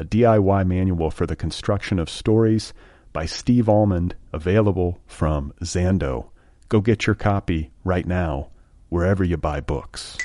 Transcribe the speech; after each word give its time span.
a 0.00 0.04
DIY 0.04 0.66
manual 0.66 1.10
for 1.10 1.26
the 1.26 1.36
construction 1.36 1.98
of 1.98 2.08
stories 2.08 2.72
by 3.12 3.26
Steve 3.26 3.68
Almond, 3.68 4.14
available 4.32 4.98
from 5.06 5.52
Zando. 5.62 6.30
Go 6.70 6.80
get 6.80 7.06
your 7.06 7.14
copy 7.14 7.70
right 7.84 8.06
now, 8.06 8.48
wherever 8.88 9.22
you 9.22 9.36
buy 9.36 9.60
books. 9.60 10.16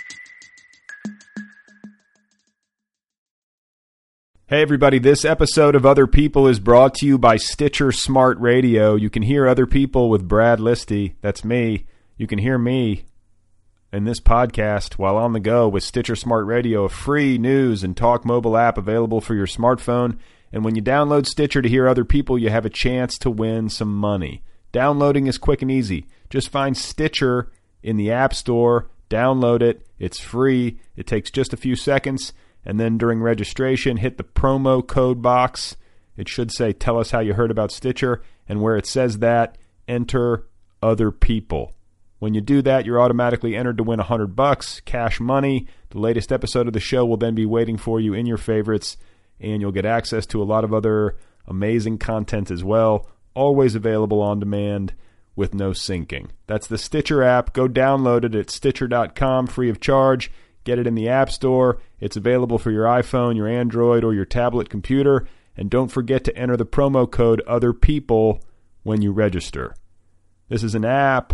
Hey, 4.48 4.62
everybody, 4.62 4.98
this 4.98 5.26
episode 5.26 5.76
of 5.76 5.86
Other 5.86 6.08
People 6.08 6.48
is 6.48 6.60
brought 6.60 6.96
to 6.96 7.06
you 7.06 7.18
by 7.18 7.36
Stitcher 7.36 7.92
Smart 7.92 8.40
Radio. 8.40 8.96
You 8.96 9.10
can 9.10 9.24
hear 9.24 9.46
other 9.46 9.66
people 9.66 10.10
with 10.10 10.26
Brad 10.26 10.60
Listi. 10.60 11.16
That's 11.20 11.44
me. 11.44 11.86
You 12.16 12.28
can 12.28 12.40
hear 12.40 12.58
me 12.58 13.04
in 13.96 14.04
this 14.04 14.20
podcast 14.20 14.96
while 14.96 15.16
on 15.16 15.32
the 15.32 15.40
go 15.40 15.70
with 15.70 15.82
Stitcher 15.82 16.18
Smart 16.18 16.46
Radio, 16.46 16.84
a 16.84 16.90
free 16.90 17.38
news 17.38 17.82
and 17.82 17.96
talk 17.96 18.26
mobile 18.26 18.58
app 18.58 18.78
available 18.78 19.22
for 19.22 19.34
your 19.34 19.48
smartphone. 19.48 20.18
And 20.52 20.66
when 20.66 20.76
you 20.76 20.82
download 20.82 21.26
Stitcher 21.26 21.62
to 21.62 21.70
hear 21.70 21.88
other 21.88 22.04
people, 22.04 22.38
you 22.38 22.50
have 22.50 22.66
a 22.66 22.70
chance 22.70 23.18
to 23.20 23.30
win 23.30 23.70
some 23.70 23.96
money. 23.96 24.44
Downloading 24.74 25.28
is 25.28 25.38
quick 25.38 25.62
and 25.62 25.72
easy. 25.72 26.08
Just 26.30 26.50
find 26.50 26.76
Stitcher 26.76 27.50
in 27.82 27.96
the 27.96 28.12
App 28.12 28.34
Store, 28.34 28.90
download 29.10 29.62
it. 29.62 29.88
It's 29.98 30.20
free. 30.20 30.78
It 30.98 31.08
takes 31.08 31.32
just 31.32 31.54
a 31.54 31.58
few 31.58 31.78
seconds. 31.78 32.34
And 32.66 32.78
then 32.78 32.98
during 32.98 33.22
registration, 33.22 33.98
hit 33.98 34.18
the 34.18 34.24
promo 34.26 34.86
code 34.86 35.22
box. 35.22 35.78
It 36.18 36.28
should 36.28 36.52
say, 36.52 36.74
Tell 36.74 37.00
us 37.00 37.12
how 37.12 37.22
you 37.22 37.34
heard 37.34 37.52
about 37.52 37.72
Stitcher. 37.72 38.22
And 38.50 38.62
where 38.62 38.76
it 38.76 38.88
says 38.88 39.20
that, 39.20 39.58
enter 39.88 40.48
other 40.84 41.12
people. 41.12 41.75
When 42.20 42.34
you 42.34 42.42
do 42.42 42.62
that, 42.62 42.86
you're 42.86 43.02
automatically 43.02 43.56
entered 43.56 43.78
to 43.78 43.84
win 43.84 44.00
100 44.00 44.36
bucks, 44.36 44.80
cash 44.82 45.20
money. 45.20 45.68
The 45.90 46.00
latest 46.00 46.32
episode 46.32 46.68
of 46.68 46.74
the 46.74 46.80
show 46.80 47.06
will 47.06 47.18
then 47.18 47.36
be 47.36 47.46
waiting 47.46 47.78
for 47.78 48.00
you 48.00 48.14
in 48.14 48.26
your 48.26 48.38
favorites, 48.38 48.98
and 49.40 49.62
you'll 49.62 49.72
get 49.72 49.86
access 49.86 50.26
to 50.28 50.42
a 50.42 50.46
lot 50.46 50.64
of 50.64 50.74
other 50.74 51.18
amazing 51.48 51.98
content 51.98 52.50
as 52.50 52.64
well, 52.64 53.08
always 53.34 53.76
available 53.76 54.22
on 54.22 54.40
demand 54.40 54.94
with 55.36 55.54
no 55.54 55.72
syncing. 55.72 56.30
That's 56.48 56.68
the 56.68 56.78
Stitcher 56.78 57.22
app. 57.22 57.54
Go 57.54 57.68
download 57.68 58.24
it 58.24 58.36
at 58.36 58.50
stitcher.com 58.50 59.48
free 59.48 59.70
of 59.70 59.82
charge. 59.82 60.32
Get 60.64 60.80
it 60.80 60.88
in 60.88 60.96
the 60.96 61.10
App 61.10 61.30
Store. 61.30 61.80
It's 62.00 62.18
available 62.18 62.58
for 62.58 62.72
your 62.72 62.86
iPhone, 62.86 63.36
your 63.36 63.48
Android, 63.48 64.04
or 64.04 64.14
your 64.14 64.26
tablet 64.26 64.70
computer. 64.70 65.28
And 65.56 65.70
don't 65.70 65.92
forget 65.92 66.24
to 66.24 66.36
enter 66.36 66.58
the 66.58 66.66
promo 66.66 67.10
code 67.10 67.42
Other 67.42 67.72
People 67.74 68.42
when 68.84 69.02
you 69.02 69.12
register. 69.12 69.76
This 70.50 70.64
is 70.64 70.76
an 70.76 70.86
app 70.86 71.34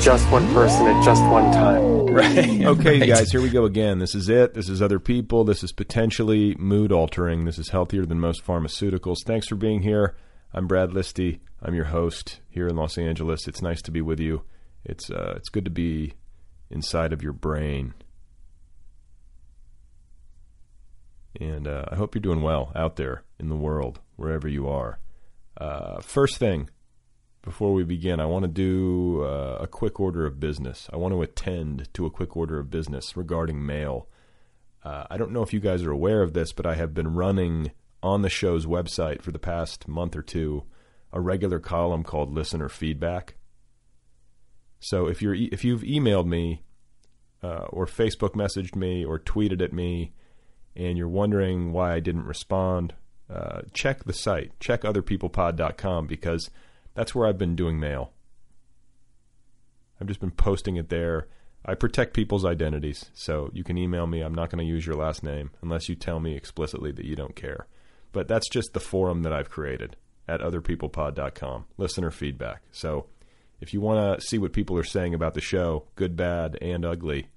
Just 0.00 0.30
one 0.30 0.46
person 0.54 0.86
at 0.86 1.04
just 1.04 1.22
one 1.24 1.52
time. 1.52 2.06
Right. 2.06 2.60
Okay, 2.70 3.00
right. 3.00 3.08
guys, 3.08 3.30
here 3.30 3.42
we 3.42 3.50
go 3.50 3.64
again. 3.66 3.98
This 3.98 4.14
is 4.14 4.28
it. 4.28 4.54
This 4.54 4.68
is 4.68 4.80
other 4.80 4.98
people. 4.98 5.44
This 5.44 5.62
is 5.62 5.72
potentially 5.72 6.54
mood 6.58 6.90
altering. 6.90 7.44
This 7.44 7.58
is 7.58 7.68
healthier 7.68 8.06
than 8.06 8.18
most 8.18 8.44
pharmaceuticals. 8.44 9.18
Thanks 9.26 9.46
for 9.46 9.56
being 9.56 9.82
here. 9.82 10.16
I'm 10.54 10.66
Brad 10.66 10.90
Listi. 10.90 11.40
I'm 11.62 11.74
your 11.74 11.84
host 11.86 12.40
here 12.48 12.66
in 12.66 12.76
Los 12.76 12.96
Angeles. 12.96 13.46
It's 13.46 13.60
nice 13.60 13.82
to 13.82 13.90
be 13.90 14.00
with 14.00 14.20
you. 14.20 14.42
It's 14.84 15.10
uh, 15.10 15.34
it's 15.36 15.50
good 15.50 15.66
to 15.66 15.70
be 15.70 16.14
inside 16.70 17.12
of 17.12 17.22
your 17.22 17.32
brain. 17.34 17.94
And 21.38 21.68
uh, 21.68 21.84
I 21.90 21.96
hope 21.96 22.14
you're 22.14 22.22
doing 22.22 22.42
well 22.42 22.72
out 22.74 22.96
there 22.96 23.22
in 23.38 23.48
the 23.50 23.56
world, 23.56 24.00
wherever 24.16 24.48
you 24.48 24.66
are. 24.68 24.98
Uh, 25.60 26.00
first 26.00 26.38
thing, 26.38 26.70
before 27.42 27.72
we 27.72 27.84
begin, 27.84 28.20
I 28.20 28.26
want 28.26 28.42
to 28.44 28.48
do 28.48 29.22
uh, 29.22 29.58
a 29.60 29.66
quick 29.66 29.98
order 29.98 30.26
of 30.26 30.38
business. 30.38 30.88
I 30.92 30.96
want 30.96 31.14
to 31.14 31.22
attend 31.22 31.92
to 31.94 32.06
a 32.06 32.10
quick 32.10 32.36
order 32.36 32.58
of 32.58 32.70
business 32.70 33.16
regarding 33.16 33.64
mail. 33.64 34.08
Uh, 34.84 35.04
I 35.10 35.16
don't 35.16 35.32
know 35.32 35.42
if 35.42 35.52
you 35.52 35.60
guys 35.60 35.82
are 35.82 35.90
aware 35.90 36.22
of 36.22 36.32
this, 36.32 36.52
but 36.52 36.66
I 36.66 36.74
have 36.74 36.94
been 36.94 37.14
running 37.14 37.72
on 38.02 38.22
the 38.22 38.30
show's 38.30 38.66
website 38.66 39.22
for 39.22 39.30
the 39.30 39.38
past 39.38 39.88
month 39.88 40.16
or 40.16 40.22
two 40.22 40.64
a 41.12 41.20
regular 41.20 41.58
column 41.58 42.04
called 42.04 42.32
listener 42.32 42.68
feedback. 42.68 43.34
So 44.78 45.06
if 45.06 45.20
you're 45.20 45.34
if 45.34 45.64
you've 45.64 45.82
emailed 45.82 46.26
me 46.26 46.62
uh, 47.42 47.66
or 47.68 47.86
Facebook 47.86 48.30
messaged 48.30 48.76
me 48.76 49.04
or 49.04 49.18
tweeted 49.18 49.60
at 49.60 49.72
me 49.72 50.12
and 50.76 50.96
you're 50.96 51.08
wondering 51.08 51.72
why 51.72 51.94
I 51.94 52.00
didn't 52.00 52.24
respond, 52.24 52.94
uh, 53.28 53.62
check 53.74 54.04
the 54.04 54.12
site, 54.12 54.58
check 54.60 54.82
otherpeoplepod.com 54.82 56.06
because 56.06 56.48
that's 56.94 57.14
where 57.14 57.26
I've 57.26 57.38
been 57.38 57.56
doing 57.56 57.78
mail. 57.78 58.12
I've 60.00 60.06
just 60.06 60.20
been 60.20 60.30
posting 60.30 60.76
it 60.76 60.88
there. 60.88 61.28
I 61.64 61.74
protect 61.74 62.14
people's 62.14 62.44
identities, 62.44 63.10
so 63.12 63.50
you 63.52 63.62
can 63.64 63.76
email 63.76 64.06
me. 64.06 64.22
I'm 64.22 64.34
not 64.34 64.50
going 64.50 64.64
to 64.64 64.72
use 64.72 64.86
your 64.86 64.96
last 64.96 65.22
name 65.22 65.50
unless 65.60 65.88
you 65.88 65.94
tell 65.94 66.18
me 66.18 66.34
explicitly 66.34 66.90
that 66.92 67.04
you 67.04 67.16
don't 67.16 67.36
care. 67.36 67.66
But 68.12 68.28
that's 68.28 68.48
just 68.48 68.72
the 68.72 68.80
forum 68.80 69.22
that 69.22 69.32
I've 69.32 69.50
created 69.50 69.96
at 70.26 70.40
otherpeoplepod.com. 70.40 71.66
Listener 71.76 72.10
feedback. 72.10 72.62
So 72.72 73.06
if 73.60 73.74
you 73.74 73.80
want 73.80 74.20
to 74.20 74.26
see 74.26 74.38
what 74.38 74.54
people 74.54 74.78
are 74.78 74.84
saying 74.84 75.14
about 75.14 75.34
the 75.34 75.40
show, 75.40 75.84
good, 75.96 76.16
bad, 76.16 76.56
and 76.62 76.84
ugly, 76.84 77.28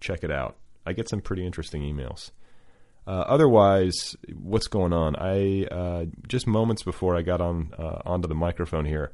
check 0.00 0.24
it 0.24 0.30
out. 0.30 0.56
I 0.84 0.92
get 0.92 1.08
some 1.08 1.20
pretty 1.20 1.46
interesting 1.46 1.82
emails. 1.82 2.32
Uh, 3.06 3.24
otherwise, 3.26 4.16
what's 4.34 4.68
going 4.68 4.92
on? 4.92 5.16
I 5.16 5.64
uh, 5.64 6.04
just 6.28 6.46
moments 6.46 6.82
before 6.82 7.16
I 7.16 7.22
got 7.22 7.40
on 7.40 7.72
uh, 7.76 8.00
onto 8.04 8.28
the 8.28 8.34
microphone 8.34 8.84
here, 8.84 9.12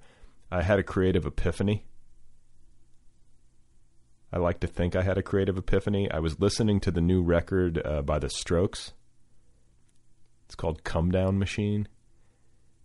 I 0.50 0.62
had 0.62 0.79
a 0.79 0.82
creative 0.82 1.25
epiphany. 1.25 1.85
I 4.31 4.37
like 4.38 4.61
to 4.61 4.67
think 4.67 4.94
I 4.94 5.02
had 5.02 5.17
a 5.17 5.23
creative 5.23 5.56
epiphany. 5.56 6.11
I 6.11 6.19
was 6.19 6.38
listening 6.38 6.81
to 6.81 6.90
the 6.90 7.00
new 7.00 7.23
record 7.23 7.81
uh, 7.82 8.02
by 8.02 8.19
The 8.19 8.29
Strokes. 8.29 8.93
It's 10.44 10.55
called 10.55 10.84
"Comedown 10.84 11.38
Machine," 11.38 11.88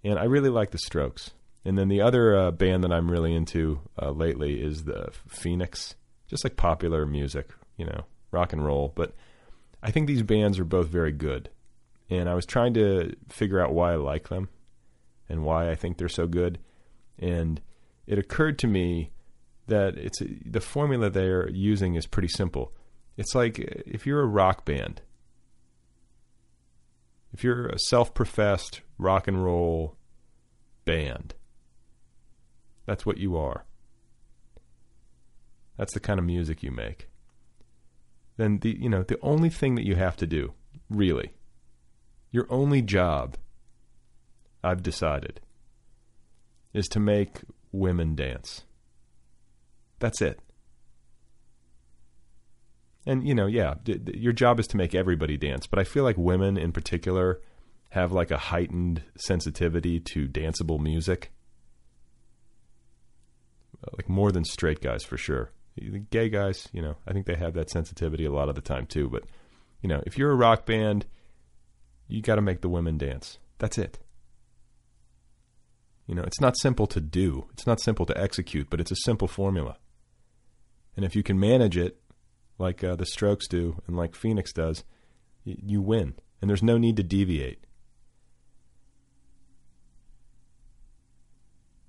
and 0.06 0.18
I 0.18 0.24
really 0.24 0.50
like 0.50 0.72
The 0.72 0.78
Strokes. 0.78 1.32
And 1.66 1.78
then 1.78 1.90
the 1.90 2.02
other 2.02 2.36
uh, 2.36 2.52
band 2.52 2.84
that 2.84 2.92
I'm 2.92 3.10
really 3.12 3.34
into 3.34 3.82
uh, 4.02 4.12
lately 4.12 4.62
is 4.62 4.84
the 4.84 5.10
Phoenix, 5.28 5.96
just 6.28 6.44
like 6.44 6.58
popular 6.58 7.06
music, 7.06 7.50
you 7.78 7.86
know, 7.86 8.06
rock 8.32 8.54
and 8.54 8.66
roll, 8.66 8.92
but 8.96 9.16
I 9.84 9.92
think 9.92 10.08
these 10.08 10.24
bands 10.24 10.58
are 10.58 10.66
both 10.66 10.88
very 10.88 11.12
good. 11.12 11.50
And 12.10 12.30
I 12.30 12.34
was 12.34 12.46
trying 12.46 12.74
to 12.76 13.16
figure 13.30 13.60
out 13.60 13.74
why 13.74 13.94
I 13.94 13.96
like 13.98 14.30
them 14.30 14.50
and 15.28 15.44
why 15.44 15.70
I 15.70 15.76
think 15.76 15.98
they're 15.98 16.08
so 16.08 16.26
good. 16.26 16.60
And 17.20 17.62
it 18.08 18.18
occurred 18.18 18.58
to 18.60 18.68
me 18.68 19.12
that 19.68 19.98
it's 19.98 20.20
the 20.46 20.62
formula 20.62 21.10
they're 21.10 21.50
using 21.50 21.96
is 21.96 22.08
pretty 22.08 22.28
simple. 22.30 22.74
It's 23.18 23.36
like 23.36 23.60
if 23.60 24.06
you're 24.06 24.22
a 24.22 24.26
rock 24.26 24.66
band, 24.66 25.02
if 27.34 27.44
you're 27.44 27.68
a 27.68 27.80
self-professed 27.80 28.82
rock 28.98 29.28
and 29.28 29.44
roll 29.44 29.98
band, 30.86 31.34
That's 32.86 33.06
what 33.06 33.18
you 33.18 33.38
are. 33.38 33.66
That's 35.78 35.94
the 35.94 36.00
kind 36.00 36.20
of 36.20 36.26
music 36.26 36.62
you 36.64 36.72
make. 36.72 37.08
Then 38.38 38.60
the 38.60 38.78
you 38.80 38.90
know, 38.90 39.04
the 39.04 39.20
only 39.22 39.50
thing 39.50 39.76
that 39.76 39.86
you 39.86 39.96
have 39.96 40.18
to 40.18 40.28
do, 40.28 40.54
really, 40.90 41.34
your 42.32 42.48
only 42.50 42.82
job, 42.82 43.38
I've 44.64 44.82
decided, 44.82 45.40
is 46.74 46.88
to 46.90 47.00
make 47.00 47.42
women 47.72 48.16
dance. 48.16 48.64
That's 50.00 50.22
it. 50.22 50.40
And 53.06 53.28
you 53.28 53.36
know, 53.36 53.48
yeah, 53.48 53.76
d- 53.84 53.98
d- 53.98 54.18
your 54.18 54.34
job 54.34 54.60
is 54.60 54.68
to 54.68 54.78
make 54.78 54.96
everybody 54.96 55.38
dance, 55.38 55.68
but 55.68 55.80
I 55.80 55.84
feel 55.84 56.04
like 56.04 56.18
women 56.18 56.58
in 56.58 56.72
particular 56.72 57.42
have 57.90 58.12
like 58.12 58.32
a 58.32 58.38
heightened 58.38 59.04
sensitivity 59.16 60.00
to 60.00 60.28
danceable 60.28 60.80
music. 60.80 61.32
Like 63.96 64.10
more 64.10 64.32
than 64.32 64.46
straight 64.46 64.82
guys 64.82 65.04
for 65.04 65.18
sure. 65.18 65.52
The 65.76 66.00
gay 66.00 66.30
guys, 66.30 66.70
you 66.72 66.82
know, 66.82 66.98
I 67.08 67.14
think 67.14 67.26
they 67.26 67.36
have 67.36 67.54
that 67.56 67.70
sensitivity 67.70 68.26
a 68.26 68.32
lot 68.32 68.50
of 68.50 68.56
the 68.56 68.62
time 68.62 68.86
too, 68.86 69.10
but 69.10 69.24
you 69.82 69.90
know, 69.90 70.02
if 70.06 70.18
you're 70.18 70.32
a 70.32 70.36
rock 70.36 70.66
band, 70.66 71.06
you 72.08 72.22
got 72.22 72.36
to 72.36 72.42
make 72.42 72.62
the 72.62 72.70
women 72.70 72.98
dance. 72.98 73.40
That's 73.58 73.78
it. 73.78 74.00
You 76.08 76.16
know, 76.16 76.24
it's 76.24 76.42
not 76.42 76.58
simple 76.58 76.86
to 76.88 77.02
do. 77.02 77.48
It's 77.54 77.66
not 77.66 77.80
simple 77.80 78.06
to 78.06 78.18
execute, 78.20 78.70
but 78.70 78.80
it's 78.80 78.92
a 78.92 78.96
simple 78.98 79.28
formula. 79.28 79.78
And 80.96 81.06
if 81.06 81.16
you 81.16 81.24
can 81.24 81.40
manage 81.40 81.78
it 81.78 82.00
like 82.60 82.84
uh, 82.84 82.96
the 82.96 83.06
Strokes 83.06 83.48
do 83.48 83.82
and 83.88 83.96
like 83.96 84.16
Phoenix 84.16 84.54
does, 84.54 84.84
y- 85.46 85.56
you 85.62 85.82
win. 85.82 86.16
And 86.42 86.50
there's 86.50 86.64
no 86.64 86.78
need 86.78 86.98
to 86.98 87.04
deviate. 87.04 87.66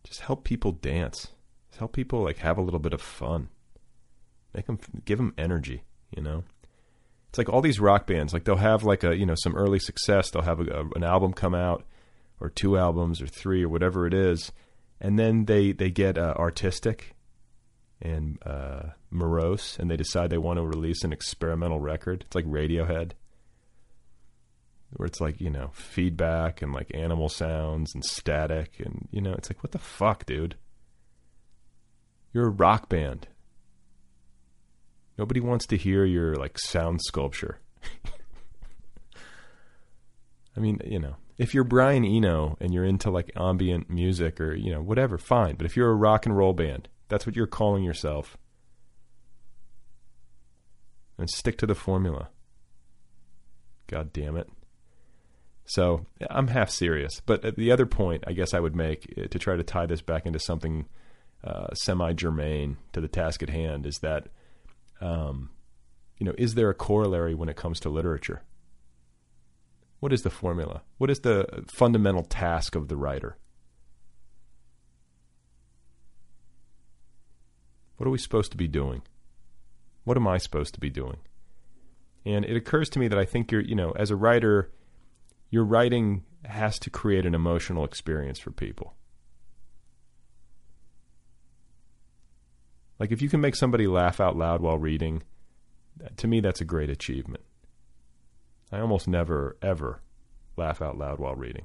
Just 0.05 0.21
help 0.21 0.45
people 0.45 0.73
dance. 0.73 1.29
Just 1.69 1.81
help 1.81 1.93
people 1.93 2.23
like 2.23 2.39
have 2.39 2.57
a 2.57 2.63
little 2.63 2.79
bit 2.79 2.93
of 2.93 3.01
fun. 3.01 3.49
Make 4.55 4.67
them 4.67 4.79
give 5.05 5.19
them 5.19 5.35
energy, 5.37 5.83
you 6.15 6.23
know. 6.23 6.45
It's 7.29 7.39
like 7.39 7.49
all 7.49 7.61
these 7.61 7.81
rock 7.81 8.07
bands, 8.07 8.33
like 8.33 8.45
they'll 8.45 8.57
have 8.57 8.85
like 8.85 9.03
a, 9.03 9.17
you 9.17 9.27
know, 9.27 9.35
some 9.37 9.57
early 9.57 9.81
success, 9.81 10.31
they'll 10.31 10.43
have 10.43 10.61
a, 10.61 10.65
a, 10.65 10.89
an 10.95 11.03
album 11.03 11.33
come 11.33 11.55
out 11.55 11.85
or 12.41 12.49
two 12.49 12.79
albums 12.79 13.21
or 13.21 13.27
three 13.27 13.65
or 13.65 13.69
whatever 13.69 14.07
it 14.07 14.15
is, 14.15 14.53
and 15.01 15.19
then 15.19 15.47
they 15.47 15.73
they 15.73 15.91
get 15.91 16.17
uh, 16.17 16.35
artistic 16.37 17.15
and 18.01 18.39
uh, 18.45 18.91
morose, 19.11 19.77
and 19.79 19.91
they 19.91 19.97
decide 19.97 20.31
they 20.31 20.39
want 20.39 20.59
to 20.59 20.67
release 20.67 21.03
an 21.05 21.13
experimental 21.13 21.81
record. 21.81 22.25
It's 22.27 22.35
like 22.35 22.45
Radiohead, 22.45 23.13
where 24.93 25.07
it's 25.07 25.21
like 25.21 25.41
you 25.41 25.51
know 25.51 25.71
feedback 25.73 26.63
and 26.63 26.73
like 26.73 26.91
animal 26.95 27.29
sounds 27.29 27.95
and 27.95 28.05
static, 28.05 28.75
and 28.79 29.09
you 29.11 29.21
know 29.21 29.33
it's 29.33 29.51
like 29.51 29.63
what 29.63 29.73
the 29.73 29.79
fuck, 29.79 30.27
dude. 30.27 30.57
You're 32.33 32.49
a 32.49 32.51
rock 32.51 32.89
band. 32.89 33.29
Nobody 35.17 35.41
wants 35.41 35.67
to 35.67 35.77
hear 35.77 36.05
your 36.05 36.35
like 36.35 36.59
sound 36.59 37.01
sculpture. 37.03 37.61
I 40.57 40.61
mean, 40.61 40.81
you 40.85 40.99
know, 40.99 41.17
if 41.39 41.55
you're 41.55 41.65
Brian 41.65 42.05
Eno 42.05 42.57
and 42.61 42.73
you're 42.73 42.85
into 42.85 43.11
like 43.11 43.31
ambient 43.37 43.91
music 43.91 44.41
or, 44.41 44.55
you 44.55 44.71
know, 44.71 44.81
whatever, 44.81 45.19
fine. 45.19 45.57
But 45.57 45.67
if 45.67 45.77
you're 45.77 45.91
a 45.91 45.95
rock 45.95 46.27
and 46.27 46.37
roll 46.37 46.53
band, 46.53 46.89
that's 47.09 47.27
what 47.27 47.37
you're 47.37 47.47
calling 47.47 47.83
yourself. 47.85 48.37
And 51.19 51.29
stick 51.31 51.59
to 51.59 51.67
the 51.67 51.75
formula. 51.75 52.29
God 53.87 54.13
damn 54.13 54.37
it. 54.37 54.49
So 55.65 56.07
I'm 56.29 56.49
half 56.49 56.71
serious. 56.71 57.21
But 57.25 57.57
the 57.57 57.73
other 57.73 57.87
point 57.87 58.25
I 58.27 58.33
guess 58.33 58.55
I 58.55 58.61
would 58.61 58.77
make 58.77 59.13
uh, 59.17 59.27
to 59.29 59.39
try 59.39 59.57
to 59.57 59.63
tie 59.63 59.87
this 59.87 60.03
back 60.03 60.27
into 60.27 60.39
something 60.39 60.87
uh, 61.43 61.73
semi 61.75 62.13
germane 62.13 62.77
to 62.93 63.01
the 63.01 63.09
task 63.09 63.43
at 63.43 63.51
hand 63.51 63.87
is 63.87 63.99
that, 63.99 64.29
um, 65.01 65.51
you 66.19 66.27
know, 66.27 66.35
is 66.39 66.55
there 66.55 66.71
a 66.71 66.75
corollary 66.75 67.35
when 67.35 67.49
it 67.49 67.57
comes 67.57 67.81
to 67.81 67.89
literature? 67.89 68.43
What 70.01 70.13
is 70.13 70.23
the 70.23 70.31
formula? 70.31 70.83
What 70.99 71.11
is 71.11 71.21
the 71.21 71.65
fundamental 71.69 72.23
task 72.23 72.75
of 72.75 72.89
the 72.89 72.97
writer? 72.97 73.37
What 77.97 78.07
are 78.07 78.11
we 78.11 78.19
supposed 78.19 78.51
to 78.51 78.57
be 78.57 78.69
doing? 78.69 79.03
What 80.05 80.17
am 80.17 80.29
I 80.29 80.39
supposed 80.39 80.75
to 80.75 80.81
be 80.81 80.91
doing? 80.91 81.19
And 82.27 82.45
it 82.45 82.57
occurs 82.57 82.89
to 82.91 82.99
me 82.99 83.09
that 83.09 83.19
I 83.19 83.25
think 83.25 83.51
you're, 83.53 83.61
you 83.61 83.75
know, 83.75 83.93
as 83.93 84.11
a 84.11 84.17
writer, 84.17 84.71
your 85.51 85.65
writing 85.65 86.25
has 86.45 86.79
to 86.81 86.91
create 86.91 87.25
an 87.27 87.35
emotional 87.35 87.85
experience 87.85 88.39
for 88.39 88.51
people. 88.51 88.95
Like 92.99 93.13
if 93.13 93.21
you 93.21 93.29
can 93.29 93.41
make 93.41 93.57
somebody 93.57 93.87
laugh 93.87 94.21
out 94.21 94.37
loud 94.37 94.61
while 94.61 94.79
reading, 94.79 95.23
to 96.17 96.27
me 96.27 96.41
that's 96.41 96.61
a 96.61 96.65
great 96.65 96.91
achievement. 96.91 97.43
I 98.73 98.81
almost 98.81 99.09
never 99.09 99.57
ever 99.63 100.01
laugh 100.57 100.81
out 100.81 100.97
loud 100.97 101.19
while 101.19 101.35
reading. 101.35 101.65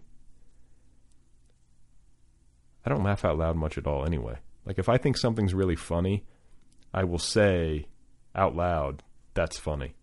I 2.86 2.90
don't 2.90 3.04
laugh 3.04 3.26
out 3.26 3.38
loud 3.38 3.56
much 3.56 3.78
at 3.78 3.88
all 3.88 4.06
anyway. 4.06 4.38
Like 4.66 4.80
if 4.80 4.90
I 4.90 4.98
think 4.98 5.18
something's 5.18 5.54
really 5.54 5.76
funny, 5.76 6.24
I 6.94 7.04
will 7.04 7.20
say 7.20 7.86
out 8.36 8.56
loud, 8.56 9.04
that's 9.34 9.58
funny. 9.58 9.96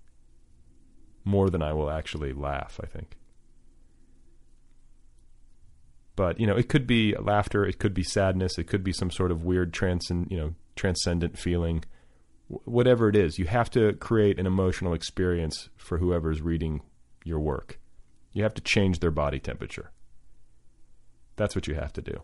More 1.24 1.50
than 1.50 1.62
I 1.62 1.72
will 1.72 1.90
actually 1.90 2.32
laugh, 2.32 2.78
I 2.82 2.86
think. 2.86 3.16
But, 6.14 6.40
you 6.40 6.46
know, 6.46 6.56
it 6.56 6.68
could 6.68 6.86
be 6.86 7.14
laughter, 7.20 7.64
it 7.64 7.78
could 7.78 7.92
be 7.92 8.02
sadness, 8.02 8.58
it 8.58 8.64
could 8.68 8.82
be 8.82 8.92
some 8.92 9.10
sort 9.10 9.30
of 9.30 9.44
weird 9.44 9.72
transcend, 9.72 10.28
you 10.30 10.38
know, 10.38 10.54
transcendent 10.76 11.38
feeling. 11.38 11.84
Whatever 12.48 13.08
it 13.08 13.16
is, 13.16 13.38
you 13.38 13.46
have 13.46 13.70
to 13.70 13.94
create 13.94 14.38
an 14.38 14.46
emotional 14.46 14.94
experience 14.94 15.68
for 15.76 15.98
whoever's 15.98 16.40
reading 16.40 16.82
your 17.24 17.40
work. 17.40 17.80
You 18.32 18.44
have 18.44 18.54
to 18.54 18.62
change 18.62 19.00
their 19.00 19.10
body 19.10 19.40
temperature. 19.40 19.90
That's 21.34 21.56
what 21.56 21.66
you 21.66 21.74
have 21.74 21.92
to 21.94 22.02
do. 22.02 22.22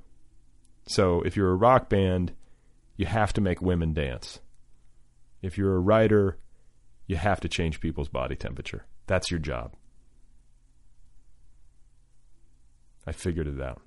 So 0.87 1.23
if 1.23 1.37
you're 1.37 1.51
a 1.51 1.57
rock 1.57 1.89
band, 1.89 2.33
you 2.97 3.07
have 3.07 3.33
to 3.35 3.41
make 3.41 3.61
women 3.61 3.93
dance. 3.93 4.41
If 5.41 5.59
you're 5.59 5.75
a 5.75 5.81
writer, 5.81 6.39
you 7.07 7.17
have 7.17 7.41
to 7.41 7.49
change 7.49 7.81
people's 7.81 8.09
body 8.09 8.37
temperature. 8.37 8.87
That's 9.07 9.31
your 9.31 9.41
job. 9.41 9.75
I 13.07 13.13
figured 13.13 13.49
it 13.49 13.61
out. 13.61 13.83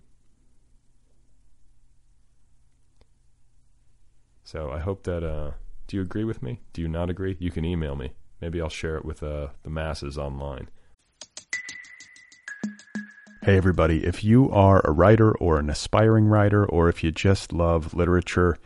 So 4.45 4.71
I 4.71 4.79
hope 4.79 5.03
that. 5.03 5.23
Uh, 5.23 5.51
do 5.87 5.97
you 5.97 6.03
agree 6.03 6.23
with 6.23 6.41
me? 6.41 6.61
Do 6.71 6.81
you 6.81 6.87
not 6.87 7.09
agree? 7.09 7.35
You 7.39 7.51
can 7.51 7.65
email 7.65 7.95
me. 7.95 8.13
Maybe 8.41 8.61
I'll 8.61 8.69
share 8.69 8.95
it 8.95 9.05
with 9.05 9.21
uh, 9.21 9.47
the 9.63 9.69
masses 9.69 10.17
online. 10.17 10.69
Hey, 13.43 13.57
everybody. 13.57 14.05
If 14.05 14.23
you 14.23 14.51
are 14.51 14.81
a 14.83 14.91
writer 14.91 15.35
or 15.37 15.59
an 15.59 15.69
aspiring 15.69 16.25
writer, 16.25 16.65
or 16.65 16.89
if 16.89 17.03
you 17.03 17.11
just 17.11 17.53
love 17.53 17.93
literature, 17.93 18.57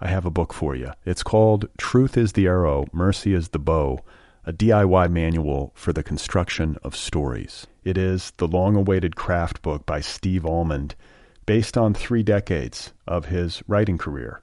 I 0.00 0.08
have 0.08 0.26
a 0.26 0.30
book 0.30 0.52
for 0.52 0.74
you. 0.74 0.92
It's 1.04 1.22
called 1.22 1.68
Truth 1.78 2.16
is 2.16 2.32
the 2.32 2.46
Arrow, 2.46 2.86
Mercy 2.92 3.34
is 3.34 3.48
the 3.48 3.58
Bow, 3.58 4.00
a 4.44 4.52
DIY 4.52 5.10
manual 5.10 5.72
for 5.74 5.92
the 5.92 6.02
construction 6.02 6.76
of 6.82 6.96
stories. 6.96 7.66
It 7.84 7.96
is 7.96 8.32
the 8.36 8.48
long 8.48 8.76
awaited 8.76 9.16
craft 9.16 9.62
book 9.62 9.86
by 9.86 10.00
Steve 10.00 10.44
Almond, 10.44 10.94
based 11.46 11.78
on 11.78 11.94
three 11.94 12.22
decades 12.22 12.92
of 13.06 13.26
his 13.26 13.62
writing 13.66 13.98
career, 13.98 14.42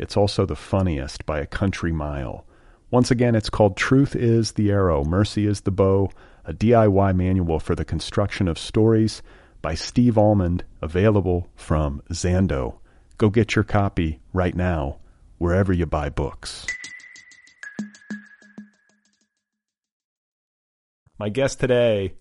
It's 0.00 0.16
also 0.16 0.46
the 0.46 0.56
funniest 0.56 1.26
by 1.26 1.40
a 1.40 1.46
country 1.46 1.92
mile. 1.92 2.46
Once 2.90 3.10
again, 3.10 3.34
it's 3.34 3.50
called 3.50 3.76
Truth 3.76 4.16
is 4.16 4.52
the 4.52 4.70
Arrow, 4.70 5.04
Mercy 5.04 5.46
is 5.46 5.60
the 5.60 5.70
Bow, 5.70 6.10
a 6.46 6.54
DIY 6.54 7.14
manual 7.14 7.60
for 7.60 7.74
the 7.74 7.84
construction 7.84 8.48
of 8.48 8.58
stories 8.58 9.20
by 9.60 9.74
Steve 9.74 10.16
Almond, 10.16 10.64
available 10.80 11.48
from 11.54 12.00
Zando. 12.10 12.78
Go 13.18 13.28
get 13.28 13.54
your 13.54 13.62
copy 13.62 14.20
right 14.32 14.54
now, 14.54 15.00
wherever 15.36 15.70
you 15.70 15.84
buy 15.84 16.08
books. 16.08 16.66
My 21.18 21.28
guest 21.28 21.60
today 21.60 22.14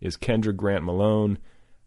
is 0.00 0.16
Kendra 0.16 0.54
Grant 0.54 0.84
Malone. 0.84 1.38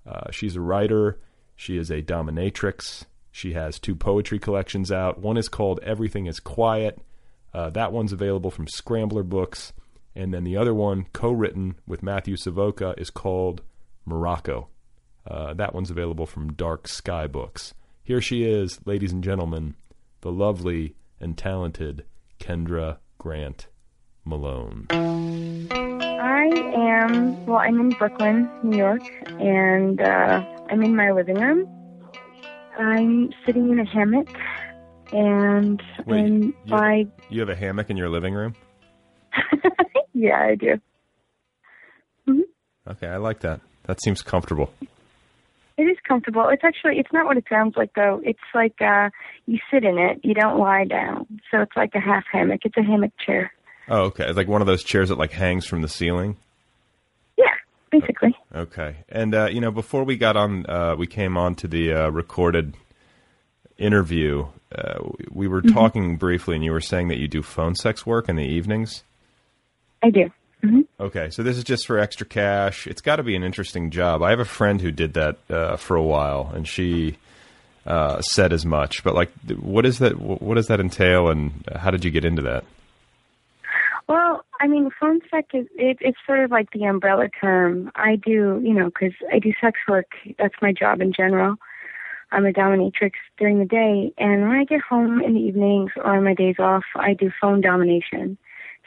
Uh, 0.05 0.29
she's 0.29 0.57
a 0.57 0.61
writer. 0.61 1.21
She 1.55 1.77
is 1.77 1.89
a 1.89 2.01
dominatrix. 2.01 3.05
She 3.37 3.53
has 3.53 3.77
two 3.77 3.95
poetry 3.95 4.39
collections 4.39 4.91
out. 4.91 5.19
One 5.19 5.37
is 5.37 5.47
called 5.47 5.79
Everything 5.83 6.25
is 6.25 6.39
Quiet. 6.39 6.99
Uh, 7.53 7.69
that 7.69 7.91
one's 7.91 8.11
available 8.11 8.49
from 8.49 8.67
Scrambler 8.67 9.21
Books. 9.21 9.73
And 10.15 10.33
then 10.33 10.43
the 10.43 10.57
other 10.57 10.73
one, 10.73 11.05
co 11.13 11.29
written 11.29 11.75
with 11.85 12.01
Matthew 12.01 12.35
Savoca, 12.35 12.95
is 12.97 13.11
called 13.11 13.61
Morocco. 14.05 14.69
Uh, 15.29 15.53
that 15.53 15.75
one's 15.75 15.91
available 15.91 16.25
from 16.25 16.53
Dark 16.53 16.87
Sky 16.87 17.27
Books. 17.27 17.75
Here 18.01 18.21
she 18.21 18.41
is, 18.41 18.79
ladies 18.87 19.11
and 19.11 19.23
gentlemen, 19.23 19.75
the 20.21 20.31
lovely 20.31 20.95
and 21.19 21.37
talented 21.37 22.05
Kendra 22.39 22.97
Grant 23.19 23.67
Malone. 24.25 24.87
I 24.89 26.47
am, 26.75 27.45
well, 27.45 27.59
I'm 27.59 27.79
in 27.79 27.89
Brooklyn, 27.89 28.49
New 28.63 28.77
York, 28.77 29.03
and 29.39 30.01
uh, 30.01 30.43
I'm 30.71 30.81
in 30.81 30.95
my 30.95 31.11
living 31.11 31.35
room. 31.35 31.76
I'm 32.77 33.31
sitting 33.45 33.69
in 33.69 33.79
a 33.79 33.85
hammock, 33.85 34.29
and 35.11 35.81
Wait, 36.05 36.19
in 36.25 36.43
you- 36.43 36.53
my, 36.67 37.07
You 37.29 37.39
have 37.41 37.49
a 37.49 37.55
hammock 37.55 37.89
in 37.89 37.97
your 37.97 38.09
living 38.09 38.33
room? 38.33 38.53
yeah, 40.13 40.39
I 40.41 40.55
do. 40.55 40.79
Okay, 42.89 43.07
I 43.07 43.17
like 43.17 43.41
that. 43.41 43.59
That 43.83 44.01
seems 44.01 44.21
comfortable. 44.21 44.71
It 45.77 45.83
is 45.83 45.97
comfortable. 46.07 46.47
It's 46.49 46.63
actually, 46.63 46.97
it's 46.99 47.11
not 47.11 47.25
what 47.25 47.37
it 47.37 47.43
sounds 47.49 47.75
like 47.75 47.91
though. 47.95 48.21
It's 48.23 48.39
like 48.55 48.75
uh, 48.81 49.09
you 49.45 49.59
sit 49.71 49.83
in 49.83 49.97
it, 49.97 50.21
you 50.23 50.33
don't 50.33 50.57
lie 50.57 50.85
down. 50.85 51.27
So 51.51 51.61
it's 51.61 51.75
like 51.75 51.91
a 51.95 51.99
half 51.99 52.23
hammock. 52.31 52.61
It's 52.63 52.77
a 52.77 52.81
hammock 52.83 53.11
chair. 53.23 53.51
Oh, 53.89 54.03
okay. 54.05 54.25
It's 54.25 54.37
like 54.37 54.47
one 54.47 54.61
of 54.61 54.67
those 54.67 54.83
chairs 54.83 55.09
that 55.09 55.17
like 55.17 55.31
hangs 55.31 55.65
from 55.65 55.81
the 55.81 55.87
ceiling. 55.87 56.37
Basically. 57.91 58.35
Okay. 58.53 58.97
And 59.09 59.33
uh, 59.33 59.45
you 59.45 59.61
know, 59.61 59.71
before 59.71 60.03
we 60.03 60.17
got 60.17 60.35
on, 60.35 60.65
uh, 60.69 60.95
we 60.97 61.07
came 61.07 61.37
on 61.37 61.55
to 61.55 61.67
the 61.67 61.93
uh, 61.93 62.09
recorded 62.09 62.73
interview. 63.77 64.47
Uh, 64.73 64.99
we 65.31 65.47
were 65.47 65.61
talking 65.61 66.17
briefly, 66.17 66.55
and 66.55 66.63
you 66.63 66.71
were 66.71 66.81
saying 66.81 67.07
that 67.07 67.17
you 67.17 67.27
do 67.27 67.41
phone 67.41 67.75
sex 67.75 68.05
work 68.05 68.27
in 68.27 68.35
the 68.35 68.45
evenings. 68.45 69.03
I 70.03 70.09
do. 70.09 70.29
Okay, 70.99 71.29
so 71.29 71.43
this 71.43 71.57
is 71.57 71.63
just 71.63 71.85
for 71.85 71.99
extra 71.99 72.25
cash. 72.25 72.87
It's 72.87 73.01
got 73.01 73.17
to 73.17 73.23
be 73.23 73.35
an 73.35 73.43
interesting 73.43 73.91
job. 73.91 74.23
I 74.23 74.31
have 74.31 74.39
a 74.39 74.45
friend 74.45 74.81
who 74.81 74.91
did 74.91 75.13
that 75.13 75.37
uh, 75.49 75.77
for 75.77 75.95
a 75.95 76.03
while, 76.03 76.51
and 76.53 76.67
she 76.67 77.17
uh, 77.85 78.21
said 78.21 78.51
as 78.51 78.65
much. 78.65 79.03
But 79.03 79.13
like, 79.13 79.31
what 79.59 79.85
is 79.85 79.99
that? 79.99 80.19
What 80.19 80.55
does 80.55 80.67
that 80.67 80.79
entail, 80.79 81.29
and 81.29 81.63
how 81.73 81.91
did 81.91 82.03
you 82.03 82.11
get 82.11 82.25
into 82.25 82.41
that? 82.43 82.65
Well, 84.07 84.45
I 84.61 84.67
mean, 84.67 84.89
phone 84.99 85.19
sex 85.29 85.49
is 85.53 85.67
it, 85.75 85.97
it's 85.99 86.17
sort 86.25 86.39
of 86.39 86.51
like 86.51 86.71
the 86.71 86.85
umbrella 86.85 87.27
term. 87.41 87.91
I 87.95 88.15
do, 88.15 88.61
you 88.63 88.73
know, 88.73 88.85
because 88.85 89.13
I 89.33 89.39
do 89.39 89.51
sex 89.59 89.79
work. 89.87 90.11
That's 90.39 90.55
my 90.61 90.71
job 90.71 91.01
in 91.01 91.11
general. 91.11 91.55
I'm 92.31 92.45
a 92.45 92.51
dominatrix 92.51 93.11
during 93.37 93.59
the 93.59 93.65
day, 93.65 94.13
and 94.17 94.41
when 94.49 94.57
I 94.57 94.65
get 94.65 94.81
home 94.81 95.21
in 95.21 95.33
the 95.33 95.39
evenings 95.39 95.91
or 95.95 96.17
on 96.17 96.25
my 96.25 96.33
days 96.33 96.55
off, 96.59 96.83
I 96.95 97.13
do 97.13 97.31
phone 97.39 97.61
domination. 97.61 98.37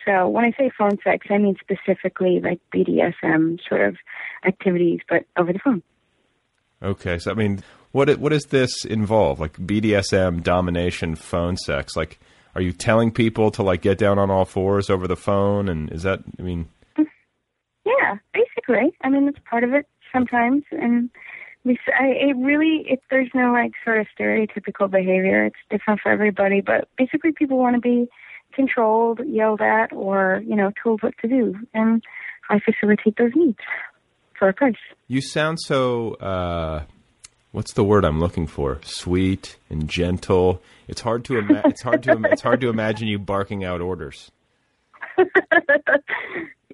So 0.07 0.29
when 0.29 0.45
I 0.45 0.53
say 0.59 0.71
phone 0.77 0.99
sex, 1.05 1.27
I 1.31 1.39
mean 1.39 1.57
specifically 1.61 2.41
like 2.41 2.61
BDSM 2.75 3.59
sort 3.67 3.83
of 3.83 3.97
activities, 4.47 5.01
but 5.09 5.25
over 5.37 5.53
the 5.53 5.59
phone. 5.59 5.83
Okay, 6.83 7.19
so 7.19 7.31
I 7.31 7.35
mean, 7.35 7.63
what 7.93 8.09
what 8.19 8.31
does 8.31 8.45
this 8.45 8.85
involve? 8.85 9.41
Like 9.41 9.55
BDSM, 9.55 10.43
domination, 10.43 11.15
phone 11.15 11.57
sex. 11.57 11.97
Like, 11.97 12.19
are 12.55 12.63
you 12.63 12.73
telling 12.73 13.11
people 13.13 13.51
to 13.53 13.63
like 13.63 13.83
get 13.83 13.99
down 13.99 14.19
on 14.19 14.31
all 14.31 14.45
fours 14.45 14.91
over 14.91 15.07
the 15.07 15.17
phone? 15.17 15.69
And 15.69 15.91
is 15.93 16.03
that? 16.03 16.21
I 16.39 16.43
mean, 16.43 16.69
Yeah, 16.97 18.17
basically. 18.33 18.93
I 19.03 19.09
mean, 19.09 19.29
it's 19.29 19.39
part 19.49 19.65
of 19.65 19.73
it 19.73 19.87
sometimes, 20.13 20.65
and 20.71 21.11
we. 21.65 21.79
I, 21.99 22.07
it 22.07 22.37
really, 22.37 22.85
it, 22.89 23.01
there's 23.11 23.31
no 23.35 23.53
like 23.53 23.73
sort 23.85 24.01
of 24.01 24.07
stereotypical 24.19 24.91
behavior. 24.91 25.47
It's 25.47 25.57
different 25.71 26.01
for 26.03 26.11
everybody, 26.11 26.61
but 26.61 26.89
basically, 26.99 27.33
people 27.33 27.59
want 27.59 27.77
to 27.77 27.81
be 27.81 28.09
controlled, 28.53 29.21
yelled 29.27 29.61
at, 29.61 29.93
or 29.93 30.43
you 30.47 30.57
know, 30.57 30.73
told 30.83 31.03
what 31.03 31.15
to 31.23 31.29
do, 31.29 31.55
and 31.73 32.03
I 32.49 32.59
facilitate 32.59 33.17
those 33.17 33.33
needs 33.35 33.59
for 34.39 34.49
a 34.49 34.53
price. 34.53 34.75
you 35.07 35.21
sound 35.21 35.59
so. 35.61 36.15
Uh, 36.15 36.85
what's 37.53 37.73
the 37.73 37.85
word 37.85 38.05
I'm 38.05 38.21
looking 38.21 38.47
for? 38.47 38.81
Sweet 38.83 39.57
and 39.69 39.89
gentle. 39.89 40.63
It's 40.89 41.01
hard 41.01 41.25
to 41.27 41.39
ima- 41.39 41.63
it's 41.65 41.83
hard 41.83 42.03
to 42.05 42.13
im- 42.13 42.25
it's 42.27 42.43
hard 42.43 42.61
to 42.63 42.69
imagine 42.69 43.09
you 43.09 43.19
barking 43.19 43.65
out 43.65 43.81
orders. 43.81 44.31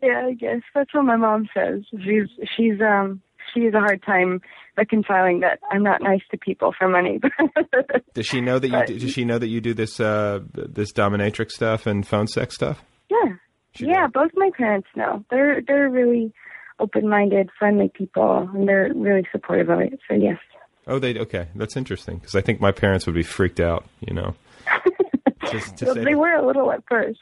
Yeah, 0.02 0.26
I 0.26 0.35
guess 0.35 0.61
that's 0.75 0.92
what 0.92 1.04
my 1.04 1.16
mom 1.16 1.49
says. 1.54 1.83
She's 1.90 2.28
she's 2.56 2.80
um 2.80 3.23
she 3.52 3.64
has 3.64 3.75
a 3.75 3.80
hard 3.80 4.02
time 4.02 4.40
reconciling 4.76 5.40
that 5.40 5.59
I'm 5.71 5.83
not 5.83 6.02
nice 6.02 6.21
to 6.30 6.37
people 6.38 6.75
for 6.78 6.88
money. 6.88 7.21
Does 8.14 8.26
she 8.26 8.40
know 8.40 8.59
that 8.59 8.68
you 8.68 8.87
do, 8.87 8.99
does 8.99 9.12
she 9.12 9.25
know 9.25 9.38
that 9.38 9.49
you 9.49 9.61
do 9.61 9.75
this 9.75 10.00
uh, 10.00 10.40
this 10.52 10.92
dominatrix 10.92 11.50
stuff 11.52 11.87
and 11.87 12.06
phone 12.06 12.26
sex 12.26 12.54
stuff? 12.54 12.83
Yeah. 13.11 13.35
She 13.73 13.87
yeah, 13.87 14.06
both 14.06 14.30
my 14.35 14.50
parents 14.56 14.88
know. 14.97 15.25
They're 15.30 15.61
they're 15.66 15.90
really 15.90 16.33
open 16.78 17.09
minded, 17.09 17.50
friendly 17.59 17.90
people 17.92 18.50
and 18.54 18.68
they're 18.68 18.90
really 18.95 19.26
supportive 19.33 19.68
of 19.71 19.80
it. 19.80 19.99
So 20.09 20.14
yes. 20.14 20.38
Oh, 20.87 20.99
they 20.99 21.19
okay. 21.19 21.49
That's 21.55 21.76
interesting 21.76 22.19
because 22.19 22.35
I 22.35 22.40
think 22.40 22.61
my 22.61 22.71
parents 22.73 23.07
would 23.07 23.14
be 23.14 23.23
freaked 23.25 23.61
out. 23.61 23.85
You 24.00 24.14
know. 24.14 24.35
Just 25.50 25.76
to 25.78 25.85
Well, 25.87 25.95
say 25.95 26.05
they 26.05 26.14
were 26.14 26.33
a 26.35 26.45
little 26.47 26.71
at 26.73 26.83
first. 26.88 27.21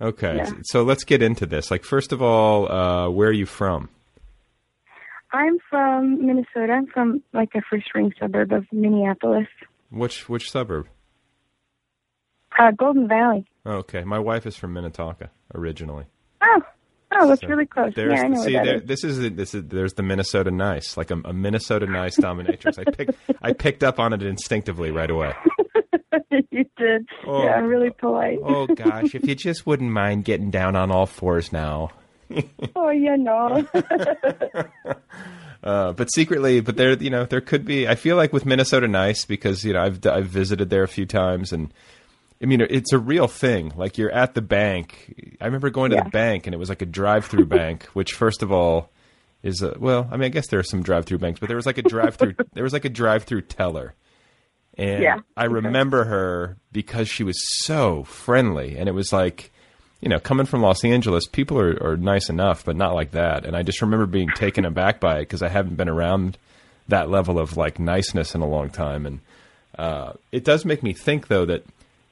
Okay, 0.00 0.36
Yeah. 0.36 0.50
so 0.64 0.82
let's 0.82 1.04
get 1.04 1.22
into 1.22 1.46
this. 1.46 1.70
Like, 1.70 1.82
first 1.82 2.12
of 2.12 2.20
all, 2.22 2.70
uh, 2.70 3.08
where 3.10 3.28
are 3.28 3.32
you 3.32 3.46
from? 3.46 3.88
I'm 5.32 5.58
from 5.70 6.24
Minnesota. 6.26 6.72
I'm 6.74 6.86
from 6.86 7.22
like 7.32 7.50
a 7.54 7.62
first 7.68 7.86
ring 7.94 8.12
suburb 8.20 8.52
of 8.52 8.66
Minneapolis. 8.72 9.48
Which 9.90 10.28
which 10.28 10.50
suburb? 10.50 10.86
Uh 12.58 12.70
Golden 12.72 13.08
Valley. 13.08 13.46
Okay, 13.64 14.04
my 14.04 14.18
wife 14.18 14.46
is 14.46 14.56
from 14.56 14.72
Minnetonka 14.72 15.30
originally. 15.54 16.04
Oh. 17.18 17.28
That's 17.28 17.40
So 17.40 17.46
really 17.48 17.66
close. 17.66 17.92
There's, 17.94 18.12
Yeah, 18.12 18.22
I 18.24 18.28
know 18.28 18.44
see, 18.44 18.54
where 18.54 18.64
there, 18.64 18.74
that 18.80 18.82
is. 18.82 18.88
this 19.02 19.04
is 19.04 19.18
this 19.34 19.54
is 19.54 19.64
there's 19.66 19.94
the 19.94 20.02
Minnesota 20.02 20.50
nice, 20.50 20.96
like 20.96 21.10
a, 21.10 21.20
a 21.24 21.32
Minnesota 21.32 21.86
nice 21.86 22.16
dominatrix. 22.16 22.78
I 22.78 22.84
picked 22.90 23.14
I 23.42 23.52
picked 23.52 23.82
up 23.84 23.98
on 23.98 24.12
it 24.12 24.22
instinctively 24.22 24.90
right 24.90 25.10
away. 25.10 25.34
you 26.50 26.64
did. 26.76 27.06
Oh. 27.26 27.44
yeah, 27.44 27.54
I'm 27.54 27.66
really 27.66 27.90
polite. 27.90 28.38
Oh 28.42 28.66
gosh, 28.66 29.14
if 29.14 29.26
you 29.26 29.34
just 29.34 29.66
wouldn't 29.66 29.90
mind 29.90 30.24
getting 30.24 30.50
down 30.50 30.76
on 30.76 30.90
all 30.90 31.06
fours 31.06 31.52
now. 31.52 31.90
Oh, 32.74 32.90
yeah, 32.90 33.14
no. 33.16 33.64
Uh, 35.62 35.92
but 35.92 36.12
secretly, 36.12 36.60
but 36.60 36.76
there, 36.76 36.92
you 36.92 37.10
know, 37.10 37.24
there 37.24 37.40
could 37.40 37.64
be. 37.64 37.88
I 37.88 37.96
feel 37.96 38.14
like 38.16 38.32
with 38.32 38.46
Minnesota 38.46 38.86
Nice 38.86 39.24
because 39.24 39.64
you 39.64 39.72
know 39.72 39.80
I've 39.82 40.04
I've 40.06 40.26
visited 40.28 40.70
there 40.70 40.84
a 40.84 40.88
few 40.88 41.06
times, 41.06 41.52
and 41.52 41.72
I 42.42 42.46
mean 42.46 42.60
it's 42.60 42.92
a 42.92 42.98
real 42.98 43.28
thing. 43.28 43.72
Like 43.76 43.98
you're 43.98 44.10
at 44.10 44.34
the 44.34 44.42
bank. 44.42 45.36
I 45.40 45.46
remember 45.46 45.70
going 45.70 45.90
to 45.90 45.96
Yeah. 45.96 46.04
the 46.04 46.10
bank, 46.10 46.46
and 46.46 46.54
it 46.54 46.58
was 46.58 46.68
like 46.68 46.82
a 46.82 46.86
drive-through 46.86 47.46
bank. 47.46 47.84
Which, 47.94 48.12
first 48.12 48.42
of 48.42 48.52
all, 48.52 48.90
is 49.42 49.62
a, 49.62 49.76
well, 49.78 50.08
I 50.10 50.16
mean, 50.16 50.24
I 50.26 50.28
guess 50.28 50.48
there 50.48 50.58
are 50.60 50.64
some 50.64 50.82
drive-through 50.82 51.18
banks, 51.18 51.40
but 51.40 51.46
there 51.48 51.56
was 51.56 51.66
like 51.66 51.78
a 51.78 51.82
drive-through. 51.82 52.34
there 52.52 52.64
was 52.64 52.72
like 52.72 52.84
a 52.84 52.90
drive-through 52.90 53.42
teller, 53.42 53.94
and 54.76 55.02
Yeah, 55.02 55.18
I 55.36 55.44
remember 55.44 56.04
her 56.04 56.56
because 56.72 57.08
she 57.08 57.24
was 57.24 57.36
so 57.64 58.04
friendly, 58.04 58.76
and 58.76 58.88
it 58.88 58.92
was 58.92 59.12
like. 59.12 59.52
You 60.02 60.10
know, 60.10 60.18
coming 60.18 60.44
from 60.44 60.60
Los 60.60 60.84
Angeles, 60.84 61.26
people 61.26 61.58
are, 61.58 61.82
are 61.82 61.96
nice 61.96 62.28
enough, 62.28 62.66
but 62.66 62.76
not 62.76 62.94
like 62.94 63.12
that. 63.12 63.46
And 63.46 63.56
I 63.56 63.62
just 63.62 63.80
remember 63.80 64.04
being 64.04 64.28
taken 64.28 64.66
aback 64.66 65.00
by 65.00 65.16
it 65.16 65.20
because 65.20 65.40
I 65.42 65.48
haven't 65.48 65.76
been 65.76 65.88
around 65.88 66.36
that 66.88 67.08
level 67.08 67.38
of 67.38 67.56
like 67.56 67.78
niceness 67.78 68.34
in 68.34 68.42
a 68.42 68.46
long 68.46 68.68
time. 68.68 69.06
And 69.06 69.20
uh, 69.78 70.12
it 70.32 70.44
does 70.44 70.66
make 70.66 70.82
me 70.82 70.92
think, 70.92 71.28
though, 71.28 71.46
that 71.46 71.64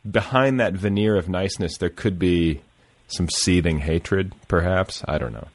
behind 0.09 0.61
that 0.61 0.75
veneer 0.75 1.17
of 1.17 1.29
niceness, 1.29 1.79
there 1.79 1.91
could 1.91 2.19
be 2.19 2.61
some 3.09 3.29
seething 3.29 3.81
hatred, 3.81 4.33
perhaps. 4.49 5.05
I 5.07 5.19
don't 5.19 5.33
know. 5.33 5.49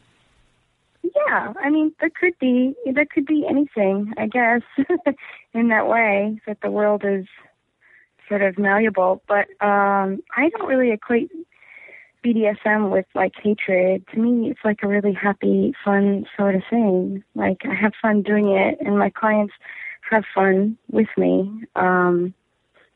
Yeah, 1.03 1.53
I 1.61 1.69
mean, 1.69 1.93
there 1.99 2.11
could 2.19 2.33
be 2.39 2.73
there 2.91 3.05
could 3.05 3.25
be 3.25 3.45
anything, 3.49 4.13
I 4.17 4.27
guess, 4.27 4.61
in 5.53 5.69
that 5.69 5.87
way 5.87 6.39
that 6.47 6.61
the 6.61 6.71
world 6.71 7.03
is 7.05 7.25
sort 8.27 8.41
of 8.41 8.57
malleable. 8.57 9.21
But 9.27 9.47
um, 9.65 10.21
I 10.35 10.49
don't 10.49 10.67
really 10.67 10.91
equate 10.91 11.31
BDSM 12.23 12.91
with 12.91 13.05
like 13.15 13.33
hatred. 13.41 14.05
To 14.13 14.19
me, 14.19 14.49
it's 14.49 14.59
like 14.63 14.79
a 14.83 14.87
really 14.87 15.13
happy, 15.13 15.73
fun 15.83 16.25
sort 16.37 16.55
of 16.55 16.61
thing. 16.69 17.23
Like 17.35 17.61
I 17.63 17.75
have 17.75 17.93
fun 18.01 18.21
doing 18.21 18.49
it, 18.49 18.77
and 18.85 18.97
my 18.97 19.09
clients 19.09 19.53
have 20.09 20.23
fun 20.33 20.77
with 20.91 21.09
me. 21.17 21.63
Um, 21.75 22.33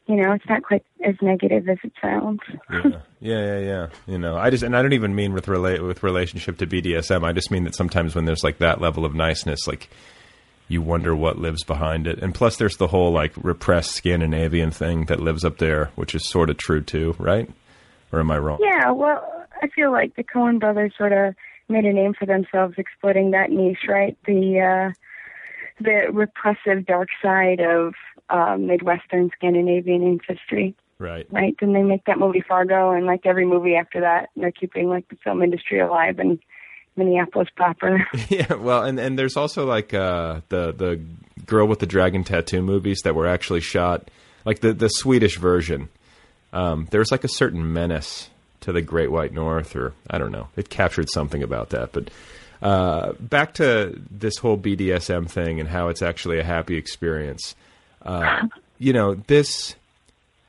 you 0.05 0.15
know, 0.15 0.33
it's 0.33 0.47
not 0.49 0.63
quite 0.63 0.83
as 1.05 1.15
negative 1.21 1.67
as 1.69 1.77
it 1.83 1.93
sounds. 2.01 2.41
Yeah, 2.69 2.99
yeah, 3.21 3.45
yeah, 3.45 3.59
yeah. 3.59 3.87
You 4.05 4.17
know, 4.17 4.35
I 4.35 4.49
just 4.49 4.63
and 4.63 4.75
I 4.75 4.81
don't 4.81 4.93
even 4.93 5.15
mean 5.15 5.33
with 5.33 5.47
relate 5.47 5.81
with 5.81 6.03
relationship 6.03 6.57
to 6.57 6.67
BDSM. 6.67 7.23
I 7.23 7.31
just 7.31 7.51
mean 7.51 7.63
that 7.63 7.75
sometimes 7.75 8.13
when 8.15 8.25
there's 8.25 8.43
like 8.43 8.57
that 8.57 8.81
level 8.81 9.05
of 9.05 9.15
niceness, 9.15 9.65
like 9.65 9.89
you 10.67 10.81
wonder 10.81 11.15
what 11.15 11.37
lives 11.37 11.63
behind 11.63 12.07
it. 12.07 12.19
And 12.19 12.33
plus, 12.33 12.57
there's 12.57 12.77
the 12.77 12.87
whole 12.87 13.11
like 13.11 13.31
repressed 13.37 13.91
Scandinavian 13.91 14.71
thing 14.71 15.05
that 15.05 15.19
lives 15.19 15.45
up 15.45 15.57
there, 15.57 15.91
which 15.95 16.15
is 16.15 16.27
sort 16.27 16.49
of 16.49 16.57
true 16.57 16.81
too, 16.81 17.15
right? 17.17 17.49
Or 18.11 18.19
am 18.19 18.31
I 18.31 18.37
wrong? 18.37 18.59
Yeah, 18.61 18.91
well, 18.91 19.47
I 19.61 19.67
feel 19.67 19.91
like 19.91 20.15
the 20.15 20.23
Coen 20.23 20.59
brothers 20.59 20.93
sort 20.97 21.13
of 21.13 21.35
made 21.69 21.85
a 21.85 21.93
name 21.93 22.13
for 22.13 22.25
themselves 22.25 22.75
exploiting 22.77 23.31
that 23.31 23.49
niche, 23.49 23.87
right? 23.87 24.17
The 24.25 24.91
uh, 24.91 24.93
the 25.79 26.11
repressive 26.11 26.85
dark 26.85 27.09
side 27.21 27.59
of 27.59 27.93
uh, 28.29 28.57
Midwestern 28.57 29.29
Scandinavian 29.35 30.03
ancestry, 30.03 30.75
Right. 30.99 31.27
right? 31.31 31.55
Then 31.59 31.73
they 31.73 31.83
make 31.83 32.05
that 32.05 32.17
movie 32.19 32.43
Fargo, 32.47 32.91
and 32.91 33.05
like 33.05 33.25
every 33.25 33.45
movie 33.45 33.75
after 33.75 34.01
that, 34.01 34.29
they're 34.35 34.51
keeping 34.51 34.89
like 34.89 35.07
the 35.09 35.15
film 35.23 35.41
industry 35.43 35.79
alive 35.79 36.19
in 36.19 36.39
Minneapolis 36.95 37.49
proper. 37.55 38.05
Yeah, 38.29 38.53
well, 38.55 38.83
and 38.83 38.99
and 38.99 39.17
there's 39.19 39.35
also 39.37 39.65
like 39.65 39.93
uh, 39.93 40.41
the 40.49 40.71
the 40.71 41.01
girl 41.45 41.67
with 41.67 41.79
the 41.79 41.85
dragon 41.85 42.23
tattoo 42.23 42.61
movies 42.61 43.01
that 43.03 43.15
were 43.15 43.27
actually 43.27 43.61
shot, 43.61 44.09
like 44.45 44.59
the 44.61 44.73
the 44.73 44.87
Swedish 44.89 45.37
version. 45.37 45.89
Um, 46.53 46.87
there's 46.91 47.11
like 47.11 47.23
a 47.23 47.27
certain 47.29 47.73
menace 47.73 48.29
to 48.61 48.71
the 48.71 48.81
Great 48.81 49.11
White 49.11 49.33
North, 49.33 49.75
or 49.75 49.93
I 50.09 50.17
don't 50.19 50.31
know. 50.31 50.47
It 50.55 50.69
captured 50.69 51.09
something 51.09 51.41
about 51.43 51.71
that. 51.71 51.91
But 51.91 52.11
uh, 52.61 53.13
back 53.19 53.55
to 53.55 53.99
this 54.09 54.37
whole 54.37 54.57
BDSM 54.57 55.29
thing 55.29 55.59
and 55.59 55.67
how 55.67 55.89
it's 55.89 56.01
actually 56.01 56.39
a 56.39 56.43
happy 56.43 56.77
experience. 56.77 57.55
Uh, 58.05 58.47
you 58.79 58.93
know, 58.93 59.15
this. 59.15 59.75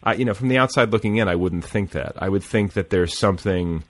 I, 0.02 0.14
you 0.14 0.25
know, 0.25 0.34
from 0.34 0.49
the 0.49 0.58
outside 0.58 0.90
looking 0.90 1.16
in, 1.16 1.28
I 1.28 1.34
wouldn't 1.34 1.64
think 1.64 1.92
that. 1.92 2.14
I 2.18 2.28
would 2.28 2.42
think 2.42 2.75
that 2.75 2.90
there's 2.90 3.16
something 3.16 3.84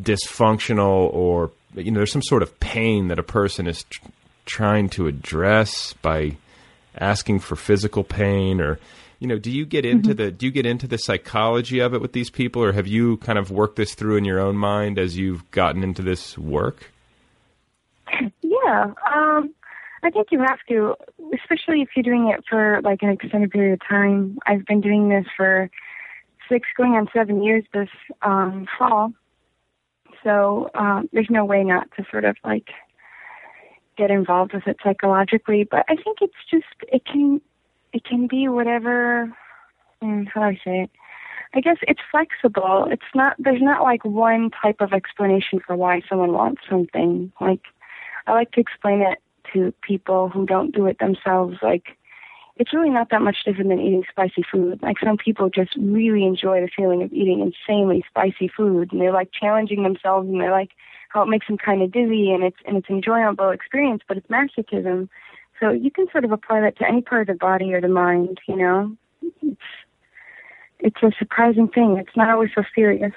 dysfunctional 0.00 1.12
or 1.14 1.52
you 1.76 1.90
know 1.90 1.98
there's 1.98 2.10
some 2.10 2.22
sort 2.22 2.42
of 2.42 2.58
pain 2.58 3.08
that 3.08 3.18
a 3.20 3.22
person 3.22 3.68
is 3.68 3.84
tr- 3.84 4.08
trying 4.44 4.88
to 4.88 5.06
address 5.06 5.92
by 6.02 6.36
asking 6.98 7.38
for 7.38 7.54
physical 7.54 8.02
pain 8.02 8.60
or 8.60 8.80
you 9.20 9.28
know 9.28 9.38
do 9.38 9.52
you 9.52 9.64
get 9.64 9.84
into 9.84 10.12
the 10.12 10.32
do 10.32 10.46
you 10.46 10.52
get 10.52 10.66
into 10.66 10.88
the 10.88 10.98
psychology 10.98 11.78
of 11.78 11.94
it 11.94 12.00
with 12.00 12.12
these 12.12 12.28
people 12.28 12.60
or 12.60 12.72
have 12.72 12.88
you 12.88 13.16
kind 13.18 13.38
of 13.38 13.52
worked 13.52 13.76
this 13.76 13.94
through 13.94 14.16
in 14.16 14.24
your 14.24 14.40
own 14.40 14.56
mind 14.56 14.98
as 14.98 15.16
you've 15.16 15.48
gotten 15.52 15.84
into 15.84 16.02
this 16.02 16.36
work 16.36 16.90
Yeah, 18.42 18.92
um, 19.14 19.54
I 20.02 20.10
think 20.10 20.28
you 20.30 20.40
have 20.40 20.58
to, 20.68 20.94
especially 21.34 21.82
if 21.82 21.88
you're 21.94 22.02
doing 22.02 22.28
it 22.28 22.44
for 22.48 22.80
like 22.82 23.02
an 23.02 23.10
extended 23.10 23.50
period 23.50 23.74
of 23.74 23.88
time. 23.88 24.38
I've 24.46 24.64
been 24.66 24.80
doing 24.80 25.08
this 25.08 25.26
for 25.36 25.70
six, 26.48 26.68
going 26.76 26.92
on 26.92 27.08
seven 27.12 27.42
years 27.42 27.64
this 27.72 27.88
um, 28.22 28.66
fall. 28.78 29.12
So 30.22 30.70
um, 30.74 31.08
there's 31.12 31.30
no 31.30 31.44
way 31.44 31.64
not 31.64 31.88
to 31.96 32.04
sort 32.10 32.24
of 32.24 32.36
like 32.44 32.68
get 33.96 34.10
involved 34.10 34.54
with 34.54 34.66
it 34.66 34.78
psychologically. 34.82 35.64
But 35.64 35.84
I 35.88 35.96
think 35.96 36.18
it's 36.20 36.32
just 36.50 36.64
it 36.92 37.04
can 37.04 37.40
it 37.92 38.04
can 38.04 38.26
be 38.26 38.48
whatever. 38.48 39.32
mm, 40.02 40.26
How 40.32 40.40
do 40.42 40.46
I 40.46 40.60
say 40.64 40.80
it? 40.82 40.90
I 41.54 41.60
guess 41.60 41.76
it's 41.82 42.00
flexible. 42.10 42.88
It's 42.90 43.02
not 43.14 43.36
there's 43.38 43.62
not 43.62 43.82
like 43.82 44.04
one 44.04 44.50
type 44.50 44.80
of 44.80 44.92
explanation 44.92 45.60
for 45.64 45.76
why 45.76 46.02
someone 46.08 46.32
wants 46.32 46.62
something. 46.68 47.32
Like 47.40 47.60
I 48.26 48.32
like 48.32 48.52
to 48.52 48.60
explain 48.60 49.02
it 49.02 49.18
to 49.54 49.72
people 49.82 50.28
who 50.28 50.44
don't 50.46 50.74
do 50.74 50.86
it 50.86 50.98
themselves. 50.98 51.56
Like 51.62 51.96
it's 52.56 52.72
really 52.72 52.90
not 52.90 53.10
that 53.10 53.22
much 53.22 53.38
different 53.44 53.70
than 53.70 53.80
eating 53.80 54.04
spicy 54.08 54.44
food. 54.50 54.80
Like 54.82 54.96
some 55.02 55.16
people 55.16 55.50
just 55.50 55.74
really 55.76 56.24
enjoy 56.24 56.60
the 56.60 56.70
feeling 56.76 57.02
of 57.02 57.12
eating 57.12 57.40
insanely 57.40 58.04
spicy 58.08 58.48
food, 58.54 58.92
and 58.92 59.00
they're 59.00 59.12
like 59.12 59.30
challenging 59.32 59.82
themselves, 59.82 60.28
and 60.28 60.40
they're 60.40 60.52
like 60.52 60.70
how 61.08 61.22
it 61.22 61.28
makes 61.28 61.46
them 61.46 61.58
kind 61.58 61.82
of 61.82 61.92
dizzy, 61.92 62.30
and 62.30 62.44
it's 62.44 62.56
and 62.66 62.76
it's 62.76 62.88
an 62.88 62.96
enjoyable 62.96 63.50
experience, 63.50 64.02
but 64.06 64.16
it's 64.16 64.28
masochism. 64.28 65.08
So 65.60 65.70
you 65.70 65.90
can 65.90 66.06
sort 66.10 66.24
of 66.24 66.32
apply 66.32 66.60
that 66.60 66.76
to 66.78 66.86
any 66.86 67.00
part 67.00 67.22
of 67.22 67.26
the 67.38 67.38
body 67.38 67.72
or 67.72 67.80
the 67.80 67.88
mind. 67.88 68.38
You 68.46 68.56
know, 68.56 68.96
it's 69.42 69.60
it's 70.78 71.02
a 71.02 71.10
surprising 71.18 71.68
thing. 71.68 71.96
It's 71.98 72.16
not 72.16 72.30
always 72.30 72.50
so 72.54 72.62
serious. 72.74 73.14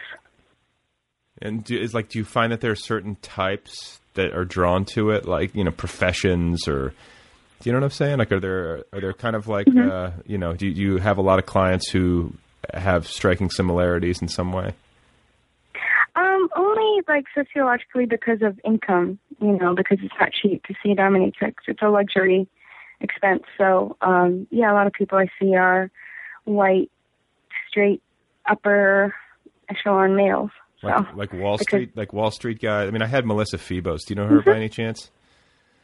and 1.41 1.63
do, 1.63 1.77
is 1.79 1.94
like 1.94 2.10
do 2.10 2.17
you 2.17 2.25
find 2.25 2.51
that 2.51 2.62
there 2.62 2.72
are 2.72 2.75
certain 2.75 3.17
types 3.17 4.00
that 4.18 4.34
are 4.34 4.46
drawn 4.46 4.84
to 4.84 5.10
it 5.10 5.26
like 5.26 5.56
you 5.56 5.64
know 5.64 5.72
professions 5.72 6.68
or 6.68 6.90
do 7.62 7.70
you 7.70 7.72
know 7.72 7.80
what 7.80 7.86
i'm 7.86 7.92
saying 7.92 8.18
like 8.18 8.32
are 8.32 8.40
there 8.40 8.84
are 8.94 9.02
there 9.02 9.14
kind 9.14 9.36
of 9.36 9.48
like 9.48 9.68
uh, 9.76 10.12
you 10.26 10.38
know 10.38 10.54
do 10.54 10.68
you, 10.68 10.74
do 10.74 10.82
you 10.82 10.98
have 10.98 11.18
a 11.18 11.22
lot 11.22 11.40
of 11.40 11.46
clients 11.46 11.90
who 11.90 12.34
have 12.74 13.08
striking 13.08 13.50
similarities 13.50 14.22
in 14.22 14.28
some 14.28 14.52
way 14.52 14.74
Um, 16.15 16.50
only 16.56 17.04
like 17.08 17.26
sociologically 17.36 18.08
because 18.08 18.41
of 18.41 18.60
income, 18.65 19.20
you 19.39 19.52
know, 19.52 19.76
because 19.76 20.00
it's 20.02 20.13
not 20.20 20.32
cheap 20.32 20.63
to 20.65 20.74
see 20.82 20.91
a 20.91 20.96
dominatrix. 20.96 21.54
It's 21.68 21.82
a 21.84 21.89
luxury 21.89 22.48
expense. 23.02 23.44
So, 23.56 23.98
um, 24.02 24.48
yeah, 24.50 24.72
a 24.72 24.74
lot 24.74 24.88
of 24.88 24.94
people 24.94 25.20
I 25.20 25.28
see 25.39 25.56
are 25.56 25.91
white, 26.46 26.89
straight, 27.70 28.02
upper 28.50 29.13
echelon 29.70 30.15
males. 30.15 30.50
So, 30.82 30.88
like 30.88 31.16
like 31.16 31.34
wall 31.34 31.58
because- 31.58 31.68
street 31.68 31.98
like 31.98 32.13
wall 32.13 32.30
street 32.32 32.62
guys 32.62 32.88
i 32.88 32.92
mean 32.92 33.02
i 33.02 33.08
had 33.08 33.26
melissa 33.26 33.58
febos 33.58 34.06
do 34.06 34.13
you 34.13 34.16
know 34.16 34.28
her 34.28 34.42
by 34.42 34.56
any 34.56 34.70
chance 34.70 35.10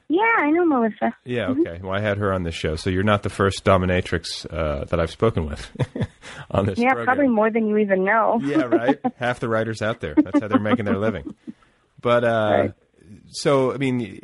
yeah, 0.10 0.22
I 0.38 0.52
know 0.52 0.66
Melissa. 0.66 1.16
yeah 1.26 1.48
okay 1.48 1.80
well 1.82 1.94
i 1.94 2.00
had 2.00 2.18
her 2.20 2.32
on 2.34 2.44
this 2.44 2.54
show 2.54 2.76
so 2.76 2.90
you're 2.92 3.02
not 3.04 3.24
the 3.24 3.30
first 3.30 3.64
dominatrix 3.66 4.46
uh, 4.54 4.84
that 4.86 5.00
i've 5.00 5.10
spoken 5.10 5.46
with 5.48 5.72
on 6.52 6.66
this 6.68 6.78
show. 6.78 6.84
Yeah, 6.84 6.90
program. 6.94 7.06
probably 7.06 7.28
more 7.30 7.50
than 7.50 7.68
you 7.68 7.78
even 7.78 8.04
know. 8.04 8.40
yeah, 8.44 8.64
right. 8.64 9.00
Half 9.18 9.40
the 9.40 9.50
writers 9.50 9.82
out 9.82 10.02
there. 10.02 10.14
That's 10.16 10.40
how 10.42 10.48
they're 10.48 10.60
making 10.60 10.86
their 10.86 10.98
living. 10.98 11.34
But 12.02 12.24
uh, 12.24 12.28
Right. 12.60 12.74
so 13.30 13.74
I 13.74 13.78
mean, 13.78 14.20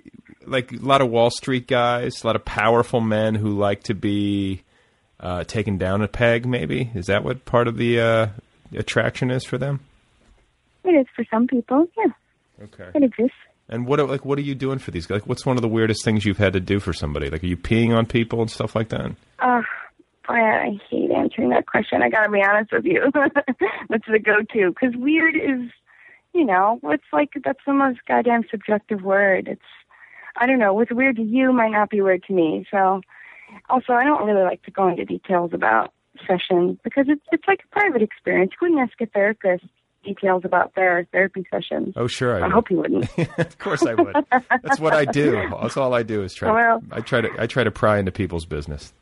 like 0.45 0.71
a 0.73 0.77
lot 0.77 1.01
of 1.01 1.09
Wall 1.09 1.31
Street 1.31 1.65
guys, 1.67 2.23
a 2.23 2.27
lot 2.27 2.35
of 2.35 2.45
powerful 2.45 2.99
men 3.01 3.33
who 3.35 3.57
like 3.57 3.83
to 3.83 3.93
be 3.95 4.63
uh, 5.19 5.43
taken 5.45 5.77
down 5.77 6.01
a 6.01 6.07
peg. 6.07 6.45
Maybe 6.45 6.91
is 6.93 7.07
that 7.07 7.23
what 7.23 7.45
part 7.45 7.67
of 7.67 7.77
the 7.77 7.99
uh, 7.99 8.27
attraction 8.75 9.31
is 9.31 9.43
for 9.45 9.57
them? 9.57 9.79
It 10.89 10.93
is 11.01 11.05
for 11.15 11.23
some 11.31 11.47
people. 11.47 11.87
Yeah, 11.97 12.11
Okay. 12.65 12.89
it 12.95 13.03
exists. 13.03 13.35
And 13.71 13.85
what 13.85 13.99
are- 13.99 14.07
like 14.07 14.25
what 14.25 14.37
are 14.39 14.41
you 14.43 14.55
doing 14.55 14.79
for 14.79 14.89
these 14.91 15.05
guys? 15.05 15.21
Like, 15.21 15.27
what's 15.27 15.45
one 15.45 15.55
of 15.55 15.61
the 15.61 15.67
weirdest 15.67 16.03
things 16.03 16.25
you've 16.25 16.37
had 16.39 16.53
to 16.53 16.59
do 16.59 16.79
for 16.79 16.91
somebody? 16.93 17.29
Like, 17.29 17.43
are 17.43 17.47
you 17.47 17.57
peeing 17.57 17.95
on 17.95 18.05
people 18.07 18.41
and 18.41 18.49
stuff 18.49 18.75
like 18.75 18.89
that? 18.89 19.11
Uh, 19.37 19.61
boy, 20.27 20.33
I 20.35 20.79
hate 20.89 21.11
answering 21.11 21.49
that 21.49 21.67
question. 21.67 22.01
I 22.01 22.09
gotta 22.09 22.31
be 22.31 22.41
honest 22.43 22.71
with 22.71 22.85
you. 22.85 23.11
that's 23.89 24.05
the 24.07 24.19
go-to 24.19 24.69
because 24.69 24.95
weird 24.95 25.35
is, 25.35 25.69
you 26.33 26.45
know, 26.45 26.79
it's 26.85 27.03
like 27.13 27.29
that's 27.43 27.59
the 27.65 27.73
most 27.73 27.99
goddamn 28.07 28.43
subjective 28.49 29.03
word. 29.03 29.47
It's, 29.47 29.61
I 30.35 30.47
don't 30.47 30.59
know, 30.59 30.73
what's 30.73 30.91
weird 30.91 31.17
to 31.17 31.21
you 31.23 31.53
might 31.53 31.71
not 31.71 31.89
be 31.91 32.01
weird 32.01 32.23
to 32.23 32.33
me. 32.33 32.65
So, 32.71 33.01
also, 33.69 33.93
I 33.93 34.03
don't 34.03 34.25
really 34.25 34.43
like 34.43 34.63
to 34.63 34.71
go 34.71 34.87
into 34.87 35.05
details 35.05 35.51
about 35.53 35.91
sessions 36.27 36.77
because 36.83 37.05
it's 37.07 37.21
it's 37.31 37.47
like 37.47 37.61
a 37.65 37.67
private 37.79 38.01
experience. 38.01 38.51
You 38.53 38.67
wouldn't 38.69 38.89
ask 38.89 38.99
a 39.01 39.05
therapist 39.05 39.65
details 40.03 40.43
about 40.45 40.73
their 40.75 41.07
therapy 41.11 41.45
sessions. 41.51 41.93
Oh, 41.95 42.07
sure. 42.07 42.41
I, 42.41 42.47
I 42.47 42.49
hope 42.49 42.69
you 42.69 42.77
wouldn't. 42.77 43.09
of 43.37 43.57
course 43.59 43.83
I 43.83 43.93
would. 43.93 44.15
That's 44.63 44.79
what 44.79 44.93
I 44.93 45.05
do. 45.05 45.47
That's 45.61 45.77
all 45.77 45.93
I 45.93 46.03
do 46.03 46.23
is 46.23 46.33
try. 46.33 46.51
Well- 46.51 46.81
to, 46.81 46.95
I 46.95 47.01
try 47.01 47.21
to 47.21 47.29
I 47.39 47.47
try 47.47 47.63
to 47.63 47.71
pry 47.71 47.97
into 47.99 48.11
people's 48.11 48.45
business. 48.45 48.93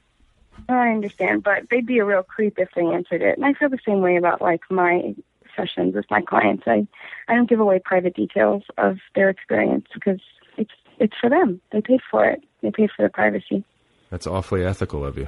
I 0.69 0.89
understand, 0.89 1.43
but 1.43 1.69
they'd 1.69 1.85
be 1.85 1.99
a 1.99 2.05
real 2.05 2.23
creep 2.23 2.55
if 2.57 2.69
they 2.75 2.85
answered 2.85 3.21
it. 3.21 3.37
And 3.37 3.45
I 3.45 3.53
feel 3.53 3.69
the 3.69 3.77
same 3.85 4.01
way 4.01 4.17
about 4.17 4.41
like 4.41 4.61
my 4.69 5.15
sessions 5.55 5.95
with 5.95 6.05
my 6.09 6.21
clients. 6.21 6.63
I 6.67 6.87
I 7.27 7.35
don't 7.35 7.49
give 7.49 7.59
away 7.59 7.79
private 7.83 8.15
details 8.15 8.63
of 8.77 8.97
their 9.15 9.29
experience 9.29 9.85
because 9.93 10.19
it's 10.57 10.73
it's 10.99 11.15
for 11.19 11.29
them. 11.29 11.61
They 11.71 11.81
paid 11.81 12.01
for 12.09 12.25
it. 12.25 12.43
They 12.61 12.71
paid 12.71 12.89
for 12.95 13.03
the 13.03 13.09
privacy. 13.09 13.63
That's 14.09 14.27
awfully 14.27 14.63
ethical 14.65 15.05
of 15.05 15.17
you. 15.17 15.27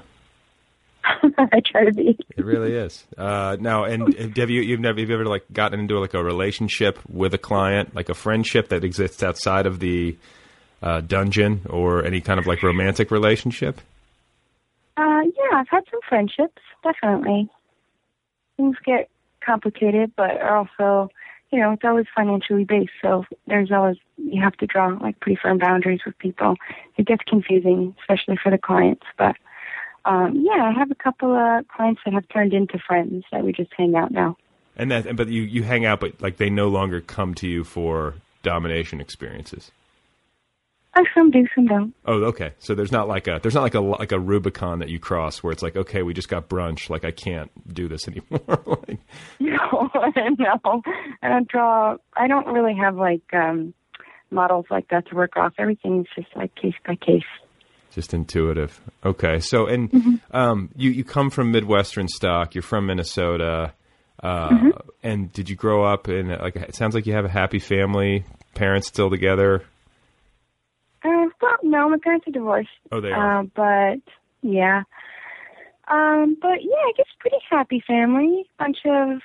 I 1.37 1.61
try 1.65 1.85
to 1.85 1.93
be. 1.93 2.17
It 2.35 2.45
really 2.45 2.73
is. 2.73 3.05
Uh, 3.17 3.57
now, 3.59 3.83
and 3.85 4.13
have 4.37 4.49
you 4.49 4.61
you've 4.61 4.79
never 4.79 4.99
have 4.99 5.09
you 5.09 5.15
ever 5.15 5.25
like 5.25 5.45
gotten 5.51 5.79
into 5.79 5.99
like 5.99 6.13
a 6.13 6.23
relationship 6.23 6.99
with 7.09 7.33
a 7.33 7.37
client, 7.37 7.95
like 7.95 8.09
a 8.09 8.13
friendship 8.13 8.69
that 8.69 8.83
exists 8.83 9.23
outside 9.23 9.65
of 9.65 9.79
the 9.79 10.17
uh, 10.81 11.01
dungeon, 11.01 11.61
or 11.69 12.03
any 12.05 12.21
kind 12.21 12.39
of 12.39 12.47
like 12.47 12.63
romantic 12.63 13.11
relationship? 13.11 13.81
Uh, 14.97 15.21
yeah, 15.23 15.59
I've 15.59 15.69
had 15.69 15.83
some 15.89 16.01
friendships, 16.07 16.61
definitely. 16.83 17.49
Things 18.57 18.75
get 18.85 19.09
complicated, 19.45 20.11
but 20.15 20.41
also, 20.41 21.09
you 21.51 21.59
know, 21.59 21.71
it's 21.71 21.83
always 21.85 22.05
financially 22.13 22.65
based. 22.65 22.91
So 23.01 23.25
there's 23.47 23.71
always 23.71 23.97
you 24.17 24.41
have 24.41 24.57
to 24.57 24.67
draw 24.67 24.87
like 25.01 25.19
pretty 25.19 25.39
firm 25.41 25.57
boundaries 25.57 26.01
with 26.05 26.17
people. 26.17 26.55
It 26.97 27.07
gets 27.07 27.23
confusing, 27.27 27.95
especially 28.01 28.37
for 28.41 28.51
the 28.51 28.57
clients. 28.57 29.05
But 29.17 29.35
um, 30.05 30.43
yeah, 30.45 30.63
I 30.63 30.71
have 30.77 30.91
a 30.91 30.95
couple 30.95 31.35
of 31.35 31.67
clients 31.67 32.01
that 32.05 32.13
have 32.13 32.27
turned 32.29 32.53
into 32.53 32.79
friends 32.79 33.23
that 33.31 33.43
we 33.43 33.51
just 33.51 33.71
hang 33.77 33.95
out 33.95 34.11
now. 34.11 34.37
And 34.75 34.91
that, 34.91 35.15
but 35.15 35.27
you 35.27 35.41
you 35.41 35.63
hang 35.63 35.85
out, 35.85 35.99
but 35.99 36.21
like 36.21 36.37
they 36.37 36.49
no 36.49 36.69
longer 36.69 37.01
come 37.01 37.33
to 37.35 37.47
you 37.47 37.63
for 37.63 38.15
domination 38.43 39.01
experiences. 39.01 39.71
Uh, 40.95 41.03
some 41.13 41.29
do, 41.29 41.45
some 41.53 41.67
don't. 41.67 41.93
Oh, 42.05 42.23
okay. 42.23 42.53
So 42.59 42.73
there's 42.73 42.91
not 42.91 43.07
like 43.07 43.27
a 43.27 43.39
there's 43.41 43.53
not 43.53 43.61
like 43.61 43.75
a 43.75 43.79
like 43.79 44.11
a 44.11 44.19
Rubicon 44.19 44.79
that 44.79 44.89
you 44.89 44.99
cross 44.99 45.43
where 45.43 45.51
it's 45.51 45.61
like, 45.61 45.75
okay, 45.75 46.01
we 46.01 46.13
just 46.13 46.29
got 46.29 46.49
brunch. 46.49 46.89
Like 46.89 47.05
I 47.05 47.11
can't 47.11 47.51
do 47.73 47.87
this 47.87 48.07
anymore. 48.07 48.39
like, 48.65 48.99
No, 49.39 49.89
no. 49.93 50.81
I 51.21 51.27
don't 51.29 51.47
draw. 51.47 51.97
I 52.15 52.27
don't 52.27 52.47
really 52.47 52.75
have 52.75 52.95
like 52.95 53.33
um 53.33 53.73
models 54.31 54.65
like 54.69 54.87
that 54.89 55.07
to 55.09 55.15
work 55.15 55.37
off. 55.37 55.53
Everything's 55.57 56.07
just 56.15 56.29
like 56.35 56.55
case 56.55 56.75
by 56.85 56.95
case. 56.95 57.23
Just 57.91 58.13
intuitive. 58.13 58.79
Okay. 59.05 59.39
So 59.39 59.65
and 59.67 60.21
um, 60.31 60.69
you 60.75 60.89
you 60.91 61.03
come 61.03 61.29
from 61.29 61.51
Midwestern 61.51 62.07
stock. 62.07 62.55
You're 62.55 62.61
from 62.61 62.85
Minnesota. 62.87 63.73
Uh, 64.21 64.71
And 65.01 65.31
did 65.31 65.49
you 65.49 65.55
grow 65.55 65.85
up 65.85 66.09
in 66.09 66.27
like? 66.29 66.55
It 66.57 66.75
sounds 66.75 66.93
like 66.93 67.05
you 67.05 67.13
have 67.13 67.25
a 67.25 67.29
happy 67.29 67.59
family. 67.59 68.25
Parents 68.53 68.87
still 68.87 69.09
together. 69.09 69.63
Uh, 71.05 71.27
well, 71.41 71.55
no, 71.63 71.89
my 71.89 71.97
parents 72.03 72.27
are 72.27 72.31
divorced. 72.31 72.67
Oh, 72.91 72.99
they 72.99 73.11
are. 73.11 73.39
Uh, 73.39 73.43
but 73.55 73.99
yeah, 74.41 74.83
Um, 75.89 76.35
but 76.41 76.61
yeah, 76.61 76.75
I 76.75 76.91
guess 76.97 77.05
pretty 77.19 77.37
happy 77.49 77.81
family. 77.87 78.45
Bunch 78.59 78.79
of 78.85 79.21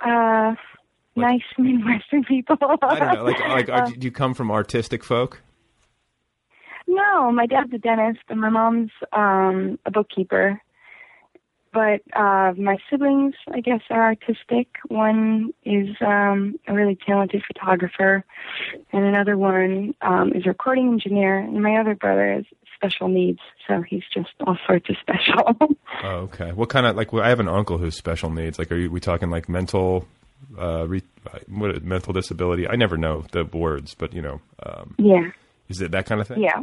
uh, 0.00 0.54
nice 1.14 1.42
Midwestern 1.58 2.24
people. 2.24 2.56
I 2.82 2.98
don't 2.98 3.14
know. 3.14 3.24
Like, 3.24 3.40
like, 3.40 3.68
are, 3.68 3.86
do 3.90 4.04
you 4.06 4.10
come 4.10 4.32
from 4.32 4.50
artistic 4.50 5.04
folk? 5.04 5.42
No, 6.86 7.32
my 7.32 7.46
dad's 7.46 7.72
a 7.72 7.78
dentist 7.78 8.20
and 8.28 8.40
my 8.40 8.48
mom's 8.50 8.90
um 9.12 9.78
a 9.84 9.90
bookkeeper. 9.90 10.60
But 11.72 12.00
uh 12.14 12.52
my 12.56 12.78
siblings 12.90 13.34
I 13.52 13.60
guess 13.60 13.82
are 13.90 14.02
artistic. 14.02 14.68
One 14.88 15.52
is 15.64 15.88
um 16.00 16.58
a 16.66 16.74
really 16.74 16.98
talented 17.06 17.42
photographer 17.46 18.24
and 18.92 19.04
another 19.04 19.36
one 19.36 19.94
um 20.00 20.32
is 20.32 20.46
a 20.46 20.50
recording 20.50 20.88
engineer 20.88 21.38
and 21.38 21.62
my 21.62 21.76
other 21.76 21.94
brother 21.94 22.32
is 22.38 22.46
special 22.76 23.08
needs, 23.08 23.40
so 23.66 23.82
he's 23.82 24.02
just 24.12 24.30
all 24.46 24.56
sorts 24.66 24.88
of 24.90 24.96
special. 25.00 25.56
Oh, 26.02 26.28
okay. 26.28 26.52
What 26.52 26.68
kind 26.68 26.84
of 26.84 26.94
like? 26.94 27.10
well, 27.10 27.22
I 27.22 27.30
have 27.30 27.40
an 27.40 27.48
uncle 27.48 27.78
who's 27.78 27.96
special 27.96 28.28
needs. 28.28 28.58
Like, 28.58 28.70
are 28.70 28.76
you, 28.76 28.90
we 28.90 29.00
talking 29.00 29.30
like 29.30 29.48
mental, 29.48 30.06
uh, 30.58 30.86
re, 30.86 31.00
what 31.48 31.82
mental 31.82 32.12
disability? 32.12 32.68
I 32.68 32.76
never 32.76 32.98
know 32.98 33.24
the 33.32 33.44
words, 33.44 33.94
but 33.94 34.12
you 34.12 34.20
know, 34.20 34.42
um, 34.62 34.94
yeah. 34.98 35.30
Is 35.68 35.80
it 35.80 35.90
that 35.92 36.06
kind 36.06 36.20
of 36.20 36.28
thing? 36.28 36.42
Yeah. 36.42 36.60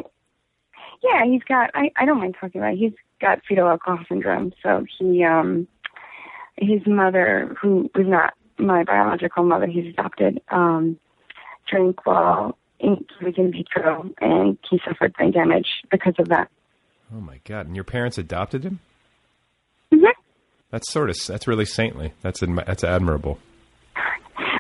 Yeah, 1.04 1.26
he's 1.26 1.44
got 1.44 1.70
I, 1.74 1.92
I 1.98 2.06
don't 2.06 2.20
mind 2.20 2.36
talking 2.40 2.62
about 2.62 2.74
it. 2.74 2.78
He's 2.78 2.94
got 3.20 3.42
fetal 3.48 3.68
alcohol 3.68 4.00
syndrome. 4.08 4.54
So 4.64 4.86
he 4.98 5.24
um 5.24 5.68
his 6.58 6.82
mother, 6.86 7.56
who 7.62 7.90
was 7.96 8.06
not 8.08 8.34
my 8.58 8.84
biological 8.84 9.44
mother, 9.44 9.66
he's 9.66 9.88
adopted, 9.88 10.40
um, 10.50 11.00
drank 11.70 12.06
while 12.06 12.58
in, 12.80 13.04
he 13.20 13.26
was 13.26 13.34
in 13.38 13.52
vitro 13.52 14.10
and 14.22 14.58
he 14.70 14.80
suffered 14.88 15.14
brain 15.14 15.32
damage 15.32 15.68
because 15.90 16.14
of 16.20 16.30
that. 16.30 16.50
Oh 17.16 17.20
my 17.20 17.40
god! 17.46 17.68
And 17.68 17.76
your 17.76 17.84
parents 17.84 18.18
adopted 18.18 18.64
him? 18.64 18.80
Mhm. 19.92 20.12
That's 20.72 20.90
sort 20.92 21.10
of 21.10 21.18
that's 21.28 21.48
really 21.48 21.66
saintly. 21.66 22.14
That's 22.22 22.42
admi- 22.42 22.66
that's 22.66 22.84
admirable. 22.84 23.40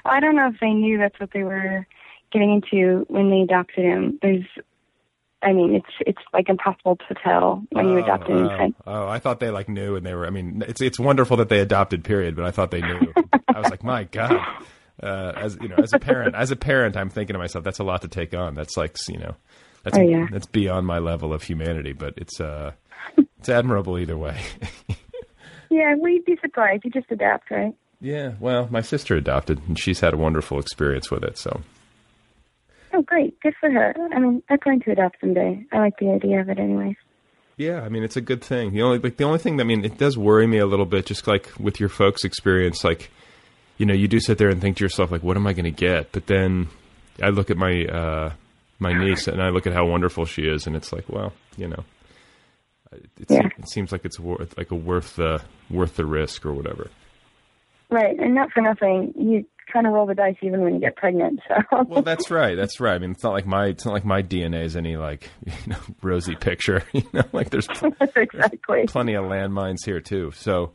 I 0.06 0.20
don't 0.20 0.36
know 0.36 0.50
if 0.54 0.60
they 0.60 0.74
knew 0.74 0.98
that's 0.98 1.20
what 1.20 1.32
they 1.32 1.44
were 1.44 1.88
getting 2.34 2.52
into 2.52 3.06
when 3.08 3.30
they 3.30 3.42
adopted 3.42 3.86
him. 3.86 4.20
There's 4.22 4.46
I 5.42 5.52
mean, 5.52 5.76
it's 5.76 5.94
it's 6.00 6.22
like 6.34 6.50
impossible 6.50 6.98
to 7.08 7.16
tell 7.22 7.64
when 7.72 7.90
you 7.90 7.98
adopt 7.98 8.30
an 8.30 8.38
oh, 8.38 8.52
infant. 8.52 8.76
oh, 8.88 9.08
I 9.08 9.20
thought 9.20 9.40
they 9.40 9.50
like 9.50 9.68
knew, 9.68 9.96
and 9.96 10.06
they 10.06 10.14
were. 10.14 10.26
I 10.26 10.30
mean, 10.30 10.64
it's 10.68 10.82
it's 10.82 11.00
wonderful 11.00 11.38
that 11.38 11.50
they 11.50 11.60
adopted. 11.60 12.04
Period. 12.04 12.36
But 12.36 12.46
I 12.46 12.52
thought 12.52 12.72
they 12.72 12.82
knew. 12.82 13.14
I 13.50 13.60
was 13.60 13.70
like, 13.70 13.84
my 13.84 14.06
god. 14.06 14.40
Uh, 15.02 15.34
as 15.36 15.58
you 15.62 15.68
know, 15.68 15.76
as 15.76 15.92
a 15.92 16.00
parent, 16.00 16.36
as 16.36 16.52
a 16.52 16.56
parent, 16.56 16.96
I'm 16.96 17.10
thinking 17.10 17.34
to 17.34 17.40
myself, 17.40 17.66
that's 17.66 17.80
a 17.80 17.84
lot 17.84 18.04
to 18.04 18.08
take 18.08 18.34
on. 18.34 18.54
That's 18.54 18.78
like 18.78 18.96
you 19.10 19.18
know, 19.18 19.36
that's 19.84 19.98
Oh, 19.98 20.02
yeah. 20.02 20.28
that's 20.32 20.46
beyond 20.46 20.88
my 20.88 21.00
level 21.00 21.34
of 21.34 21.44
humanity. 21.44 21.92
But 21.92 22.14
it's 22.16 22.40
uh, 22.40 22.72
it's 23.18 23.50
admirable 23.50 24.00
either 24.00 24.18
way. 24.18 24.40
Yeah, 25.70 25.96
you'd 25.96 26.24
be 26.24 26.38
surprised. 26.40 26.86
You 26.86 26.92
just 26.92 27.08
adapt, 27.10 27.50
right? 27.50 27.74
yeah. 28.00 28.34
Well, 28.40 28.68
my 28.70 28.82
sister 28.82 29.16
adopted, 29.16 29.60
and 29.68 29.80
she's 29.80 30.02
had 30.02 30.14
a 30.14 30.18
wonderful 30.18 30.60
experience 30.60 31.10
with 31.10 31.24
it. 31.24 31.36
So 31.40 31.62
Oh, 32.94 33.02
great. 33.02 33.40
Good 33.42 33.56
for 33.60 33.72
her. 33.72 33.96
I 34.14 34.20
mean, 34.20 34.44
I'm 34.50 34.58
going 34.64 34.80
to 34.82 34.92
adopt 34.92 35.18
someday. 35.20 35.66
I 35.72 35.80
like 35.80 35.98
the 36.00 36.10
idea 36.12 36.42
of 36.42 36.50
it 36.50 36.60
anyway. 36.60 36.96
Yeah, 37.58 37.82
I 37.82 37.90
mean 37.90 38.04
it's 38.04 38.18
a 38.18 38.22
good 38.22 38.44
thing. 38.44 38.74
The 38.74 38.82
only 38.82 38.98
like 38.98 39.18
the 39.18 39.26
only 39.26 39.38
thing 39.38 39.58
that 39.58 39.64
I 39.64 39.68
mean 39.68 39.86
it 39.86 39.98
does 40.00 40.18
worry 40.18 40.48
me 40.48 40.58
a 40.58 40.66
little 40.66 40.88
bit, 40.88 41.06
just 41.06 41.28
like 41.28 41.52
with 41.60 41.80
your 41.80 41.88
folks' 41.90 42.24
experience, 42.26 42.84
like 42.84 43.12
you 43.78 43.86
know 43.86 43.94
you 43.94 44.08
do 44.08 44.20
sit 44.20 44.40
there 44.40 44.50
and 44.50 44.60
think 44.60 44.78
to 44.78 44.84
yourself 44.84 45.12
like, 45.12 45.22
what 45.22 45.38
am 45.38 45.46
I 45.46 45.54
going 45.54 45.66
to 45.66 45.72
get? 45.72 46.12
But 46.12 46.26
then 46.26 46.68
I 47.22 47.30
look 47.30 47.52
at 47.52 47.58
my 47.58 47.86
uh, 47.86 48.34
my 48.80 48.94
niece 48.94 49.28
and 49.28 49.40
I 49.42 49.50
look 49.50 49.68
at 49.68 49.74
how 49.74 49.86
wonderful 49.86 50.26
she 50.26 50.44
is, 50.48 50.66
and 50.66 50.76
it's 50.76 50.92
like, 50.92 51.08
well, 51.10 51.32
you 51.56 51.68
know, 51.68 51.84
it, 52.92 53.28
Yeah. 53.30 53.48
it 53.58 53.70
seems 53.70 53.92
like 53.92 54.04
it's 54.04 54.20
worth 54.20 54.58
like 54.58 54.72
a 54.72 54.76
worth 54.76 55.16
the 55.18 55.42
worth 55.70 55.96
the 55.96 56.06
risk 56.08 56.48
or 56.48 56.54
whatever. 56.54 56.90
Right, 57.92 58.18
and 58.20 58.34
not 58.34 58.52
for 58.52 58.62
nothing, 58.62 59.14
you 59.16 59.46
kind 59.74 59.88
of 59.88 59.94
roll 59.94 60.06
the 60.06 60.14
dice 60.16 60.36
even 60.42 60.62
when 60.62 60.76
you 60.76 60.80
get 60.80 60.96
pregnant. 60.96 61.40
So 61.48 61.84
Well, 61.88 62.04
that's 62.04 62.30
right. 62.32 62.56
That's 62.56 62.80
right. 62.80 62.94
I 62.94 63.00
mean, 63.00 63.12
it's 63.12 63.24
not 63.24 63.34
like 63.34 63.46
my 63.48 63.66
it's 63.68 63.86
not 63.86 63.94
like 63.94 64.06
my 64.06 64.22
DNA 64.22 64.64
is 64.64 64.76
any 64.78 64.96
like 64.96 65.30
you 65.46 65.54
know 65.68 65.80
rosy 66.02 66.36
picture. 66.36 66.84
You 66.94 67.04
know, 67.12 67.24
like 67.34 67.50
there's 67.50 67.68
exactly. 68.16 68.86
plenty 68.88 69.16
of 69.16 69.26
landmines 69.26 69.84
here 69.84 70.00
too. 70.00 70.32
So, 70.36 70.72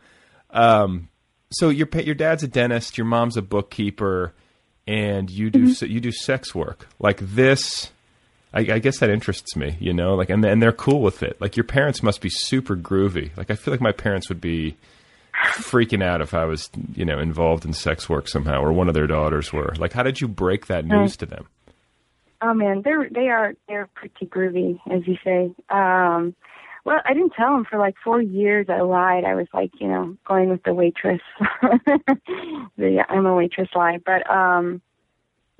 um, 0.50 1.08
so 1.50 1.68
your 1.68 1.88
your 1.94 2.14
dad's 2.14 2.42
a 2.42 2.48
dentist, 2.48 2.98
your 2.98 3.06
mom's 3.06 3.36
a 3.36 3.42
bookkeeper, 3.42 4.34
and 4.86 5.30
you 5.30 5.48
do 5.50 5.72
se- 5.72 5.86
you 5.88 6.00
do 6.00 6.10
sex 6.12 6.54
work 6.54 6.88
like 6.98 7.18
this. 7.20 7.90
I, 8.52 8.60
I 8.60 8.78
guess 8.78 8.98
that 9.00 9.10
interests 9.10 9.56
me, 9.56 9.76
you 9.78 9.92
know, 9.92 10.14
like 10.14 10.30
and 10.30 10.44
and 10.44 10.60
they're 10.62 10.72
cool 10.72 11.02
with 11.02 11.22
it. 11.22 11.40
Like 11.40 11.56
your 11.56 11.64
parents 11.64 12.02
must 12.02 12.20
be 12.20 12.30
super 12.30 12.76
groovy. 12.76 13.36
Like 13.36 13.50
I 13.50 13.54
feel 13.54 13.72
like 13.72 13.80
my 13.80 13.92
parents 13.92 14.28
would 14.28 14.40
be 14.40 14.76
freaking 15.54 16.02
out 16.02 16.20
if 16.20 16.34
I 16.34 16.44
was, 16.44 16.70
you 16.94 17.04
know, 17.04 17.18
involved 17.18 17.64
in 17.64 17.72
sex 17.72 18.08
work 18.08 18.28
somehow, 18.28 18.60
or 18.62 18.72
one 18.72 18.88
of 18.88 18.94
their 18.94 19.06
daughters 19.06 19.52
were. 19.52 19.74
Like, 19.78 19.92
how 19.92 20.02
did 20.02 20.20
you 20.20 20.28
break 20.28 20.66
that 20.66 20.84
news 20.84 21.16
to 21.18 21.26
them? 21.26 21.46
Oh 22.40 22.54
man, 22.54 22.82
they're 22.82 23.08
they 23.10 23.28
are 23.28 23.54
they're 23.66 23.88
pretty 23.94 24.26
groovy, 24.26 24.78
as 24.90 25.06
you 25.06 25.16
say. 25.24 25.52
Um, 25.70 26.36
well, 26.84 27.00
I 27.04 27.12
didn't 27.12 27.32
tell 27.34 27.52
them 27.52 27.66
for 27.68 27.78
like 27.78 27.96
four 28.02 28.22
years. 28.22 28.66
I 28.68 28.80
lied. 28.80 29.24
I 29.24 29.34
was 29.34 29.48
like, 29.52 29.72
you 29.80 29.88
know, 29.88 30.16
going 30.26 30.48
with 30.48 30.62
the 30.62 30.72
waitress. 30.72 31.20
the 32.76 33.04
I'm 33.08 33.26
a 33.26 33.34
waitress 33.34 33.68
lie, 33.74 33.98
but 34.04 34.28
um, 34.30 34.80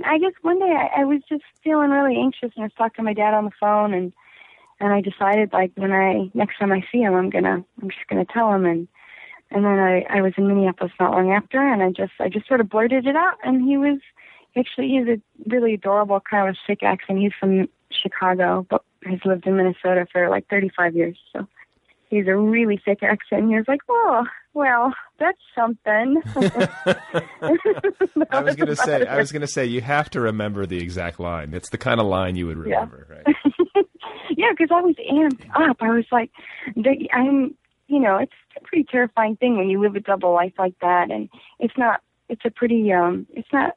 I 0.05 0.19
guess 0.19 0.33
one 0.43 0.61
day 0.61 0.73
I, 0.73 1.01
I 1.01 1.05
was 1.05 1.21
just 1.29 1.43
feeling 1.64 1.91
really 1.91 2.17
anxious, 2.17 2.53
and 2.55 2.62
I 2.62 2.67
was 2.67 2.73
talking 2.79 2.97
to 2.99 3.03
my 3.03 3.14
dad 3.14 3.35
on 3.35 3.45
the 3.45 3.51
phone, 3.59 3.93
and 3.93 4.12
and 4.79 4.93
I 4.93 5.01
decided 5.01 5.53
like 5.53 5.73
when 5.75 5.93
I 5.93 6.31
next 6.35 6.59
time 6.59 6.71
I 6.71 6.85
see 6.93 6.99
him, 6.99 7.14
I'm 7.14 7.31
gonna 7.31 7.64
I'm 7.83 7.91
just 7.91 8.07
gonna 8.09 8.25
tell 8.25 8.53
him, 8.55 8.64
and 8.64 8.87
and 9.51 9.65
then 9.65 9.79
I 9.79 10.05
I 10.11 10.21
was 10.23 10.33
in 10.37 10.47
Minneapolis 10.49 10.93
not 11.01 11.13
long 11.13 11.33
after, 11.33 11.59
and 11.61 11.83
I 11.83 11.91
just 11.91 12.13
I 12.21 12.29
just 12.29 12.47
sort 12.49 12.61
of 12.61 12.69
blurted 12.69 13.07
it 13.07 13.17
out, 13.17 13.35
and 13.45 13.63
he 13.63 13.77
was 13.77 13.99
actually 14.57 14.89
he's 14.89 15.07
a 15.09 15.21
really 15.51 15.75
adorable 15.75 16.21
kind 16.21 16.49
of 16.49 16.55
a 16.55 16.59
sick 16.67 16.83
accent. 16.83 17.19
He's 17.21 17.33
from 17.39 17.69
Chicago, 17.91 18.67
but 18.69 18.83
has 19.05 19.21
lived 19.25 19.47
in 19.47 19.57
Minnesota 19.57 20.07
for 20.13 20.29
like 20.29 20.47
35 20.49 20.95
years, 20.97 21.19
so 21.33 21.47
he's 22.11 22.27
a 22.27 22.37
really 22.37 22.81
thick 22.85 23.03
accent. 23.03 23.49
He 23.49 23.55
was 23.57 23.65
like, 23.69 23.81
"Oh, 23.89 24.25
well, 24.55 24.93
that's 25.19 25.39
something." 25.55 26.21
I 28.31 28.41
was 28.43 28.57
gonna 28.57 28.77
say, 28.77 29.07
I 29.07 29.17
was 29.19 29.33
gonna 29.33 29.47
say, 29.47 29.65
you 29.67 29.81
have 29.81 30.11
to 30.11 30.21
remember 30.21 30.67
the 30.67 30.79
exact 30.79 31.21
line. 31.21 31.55
It's 31.55 31.71
the 31.71 31.79
kind 31.79 32.01
of 32.01 32.07
line 32.07 32.37
you 32.37 32.47
would 32.47 32.57
Yeah. 32.67 32.75
remember, 32.81 33.07
right? 33.11 33.37
yeah, 34.37 34.49
because 34.51 34.69
I 34.73 34.81
was 34.81 34.97
amped 35.11 35.47
up. 35.55 35.77
I 35.81 35.91
was 35.91 36.05
like, 36.13 36.31
they, 36.77 37.09
I'm, 37.13 37.55
you 37.88 37.98
know, 37.98 38.18
it's 38.18 38.33
a 38.57 38.61
pretty 38.61 38.85
terrifying 38.85 39.37
thing 39.37 39.57
when 39.57 39.68
you 39.68 39.81
live 39.81 39.96
a 39.96 40.01
double 40.01 40.33
life 40.33 40.53
like 40.59 40.79
that, 40.81 41.11
and 41.11 41.29
it's 41.59 41.77
not. 41.77 42.03
It's 42.29 42.44
a 42.44 42.51
pretty, 42.51 42.92
um, 42.92 43.27
it's 43.33 43.48
not 43.55 43.74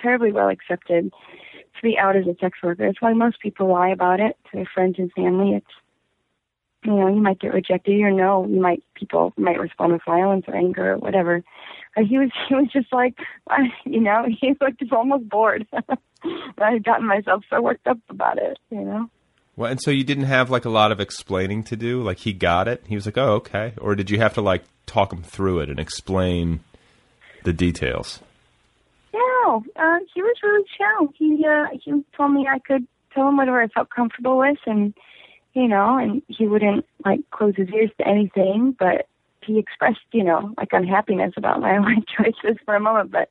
terribly 0.00 0.32
well 0.32 0.48
accepted 0.48 1.10
to 1.10 1.82
be 1.82 1.98
out 1.98 2.16
as 2.16 2.26
a 2.26 2.34
sex 2.40 2.58
worker. 2.62 2.86
It's 2.86 3.02
why 3.02 3.12
most 3.12 3.40
people 3.40 3.68
lie 3.68 3.90
about 3.90 4.18
it 4.18 4.36
to 4.44 4.56
their 4.56 4.70
friends 4.72 4.96
and 4.98 5.12
family. 5.12 5.56
It's, 5.56 5.66
you 6.84 6.94
know, 6.94 7.08
you 7.08 7.20
might 7.20 7.38
get 7.38 7.52
rejected 7.52 8.00
or 8.00 8.10
no, 8.10 8.46
you 8.46 8.60
might 8.60 8.82
people 8.94 9.34
might 9.36 9.60
respond 9.60 9.92
with 9.92 10.00
violence 10.06 10.46
or 10.48 10.56
anger 10.56 10.92
or 10.92 10.98
whatever. 10.98 11.42
But 11.94 12.06
he 12.06 12.16
was, 12.16 12.30
he 12.48 12.54
was 12.54 12.68
just 12.72 12.92
like, 12.92 13.18
I, 13.48 13.68
you 13.84 14.00
know, 14.00 14.24
he 14.40 14.54
looked 14.60 14.82
almost 14.90 15.28
bored. 15.28 15.66
I 16.62 16.72
had 16.72 16.84
gotten 16.84 17.06
myself 17.06 17.44
so 17.50 17.60
worked 17.60 17.86
up 17.86 17.98
about 18.08 18.38
it, 18.38 18.58
you 18.70 18.80
know. 18.80 19.10
Well, 19.60 19.70
and 19.70 19.78
so 19.78 19.90
you 19.90 20.04
didn't 20.04 20.24
have 20.24 20.48
like 20.48 20.64
a 20.64 20.70
lot 20.70 20.90
of 20.90 21.00
explaining 21.00 21.64
to 21.64 21.76
do. 21.76 22.02
Like 22.02 22.20
he 22.20 22.32
got 22.32 22.66
it. 22.66 22.82
He 22.86 22.94
was 22.94 23.04
like, 23.04 23.18
"Oh, 23.18 23.32
okay," 23.34 23.74
or 23.76 23.94
did 23.94 24.08
you 24.08 24.18
have 24.18 24.32
to 24.34 24.40
like 24.40 24.64
talk 24.86 25.12
him 25.12 25.22
through 25.22 25.60
it 25.60 25.68
and 25.68 25.78
explain 25.78 26.60
the 27.44 27.52
details? 27.52 28.20
No, 29.12 29.62
uh, 29.76 29.98
he 30.14 30.22
was 30.22 30.34
really 30.42 30.64
chill. 30.78 31.12
He 31.14 31.44
uh, 31.46 31.66
he 31.78 32.02
told 32.16 32.32
me 32.32 32.48
I 32.50 32.58
could 32.58 32.86
tell 33.12 33.28
him 33.28 33.36
whatever 33.36 33.60
I 33.60 33.68
felt 33.68 33.90
comfortable 33.90 34.38
with, 34.38 34.56
and 34.64 34.94
you 35.52 35.68
know, 35.68 35.98
and 35.98 36.22
he 36.28 36.46
wouldn't 36.46 36.86
like 37.04 37.20
close 37.30 37.54
his 37.54 37.68
ears 37.68 37.90
to 37.98 38.08
anything. 38.08 38.74
But 38.78 39.08
he 39.44 39.58
expressed, 39.58 40.00
you 40.12 40.24
know, 40.24 40.54
like 40.56 40.72
unhappiness 40.72 41.34
about 41.36 41.60
my 41.60 41.76
life 41.80 42.04
choices 42.16 42.56
for 42.64 42.76
a 42.76 42.80
moment. 42.80 43.10
But 43.10 43.28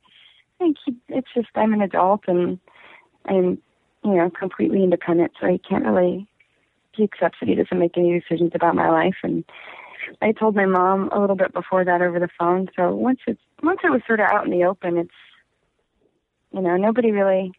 I 0.60 0.64
think 0.64 0.76
he, 0.86 0.94
it's 1.08 1.34
just 1.34 1.48
I'm 1.56 1.72
an 1.72 1.82
adult 1.82 2.20
and 2.28 2.60
I'm, 3.24 3.58
you 4.04 4.14
know, 4.14 4.30
completely 4.30 4.82
independent, 4.82 5.32
so 5.40 5.46
he 5.46 5.58
can't 5.58 5.84
really. 5.84 6.26
He 6.92 7.04
accepts 7.04 7.38
that 7.40 7.48
he 7.48 7.54
doesn't 7.54 7.78
make 7.78 7.96
any 7.96 8.18
decisions 8.18 8.52
about 8.54 8.74
my 8.74 8.90
life, 8.90 9.14
and 9.22 9.44
I 10.20 10.32
told 10.32 10.56
my 10.56 10.66
mom 10.66 11.08
a 11.12 11.20
little 11.20 11.36
bit 11.36 11.52
before 11.52 11.84
that 11.84 12.02
over 12.02 12.18
the 12.18 12.28
phone. 12.38 12.68
So 12.76 12.94
once 12.94 13.20
it's 13.26 13.40
once 13.62 13.80
it 13.84 13.90
was 13.90 14.02
sort 14.06 14.20
of 14.20 14.26
out 14.26 14.44
in 14.44 14.50
the 14.50 14.64
open, 14.64 14.96
it's 14.98 15.10
you 16.52 16.60
know 16.60 16.76
nobody 16.76 17.12
really 17.12 17.52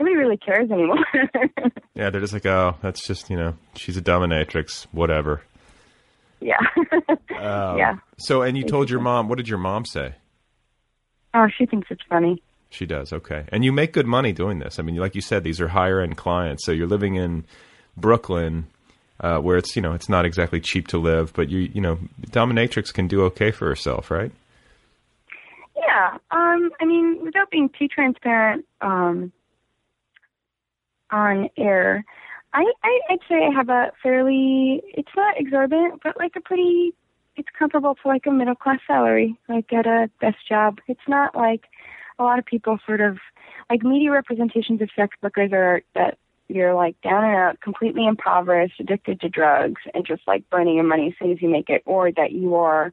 nobody 0.00 0.16
really 0.16 0.36
cares 0.36 0.70
anymore. 0.70 1.04
Yeah, 1.96 2.10
they're 2.10 2.20
just 2.20 2.32
like, 2.32 2.44
"Oh, 2.44 2.74
that's 2.82 3.06
just 3.06 3.30
you 3.30 3.36
know, 3.36 3.54
she's 3.76 3.96
a 3.96 4.02
dominatrix, 4.02 4.88
whatever." 4.90 5.42
yeah, 6.40 6.56
Um, 6.76 6.98
yeah. 7.78 7.96
So, 8.18 8.42
and 8.42 8.58
you 8.58 8.64
told 8.64 8.90
your 8.90 9.00
mom. 9.00 9.28
What 9.28 9.38
did 9.38 9.48
your 9.48 9.58
mom 9.58 9.84
say? 9.84 10.16
Oh, 11.34 11.46
she 11.56 11.66
thinks 11.66 11.86
it's 11.90 12.02
funny. 12.08 12.42
She 12.74 12.86
does. 12.86 13.12
Okay, 13.12 13.44
and 13.48 13.64
you 13.64 13.72
make 13.72 13.92
good 13.92 14.06
money 14.06 14.32
doing 14.32 14.58
this. 14.58 14.78
I 14.78 14.82
mean, 14.82 14.96
like 14.96 15.14
you 15.14 15.20
said, 15.20 15.44
these 15.44 15.60
are 15.60 15.68
higher 15.68 16.00
end 16.00 16.16
clients. 16.16 16.64
So 16.66 16.72
you're 16.72 16.88
living 16.88 17.14
in 17.16 17.44
Brooklyn. 17.96 18.66
uh, 19.20 19.38
where 19.38 19.56
it's 19.56 19.76
you 19.76 19.82
know 19.82 19.92
it's 19.94 20.08
not 20.08 20.24
exactly 20.26 20.60
cheap 20.60 20.88
to 20.88 20.98
live, 20.98 21.32
but 21.34 21.48
you 21.48 21.60
you 21.72 21.80
know 21.80 21.98
dominatrix 22.30 22.92
can 22.92 23.06
do 23.08 23.22
okay 23.22 23.50
for 23.52 23.68
herself, 23.68 24.10
right? 24.10 24.32
Yeah. 25.76 26.18
Um, 26.30 26.70
I 26.80 26.84
mean, 26.84 27.20
without 27.22 27.50
being 27.50 27.70
too 27.78 27.88
transparent 27.88 28.64
um, 28.80 29.32
on 31.10 31.48
air, 31.56 32.04
I, 32.52 32.64
I 32.82 33.00
I'd 33.10 33.18
say 33.28 33.36
I 33.46 33.50
have 33.54 33.68
a 33.68 33.92
fairly 34.02 34.82
it's 34.86 35.12
not 35.16 35.38
exorbitant, 35.38 36.00
but 36.02 36.16
like 36.16 36.32
a 36.36 36.40
pretty 36.40 36.94
it's 37.36 37.48
comparable 37.58 37.96
to 37.96 38.08
like 38.08 38.26
a 38.26 38.30
middle 38.30 38.54
class 38.54 38.78
salary, 38.86 39.36
like 39.48 39.72
at 39.72 39.86
a 39.86 40.08
best 40.20 40.38
job. 40.48 40.78
It's 40.88 41.08
not 41.08 41.34
like 41.34 41.64
a 42.18 42.22
lot 42.22 42.38
of 42.38 42.44
people 42.44 42.78
sort 42.86 43.00
of 43.00 43.18
like 43.70 43.82
media 43.82 44.10
representations 44.10 44.80
of 44.82 44.88
sex 44.94 45.16
workers 45.22 45.50
are 45.52 45.82
that 45.94 46.18
you're 46.48 46.74
like 46.74 47.00
down 47.00 47.24
and 47.24 47.34
out, 47.34 47.60
completely 47.60 48.06
impoverished, 48.06 48.78
addicted 48.78 49.20
to 49.20 49.28
drugs, 49.28 49.80
and 49.94 50.06
just 50.06 50.22
like 50.26 50.48
burning 50.50 50.74
your 50.74 50.84
money 50.84 51.08
as 51.08 51.14
soon 51.18 51.32
as 51.32 51.40
you 51.40 51.48
make 51.48 51.70
it, 51.70 51.82
or 51.86 52.12
that 52.12 52.32
you 52.32 52.54
are 52.54 52.92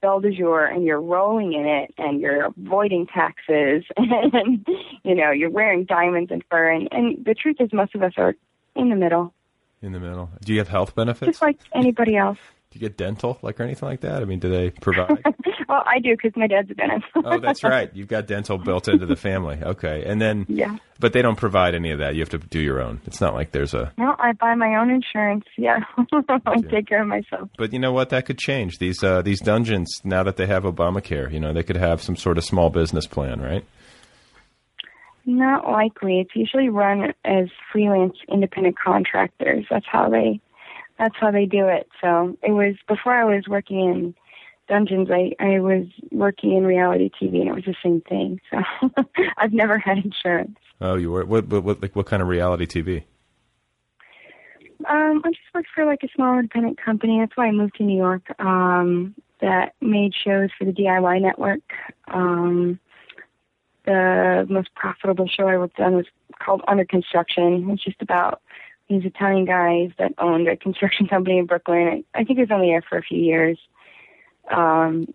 belle 0.00 0.20
de 0.20 0.30
jour 0.30 0.64
and 0.64 0.84
you're 0.84 1.00
rolling 1.00 1.52
in 1.52 1.66
it 1.66 1.92
and 1.98 2.20
you're 2.20 2.46
avoiding 2.46 3.06
taxes 3.06 3.84
and 3.98 4.66
you 5.04 5.14
know 5.14 5.30
you're 5.30 5.50
wearing 5.50 5.84
diamonds 5.84 6.30
and 6.30 6.42
fur 6.50 6.70
and, 6.70 6.88
and 6.90 7.22
the 7.26 7.34
truth 7.34 7.56
is 7.60 7.70
most 7.72 7.94
of 7.94 8.02
us 8.02 8.12
are 8.16 8.34
in 8.74 8.88
the 8.88 8.96
middle 8.96 9.34
In 9.82 9.92
the 9.92 10.00
middle. 10.00 10.30
Do 10.42 10.54
you 10.54 10.58
have 10.58 10.68
health 10.68 10.94
benefits? 10.94 11.32
just 11.32 11.42
like 11.42 11.58
anybody 11.74 12.16
else 12.16 12.38
Do 12.70 12.78
you 12.78 12.80
get 12.80 12.96
dental, 12.96 13.38
like 13.42 13.58
or 13.58 13.64
anything 13.64 13.88
like 13.88 14.00
that? 14.02 14.22
I 14.22 14.24
mean, 14.24 14.38
do 14.38 14.48
they 14.48 14.70
provide? 14.70 15.24
well 15.70 15.82
i 15.86 15.98
do 16.00 16.10
because 16.10 16.32
my 16.36 16.46
dad's 16.46 16.70
a 16.70 16.74
dentist 16.74 17.04
oh, 17.24 17.38
that's 17.38 17.62
right. 17.64 17.90
You've 17.94 18.08
got 18.08 18.26
dental 18.26 18.58
built 18.58 18.88
into 18.88 19.06
the 19.06 19.16
family. 19.16 19.58
Okay, 19.62 20.04
and 20.04 20.20
then 20.20 20.44
yeah 20.48 20.76
but 20.98 21.14
they 21.14 21.22
don't 21.22 21.36
provide 21.36 21.74
any 21.74 21.92
of 21.92 21.98
that. 22.00 22.14
You 22.14 22.20
have 22.20 22.28
to 22.30 22.38
do 22.38 22.60
your 22.60 22.82
own. 22.82 23.00
It's 23.06 23.22
not 23.22 23.32
like 23.34 23.52
there's 23.52 23.72
a. 23.72 23.92
no 23.96 24.14
i 24.18 24.32
buy 24.32 24.54
my 24.54 24.76
own 24.76 24.90
insurance 24.90 25.44
yeah 25.56 25.78
i 26.46 26.56
take 26.70 26.88
care 26.88 27.02
of 27.02 27.08
myself 27.08 27.48
But 27.56 27.72
you 27.72 27.78
know 27.78 27.92
what? 27.92 28.10
That 28.10 28.26
could 28.26 28.38
change. 28.38 28.78
These 28.78 29.02
uh, 29.02 29.22
these 29.22 29.40
dungeons 29.40 30.00
now 30.04 30.22
that 30.24 30.36
they 30.36 30.46
have 30.46 30.64
Obamacare. 30.64 31.32
You 31.32 31.40
know, 31.40 31.52
they 31.52 31.62
could 31.62 31.76
have 31.76 32.02
some 32.02 32.16
sort 32.16 32.38
of 32.38 32.44
small 32.44 32.70
business 32.70 33.06
plan, 33.06 33.40
right? 33.40 33.64
Not 35.26 35.68
likely. 35.68 36.20
It's 36.20 36.34
usually 36.34 36.68
run 36.68 37.12
as 37.24 37.48
freelance 37.72 38.16
independent 38.28 38.76
contractors. 38.78 39.64
That's 39.70 39.86
how 39.90 40.08
they 40.08 40.40
that's 41.00 41.16
how 41.18 41.30
they 41.30 41.46
do 41.46 41.66
it. 41.66 41.88
So 42.00 42.36
it 42.42 42.52
was 42.52 42.76
before 42.86 43.14
I 43.14 43.24
was 43.24 43.48
working 43.48 43.80
in 43.80 44.14
dungeons 44.68 45.08
I, 45.10 45.32
I 45.40 45.58
was 45.58 45.86
working 46.12 46.54
in 46.54 46.64
reality 46.64 47.10
TV 47.20 47.40
and 47.40 47.48
it 47.48 47.54
was 47.54 47.64
the 47.64 47.74
same 47.82 48.02
thing. 48.02 48.40
So 48.50 48.58
I've 49.38 49.52
never 49.52 49.78
had 49.78 49.98
insurance. 49.98 50.58
Oh, 50.80 50.94
you 50.94 51.10
were 51.10 51.24
what? 51.24 51.48
What, 51.48 51.64
what 51.64 51.82
like 51.82 51.96
what 51.96 52.06
kind 52.06 52.22
of 52.22 52.28
reality 52.28 52.66
TV? 52.66 53.04
Um, 54.88 55.22
I 55.24 55.30
just 55.30 55.40
worked 55.54 55.68
for 55.74 55.84
like 55.84 56.02
a 56.02 56.08
small 56.14 56.38
independent 56.38 56.80
company. 56.80 57.18
That's 57.18 57.36
why 57.36 57.46
I 57.46 57.50
moved 57.50 57.76
to 57.76 57.82
New 57.82 57.96
York. 57.96 58.22
Um, 58.38 59.14
that 59.40 59.74
made 59.80 60.12
shows 60.14 60.50
for 60.58 60.66
the 60.66 60.72
DIY 60.72 61.22
network. 61.22 61.62
Um, 62.08 62.78
the 63.86 64.46
most 64.48 64.74
profitable 64.74 65.26
show 65.26 65.48
I 65.48 65.56
worked 65.56 65.80
on 65.80 65.96
was 65.96 66.06
called 66.38 66.62
Under 66.68 66.84
Construction. 66.84 67.68
It's 67.70 67.82
just 67.82 68.00
about 68.02 68.42
these 68.90 69.04
Italian 69.04 69.46
guys 69.46 69.90
that 69.98 70.12
owned 70.18 70.48
a 70.48 70.56
construction 70.56 71.06
company 71.06 71.38
in 71.38 71.46
Brooklyn. 71.46 72.04
I, 72.14 72.20
I 72.20 72.24
think 72.24 72.38
it 72.38 72.42
was 72.42 72.50
only 72.52 72.68
there 72.68 72.82
for 72.86 72.98
a 72.98 73.02
few 73.02 73.18
years. 73.18 73.58
Um, 74.54 75.06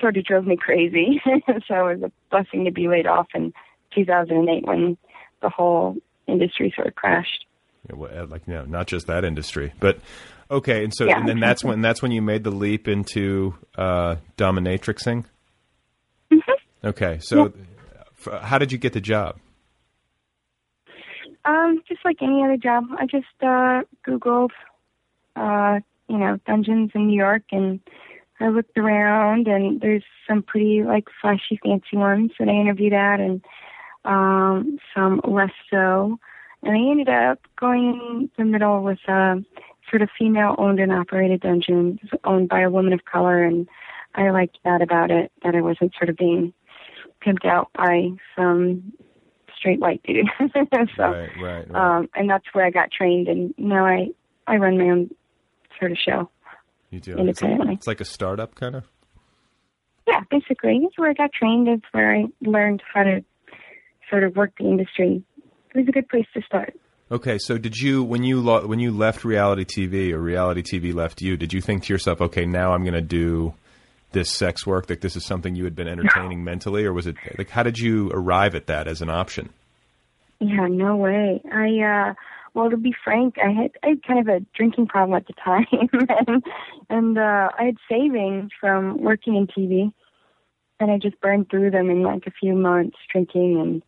sort 0.00 0.16
of 0.16 0.24
drove 0.24 0.46
me 0.46 0.56
crazy. 0.56 1.20
so 1.66 1.88
it 1.88 2.00
was 2.00 2.02
a 2.04 2.12
blessing 2.30 2.66
to 2.66 2.70
be 2.70 2.86
laid 2.86 3.06
off 3.06 3.26
in 3.34 3.52
2008 3.94 4.66
when 4.66 4.96
the 5.40 5.48
whole 5.48 5.96
industry 6.26 6.72
sort 6.76 6.86
of 6.86 6.94
crashed. 6.94 7.46
Yeah, 7.88 7.96
well, 7.96 8.10
uh, 8.14 8.26
like 8.26 8.42
you 8.46 8.54
know, 8.54 8.64
not 8.64 8.86
just 8.86 9.06
that 9.08 9.24
industry, 9.24 9.72
but 9.80 9.98
okay. 10.50 10.84
And 10.84 10.94
so, 10.94 11.06
Yeah. 11.06 11.18
and 11.18 11.28
then 11.28 11.40
that's 11.40 11.64
when 11.64 11.80
that's 11.80 12.02
when 12.02 12.12
you 12.12 12.22
made 12.22 12.44
the 12.44 12.50
leap 12.50 12.88
into 12.88 13.54
uh, 13.76 14.16
dominatrixing. 14.36 15.24
Mm-hmm. 16.32 16.86
Okay, 16.88 17.18
so 17.20 17.52
f- 18.26 18.42
how 18.42 18.58
did 18.58 18.72
you 18.72 18.78
get 18.78 18.92
the 18.94 19.00
job? 19.00 19.36
Um, 21.44 21.82
just 21.88 22.04
like 22.04 22.22
any 22.22 22.42
other 22.42 22.56
job, 22.56 22.84
I 22.98 23.06
just 23.06 23.26
uh 23.42 23.82
Googled 24.06 24.50
uh, 25.36 25.80
you 26.08 26.18
know, 26.18 26.38
dungeons 26.46 26.92
in 26.94 27.08
New 27.08 27.16
York 27.16 27.42
and 27.50 27.80
I 28.40 28.48
looked 28.48 28.76
around 28.76 29.46
and 29.48 29.80
there's 29.80 30.04
some 30.28 30.42
pretty 30.42 30.82
like 30.82 31.08
flashy 31.20 31.58
fancy 31.62 31.96
ones 31.96 32.32
that 32.38 32.48
I 32.48 32.52
interviewed 32.52 32.92
at 32.92 33.20
and 33.20 33.44
um 34.04 34.78
some 34.94 35.20
less 35.26 35.52
so. 35.70 36.18
And 36.62 36.72
I 36.72 36.90
ended 36.90 37.08
up 37.08 37.40
going 37.56 38.30
in 38.38 38.44
the 38.44 38.44
middle 38.44 38.82
with 38.82 38.98
a 39.08 39.42
sort 39.90 40.02
of 40.02 40.08
female 40.18 40.54
owned 40.58 40.80
and 40.80 40.92
operated 40.92 41.42
dungeon 41.42 41.98
owned 42.24 42.48
by 42.48 42.60
a 42.60 42.70
woman 42.70 42.92
of 42.92 43.04
color 43.04 43.42
and 43.42 43.68
I 44.14 44.30
liked 44.30 44.58
that 44.64 44.80
about 44.80 45.10
it, 45.10 45.32
that 45.42 45.54
I 45.54 45.60
wasn't 45.60 45.92
sort 45.96 46.08
of 46.08 46.16
being 46.16 46.52
pimped 47.24 47.44
out 47.44 47.70
by 47.74 48.10
some 48.36 48.92
straight 49.64 49.80
white 49.80 50.02
dude. 50.02 50.26
so 50.96 51.02
right, 51.02 51.30
right, 51.40 51.70
right. 51.70 51.98
um, 51.98 52.08
and 52.14 52.28
that's 52.28 52.44
where 52.52 52.66
I 52.66 52.70
got 52.70 52.90
trained, 52.92 53.28
and 53.28 53.54
now 53.56 53.86
I 53.86 54.08
I 54.46 54.56
run 54.56 54.76
my 54.76 54.90
own 54.90 55.10
sort 55.78 55.92
of 55.92 55.98
show. 55.98 56.30
you 56.90 57.00
do. 57.00 57.12
It's 57.12 57.18
like, 57.18 57.28
independently. 57.28 57.74
it's 57.74 57.86
like 57.86 58.00
a 58.00 58.04
startup 58.04 58.54
kind 58.54 58.76
of. 58.76 58.84
Yeah, 60.06 60.20
basically, 60.30 60.82
it's 60.84 60.98
where 60.98 61.08
I 61.08 61.14
got 61.14 61.32
trained. 61.32 61.66
It's 61.66 61.84
where 61.92 62.14
I 62.14 62.24
learned 62.42 62.82
how 62.92 63.04
to 63.04 63.24
sort 64.10 64.24
of 64.24 64.36
work 64.36 64.52
the 64.58 64.66
industry. 64.66 65.24
It 65.38 65.78
was 65.78 65.88
a 65.88 65.92
good 65.92 66.08
place 66.08 66.26
to 66.34 66.42
start. 66.42 66.74
Okay, 67.10 67.38
so 67.38 67.56
did 67.56 67.76
you 67.76 68.04
when 68.04 68.22
you 68.22 68.40
lo- 68.40 68.66
when 68.66 68.80
you 68.80 68.90
left 68.90 69.24
reality 69.24 69.64
TV 69.64 70.12
or 70.12 70.18
reality 70.18 70.62
TV 70.62 70.94
left 70.94 71.22
you? 71.22 71.38
Did 71.38 71.54
you 71.54 71.62
think 71.62 71.84
to 71.84 71.92
yourself, 71.92 72.20
okay, 72.20 72.44
now 72.44 72.72
I'm 72.72 72.82
going 72.82 72.94
to 72.94 73.00
do 73.00 73.54
this 74.14 74.30
sex 74.30 74.66
work? 74.66 74.88
Like 74.88 75.02
this 75.02 75.16
is 75.16 75.24
something 75.26 75.54
you 75.54 75.64
had 75.64 75.76
been 75.76 75.88
entertaining 75.88 76.42
mentally, 76.42 76.86
or 76.86 76.94
was 76.94 77.06
it 77.06 77.16
like 77.36 77.50
how 77.50 77.62
did 77.62 77.78
you 77.78 78.10
arrive 78.14 78.54
at 78.54 78.66
that 78.68 78.88
as 78.88 79.02
an 79.02 79.10
option? 79.10 79.50
Yeah, 80.40 80.66
no 80.68 80.96
way. 80.96 81.42
I 81.52 81.80
uh 81.80 82.14
well 82.54 82.70
to 82.70 82.78
be 82.78 82.94
frank, 83.04 83.36
I 83.44 83.50
had 83.50 83.72
I 83.82 83.88
had 83.88 84.02
kind 84.02 84.20
of 84.20 84.28
a 84.28 84.40
drinking 84.56 84.86
problem 84.86 85.16
at 85.16 85.26
the 85.26 85.32
time 85.44 85.66
and 86.26 86.42
and 86.88 87.18
uh 87.18 87.50
I 87.58 87.64
had 87.64 87.76
savings 87.90 88.50
from 88.58 89.02
working 89.02 89.36
in 89.36 89.46
TV 89.46 89.92
and 90.80 90.90
I 90.90 90.98
just 90.98 91.20
burned 91.20 91.50
through 91.50 91.70
them 91.70 91.90
in 91.90 92.02
like 92.02 92.26
a 92.26 92.30
few 92.30 92.54
months 92.54 92.96
drinking 93.12 93.60
and 93.60 93.82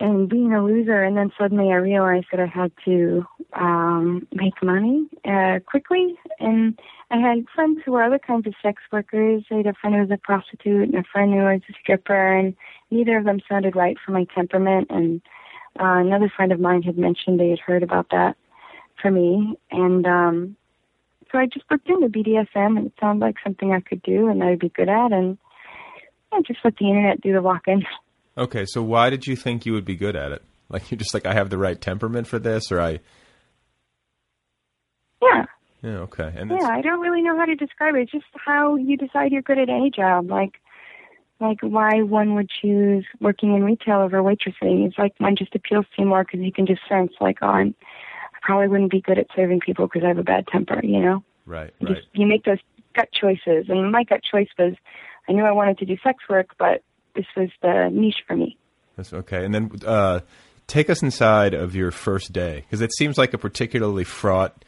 and 0.00 0.28
being 0.28 0.52
a 0.52 0.62
loser 0.62 1.02
and 1.02 1.16
then 1.16 1.32
suddenly 1.38 1.72
I 1.72 1.76
realized 1.76 2.26
that 2.30 2.40
I 2.40 2.46
had 2.46 2.72
to 2.84 3.24
um 3.52 4.26
make 4.32 4.62
money 4.62 5.06
uh 5.24 5.60
quickly 5.66 6.16
and 6.40 6.78
I 7.10 7.18
had 7.18 7.46
friends 7.54 7.80
who 7.84 7.92
were 7.92 8.02
other 8.02 8.18
kinds 8.18 8.46
of 8.48 8.54
sex 8.60 8.82
workers. 8.92 9.44
I 9.50 9.56
had 9.56 9.66
a 9.66 9.74
friend 9.74 9.94
who 9.94 10.02
was 10.02 10.10
a 10.10 10.18
prostitute 10.18 10.88
and 10.88 10.94
a 10.96 11.04
friend 11.12 11.32
who 11.32 11.40
was 11.40 11.60
a 11.68 11.72
stripper 11.80 12.36
and 12.36 12.54
neither 12.90 13.16
of 13.16 13.24
them 13.24 13.40
sounded 13.48 13.76
right 13.76 13.96
for 14.04 14.12
my 14.12 14.26
temperament 14.34 14.88
and 14.90 15.20
uh, 15.78 16.00
another 16.00 16.32
friend 16.34 16.52
of 16.52 16.60
mine 16.60 16.82
had 16.82 16.98
mentioned 16.98 17.38
they 17.38 17.50
had 17.50 17.60
heard 17.60 17.82
about 17.82 18.08
that 18.10 18.36
for 19.00 19.10
me 19.10 19.56
and 19.70 20.06
um 20.06 20.56
so 21.32 21.38
I 21.38 21.46
just 21.46 21.66
looked 21.70 21.88
into 21.88 22.08
BDSM 22.08 22.76
and 22.78 22.86
it 22.86 22.92
sounded 23.00 23.24
like 23.24 23.36
something 23.42 23.72
I 23.72 23.80
could 23.80 24.02
do 24.02 24.28
and 24.28 24.42
I'd 24.42 24.58
be 24.58 24.68
good 24.68 24.88
at 24.88 25.12
and 25.12 25.38
I 26.32 26.40
just 26.42 26.60
let 26.64 26.76
the 26.76 26.88
internet 26.88 27.20
do 27.20 27.32
the 27.32 27.42
walking. 27.42 27.84
Okay, 28.38 28.64
so 28.66 28.82
why 28.82 29.10
did 29.10 29.26
you 29.26 29.34
think 29.34 29.64
you 29.64 29.72
would 29.72 29.84
be 29.84 29.96
good 29.96 30.16
at 30.16 30.32
it? 30.32 30.42
Like 30.68 30.90
you're 30.90 30.98
just 30.98 31.14
like 31.14 31.26
I 31.26 31.34
have 31.34 31.50
the 31.50 31.58
right 31.58 31.80
temperament 31.80 32.26
for 32.26 32.38
this, 32.38 32.70
or 32.70 32.80
I 32.80 32.98
Yeah. 35.22 35.46
yeah 35.82 35.98
okay, 36.00 36.32
and 36.36 36.50
Yeah, 36.50 36.68
I 36.68 36.82
don't 36.82 37.00
really 37.00 37.22
know 37.22 37.36
how 37.36 37.44
to 37.44 37.54
describe 37.54 37.94
it. 37.94 38.02
It's 38.02 38.12
just 38.12 38.24
how 38.34 38.76
you 38.76 38.96
decide 38.96 39.32
you're 39.32 39.42
good 39.42 39.58
at 39.58 39.68
any 39.68 39.90
job. 39.90 40.28
Like, 40.28 40.60
like 41.40 41.58
why 41.62 42.02
one 42.02 42.34
would 42.34 42.50
choose 42.50 43.06
working 43.20 43.54
in 43.54 43.64
retail 43.64 44.00
over 44.00 44.22
waitressing. 44.22 44.86
It's 44.86 44.98
like 44.98 45.14
one 45.18 45.36
just 45.36 45.54
appeals 45.54 45.86
to 45.94 46.02
you 46.02 46.08
more 46.08 46.24
because 46.24 46.40
you 46.40 46.52
can 46.52 46.66
just 46.66 46.82
sense 46.88 47.12
like, 47.20 47.38
oh, 47.42 47.48
I'm, 47.48 47.74
I 48.34 48.38
probably 48.42 48.68
wouldn't 48.68 48.90
be 48.90 49.00
good 49.00 49.18
at 49.18 49.28
serving 49.34 49.60
people 49.60 49.86
because 49.86 50.04
I 50.04 50.08
have 50.08 50.18
a 50.18 50.24
bad 50.24 50.46
temper. 50.48 50.80
You 50.82 51.00
know, 51.00 51.24
right, 51.46 51.72
you 51.78 51.88
right. 51.88 51.96
just 51.96 52.08
you 52.12 52.26
make 52.26 52.44
those 52.44 52.58
gut 52.94 53.08
choices. 53.12 53.66
And 53.68 53.92
my 53.92 54.04
gut 54.04 54.22
choice 54.28 54.48
was, 54.58 54.74
I 55.28 55.32
knew 55.32 55.44
I 55.44 55.52
wanted 55.52 55.78
to 55.78 55.86
do 55.86 55.96
sex 56.02 56.24
work, 56.28 56.48
but 56.58 56.82
this 57.16 57.26
was 57.36 57.48
the 57.62 57.88
niche 57.92 58.22
for 58.26 58.36
me. 58.36 58.56
That's 58.96 59.12
okay. 59.12 59.44
And 59.44 59.54
then 59.54 59.70
uh, 59.84 60.20
take 60.66 60.90
us 60.90 61.02
inside 61.02 61.54
of 61.54 61.74
your 61.74 61.90
first 61.90 62.32
day 62.32 62.62
because 62.62 62.80
it 62.80 62.92
seems 62.94 63.18
like 63.18 63.34
a 63.34 63.38
particularly 63.38 64.04
fraught 64.04 64.64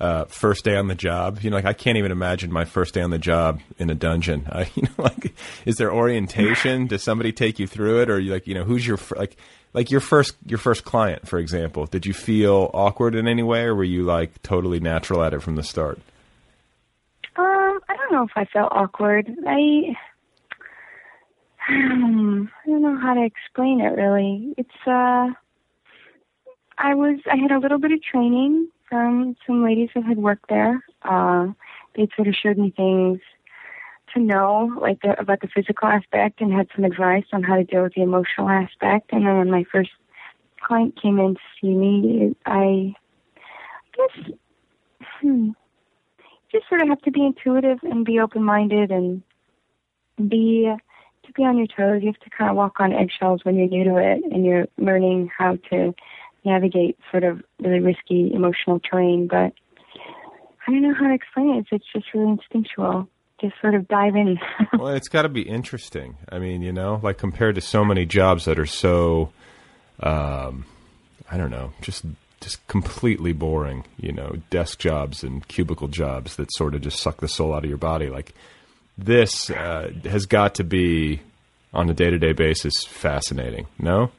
uh, 0.00 0.24
first 0.24 0.64
day 0.64 0.76
on 0.76 0.88
the 0.88 0.94
job. 0.94 1.40
You 1.42 1.50
know, 1.50 1.56
like 1.56 1.64
I 1.64 1.72
can't 1.72 1.96
even 1.96 2.12
imagine 2.12 2.52
my 2.52 2.64
first 2.64 2.94
day 2.94 3.02
on 3.02 3.10
the 3.10 3.18
job 3.18 3.60
in 3.78 3.88
a 3.88 3.94
dungeon. 3.94 4.46
I, 4.52 4.68
you 4.74 4.82
know, 4.82 5.04
like 5.04 5.34
is 5.64 5.76
there 5.76 5.92
orientation? 5.92 6.86
Does 6.88 7.02
somebody 7.02 7.32
take 7.32 7.58
you 7.58 7.66
through 7.66 8.02
it, 8.02 8.10
or 8.10 8.18
you 8.18 8.32
like 8.32 8.46
you 8.46 8.54
know 8.54 8.64
who's 8.64 8.86
your 8.86 8.98
like 9.16 9.36
like 9.72 9.90
your 9.90 10.00
first 10.00 10.34
your 10.46 10.58
first 10.58 10.84
client, 10.84 11.28
for 11.28 11.38
example? 11.38 11.86
Did 11.86 12.06
you 12.06 12.12
feel 12.12 12.70
awkward 12.74 13.14
in 13.14 13.28
any 13.28 13.42
way, 13.42 13.62
or 13.62 13.74
were 13.74 13.84
you 13.84 14.02
like 14.02 14.42
totally 14.42 14.80
natural 14.80 15.22
at 15.22 15.34
it 15.34 15.42
from 15.42 15.56
the 15.56 15.62
start? 15.62 15.98
Um, 17.36 17.80
I 17.88 17.96
don't 17.96 18.12
know 18.12 18.24
if 18.24 18.32
I 18.36 18.44
felt 18.44 18.72
awkward. 18.72 19.30
I 19.46 19.96
um, 21.68 22.50
I 22.64 22.68
don't 22.68 22.82
know 22.82 22.98
how 22.98 23.14
to 23.14 23.24
explain 23.24 23.80
it 23.80 23.94
really. 23.96 24.54
It's 24.56 24.86
uh 24.86 25.30
I 26.78 26.94
was 26.94 27.20
I 27.30 27.36
had 27.36 27.52
a 27.52 27.58
little 27.58 27.78
bit 27.78 27.92
of 27.92 28.02
training 28.02 28.68
from 28.88 29.36
some 29.46 29.64
ladies 29.64 29.90
that 29.94 30.04
had 30.04 30.18
worked 30.18 30.48
there. 30.48 30.82
Uh, 31.02 31.48
they 31.96 32.08
sort 32.16 32.28
of 32.28 32.34
showed 32.34 32.58
me 32.58 32.72
things 32.76 33.20
to 34.12 34.20
know, 34.20 34.70
like 34.80 35.00
the, 35.00 35.18
about 35.18 35.40
the 35.40 35.48
physical 35.48 35.88
aspect, 35.88 36.40
and 36.40 36.52
had 36.52 36.68
some 36.74 36.84
advice 36.84 37.24
on 37.32 37.42
how 37.42 37.56
to 37.56 37.64
deal 37.64 37.82
with 37.82 37.94
the 37.94 38.02
emotional 38.02 38.48
aspect. 38.48 39.12
And 39.12 39.26
then 39.26 39.38
when 39.38 39.50
my 39.50 39.64
first 39.70 39.90
client 40.60 41.00
came 41.00 41.18
in 41.18 41.34
to 41.34 41.40
see 41.60 41.74
me, 41.74 42.36
I 42.44 42.94
guess 43.96 44.32
hmm, 45.20 45.50
just 46.50 46.68
sort 46.68 46.82
of 46.82 46.88
have 46.88 47.02
to 47.02 47.10
be 47.10 47.24
intuitive 47.24 47.78
and 47.82 48.04
be 48.04 48.20
open-minded 48.20 48.90
and 48.90 49.22
be 50.28 50.70
to 51.26 51.32
be 51.32 51.42
on 51.42 51.56
your 51.56 51.66
toes. 51.66 52.02
You 52.02 52.08
have 52.08 52.20
to 52.20 52.30
kind 52.30 52.50
of 52.50 52.56
walk 52.56 52.80
on 52.80 52.92
eggshells 52.92 53.44
when 53.44 53.56
you're 53.56 53.68
new 53.68 53.84
to 53.84 53.96
it 53.96 54.22
and 54.32 54.44
you're 54.44 54.66
learning 54.78 55.30
how 55.36 55.56
to 55.70 55.94
navigate 56.44 56.98
sort 57.10 57.24
of 57.24 57.42
really 57.60 57.80
risky 57.80 58.32
emotional 58.34 58.80
terrain. 58.80 59.28
But 59.28 59.52
I 60.66 60.70
don't 60.70 60.82
know 60.82 60.94
how 60.94 61.08
to 61.08 61.14
explain 61.14 61.56
it. 61.56 61.66
It's, 61.70 61.84
just 61.92 62.06
really 62.14 62.30
instinctual. 62.30 63.08
Just 63.40 63.54
sort 63.60 63.74
of 63.74 63.88
dive 63.88 64.14
in. 64.14 64.38
well, 64.78 64.94
it's 64.94 65.08
got 65.08 65.22
to 65.22 65.28
be 65.28 65.42
interesting. 65.42 66.16
I 66.30 66.38
mean, 66.38 66.62
you 66.62 66.72
know, 66.72 67.00
like 67.02 67.18
compared 67.18 67.56
to 67.56 67.60
so 67.60 67.84
many 67.84 68.06
jobs 68.06 68.44
that 68.44 68.58
are 68.58 68.66
so, 68.66 69.32
um, 70.00 70.64
I 71.30 71.36
don't 71.36 71.50
know, 71.50 71.72
just 71.80 72.04
just 72.40 72.64
completely 72.68 73.32
boring. 73.32 73.84
You 73.96 74.12
know, 74.12 74.36
desk 74.50 74.78
jobs 74.78 75.24
and 75.24 75.46
cubicle 75.48 75.88
jobs 75.88 76.36
that 76.36 76.52
sort 76.52 76.76
of 76.76 76.82
just 76.82 77.00
suck 77.00 77.20
the 77.20 77.26
soul 77.26 77.52
out 77.52 77.64
of 77.64 77.68
your 77.68 77.78
body. 77.78 78.08
Like 78.08 78.32
this 78.98 79.50
uh, 79.50 79.90
has 80.04 80.26
got 80.26 80.54
to 80.56 80.64
be 80.64 81.20
on 81.72 81.88
a 81.88 81.94
day 81.94 82.10
to 82.10 82.18
day 82.18 82.32
basis 82.32 82.84
fascinating. 82.84 83.66
No. 83.78 84.10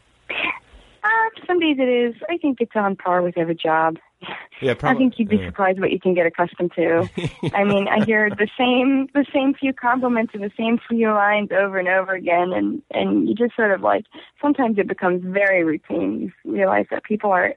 Uh, 1.03 1.09
some 1.45 1.59
days 1.59 1.77
it 1.79 1.89
is. 1.89 2.15
I 2.29 2.37
think 2.37 2.57
it's 2.61 2.75
on 2.75 2.95
par 2.95 3.21
with 3.21 3.37
every 3.37 3.55
job. 3.55 3.97
Yeah, 4.61 4.73
probably. 4.73 4.95
I 4.95 4.97
think 4.97 5.19
you'd 5.19 5.29
be 5.29 5.37
yeah. 5.37 5.47
surprised 5.47 5.79
what 5.79 5.91
you 5.91 5.99
can 5.99 6.13
get 6.13 6.25
accustomed 6.25 6.71
to. 6.75 7.09
I 7.53 7.63
mean, 7.63 7.87
I 7.87 8.03
hear 8.05 8.29
the 8.29 8.47
same 8.57 9.07
the 9.13 9.25
same 9.33 9.53
few 9.53 9.73
compliments 9.73 10.33
and 10.33 10.43
the 10.43 10.51
same 10.57 10.79
few 10.89 11.09
lines 11.09 11.49
over 11.51 11.77
and 11.77 11.87
over 11.87 12.13
again, 12.13 12.53
and 12.53 12.81
and 12.91 13.27
you 13.27 13.35
just 13.35 13.55
sort 13.55 13.71
of 13.71 13.81
like 13.81 14.05
sometimes 14.41 14.77
it 14.77 14.87
becomes 14.87 15.21
very 15.23 15.63
routine. 15.63 16.33
You 16.43 16.53
realize 16.53 16.85
that 16.91 17.03
people 17.03 17.31
are 17.31 17.55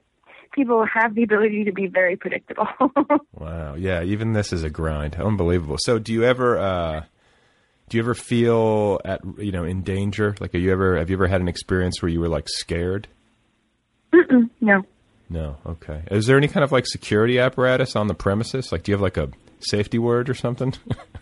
people 0.57 0.85
have 0.85 1.15
the 1.15 1.23
ability 1.23 1.63
to 1.63 1.71
be 1.71 1.87
very 1.87 2.17
predictable. 2.17 2.67
Wow. 3.33 3.75
Yeah. 3.75 4.01
Even 4.03 4.33
this 4.33 4.51
is 4.51 4.63
a 4.63 4.69
grind. 4.69 5.15
Unbelievable. 5.15 5.77
So, 5.79 5.99
do 5.99 6.11
you 6.11 6.23
ever, 6.23 6.57
uh, 6.57 7.03
do 7.87 7.97
you 7.97 8.03
ever 8.03 8.15
feel 8.15 8.99
at 9.05 9.21
you 9.37 9.51
know 9.51 9.63
in 9.63 9.83
danger? 9.83 10.35
Like, 10.39 10.55
are 10.55 10.57
you 10.57 10.71
ever 10.71 10.97
have 10.97 11.09
you 11.09 11.15
ever 11.15 11.27
had 11.27 11.39
an 11.39 11.47
experience 11.47 12.01
where 12.01 12.09
you 12.09 12.19
were 12.19 12.27
like 12.29 12.49
scared? 12.49 13.07
Mm-mm, 14.11 14.49
no. 14.59 14.83
No. 15.29 15.57
Okay. 15.65 16.01
Is 16.09 16.25
there 16.25 16.35
any 16.37 16.47
kind 16.47 16.63
of 16.63 16.71
like 16.71 16.87
security 16.87 17.37
apparatus 17.39 17.95
on 17.95 18.07
the 18.07 18.15
premises? 18.15 18.71
Like, 18.71 18.83
do 18.83 18.91
you 18.91 18.95
have 18.95 19.01
like 19.01 19.17
a 19.17 19.29
safety 19.59 19.99
word 19.99 20.29
or 20.29 20.33
something? 20.33 20.73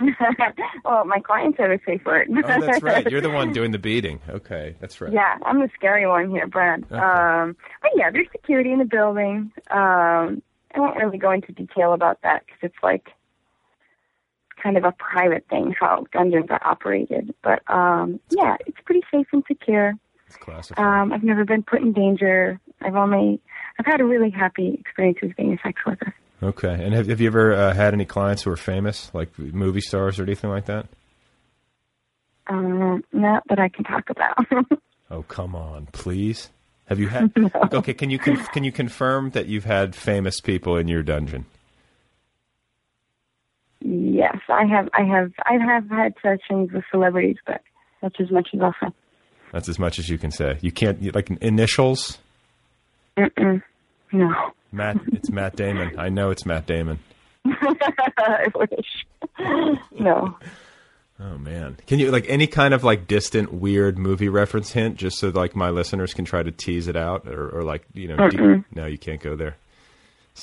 well, 0.84 1.04
my 1.04 1.20
clients 1.20 1.58
have 1.58 1.70
a 1.70 1.78
safe 1.86 2.04
word. 2.04 2.28
oh, 2.30 2.60
that's 2.60 2.82
right. 2.82 3.06
You're 3.10 3.20
the 3.20 3.30
one 3.30 3.52
doing 3.52 3.70
the 3.70 3.78
beating. 3.78 4.20
Okay, 4.28 4.76
that's 4.80 5.00
right. 5.00 5.12
Yeah, 5.12 5.38
I'm 5.44 5.60
the 5.60 5.70
scary 5.74 6.06
one 6.06 6.30
here, 6.30 6.46
Brad. 6.46 6.84
Okay. 6.84 6.96
Um, 6.96 7.56
but 7.82 7.90
yeah, 7.94 8.10
there's 8.10 8.28
security 8.32 8.72
in 8.72 8.78
the 8.78 8.84
building. 8.84 9.52
Um, 9.70 10.42
I 10.74 10.78
won't 10.78 10.96
really 10.96 11.18
go 11.18 11.30
into 11.30 11.52
detail 11.52 11.92
about 11.92 12.22
that 12.22 12.44
because 12.46 12.60
it's 12.62 12.82
like 12.82 13.10
kind 14.62 14.76
of 14.76 14.84
a 14.84 14.92
private 14.92 15.46
thing 15.48 15.74
how 15.78 16.04
dungeons 16.12 16.46
are 16.50 16.60
operated. 16.64 17.34
But 17.42 17.62
um, 17.72 18.20
yeah, 18.30 18.56
it's 18.66 18.78
pretty 18.84 19.02
safe 19.10 19.26
and 19.32 19.42
secure. 19.48 19.94
It's 20.26 20.36
classified. 20.36 20.84
Um, 20.84 21.12
I've 21.12 21.24
never 21.24 21.44
been 21.44 21.62
put 21.62 21.80
in 21.80 21.92
danger. 21.92 22.60
I've 22.80 22.96
only 22.96 23.40
I've 23.78 23.86
had 23.86 24.00
a 24.00 24.04
really 24.04 24.30
happy 24.30 24.76
experience 24.78 25.18
with 25.22 25.36
being 25.36 25.54
a 25.54 25.58
sex 25.66 25.80
worker. 25.84 26.14
Okay. 26.42 26.72
And 26.72 26.94
have, 26.94 27.06
have 27.08 27.20
you 27.20 27.26
ever 27.26 27.52
uh, 27.52 27.74
had 27.74 27.92
any 27.92 28.04
clients 28.04 28.42
who 28.42 28.50
are 28.50 28.56
famous, 28.56 29.10
like 29.14 29.38
movie 29.38 29.80
stars 29.80 30.18
or 30.18 30.22
anything 30.22 30.50
like 30.50 30.66
that? 30.66 30.86
Um, 32.46 33.04
not 33.12 33.42
that 33.48 33.58
I 33.58 33.68
can 33.68 33.84
talk 33.84 34.10
about. 34.10 34.36
Oh, 35.12 35.24
come 35.24 35.56
on, 35.56 35.88
please. 35.90 36.50
Have 36.86 37.00
you 37.00 37.08
had? 37.08 37.32
No. 37.36 37.50
Okay, 37.72 37.94
can 37.94 38.10
you 38.10 38.18
con- 38.20 38.36
can 38.52 38.62
you 38.62 38.70
confirm 38.70 39.30
that 39.30 39.46
you've 39.46 39.64
had 39.64 39.96
famous 39.96 40.40
people 40.40 40.76
in 40.76 40.86
your 40.86 41.02
dungeon? 41.02 41.46
yes, 43.80 44.36
I 44.48 44.64
have. 44.66 44.88
I 44.94 45.02
have. 45.02 45.32
I 45.44 45.54
have 45.54 45.88
had 45.90 46.14
sessions 46.22 46.70
with 46.72 46.84
celebrities, 46.90 47.38
but 47.46 47.60
that's 48.00 48.14
as 48.20 48.30
much 48.30 48.50
as 48.54 48.60
I'll 48.60 48.74
say. 48.80 48.94
That's 49.52 49.68
as 49.68 49.78
much 49.80 49.98
as 49.98 50.08
you 50.08 50.16
can 50.16 50.30
say. 50.30 50.58
You 50.60 50.70
can't 50.70 51.12
like 51.14 51.28
initials. 51.40 52.18
Mm-mm. 53.16 53.62
No. 54.12 54.32
Matt, 54.72 54.96
it's 55.12 55.30
Matt 55.30 55.56
Damon. 55.56 55.98
I 55.98 56.08
know 56.08 56.30
it's 56.30 56.46
Matt 56.46 56.66
Damon. 56.66 56.98
I 57.46 58.46
wish. 58.54 59.06
no. 59.98 60.36
Oh 61.22 61.36
man, 61.36 61.76
can 61.86 61.98
you 61.98 62.10
like 62.10 62.24
any 62.28 62.46
kind 62.46 62.72
of 62.72 62.82
like 62.82 63.06
distant 63.06 63.52
weird 63.52 63.98
movie 63.98 64.28
reference 64.30 64.72
hint, 64.72 64.96
just 64.96 65.18
so 65.18 65.28
like 65.28 65.54
my 65.54 65.68
listeners 65.68 66.14
can 66.14 66.24
try 66.24 66.42
to 66.42 66.50
tease 66.50 66.88
it 66.88 66.96
out, 66.96 67.28
or, 67.28 67.58
or 67.58 67.62
like 67.62 67.84
you 67.92 68.08
know, 68.08 68.16
Mm-mm. 68.16 68.64
no, 68.74 68.86
you 68.86 68.96
can't 68.96 69.20
go 69.20 69.36
there. 69.36 69.56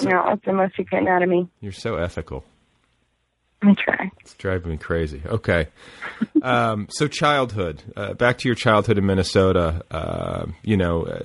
No, 0.04 0.24
that's 0.28 0.46
the 0.46 0.54
most 0.54 0.78
you 0.78 0.86
can 0.86 1.08
out 1.08 1.24
of 1.24 1.30
me. 1.30 1.48
You're 1.62 1.72
so 1.72 1.96
ethical. 1.96 2.44
I 3.64 3.74
try. 3.74 4.12
It's 4.20 4.36
driving 4.36 4.70
me 4.72 4.78
crazy. 4.78 5.22
Okay. 5.26 5.68
um, 6.44 6.88
so 6.92 7.08
childhood. 7.08 7.82
Uh, 7.96 8.14
back 8.14 8.38
to 8.40 8.48
your 8.48 8.56
childhood 8.56 9.00
in 9.00 9.06
Minnesota. 9.08 9.84
Uh, 9.90 10.46
you 10.62 10.78
know, 10.78 11.04
uh, 11.06 11.24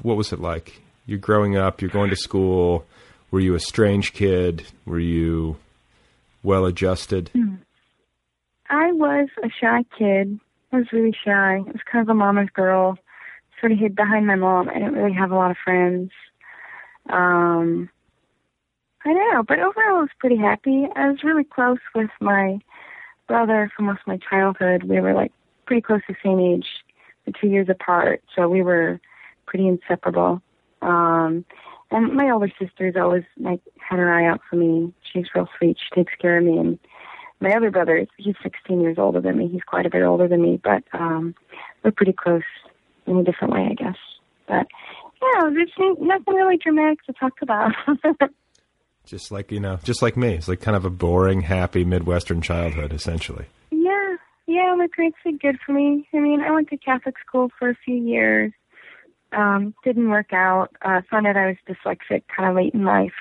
what 0.00 0.16
was 0.16 0.32
it 0.32 0.40
like? 0.40 0.80
You're 1.06 1.18
growing 1.18 1.56
up. 1.56 1.80
You're 1.80 1.90
going 1.90 2.10
to 2.10 2.16
school. 2.16 2.84
Were 3.30 3.40
you 3.40 3.54
a 3.54 3.60
strange 3.60 4.12
kid? 4.12 4.66
Were 4.84 4.98
you 4.98 5.56
well 6.42 6.66
adjusted? 6.66 7.30
I 8.68 8.92
was 8.92 9.28
a 9.42 9.48
shy 9.60 9.84
kid. 9.96 10.38
I 10.72 10.78
was 10.78 10.86
really 10.92 11.14
shy. 11.24 11.56
I 11.56 11.58
was 11.60 11.80
kind 11.90 12.02
of 12.02 12.08
a 12.08 12.14
mama's 12.14 12.50
girl. 12.52 12.98
Sort 13.60 13.72
of 13.72 13.78
hid 13.78 13.94
behind 13.96 14.26
my 14.26 14.34
mom. 14.34 14.68
I 14.68 14.74
didn't 14.74 14.94
really 14.94 15.14
have 15.14 15.30
a 15.30 15.36
lot 15.36 15.50
of 15.50 15.56
friends. 15.64 16.10
Um, 17.08 17.88
I 19.04 19.12
don't 19.12 19.34
know, 19.34 19.42
but 19.44 19.60
overall 19.60 19.98
I 19.98 20.00
was 20.00 20.10
pretty 20.18 20.36
happy. 20.36 20.86
I 20.96 21.08
was 21.08 21.22
really 21.22 21.44
close 21.44 21.78
with 21.94 22.10
my 22.20 22.58
brother 23.28 23.70
for 23.74 23.82
most 23.82 24.00
of 24.00 24.08
my 24.08 24.18
childhood. 24.18 24.82
We 24.82 25.00
were 25.00 25.14
like 25.14 25.32
pretty 25.64 25.82
close 25.82 26.00
the 26.08 26.16
same 26.24 26.40
age, 26.40 26.66
the 27.24 27.32
two 27.32 27.46
years 27.46 27.68
apart, 27.68 28.22
so 28.34 28.48
we 28.48 28.62
were 28.62 29.00
pretty 29.46 29.68
inseparable. 29.68 30.42
Um, 30.86 31.44
and 31.90 32.14
my 32.14 32.30
older 32.30 32.50
sister's 32.58 32.94
always 32.96 33.24
like 33.38 33.60
had 33.78 33.98
her 33.98 34.12
eye 34.12 34.26
out 34.26 34.40
for 34.48 34.56
me. 34.56 34.92
She's 35.12 35.26
real 35.34 35.48
sweet. 35.58 35.76
She 35.78 35.94
takes 35.94 36.12
care 36.20 36.38
of 36.38 36.44
me 36.44 36.58
and 36.58 36.78
my 37.40 37.50
other 37.54 37.70
brother 37.70 38.06
he's 38.16 38.34
16 38.42 38.80
years 38.80 38.96
older 38.98 39.20
than 39.20 39.36
me. 39.36 39.48
He's 39.48 39.62
quite 39.62 39.86
a 39.86 39.90
bit 39.90 40.02
older 40.02 40.28
than 40.28 40.42
me, 40.42 40.60
but 40.62 40.82
um, 40.92 41.34
we're 41.82 41.90
pretty 41.90 42.12
close 42.12 42.42
in 43.06 43.16
a 43.16 43.24
different 43.24 43.52
way, 43.52 43.68
I 43.70 43.74
guess. 43.74 43.96
But 44.48 44.66
yeah, 45.22 45.50
there's 45.50 45.72
nothing 46.00 46.34
really 46.34 46.56
dramatic 46.56 47.02
to 47.04 47.12
talk 47.12 47.34
about. 47.42 47.72
Just 49.04 49.30
like 49.30 49.52
you 49.52 49.60
know, 49.60 49.78
just 49.84 50.02
like 50.02 50.16
me. 50.16 50.34
It's 50.34 50.48
like 50.48 50.60
kind 50.60 50.76
of 50.76 50.84
a 50.84 50.90
boring, 50.90 51.42
happy 51.42 51.84
Midwestern 51.84 52.40
childhood, 52.42 52.92
essentially. 52.92 53.46
yeah, 53.70 54.16
yeah, 54.48 54.74
my 54.76 54.88
parents 54.96 55.16
did 55.24 55.40
good 55.40 55.58
for 55.64 55.70
me. 55.70 56.08
I 56.12 56.18
mean, 56.18 56.40
I 56.40 56.50
went 56.50 56.70
to 56.70 56.76
Catholic 56.76 57.14
school 57.24 57.52
for 57.56 57.68
a 57.68 57.76
few 57.84 57.94
years. 57.94 58.52
Um, 59.32 59.74
didn't 59.84 60.08
work 60.08 60.32
out. 60.32 60.68
Uh, 60.82 61.02
found 61.10 61.26
out 61.26 61.36
I 61.36 61.46
was 61.48 61.56
dyslexic 61.68 62.22
kind 62.34 62.48
of 62.48 62.56
late 62.56 62.74
in 62.74 62.84
life, 62.84 63.12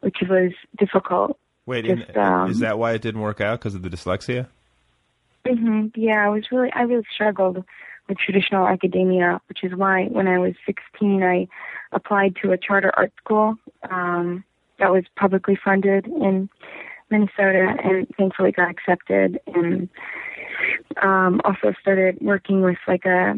which 0.00 0.18
was 0.28 0.52
difficult. 0.78 1.38
Wait, 1.66 1.84
Just, 1.84 2.16
um, 2.16 2.50
is 2.50 2.60
that 2.60 2.78
why 2.78 2.92
it 2.92 3.02
didn't 3.02 3.20
work 3.20 3.40
out 3.40 3.58
because 3.58 3.74
of 3.74 3.82
the 3.82 3.88
dyslexia? 3.88 4.48
hmm 5.46 5.86
Yeah, 5.94 6.24
I 6.24 6.28
was 6.28 6.44
really, 6.52 6.70
I 6.72 6.82
really 6.82 7.04
struggled 7.12 7.64
with 8.08 8.18
traditional 8.18 8.66
academia, 8.66 9.40
which 9.48 9.64
is 9.64 9.74
why 9.74 10.04
when 10.06 10.28
I 10.28 10.38
was 10.38 10.54
16, 10.66 11.22
I 11.22 11.48
applied 11.92 12.36
to 12.42 12.52
a 12.52 12.58
charter 12.58 12.92
art 12.96 13.12
school 13.18 13.56
um, 13.90 14.44
that 14.78 14.92
was 14.92 15.04
publicly 15.16 15.58
funded 15.62 16.06
in 16.06 16.48
Minnesota, 17.10 17.74
and 17.82 18.06
thankfully 18.16 18.52
got 18.52 18.70
accepted. 18.70 19.40
And 19.46 19.88
um, 21.02 21.40
also 21.44 21.72
started 21.80 22.18
working 22.20 22.62
with 22.62 22.78
like 22.86 23.04
a 23.04 23.34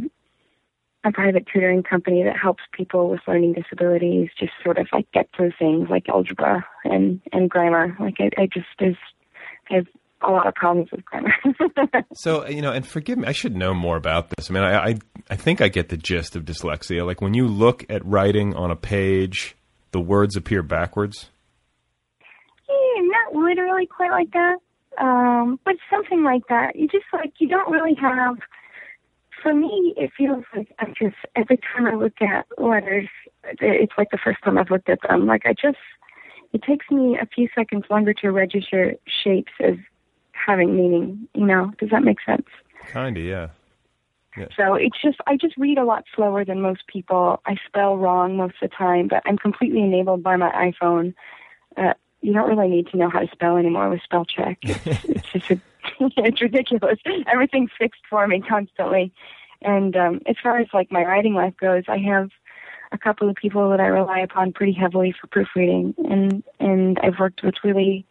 a 1.07 1.12
private 1.12 1.46
tutoring 1.52 1.84
company 1.84 2.24
that 2.24 2.36
helps 2.36 2.64
people 2.72 3.09
with 3.09 3.20
learning 3.28 3.52
disabilities 3.54 4.28
just 4.38 4.52
sort 4.64 4.76
of 4.76 4.88
like 4.92 5.11
get 5.12 5.28
through 5.36 5.52
things 5.59 5.88
like 5.88 6.09
algebra 6.09 6.66
and 6.84 7.20
and 7.32 7.48
grammar. 7.48 7.96
Like 8.00 8.16
I, 8.18 8.30
I 8.42 8.46
just 8.52 8.66
there's 8.80 8.96
I 9.70 9.76
have 9.76 9.86
a 10.22 10.30
lot 10.30 10.48
of 10.48 10.54
problems 10.54 10.90
with 10.90 11.04
grammar. 11.04 11.32
So 12.14 12.46
you 12.48 12.61
know, 12.61 12.72
and 12.72 12.86
forgive 12.86 13.18
me, 13.18 13.28
I 13.28 13.32
should 13.32 13.54
know 13.54 13.72
more 13.72 13.96
about 13.96 14.30
this. 14.30 14.50
I 14.50 14.54
mean, 14.54 14.64
I, 14.64 14.88
I 14.88 14.94
I 15.30 15.36
think 15.36 15.61
I 15.61 15.68
get 15.68 15.90
the 15.90 15.96
gist 15.96 16.34
of 16.34 16.44
dyslexia. 16.44 17.07
Like 17.07 17.20
when 17.20 17.34
you 17.34 17.46
look 17.46 17.84
at 17.88 18.04
writing 18.04 18.54
on 18.54 18.70
a 18.70 18.76
page, 18.76 19.54
the 19.92 20.00
words 20.00 20.34
appear 20.34 20.62
backwards. 20.62 21.30
Yeah, 22.68 23.02
not 23.02 23.34
literally 23.34 23.86
quite 23.86 24.11
like 24.11 24.32
that, 24.32 24.57
um, 24.98 25.61
but 25.64 25.76
something 25.90 26.24
like 26.24 26.42
that. 26.48 26.74
You 26.74 26.88
just 26.88 27.04
like 27.12 27.34
you 27.38 27.48
don't 27.48 27.70
really 27.70 27.94
have. 28.00 28.36
For 29.43 29.55
me, 29.55 29.95
it 29.97 30.11
feels 30.16 30.45
like 30.55 30.72
I'm 30.78 30.95
just 30.99 31.16
every 31.34 31.59
time 31.59 31.87
I 31.87 31.95
look 31.95 32.20
at 32.20 32.47
letters, 32.59 33.09
it's 33.45 33.93
like 33.97 34.11
the 34.11 34.18
first 34.18 34.43
time 34.43 34.59
I've 34.59 34.70
looked 34.70 34.89
at 34.89 35.01
them. 35.09 35.26
Like 35.26 35.43
I 35.47 35.53
just, 35.53 35.78
it 36.53 36.62
takes 36.62 36.91
me 36.91 37.18
a 37.20 37.26
few 37.26 37.49
seconds 37.55 37.84
longer 37.91 38.12
to 38.14 38.30
register 38.30 38.97
shapes 39.07 39.53
as 39.61 39.74
having 40.32 40.76
meaning. 40.76 41.28
You 41.34 41.47
know, 41.47 41.72
does 41.78 41.91
that 41.91 42.03
make 42.03 42.18
sense? 42.24 42.47
Kinda, 42.93 43.20
yeah. 43.20 43.49
Yeah. 44.37 44.47
So 44.57 44.74
it's 44.74 45.01
just 45.01 45.18
I 45.26 45.37
just 45.37 45.57
read 45.57 45.78
a 45.78 45.84
lot 45.84 46.05
slower 46.14 46.45
than 46.45 46.61
most 46.61 46.87
people. 46.89 47.41
I 47.47 47.57
spell 47.66 47.97
wrong 47.97 48.37
most 48.37 48.57
of 48.61 48.70
the 48.70 48.76
time, 48.76 49.09
but 49.09 49.22
I'm 49.24 49.39
completely 49.39 49.82
enabled 49.82 50.22
by 50.22 50.37
my 50.37 50.51
iPhone. 50.51 51.14
Uh, 51.76 51.95
you 52.20 52.32
don't 52.32 52.49
really 52.49 52.68
need 52.68 52.89
to 52.89 52.97
know 52.97 53.09
how 53.09 53.20
to 53.20 53.28
spell 53.30 53.57
anymore 53.57 53.89
with 53.89 54.03
spell 54.03 54.24
check. 54.24 54.59
It's, 54.62 55.05
it's 55.05 55.32
just 55.32 55.51
a, 55.51 55.61
it's 56.16 56.42
ridiculous. 56.42 56.99
Everything's 57.30 57.70
fixed 57.78 58.03
for 58.09 58.26
me 58.26 58.42
constantly. 58.47 59.12
And 59.62 59.97
um, 59.97 60.20
as 60.26 60.36
far 60.42 60.59
as 60.59 60.66
like 60.72 60.92
my 60.92 61.03
writing 61.03 61.34
life 61.34 61.55
goes, 61.61 61.84
I 61.88 61.99
have 61.99 62.30
a 62.92 62.99
couple 62.99 63.28
of 63.28 63.36
people 63.36 63.70
that 63.70 63.80
I 63.80 63.86
rely 63.86 64.20
upon 64.20 64.53
pretty 64.53 64.72
heavily 64.72 65.14
for 65.18 65.26
proofreading, 65.26 65.94
and 65.99 66.42
and 66.61 66.99
I've 67.03 67.18
worked 67.18 67.42
with 67.42 67.55
really 67.64 68.07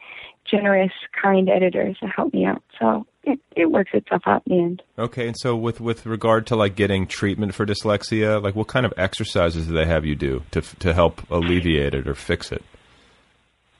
generous, 0.50 0.92
kind 1.22 1.50
editors 1.50 1.98
to 2.00 2.08
help 2.08 2.34
me 2.34 2.46
out. 2.46 2.62
So 2.80 3.06
it, 3.24 3.40
it 3.56 3.72
works 3.72 3.92
itself 3.94 4.24
out 4.28 4.44
in 4.46 4.56
the 4.56 4.64
end. 4.64 4.84
Okay, 4.98 5.28
and 5.28 5.38
so 5.38 5.56
with 5.56 5.82
with 5.82 6.06
regard 6.06 6.48
to 6.48 6.56
like 6.56 6.76
getting 6.76 7.08
treatment 7.08 7.54
for 7.54 7.66
dyslexia, 7.66 8.42
like 8.42 8.56
what 8.56 8.68
kind 8.68 8.86
of 8.86 8.94
exercises 8.98 9.68
do 9.68 9.74
they 9.74 9.86
have 9.86 10.06
you 10.06 10.16
do 10.16 10.44
to 10.52 10.62
to 10.62 10.94
help 10.94 11.22
alleviate 11.30 11.94
it 11.94 12.08
or 12.08 12.16
fix 12.16 12.52
it? 12.52 12.64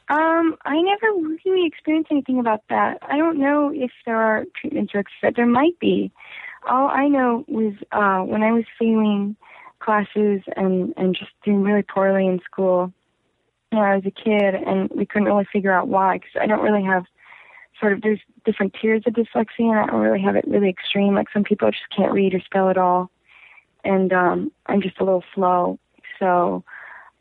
Um, 0.08 0.56
I 0.66 0.80
never 0.82 1.14
really 1.45 1.66
experienced 1.66 2.12
anything 2.12 2.39
about 2.39 2.62
that. 2.70 2.99
I 3.01 3.18
don't 3.18 3.39
know 3.39 3.72
if 3.74 3.91
there 4.06 4.18
are 4.18 4.45
treatments 4.60 4.93
or 4.93 4.99
exercises. 4.99 5.36
There 5.36 5.47
might 5.47 5.80
be. 5.80 6.12
All 6.70 6.88
I 6.88 7.08
know 7.08 7.43
was 7.47 7.74
uh, 7.91 8.20
when 8.20 8.43
I 8.43 8.51
was 8.51 8.66
failing 8.78 9.36
classes 9.80 10.41
and 10.56 10.93
and 10.97 11.16
just 11.16 11.32
doing 11.43 11.62
really 11.62 11.84
poorly 11.84 12.26
in 12.28 12.39
school. 12.39 12.91
when 13.72 13.82
I 13.84 13.95
was 13.95 14.06
a 14.06 14.12
kid, 14.12 14.56
and 14.56 14.89
we 14.91 15.06
couldn't 15.06 15.28
really 15.28 15.47
figure 15.51 15.72
out 15.72 15.88
why 15.88 16.18
because 16.18 16.39
I 16.39 16.45
don't 16.45 16.64
really 16.64 16.84
have 16.84 17.06
sort 17.80 17.93
of 17.93 18.01
there's 18.01 18.20
different 18.45 18.76
tiers 18.80 19.03
of 19.06 19.14
dyslexia, 19.14 19.72
and 19.72 19.80
I 19.80 19.86
don't 19.88 20.01
really 20.01 20.22
have 20.22 20.36
it 20.36 20.45
really 20.47 20.70
extreme. 20.70 21.16
Like 21.16 21.28
some 21.34 21.43
people 21.43 21.70
just 21.72 21.89
can't 21.95 22.14
read 22.14 22.34
or 22.34 22.41
spell 22.41 22.70
at 22.70 22.78
all, 22.78 23.10
and 23.84 24.14
um, 24.14 24.51
I'm 24.68 24.82
just 24.82 24.99
a 24.99 25.03
little 25.03 25.24
slow. 25.34 25.80
So 26.20 26.64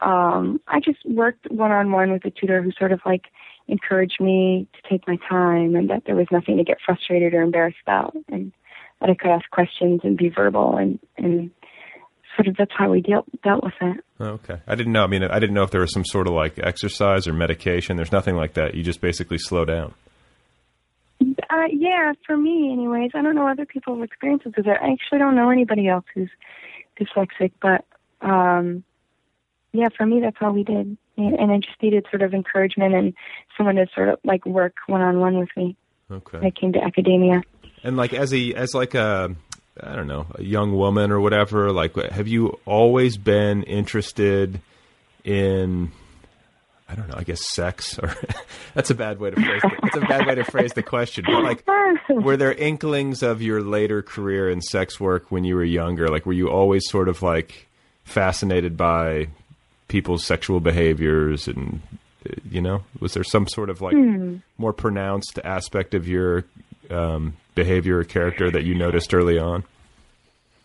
um, 0.05 0.61
I 0.69 0.81
just 0.81 0.99
worked 1.07 1.51
one 1.51 1.73
on 1.73 1.91
one 1.91 2.13
with 2.13 2.25
a 2.25 2.31
tutor 2.31 2.63
who 2.63 2.71
sort 2.79 2.93
of 2.93 3.01
like 3.07 3.25
encouraged 3.69 4.21
me 4.21 4.69
to 4.75 4.89
take 4.89 5.09
my 5.09 5.17
time, 5.29 5.75
and 5.75 5.89
that 5.91 6.03
there 6.07 6.15
was 6.15 6.27
nothing 6.31 6.59
to 6.59 6.65
get 6.65 6.79
frustrated 6.85 7.33
or 7.33 7.43
embarrassed 7.43 7.79
about, 7.83 8.15
and 8.29 8.53
that 9.01 9.11
I 9.11 9.15
could 9.15 9.31
ask 9.31 9.49
questions 9.51 10.03
and 10.05 10.17
be 10.17 10.29
verbal, 10.29 10.77
and 10.77 10.99
and 11.17 11.51
sort 12.37 12.49
of 12.49 12.57
that's 12.57 12.73
how 12.77 12.91
we 12.91 13.01
dealt 13.01 13.27
dealt 13.43 13.65
with 13.65 13.75
it. 13.81 14.05
Okay, 14.21 14.61
I 14.67 14.75
didn't 14.75 14.93
know. 14.93 15.05
I 15.05 15.07
mean, 15.07 15.25
I 15.25 15.39
didn't 15.39 15.55
know 15.55 15.63
if 15.63 15.71
there 15.71 15.81
was 15.81 15.93
some 15.93 16.05
sort 16.05 16.27
of 16.27 16.35
like 16.35 16.59
exercise 16.59 17.27
or 17.27 17.33
medication. 17.33 17.97
There's 17.97 18.13
nothing 18.13 18.37
like 18.37 18.55
that. 18.55 18.75
You 18.75 18.83
just 18.83 19.01
basically 19.01 19.39
slow 19.39 19.65
down. 19.65 19.95
Uh, 21.21 21.69
yeah, 21.71 22.13
for 22.27 22.37
me, 22.37 22.73
anyways. 22.73 23.13
I 23.15 23.23
don't 23.23 23.35
know 23.35 23.49
other 23.49 23.65
people's 23.65 24.03
experiences 24.03 24.53
with 24.57 24.67
it. 24.67 24.77
I 24.83 24.93
actually 24.93 25.19
don't 25.19 25.37
know 25.37 25.51
anybody 25.51 25.89
else 25.89 26.05
who's 26.15 26.29
dyslexic, 27.01 27.53
but 27.63 27.85
um, 28.21 28.85
yeah, 29.75 29.89
for 29.97 30.07
me, 30.07 30.21
that's 30.21 30.37
all 30.41 30.53
we 30.53 30.63
did. 30.63 30.97
And 31.17 31.53
I 31.53 31.59
just 31.59 31.83
needed 31.83 32.07
sort 32.09 32.23
of 32.23 32.33
encouragement 32.33 32.95
and 32.95 33.13
someone 33.57 33.75
to 33.75 33.87
sort 33.93 34.09
of 34.09 34.21
like 34.25 34.47
work 34.47 34.75
one 34.87 35.01
on 35.01 35.19
one 35.19 35.39
with 35.39 35.49
me. 35.57 35.77
Okay. 36.11 36.39
I 36.39 36.51
came 36.51 36.73
to 36.75 36.83
academia. 36.83 37.43
And 37.83 37.97
like 37.97 38.15
as 38.15 38.33
a 38.33 38.55
as 38.55 38.73
like 38.73 38.95
a 38.95 39.35
I 39.81 39.97
don't 39.97 40.07
know 40.07 40.27
a 40.37 40.43
young 40.43 40.77
woman 40.77 41.11
or 41.11 41.21
whatever, 41.21 41.73
like 41.73 41.97
have 41.97 42.29
you 42.29 42.61
always 42.65 43.17
been 43.17 43.65
interested 43.65 44.61
in 45.25 45.91
I 46.89 46.95
don't 46.95 47.09
know, 47.09 47.17
I 47.17 47.25
guess 47.25 47.45
sex 47.49 47.99
or 47.99 48.15
that's 48.75 48.91
a 48.91 48.95
bad 48.95 49.19
way 49.19 49.31
to 49.31 49.37
phrase 49.37 49.61
it. 49.65 49.73
That's 49.83 49.97
a 49.97 50.01
bad 50.01 50.27
way 50.27 50.37
to 50.37 50.45
phrase 50.45 50.73
the 50.75 50.85
question. 50.85 51.25
But 51.27 51.43
like 51.43 51.65
were 52.09 52.37
there 52.37 52.53
inklings 52.53 53.25
of 53.25 53.43
your 53.43 53.61
later 53.61 54.03
career 54.03 54.49
in 54.49 54.61
sex 54.61 55.01
work 55.01 55.33
when 55.33 55.43
you 55.43 55.57
were 55.57 55.65
younger? 55.65 56.09
Like 56.09 56.27
were 56.27 56.33
you 56.33 56.49
always 56.49 56.89
sort 56.89 57.09
of 57.09 57.23
like 57.23 57.67
fascinated 58.05 58.77
by 58.77 59.29
people's 59.95 60.25
sexual 60.25 60.59
behaviors 60.59 61.47
and 61.47 61.81
you 62.51 62.61
know, 62.61 62.83
was 62.99 63.15
there 63.15 63.23
some 63.23 63.47
sort 63.47 63.71
of 63.71 63.81
like 63.81 63.95
Hmm. 63.95 64.39
more 64.59 64.73
pronounced 64.73 65.39
aspect 65.45 65.95
of 65.95 66.09
your 66.09 66.43
um, 66.91 67.35
behavior 67.55 67.99
or 67.99 68.05
character 68.05 68.51
that 68.51 68.65
you 68.65 68.75
noticed 68.75 69.15
early 69.15 69.39
on? 69.39 69.63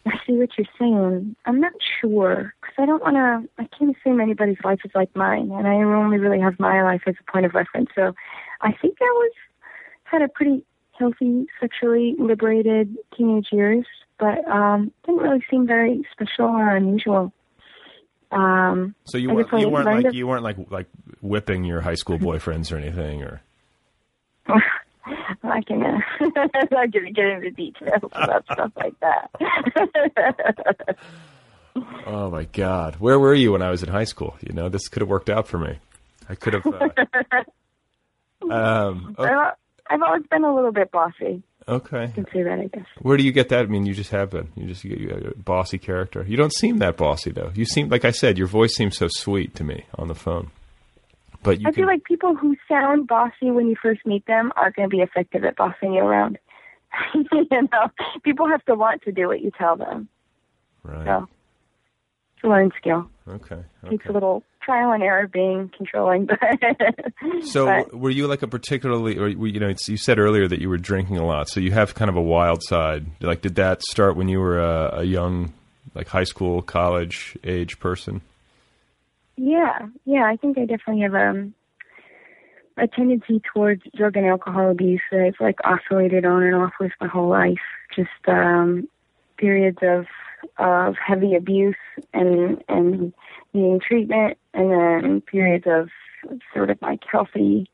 I 0.07 0.17
see 0.25 0.33
what 0.33 0.49
you're 0.57 0.73
saying. 0.79 1.35
I'm 1.45 1.59
not 1.59 1.73
sure 2.01 2.55
because 2.59 2.73
I 2.79 2.87
don't 2.87 3.03
want 3.03 3.17
to. 3.17 3.63
I 3.63 3.67
can't 3.77 3.95
assume 3.95 4.19
anybody's 4.19 4.57
life 4.63 4.79
is 4.83 4.91
like 4.95 5.15
mine, 5.15 5.51
and 5.51 5.67
I 5.67 5.75
only 5.75 6.17
really 6.17 6.39
have 6.39 6.59
my 6.59 6.81
life 6.81 7.03
as 7.05 7.13
a 7.19 7.31
point 7.31 7.45
of 7.45 7.53
reference. 7.53 7.89
So, 7.93 8.15
I 8.61 8.71
think 8.81 8.97
I 8.99 9.11
was 9.21 9.33
had 10.05 10.23
a 10.23 10.27
pretty 10.27 10.63
healthy, 10.97 11.45
sexually 11.61 12.15
liberated 12.17 12.97
teenage 13.15 13.49
years, 13.51 13.85
but 14.17 14.39
um, 14.47 14.91
didn't 15.05 15.21
really 15.21 15.43
seem 15.51 15.67
very 15.67 16.03
special 16.13 16.47
or 16.47 16.75
unusual. 16.75 17.31
Um, 18.31 18.93
So 19.05 19.17
you 19.17 19.33
weren't 19.33 19.51
you 19.53 19.69
weren't 19.69 19.85
like 19.87 20.05
it- 20.05 20.13
you 20.13 20.27
weren't 20.27 20.43
like 20.43 20.57
like 20.69 20.87
whipping 21.21 21.63
your 21.63 21.81
high 21.81 21.95
school 21.95 22.17
boyfriends 22.19 22.71
or 22.71 22.77
anything 22.77 23.23
or? 23.23 23.41
I 25.43 25.61
can 25.65 25.83
uh, 25.83 25.99
I'm 26.19 26.67
not 26.71 26.91
gonna 26.91 27.11
get 27.11 27.25
into 27.25 27.51
details 27.51 28.01
about 28.11 28.45
stuff 28.45 28.71
like 28.75 28.93
that. 28.99 29.29
oh 32.05 32.29
my 32.29 32.43
god. 32.45 32.95
Where 32.99 33.19
were 33.19 33.33
you 33.33 33.53
when 33.53 33.61
I 33.61 33.69
was 33.69 33.83
in 33.83 33.89
high 33.89 34.03
school? 34.03 34.35
You 34.41 34.53
know 34.53 34.69
this 34.69 34.87
could 34.87 35.01
have 35.01 35.09
worked 35.09 35.29
out 35.29 35.47
for 35.47 35.57
me. 35.57 35.79
I 36.27 36.35
could 36.35 36.53
have 36.53 36.65
uh, 36.65 36.89
um 38.53 39.15
o- 39.17 39.23
I've, 39.23 39.53
I've 39.89 40.01
always 40.01 40.23
been 40.29 40.43
a 40.43 40.53
little 40.53 40.71
bit 40.71 40.91
bossy. 40.91 41.41
Okay 41.69 42.03
I 42.03 42.07
can 42.07 42.25
say 42.33 42.43
that, 42.43 42.59
I 42.59 42.67
guess. 42.67 42.85
where 43.01 43.15
do 43.17 43.23
you 43.23 43.31
get 43.31 43.49
that 43.49 43.61
I 43.61 43.65
mean 43.67 43.85
you 43.85 43.93
just 43.93 44.11
have 44.11 44.31
been 44.31 44.49
you 44.55 44.67
just 44.67 44.83
get 44.83 44.97
you 44.99 45.33
a 45.35 45.39
bossy 45.39 45.77
character 45.77 46.25
you 46.27 46.35
don't 46.37 46.53
seem 46.53 46.79
that 46.79 46.97
bossy 46.97 47.31
though 47.31 47.51
you 47.55 47.65
seem 47.65 47.89
like 47.89 48.03
I 48.05 48.11
said 48.11 48.37
your 48.37 48.47
voice 48.47 48.75
seems 48.75 48.97
so 48.97 49.07
sweet 49.09 49.55
to 49.55 49.63
me 49.63 49.85
on 49.95 50.07
the 50.07 50.15
phone 50.15 50.51
but 51.43 51.59
you 51.61 51.67
I 51.67 51.71
can 51.71 51.83
feel 51.83 51.87
like 51.87 52.03
people 52.03 52.35
who 52.35 52.55
sound 52.67 53.07
bossy 53.07 53.49
when 53.51 53.67
you 53.67 53.75
first 53.81 54.05
meet 54.05 54.25
them 54.25 54.51
are 54.57 54.71
going 54.71 54.89
to 54.89 54.95
be 54.95 55.01
effective 55.01 55.45
at 55.45 55.55
bossing 55.55 55.93
you 55.93 56.01
around. 56.01 56.37
you 57.13 57.47
know, 57.51 57.89
people 58.23 58.47
have 58.49 58.63
to 58.65 58.75
want 58.75 59.03
to 59.03 59.11
do 59.11 59.27
what 59.27 59.41
you 59.41 59.51
tell 59.57 59.77
them. 59.77 60.09
right 60.83 61.05
So 61.05 61.27
it's 62.35 62.43
a 62.43 62.47
learned 62.47 62.73
skill. 62.77 63.09
okay 63.27 63.63
Takes 63.89 64.05
a 64.07 64.11
little 64.11 64.43
trial 64.69 64.91
and 64.91 65.03
error 65.03 65.27
being 65.27 65.71
controlling, 65.75 66.25
but 66.27 67.43
So, 67.45 67.65
but- 67.65 67.93
were 67.93 68.09
you 68.09 68.27
like 68.27 68.41
a 68.41 68.47
particularly, 68.47 69.17
or 69.17 69.27
you 69.27 69.59
know, 69.59 69.69
it's, 69.69 69.87
you 69.87 69.97
said 69.97 70.19
earlier 70.19 70.47
that 70.47 70.59
you 70.59 70.69
were 70.69 70.77
drinking 70.77 71.17
a 71.17 71.25
lot, 71.25 71.49
so 71.49 71.59
you 71.59 71.71
have 71.71 71.95
kind 71.95 72.09
of 72.09 72.15
a 72.15 72.21
wild 72.21 72.61
side. 72.63 73.05
Like, 73.21 73.41
did 73.41 73.55
that 73.55 73.81
start 73.83 74.15
when 74.15 74.27
you 74.27 74.39
were 74.39 74.59
a, 74.59 74.99
a 74.99 75.03
young, 75.03 75.53
like 75.95 76.07
high 76.07 76.23
school, 76.23 76.61
college 76.61 77.37
age 77.43 77.79
person? 77.79 78.21
Yeah, 79.37 79.87
yeah, 80.05 80.25
I 80.25 80.35
think 80.35 80.57
I 80.57 80.65
definitely 80.65 81.01
have 81.03 81.15
um, 81.15 81.53
a 82.77 82.87
tendency 82.87 83.41
towards 83.53 83.81
drug 83.95 84.17
and 84.17 84.25
alcohol 84.25 84.69
abuse 84.69 85.01
that 85.11 85.21
I've 85.21 85.39
like 85.39 85.57
oscillated 85.63 86.25
on 86.25 86.43
and 86.43 86.55
off 86.55 86.73
with 86.79 86.91
my 86.99 87.07
whole 87.07 87.29
life. 87.29 87.57
Just 87.95 88.09
um, 88.27 88.87
periods 89.37 89.79
of 89.81 90.05
of 90.57 90.95
heavy 90.97 91.35
abuse 91.35 91.75
and 92.13 92.61
and 92.67 93.13
needing 93.53 93.79
treatment, 93.79 94.37
and 94.53 94.71
then 94.71 95.21
periods 95.21 95.65
of 95.67 95.89
sort 96.53 96.69
of 96.69 96.77
like 96.81 96.99
healthy, 97.11 97.69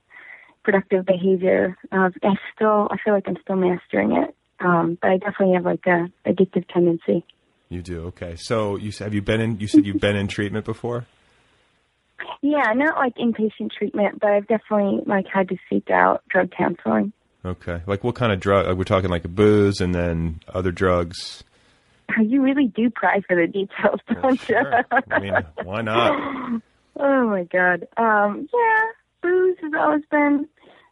productive 0.64 1.06
behavior. 1.06 1.78
Uh, 1.92 2.10
I 2.24 2.36
still 2.56 2.88
I 2.92 2.98
feel 3.04 3.14
like 3.14 3.28
I'm 3.28 3.38
still 3.42 3.56
mastering 3.56 4.14
it, 4.14 4.36
um, 4.60 4.98
but 5.02 5.12
I 5.12 5.18
definitely 5.18 5.56
have 5.56 5.66
like 5.66 5.86
a 5.86 6.10
addictive 6.26 6.68
tendency. 6.70 7.26
You 7.70 7.82
do. 7.82 8.06
Okay. 8.08 8.36
So, 8.36 8.78
you 8.78 8.92
have 9.00 9.14
you 9.14 9.22
been 9.22 9.42
in? 9.42 9.60
You 9.60 9.68
said 9.68 9.86
you've 9.86 10.00
been 10.00 10.16
in 10.16 10.28
treatment 10.28 10.66
before. 10.66 11.06
Yeah, 12.42 12.72
not 12.76 12.98
like 12.98 13.16
inpatient 13.16 13.72
treatment, 13.78 14.20
but 14.20 14.30
I've 14.30 14.48
definitely 14.48 15.02
like 15.06 15.26
had 15.32 15.50
to 15.50 15.58
seek 15.70 15.90
out 15.90 16.24
drug 16.30 16.52
counseling. 16.56 17.12
Okay. 17.44 17.82
Like, 17.88 18.04
what 18.04 18.16
kind 18.16 18.32
of 18.32 18.40
drug? 18.40 18.78
We're 18.78 18.84
talking 18.84 19.10
like 19.10 19.24
booze 19.24 19.82
and 19.82 19.94
then 19.94 20.42
other 20.48 20.72
drugs. 20.72 21.44
You 22.22 22.42
really 22.42 22.68
do 22.68 22.90
pry 22.90 23.22
for 23.28 23.36
the 23.36 23.48
details, 23.48 24.00
don't 24.22 24.40
Sure. 24.40 24.84
you? 24.92 25.02
I 25.12 25.20
mean, 25.20 25.34
why 25.64 25.82
not? 25.82 26.62
oh 27.00 27.28
my 27.28 27.44
god. 27.44 27.88
Um, 27.98 28.48
yeah, 28.54 28.82
booze 29.22 29.58
has 29.62 29.72
always 29.78 30.04
been 30.10 30.48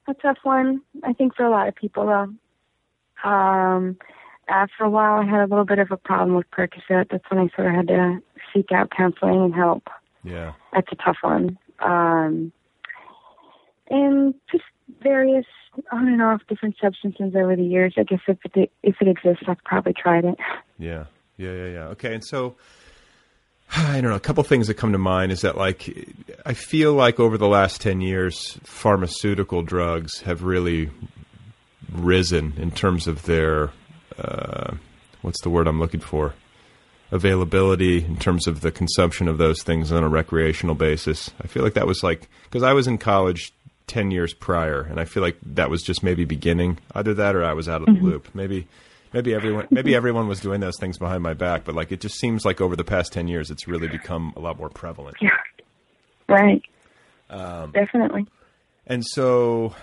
a 0.07 0.13
tough 0.15 0.37
one. 0.43 0.81
I 1.03 1.13
think 1.13 1.35
for 1.35 1.45
a 1.45 1.51
lot 1.51 1.67
of 1.67 1.75
people 1.75 2.05
though. 2.05 3.29
Um, 3.29 3.97
after 4.49 4.83
a 4.83 4.89
while, 4.89 5.21
I 5.21 5.25
had 5.25 5.41
a 5.41 5.47
little 5.47 5.65
bit 5.65 5.79
of 5.79 5.91
a 5.91 5.97
problem 5.97 6.35
with 6.35 6.49
Percocet. 6.51 7.09
That's 7.09 7.23
when 7.29 7.39
I 7.39 7.55
sort 7.55 7.67
of 7.69 7.75
had 7.75 7.87
to 7.87 8.19
seek 8.53 8.71
out 8.71 8.91
counseling 8.91 9.41
and 9.41 9.55
help. 9.55 9.87
Yeah. 10.23 10.53
That's 10.73 10.91
a 10.91 10.95
tough 10.95 11.17
one. 11.21 11.57
Um, 11.79 12.51
and 13.89 14.33
just 14.51 14.65
various 15.01 15.45
on 15.91 16.07
and 16.07 16.21
off 16.21 16.41
different 16.47 16.75
substances 16.81 17.33
over 17.35 17.55
the 17.55 17.63
years. 17.63 17.93
I 17.97 18.03
guess 18.03 18.19
if 18.27 18.37
it 18.55 18.71
if 18.83 18.95
it 19.01 19.07
exists, 19.07 19.43
I've 19.47 19.63
probably 19.63 19.93
tried 19.93 20.25
it. 20.25 20.35
Yeah, 20.77 21.05
yeah, 21.37 21.51
yeah, 21.51 21.67
yeah. 21.67 21.87
Okay, 21.87 22.13
and 22.13 22.23
so 22.23 22.55
I 23.75 24.01
don't 24.01 24.11
know. 24.11 24.15
A 24.15 24.19
couple 24.19 24.43
things 24.43 24.67
that 24.67 24.75
come 24.75 24.91
to 24.91 24.97
mind 24.97 25.31
is 25.31 25.41
that, 25.41 25.57
like, 25.57 26.07
I 26.45 26.53
feel 26.53 26.93
like 26.93 27.19
over 27.19 27.37
the 27.37 27.47
last 27.47 27.81
10 27.81 28.01
years, 28.01 28.57
pharmaceutical 28.63 29.63
drugs 29.63 30.21
have 30.21 30.43
really 30.43 30.89
risen 31.91 32.53
in 32.57 32.71
terms 32.71 33.07
of 33.07 33.23
their, 33.23 33.71
uh, 34.17 34.75
what's 35.21 35.41
the 35.41 35.49
word 35.49 35.67
I'm 35.67 35.79
looking 35.79 35.99
for? 35.99 36.33
Availability 37.11 38.03
in 38.03 38.17
terms 38.17 38.47
of 38.47 38.61
the 38.61 38.71
consumption 38.71 39.27
of 39.27 39.37
those 39.37 39.61
things 39.61 39.91
on 39.91 40.03
a 40.03 40.09
recreational 40.09 40.75
basis. 40.75 41.29
I 41.41 41.47
feel 41.47 41.63
like 41.63 41.75
that 41.75 41.87
was 41.87 42.03
like, 42.03 42.27
because 42.45 42.63
I 42.63 42.73
was 42.73 42.87
in 42.87 42.97
college 42.97 43.53
10 43.87 44.11
years 44.11 44.33
prior, 44.33 44.81
and 44.81 44.99
I 44.99 45.05
feel 45.05 45.21
like 45.21 45.37
that 45.43 45.69
was 45.69 45.83
just 45.83 46.03
maybe 46.03 46.25
beginning. 46.25 46.79
Either 46.95 47.13
that 47.15 47.35
or 47.35 47.43
I 47.43 47.53
was 47.53 47.69
out 47.69 47.81
of 47.81 47.87
the 47.87 48.01
loop. 48.01 48.33
Maybe 48.33 48.67
maybe 49.13 49.33
everyone 49.33 49.67
maybe 49.71 49.95
everyone 50.01 50.27
was 50.27 50.39
doing 50.39 50.59
those 50.59 50.77
things 50.79 50.97
behind 50.97 51.23
my 51.23 51.33
back, 51.33 51.63
but 51.63 51.75
like 51.75 51.91
it 51.91 52.01
just 52.01 52.19
seems 52.19 52.45
like 52.45 52.61
over 52.61 52.75
the 52.75 52.83
past 52.83 53.13
ten 53.13 53.27
years, 53.27 53.51
it's 53.51 53.67
really 53.67 53.87
become 53.87 54.33
a 54.35 54.39
lot 54.39 54.57
more 54.57 54.69
prevalent. 54.69 55.17
Yeah. 55.21 55.29
Right. 56.27 56.63
Um, 57.29 57.71
Definitely. 57.71 58.27
And 58.85 59.05
so, 59.05 59.73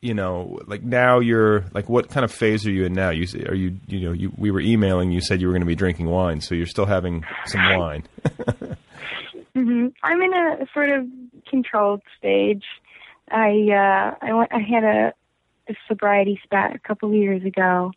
you 0.00 0.14
know, 0.14 0.58
like 0.66 0.82
now 0.82 1.20
you're 1.20 1.64
like, 1.72 1.88
what 1.88 2.08
kind 2.08 2.24
of 2.24 2.32
phase 2.32 2.66
are 2.66 2.70
you 2.70 2.84
in 2.84 2.92
now? 2.92 3.10
You 3.10 3.26
are 3.48 3.54
you 3.54 3.76
you 3.86 4.00
know 4.00 4.12
you 4.12 4.32
we 4.36 4.50
were 4.50 4.60
emailing. 4.60 5.12
You 5.12 5.20
said 5.20 5.40
you 5.40 5.46
were 5.46 5.52
going 5.52 5.62
to 5.62 5.66
be 5.66 5.76
drinking 5.76 6.06
wine, 6.06 6.40
so 6.40 6.54
you're 6.54 6.66
still 6.66 6.86
having 6.86 7.24
some 7.46 7.60
wine. 7.78 8.04
hmm 9.54 9.86
I'm 10.02 10.22
in 10.22 10.32
a 10.34 10.66
sort 10.72 10.90
of 10.90 11.06
controlled 11.48 12.02
stage. 12.18 12.64
I 13.30 13.50
uh, 13.70 14.26
I 14.26 14.32
went. 14.32 14.52
I 14.52 14.60
had 14.60 14.84
a, 14.84 15.12
a 15.68 15.76
sobriety 15.86 16.40
spat 16.44 16.74
a 16.74 16.78
couple 16.78 17.10
of 17.10 17.14
years 17.14 17.44
ago. 17.44 17.92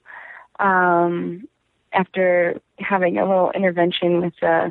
Um, 0.61 1.47
after 1.93 2.59
having 2.79 3.17
a 3.17 3.27
little 3.27 3.51
intervention 3.51 4.21
with 4.21 4.33
uh, 4.41 4.69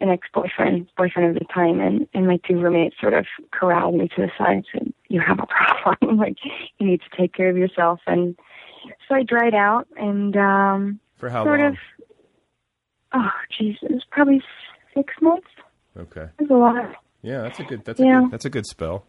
an 0.00 0.08
ex-boyfriend, 0.10 0.86
boyfriend 0.96 1.36
at 1.36 1.40
the 1.42 1.52
time, 1.52 1.80
and 1.80 2.06
and 2.14 2.26
my 2.26 2.38
two 2.46 2.60
roommates 2.60 2.94
sort 3.00 3.14
of 3.14 3.26
corralled 3.50 3.94
me 3.96 4.08
to 4.08 4.22
the 4.22 4.30
side 4.38 4.52
and 4.52 4.66
said, 4.72 4.92
"You 5.08 5.20
have 5.20 5.40
a 5.40 5.46
problem. 5.46 6.18
like 6.24 6.36
you 6.78 6.86
need 6.86 7.00
to 7.00 7.16
take 7.16 7.34
care 7.34 7.48
of 7.50 7.56
yourself." 7.56 8.00
And 8.06 8.36
so 9.08 9.14
I 9.16 9.22
dried 9.24 9.54
out 9.54 9.88
and 9.96 10.36
um, 10.36 11.00
For 11.16 11.28
how 11.30 11.44
sort 11.44 11.60
long? 11.60 11.70
of. 11.70 11.76
Oh, 13.14 13.30
Jesus, 13.58 14.02
probably 14.10 14.42
six 14.94 15.14
months. 15.22 15.48
Okay. 15.96 16.26
Was 16.38 16.50
a 16.50 16.54
lot. 16.54 16.94
Yeah, 17.22 17.40
that's 17.42 17.58
a 17.58 17.64
good. 17.64 17.84
That's 17.84 17.98
a 18.00 18.04
Yeah. 18.04 18.20
good. 18.22 18.30
That's 18.30 18.44
a 18.44 18.50
good 18.50 18.66
spell. 18.66 19.06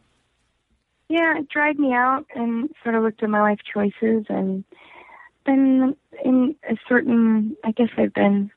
Yeah, 1.10 1.40
it 1.40 1.50
dried 1.50 1.78
me 1.78 1.94
out 1.94 2.26
and 2.36 2.70
sort 2.84 2.96
of 2.96 3.04
looked 3.04 3.22
at 3.24 3.30
my 3.30 3.42
life 3.42 3.60
choices 3.72 4.26
and 4.30 4.64
been 5.46 5.96
in 6.24 6.56
a 6.70 6.76
certain 6.88 7.56
I 7.64 7.72
guess 7.72 7.90
I've 7.98 8.14
been 8.14 8.52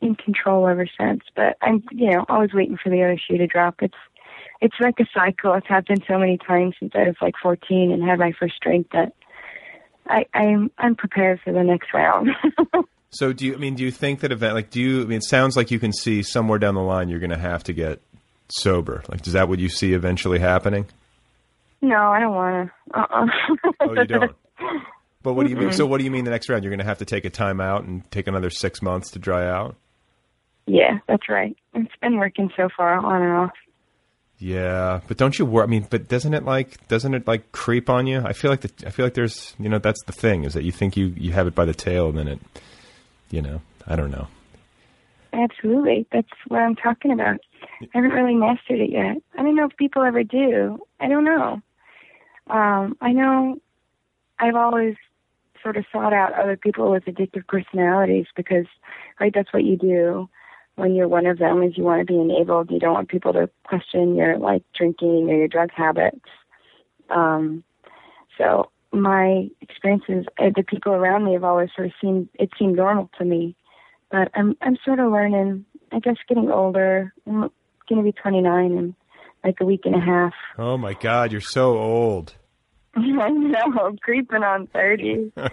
in 0.00 0.14
control 0.16 0.66
ever 0.68 0.86
since. 0.98 1.22
But 1.34 1.56
I'm 1.62 1.82
you 1.92 2.10
know, 2.10 2.24
always 2.28 2.52
waiting 2.52 2.78
for 2.82 2.90
the 2.90 3.02
other 3.02 3.18
shoe 3.18 3.38
to 3.38 3.46
drop. 3.46 3.76
It's 3.80 3.94
it's 4.60 4.76
like 4.80 4.98
a 5.00 5.06
cycle. 5.14 5.54
It's 5.54 5.68
happened 5.68 6.04
so 6.08 6.18
many 6.18 6.38
times 6.38 6.74
since 6.78 6.92
I 6.94 7.04
was 7.04 7.16
like 7.20 7.34
fourteen 7.42 7.92
and 7.92 8.02
had 8.02 8.18
my 8.18 8.32
first 8.38 8.54
drink 8.60 8.88
that 8.92 9.12
I, 10.06 10.26
I'm 10.34 10.70
I'm 10.78 10.94
prepared 10.94 11.40
for 11.42 11.52
the 11.52 11.62
next 11.62 11.92
round. 11.92 12.30
So 13.14 13.32
do 13.32 13.46
you? 13.46 13.54
I 13.54 13.58
mean, 13.58 13.76
do 13.76 13.84
you 13.84 13.92
think 13.92 14.20
that 14.20 14.32
event? 14.32 14.54
Like, 14.54 14.70
do 14.70 14.80
you? 14.80 15.02
I 15.02 15.04
mean, 15.04 15.18
it 15.18 15.24
sounds 15.24 15.56
like 15.56 15.70
you 15.70 15.78
can 15.78 15.92
see 15.92 16.24
somewhere 16.24 16.58
down 16.58 16.74
the 16.74 16.82
line 16.82 17.08
you're 17.08 17.20
going 17.20 17.30
to 17.30 17.38
have 17.38 17.62
to 17.64 17.72
get 17.72 18.00
sober. 18.48 19.04
Like, 19.08 19.24
is 19.24 19.34
that 19.34 19.48
what 19.48 19.60
you 19.60 19.68
see 19.68 19.92
eventually 19.94 20.40
happening? 20.40 20.86
no, 21.80 21.96
I 21.96 22.18
don't 22.18 22.34
wanna. 22.34 22.72
Uh 22.92 23.06
uh 23.08 23.26
Oh, 23.80 23.92
you 23.92 24.04
don't. 24.04 24.32
But 25.24 25.34
what 25.34 25.44
do 25.44 25.50
you 25.50 25.56
mean? 25.56 25.72
So 25.72 25.86
what 25.86 25.98
do 25.98 26.04
you 26.04 26.12
mean 26.12 26.24
the 26.24 26.30
next 26.30 26.48
round? 26.48 26.62
You're 26.62 26.70
going 26.70 26.78
to 26.78 26.84
have 26.84 26.98
to 26.98 27.04
take 27.04 27.24
a 27.24 27.30
time 27.30 27.60
out 27.60 27.82
and 27.82 28.08
take 28.12 28.28
another 28.28 28.50
six 28.50 28.80
months 28.80 29.10
to 29.12 29.18
dry 29.18 29.48
out? 29.48 29.74
yeah, 30.66 30.98
that's 31.06 31.28
right. 31.28 31.56
It's 31.74 31.92
been 32.00 32.18
working 32.18 32.50
so 32.56 32.68
far 32.74 32.94
on 32.94 33.22
and 33.22 33.32
off. 33.32 33.52
Yeah, 34.38 35.00
but 35.06 35.16
don't 35.16 35.38
you 35.38 35.46
worry? 35.46 35.64
I 35.64 35.66
mean, 35.66 35.86
but 35.88 36.08
doesn't 36.08 36.34
it 36.34 36.44
like 36.44 36.86
doesn't 36.88 37.14
it 37.14 37.26
like 37.26 37.52
creep 37.52 37.88
on 37.88 38.06
you? 38.06 38.20
I 38.24 38.32
feel 38.32 38.50
like 38.50 38.62
the, 38.62 38.86
I 38.86 38.90
feel 38.90 39.06
like 39.06 39.14
there's 39.14 39.54
you 39.58 39.68
know 39.68 39.78
that's 39.78 40.02
the 40.04 40.12
thing 40.12 40.44
is 40.44 40.54
that 40.54 40.64
you 40.64 40.72
think 40.72 40.96
you 40.96 41.14
you 41.16 41.32
have 41.32 41.46
it 41.46 41.54
by 41.54 41.64
the 41.64 41.74
tail 41.74 42.08
and 42.08 42.18
then 42.18 42.28
it, 42.28 42.40
you 43.30 43.40
know, 43.40 43.60
I 43.86 43.96
don't 43.96 44.10
know. 44.10 44.28
Absolutely. 45.32 46.06
That's 46.12 46.28
what 46.48 46.60
I'm 46.60 46.76
talking 46.76 47.12
about. 47.12 47.40
I 47.82 47.86
haven't 47.92 48.10
really 48.12 48.34
mastered 48.34 48.80
it 48.80 48.90
yet. 48.90 49.16
I 49.38 49.42
don't 49.42 49.56
know 49.56 49.66
if 49.66 49.76
people 49.76 50.02
ever 50.02 50.22
do. 50.22 50.78
I 51.00 51.08
don't 51.08 51.24
know. 51.24 51.60
Um, 52.48 52.96
I 53.00 53.12
know 53.12 53.56
I've 54.38 54.54
always 54.54 54.96
sort 55.64 55.76
of 55.76 55.84
sought 55.90 56.12
out 56.12 56.32
other 56.34 56.56
people 56.56 56.92
with 56.92 57.06
addictive 57.06 57.46
personalities 57.48 58.26
because, 58.36 58.66
right, 59.18 59.32
that's 59.34 59.52
what 59.52 59.64
you 59.64 59.76
do 59.76 60.28
when 60.76 60.94
you're 60.94 61.08
one 61.08 61.26
of 61.26 61.38
them 61.38 61.62
is 61.62 61.76
you 61.76 61.84
want 61.84 62.06
to 62.06 62.12
be 62.12 62.20
enabled. 62.20 62.70
You 62.70 62.78
don't 62.78 62.94
want 62.94 63.08
people 63.08 63.32
to 63.32 63.50
question 63.64 64.14
your 64.14 64.38
like 64.38 64.62
drinking 64.76 65.28
or 65.30 65.36
your 65.36 65.48
drug 65.48 65.70
habits. 65.74 66.28
Um, 67.10 67.64
so 68.38 68.70
my 68.92 69.48
experiences, 69.60 70.26
uh, 70.38 70.50
the 70.54 70.62
people 70.62 70.92
around 70.92 71.24
me 71.24 71.32
have 71.32 71.44
always 71.44 71.70
sort 71.74 71.88
of 71.88 71.92
seemed, 72.00 72.28
it 72.34 72.50
seemed 72.58 72.76
normal 72.76 73.10
to 73.18 73.24
me 73.24 73.56
but 74.14 74.30
I'm 74.34 74.56
I'm 74.62 74.76
sort 74.84 75.00
of 75.00 75.10
learning. 75.10 75.64
I 75.90 75.98
guess 75.98 76.14
getting 76.28 76.48
older. 76.48 77.12
I'm 77.26 77.50
going 77.88 77.98
to 77.98 78.02
be 78.02 78.12
29 78.12 78.64
in 78.64 78.94
like 79.42 79.56
a 79.60 79.64
week 79.64 79.82
and 79.84 79.96
a 79.96 80.00
half. 80.00 80.32
Oh 80.56 80.78
my 80.78 80.94
God, 80.94 81.32
you're 81.32 81.40
so 81.40 81.76
old. 81.76 82.36
I 83.20 83.30
know, 83.30 83.80
I'm 83.82 83.98
creeping 83.98 84.42
on 84.42 84.66
30. 84.68 85.32
I 85.36 85.50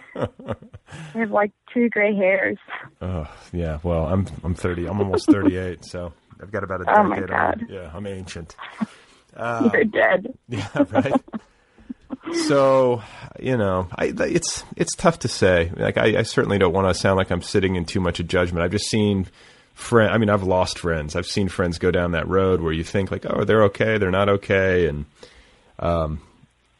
have 1.13 1.31
like 1.31 1.51
two 1.73 1.89
gray 1.89 2.15
hairs. 2.15 2.57
Oh 3.01 3.29
yeah, 3.51 3.79
well 3.83 4.05
I'm 4.05 4.27
I'm 4.43 4.55
30. 4.55 4.87
I'm 4.87 4.99
almost 4.99 5.27
38, 5.31 5.85
so 5.85 6.13
I've 6.41 6.51
got 6.51 6.63
about 6.63 6.81
a 6.81 6.85
decade. 6.85 6.99
Oh, 6.99 7.03
my 7.07 7.19
God. 7.19 7.61
on. 7.61 7.67
Yeah, 7.69 7.91
I'm 7.93 8.05
ancient. 8.07 8.55
You're 9.37 9.85
dead. 9.85 10.33
Yeah, 10.49 10.67
right. 10.91 11.21
so 12.45 13.01
you 13.39 13.57
know, 13.57 13.87
I, 13.95 14.13
it's 14.19 14.63
it's 14.75 14.95
tough 14.95 15.19
to 15.19 15.27
say. 15.27 15.71
Like 15.75 15.97
I, 15.97 16.19
I 16.19 16.23
certainly 16.23 16.57
don't 16.57 16.73
want 16.73 16.87
to 16.87 16.93
sound 16.93 17.17
like 17.17 17.31
I'm 17.31 17.41
sitting 17.41 17.75
in 17.75 17.85
too 17.85 17.99
much 18.01 18.19
of 18.19 18.27
judgment. 18.27 18.63
I've 18.63 18.71
just 18.71 18.89
seen 18.89 19.27
friend. 19.73 20.11
I 20.13 20.17
mean, 20.17 20.29
I've 20.29 20.43
lost 20.43 20.79
friends. 20.79 21.15
I've 21.15 21.25
seen 21.25 21.47
friends 21.47 21.77
go 21.77 21.91
down 21.91 22.11
that 22.11 22.27
road 22.27 22.61
where 22.61 22.73
you 22.73 22.83
think 22.83 23.11
like, 23.11 23.25
oh, 23.27 23.45
they're 23.45 23.63
okay, 23.65 23.97
they're 23.97 24.11
not 24.11 24.29
okay, 24.29 24.87
and 24.87 25.05
um, 25.79 26.21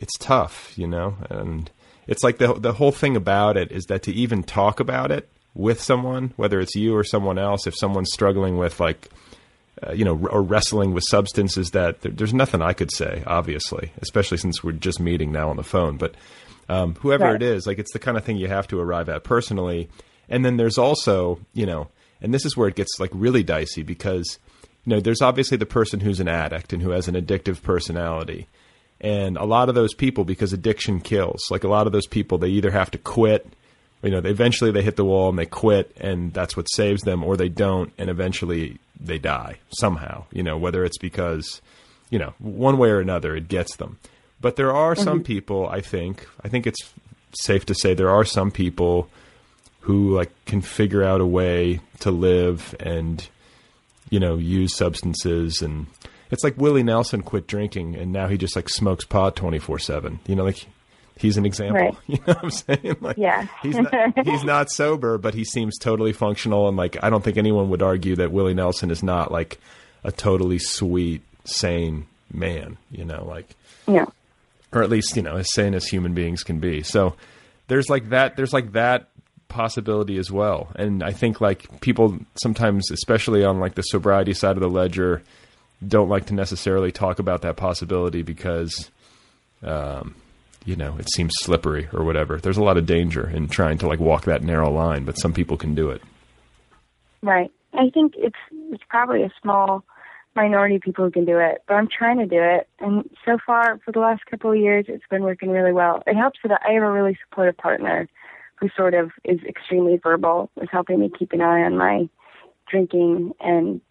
it's 0.02 0.18
tough, 0.18 0.78
you 0.78 0.88
know. 0.88 1.16
And 1.30 1.72
it's 2.08 2.24
like 2.24 2.38
the 2.39 2.54
the 2.54 2.74
whole 2.74 2.91
thing 2.91 3.16
about 3.16 3.56
it 3.56 3.72
is 3.72 3.86
that 3.86 4.04
to 4.04 4.12
even 4.12 4.43
talk 4.43 4.80
about 4.82 5.12
it 5.12 5.30
with 5.54 5.82
someone, 5.82 6.34
whether 6.36 6.60
it's 6.60 6.76
you 6.76 6.95
or 6.95 7.04
someone 7.04 7.38
else, 7.38 7.68
if 7.68 7.76
someone's 7.78 8.12
struggling 8.12 8.58
with 8.58 8.80
like 8.80 9.08
uh, 9.88 9.93
you 9.93 10.06
know, 10.06 10.18
or 10.30 10.41
wrestling 10.43 10.93
with 10.93 11.04
substances 11.10 11.72
that 11.72 12.02
there, 12.02 12.12
there's 12.12 12.34
nothing 12.34 12.62
I 12.62 12.74
could 12.74 12.91
say, 12.91 13.24
obviously, 13.26 13.91
especially 14.02 14.38
since 14.38 14.64
we're 14.64 14.74
just 14.74 14.99
meeting 14.99 15.32
now 15.32 15.49
on 15.49 15.56
the 15.58 15.64
phone. 15.64 15.97
But 15.97 16.14
um, 16.70 16.95
whoever 16.95 17.24
Right. 17.26 17.36
it 17.36 17.41
is, 17.41 17.66
like 17.66 17.80
it's 17.80 17.91
the 17.93 17.99
kind 17.99 18.16
of 18.18 18.24
thing 18.24 18.38
you 18.38 18.47
have 18.47 18.68
to 18.68 18.80
arrive 18.80 19.10
at 19.10 19.24
personally. 19.24 19.89
And 20.30 20.45
then 20.45 20.58
there's 20.58 20.78
also, 20.78 21.39
you 21.54 21.66
know, 21.66 21.88
and 22.22 22.34
this 22.34 22.45
is 22.45 22.56
where 22.56 22.68
it 22.68 22.76
gets 22.76 22.99
like 22.99 23.10
really 23.14 23.41
dicey 23.43 23.82
because, 23.82 24.38
you 24.86 24.91
know, 24.93 24.99
there's 24.99 25.22
obviously 25.22 25.58
the 25.58 25.66
person 25.66 25.99
who's 26.02 26.20
an 26.20 26.28
addict 26.28 26.72
and 26.74 26.82
who 26.84 26.91
has 26.91 27.08
an 27.08 27.16
addictive 27.16 27.62
personality. 27.64 28.47
And 29.02 29.36
a 29.36 29.45
lot 29.45 29.68
of 29.68 29.76
those 29.76 29.93
people, 29.93 30.24
because 30.24 30.54
addiction 30.54 31.02
kills, 31.02 31.41
like 31.49 31.64
a 31.64 31.68
lot 31.68 31.88
of 31.88 31.93
those 31.93 32.06
people, 32.06 32.38
they 32.38 32.49
either 32.49 32.70
have 32.72 32.91
to 32.91 32.99
quit, 32.99 33.47
you 34.04 34.12
know, 34.12 34.22
they, 34.22 34.30
eventually 34.30 34.72
they 34.72 34.84
hit 34.84 34.95
the 34.95 35.06
wall 35.06 35.30
and 35.30 35.39
they 35.39 35.45
quit, 35.47 35.95
and 35.99 36.32
that's 36.34 36.56
what 36.56 36.68
saves 36.72 37.02
them, 37.02 37.24
or 37.24 37.36
they 37.36 37.49
don't, 37.49 37.91
and 37.97 38.10
eventually 38.10 38.78
they 38.99 39.18
die 39.18 39.58
somehow, 39.72 40.26
you 40.32 40.43
know, 40.43 40.56
whether 40.56 40.86
it's 40.86 40.99
because, 40.99 41.62
you 42.12 42.20
know, 42.20 42.34
one 42.38 42.78
way 42.78 42.89
or 42.89 42.99
another, 42.99 43.36
it 43.36 43.47
gets 43.47 43.76
them. 43.78 43.97
But 44.39 44.56
there 44.56 44.72
are 44.72 44.95
some 44.95 45.20
mm-hmm. 45.20 45.26
people, 45.26 45.68
I 45.68 45.82
think, 45.82 46.28
I 46.43 46.47
think 46.47 46.68
it's 46.68 46.93
safe 47.34 47.66
to 47.66 47.76
say 47.76 47.93
there 47.93 48.10
are 48.10 48.26
some 48.26 48.52
people 48.52 49.10
who 49.82 50.16
like 50.16 50.32
can 50.45 50.62
figure 50.62 51.04
out 51.04 51.22
a 51.22 51.26
way 51.26 51.80
to 51.99 52.12
live 52.12 52.76
and 52.80 53.28
you 54.10 54.20
know 54.20 54.36
use 54.36 54.76
substances 54.76 55.62
and 55.62 55.88
it's 56.32 56.44
like 56.44 56.58
Willie 56.58 56.84
Nelson 56.84 57.22
quit 57.22 57.46
drinking 57.48 57.96
and 57.96 58.12
now 58.12 58.28
he 58.28 58.38
just 58.38 58.56
like 58.56 58.70
smokes 58.70 59.06
pot 59.06 59.36
24/7 59.36 60.20
you 60.28 60.36
know 60.36 60.44
like 60.44 60.66
he's 61.18 61.38
an 61.38 61.46
example 61.46 61.82
Right. 61.82 61.96
you 62.08 62.16
know 62.18 62.34
what 62.34 62.44
I'm 62.44 62.50
saying 62.52 62.96
like 63.02 63.18
Yeah. 63.18 63.48
he's 63.62 63.78
not 63.78 64.26
he's 64.26 64.44
not 64.44 64.72
sober 64.72 65.18
but 65.18 65.34
he 65.34 65.44
seems 65.44 65.78
totally 65.78 66.14
functional 66.14 66.68
and 66.68 66.78
like 66.78 66.98
I 67.04 67.10
don't 67.10 67.24
think 67.24 67.38
anyone 67.38 67.70
would 67.70 67.82
argue 67.82 68.16
that 68.16 68.32
Willie 68.32 68.54
Nelson 68.54 68.90
is 68.92 69.04
not 69.04 69.32
like 69.32 69.60
a 70.04 70.12
totally 70.12 70.58
sweet 70.60 71.22
sane 71.46 72.08
man 72.34 72.78
you 72.92 73.04
know 73.06 73.26
like 73.26 73.50
No. 73.88 74.12
or 74.72 74.82
at 74.84 74.90
least 74.90 75.16
you 75.16 75.22
know 75.22 75.36
as 75.38 75.54
sane 75.54 75.74
as 75.74 75.86
human 75.86 76.14
beings 76.14 76.44
can 76.44 76.60
be. 76.60 76.82
So 76.84 77.16
there's 77.68 77.90
like 77.90 78.10
that. 78.10 78.36
There's 78.36 78.52
like 78.54 78.74
that 78.74 79.08
possibility 79.48 80.18
as 80.18 80.30
well. 80.32 80.70
And 80.76 81.04
I 81.04 81.12
think 81.12 81.40
like 81.42 81.80
people 81.82 82.18
sometimes, 82.42 82.90
especially 82.92 83.44
on 83.46 83.60
like 83.60 83.76
the 83.76 83.82
sobriety 83.82 84.34
side 84.34 84.58
of 84.58 84.62
the 84.62 84.70
ledger, 84.70 85.22
don't 85.86 86.10
like 86.10 86.28
to 86.28 86.34
necessarily 86.34 86.92
talk 86.92 87.20
about 87.20 87.42
that 87.42 87.58
possibility 87.58 88.22
because, 88.22 88.92
um, 89.64 90.16
you 90.66 90.76
know, 90.76 90.98
it 90.98 91.10
seems 91.12 91.34
slippery 91.40 91.90
or 91.94 92.04
whatever. 92.04 92.38
There's 92.38 92.58
a 92.58 92.64
lot 92.64 92.78
of 92.78 92.86
danger 92.86 93.30
in 93.30 93.48
trying 93.48 93.78
to 93.80 93.88
like 93.88 94.00
walk 94.00 94.26
that 94.26 94.44
narrow 94.44 94.72
line, 94.72 95.06
but 95.06 95.18
some 95.18 95.34
people 95.34 95.58
can 95.58 95.74
do 95.74 95.90
it. 95.90 96.02
Right. 97.22 97.52
I 97.74 97.90
think 97.90 98.14
it's 98.18 98.36
it's 98.72 98.84
probably 98.90 99.24
a 99.24 99.32
small 99.42 99.84
minority 100.36 100.76
of 100.76 100.82
people 100.82 101.06
who 101.06 101.12
can 101.12 101.26
do 101.26 101.38
it, 101.40 101.64
but 101.68 101.76
I'm 101.76 101.88
trying 101.88 102.18
to 102.20 102.26
do 102.26 102.42
it. 102.42 102.68
And 102.80 103.10
so 103.26 103.38
far, 103.46 103.80
for 103.84 103.92
the 103.92 104.00
last 104.00 104.26
couple 104.26 104.52
of 104.52 104.58
years, 104.58 104.86
it's 104.88 105.04
been 105.10 105.24
working 105.24 105.50
really 105.50 105.74
well. 105.74 106.04
It 106.08 106.16
helps 106.16 106.40
that 106.44 106.62
I 106.66 106.74
have 106.74 106.84
a 106.84 106.92
really 106.92 107.18
supportive 107.28 107.58
partner 107.58 108.08
who 108.56 108.70
sort 108.76 108.94
of 108.94 109.12
is 109.26 109.40
extremely 109.48 109.98
verbal, 109.98 110.50
is 110.62 110.70
helping 110.72 111.00
me 111.00 111.12
keep 111.18 111.34
an 111.34 111.42
eye 111.42 111.64
on 111.64 111.78
my 111.78 112.08
drinking 112.70 113.34
and 113.40 113.82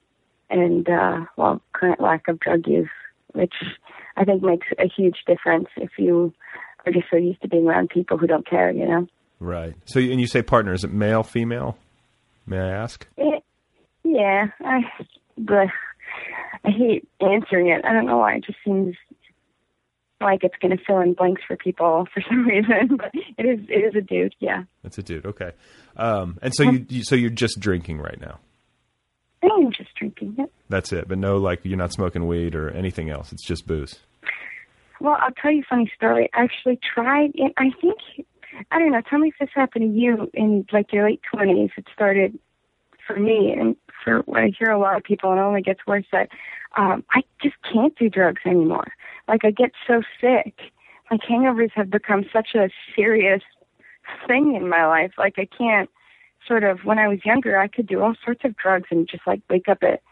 and 0.50 0.88
uh, 0.88 1.20
well, 1.36 1.62
current 1.72 2.00
lack 2.00 2.28
of 2.28 2.40
drug 2.40 2.66
use, 2.66 2.88
which 3.32 3.54
I 4.16 4.24
think 4.24 4.42
makes 4.42 4.66
a 4.78 4.88
huge 4.88 5.18
difference 5.26 5.68
if 5.76 5.90
you 5.96 6.34
are 6.84 6.92
just 6.92 7.06
so 7.10 7.16
used 7.16 7.40
to 7.42 7.48
being 7.48 7.66
around 7.66 7.90
people 7.90 8.18
who 8.18 8.26
don't 8.26 8.48
care, 8.48 8.70
you 8.70 8.86
know. 8.86 9.06
Right. 9.38 9.74
So, 9.86 10.00
and 10.00 10.20
you 10.20 10.26
say 10.26 10.42
partner, 10.42 10.72
is 10.72 10.84
it 10.84 10.92
male, 10.92 11.22
female? 11.22 11.78
May 12.46 12.58
I 12.58 12.70
ask? 12.70 13.06
It, 13.16 13.42
yeah, 14.04 14.48
I, 14.60 14.80
but 15.38 15.68
I 16.64 16.70
hate 16.70 17.08
answering 17.20 17.68
it. 17.68 17.84
I 17.84 17.92
don't 17.92 18.06
know 18.06 18.18
why. 18.18 18.34
It 18.34 18.44
just 18.44 18.58
seems 18.64 18.96
like 20.20 20.44
it's 20.44 20.56
going 20.60 20.76
to 20.76 20.84
fill 20.84 21.00
in 21.00 21.14
blanks 21.14 21.42
for 21.46 21.56
people 21.56 22.06
for 22.12 22.22
some 22.28 22.46
reason. 22.46 22.96
But 22.96 23.12
it 23.38 23.46
is. 23.46 23.60
It 23.68 23.78
is 23.78 23.94
a 23.94 24.00
dude. 24.00 24.34
Yeah. 24.40 24.64
That's 24.82 24.98
a 24.98 25.02
dude. 25.02 25.24
Okay. 25.24 25.52
Um, 25.96 26.38
and 26.42 26.54
so 26.54 26.64
you, 26.64 26.86
you, 26.88 27.04
so 27.04 27.14
you're 27.14 27.30
just 27.30 27.60
drinking 27.60 27.98
right 27.98 28.20
now. 28.20 28.40
I 29.42 29.46
am 29.46 29.72
just 29.72 29.79
drinking 30.00 30.34
it. 30.38 30.52
That's 30.68 30.92
it. 30.92 31.06
But 31.06 31.18
no, 31.18 31.36
like 31.36 31.60
you're 31.62 31.78
not 31.78 31.92
smoking 31.92 32.26
weed 32.26 32.54
or 32.54 32.70
anything 32.70 33.10
else. 33.10 33.32
It's 33.32 33.44
just 33.44 33.66
booze. 33.66 34.00
Well, 35.00 35.16
I'll 35.20 35.32
tell 35.32 35.52
you 35.52 35.60
a 35.60 35.66
funny 35.68 35.90
story. 35.94 36.28
I 36.34 36.42
actually 36.42 36.78
tried. 36.94 37.30
It, 37.34 37.52
I 37.56 37.70
think 37.80 37.98
I 38.70 38.78
don't 38.78 38.92
know. 38.92 39.02
Tell 39.08 39.18
me 39.18 39.28
if 39.28 39.34
this 39.38 39.50
happened 39.54 39.94
to 39.94 39.98
you 39.98 40.30
in 40.34 40.66
like 40.72 40.92
your 40.92 41.08
late 41.08 41.20
twenties. 41.32 41.70
It 41.76 41.86
started 41.94 42.38
for 43.06 43.16
me, 43.16 43.54
and 43.58 43.76
for 44.04 44.20
what 44.20 44.42
I 44.42 44.52
hear 44.58 44.70
a 44.70 44.78
lot 44.78 44.96
of 44.96 45.04
people, 45.04 45.30
and 45.30 45.38
it 45.38 45.42
only 45.42 45.62
gets 45.62 45.80
worse. 45.86 46.06
That 46.12 46.28
um, 46.76 47.04
I 47.10 47.22
just 47.42 47.56
can't 47.72 47.96
do 47.96 48.08
drugs 48.08 48.42
anymore. 48.44 48.92
Like 49.28 49.44
I 49.44 49.50
get 49.50 49.72
so 49.86 50.02
sick. 50.20 50.54
Like 51.10 51.20
hangovers 51.28 51.72
have 51.74 51.90
become 51.90 52.24
such 52.32 52.54
a 52.54 52.70
serious 52.94 53.42
thing 54.26 54.54
in 54.54 54.68
my 54.68 54.86
life. 54.86 55.12
Like 55.18 55.34
I 55.38 55.46
can't 55.46 55.88
sort 56.46 56.64
of. 56.64 56.80
When 56.84 56.98
I 56.98 57.08
was 57.08 57.24
younger, 57.24 57.58
I 57.58 57.68
could 57.68 57.86
do 57.86 58.00
all 58.00 58.14
sorts 58.24 58.44
of 58.44 58.56
drugs 58.56 58.88
and 58.90 59.08
just 59.08 59.26
like 59.26 59.40
wake 59.48 59.68
up 59.68 59.78
at 59.82 60.02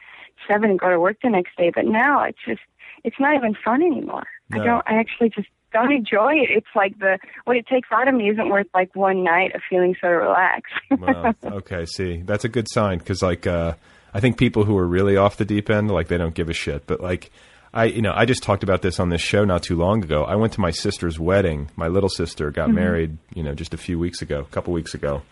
seven 0.46 0.70
and 0.70 0.78
go 0.78 0.90
to 0.90 1.00
work 1.00 1.18
the 1.22 1.30
next 1.30 1.56
day. 1.56 1.70
But 1.74 1.86
now 1.86 2.24
it's 2.24 2.38
just 2.46 2.60
it's 3.04 3.16
not 3.18 3.34
even 3.34 3.54
fun 3.64 3.82
anymore. 3.82 4.26
No. 4.50 4.60
I 4.60 4.64
don't. 4.64 4.84
I 4.86 4.98
actually 4.98 5.30
just 5.30 5.48
don't 5.72 5.92
enjoy 5.92 6.34
it. 6.34 6.50
It's 6.50 6.66
like 6.74 6.98
the 6.98 7.18
what 7.44 7.56
it 7.56 7.66
takes 7.66 7.88
out 7.92 8.08
of 8.08 8.14
me 8.14 8.30
isn't 8.30 8.48
worth 8.48 8.68
like 8.74 8.94
one 8.94 9.22
night 9.22 9.54
of 9.54 9.62
feeling 9.68 9.94
so 10.00 10.08
relaxed. 10.08 10.72
Well, 10.98 11.34
okay. 11.44 11.84
See, 11.86 12.22
that's 12.22 12.44
a 12.44 12.48
good 12.48 12.66
sign 12.70 12.98
because 12.98 13.22
like 13.22 13.46
uh, 13.46 13.74
I 14.12 14.20
think 14.20 14.38
people 14.38 14.64
who 14.64 14.76
are 14.78 14.86
really 14.86 15.16
off 15.16 15.36
the 15.36 15.44
deep 15.44 15.70
end, 15.70 15.90
like 15.90 16.08
they 16.08 16.18
don't 16.18 16.34
give 16.34 16.48
a 16.48 16.54
shit. 16.54 16.86
But 16.86 17.00
like 17.00 17.30
I, 17.72 17.84
you 17.84 18.02
know, 18.02 18.12
I 18.14 18.24
just 18.24 18.42
talked 18.42 18.62
about 18.62 18.82
this 18.82 18.98
on 18.98 19.10
this 19.10 19.20
show 19.20 19.44
not 19.44 19.62
too 19.62 19.76
long 19.76 20.02
ago. 20.02 20.24
I 20.24 20.36
went 20.36 20.54
to 20.54 20.60
my 20.60 20.70
sister's 20.70 21.18
wedding. 21.18 21.70
My 21.76 21.88
little 21.88 22.08
sister 22.08 22.50
got 22.50 22.70
married, 22.70 23.18
you 23.34 23.42
know, 23.42 23.54
just 23.54 23.74
a 23.74 23.76
few 23.76 23.98
weeks 23.98 24.22
ago, 24.22 24.40
a 24.40 24.44
couple 24.44 24.72
weeks 24.72 24.94
ago. 24.94 25.22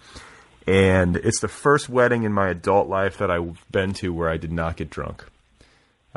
And 0.67 1.17
it's 1.17 1.41
the 1.41 1.49
first 1.49 1.89
wedding 1.89 2.25
in 2.25 2.33
my 2.33 2.49
adult 2.49 2.89
life 2.89 3.19
that 3.19 3.31
I've 3.31 3.65
been 3.71 3.93
to 3.95 4.13
where 4.13 4.29
I 4.29 4.37
did 4.37 4.53
not 4.53 4.77
get 4.77 4.91
drunk. 4.91 5.25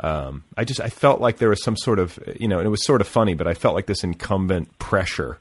Um, 0.00 0.44
I 0.56 0.64
just 0.64 0.80
I 0.80 0.88
felt 0.88 1.20
like 1.20 1.36
there 1.36 1.50
was 1.50 1.62
some 1.62 1.76
sort 1.76 1.98
of 1.98 2.18
you 2.38 2.48
know, 2.48 2.58
and 2.58 2.66
it 2.66 2.70
was 2.70 2.84
sort 2.84 3.00
of 3.00 3.06
funny, 3.06 3.34
but 3.34 3.46
I 3.46 3.54
felt 3.54 3.74
like 3.74 3.86
this 3.86 4.02
incumbent 4.02 4.78
pressure 4.78 5.38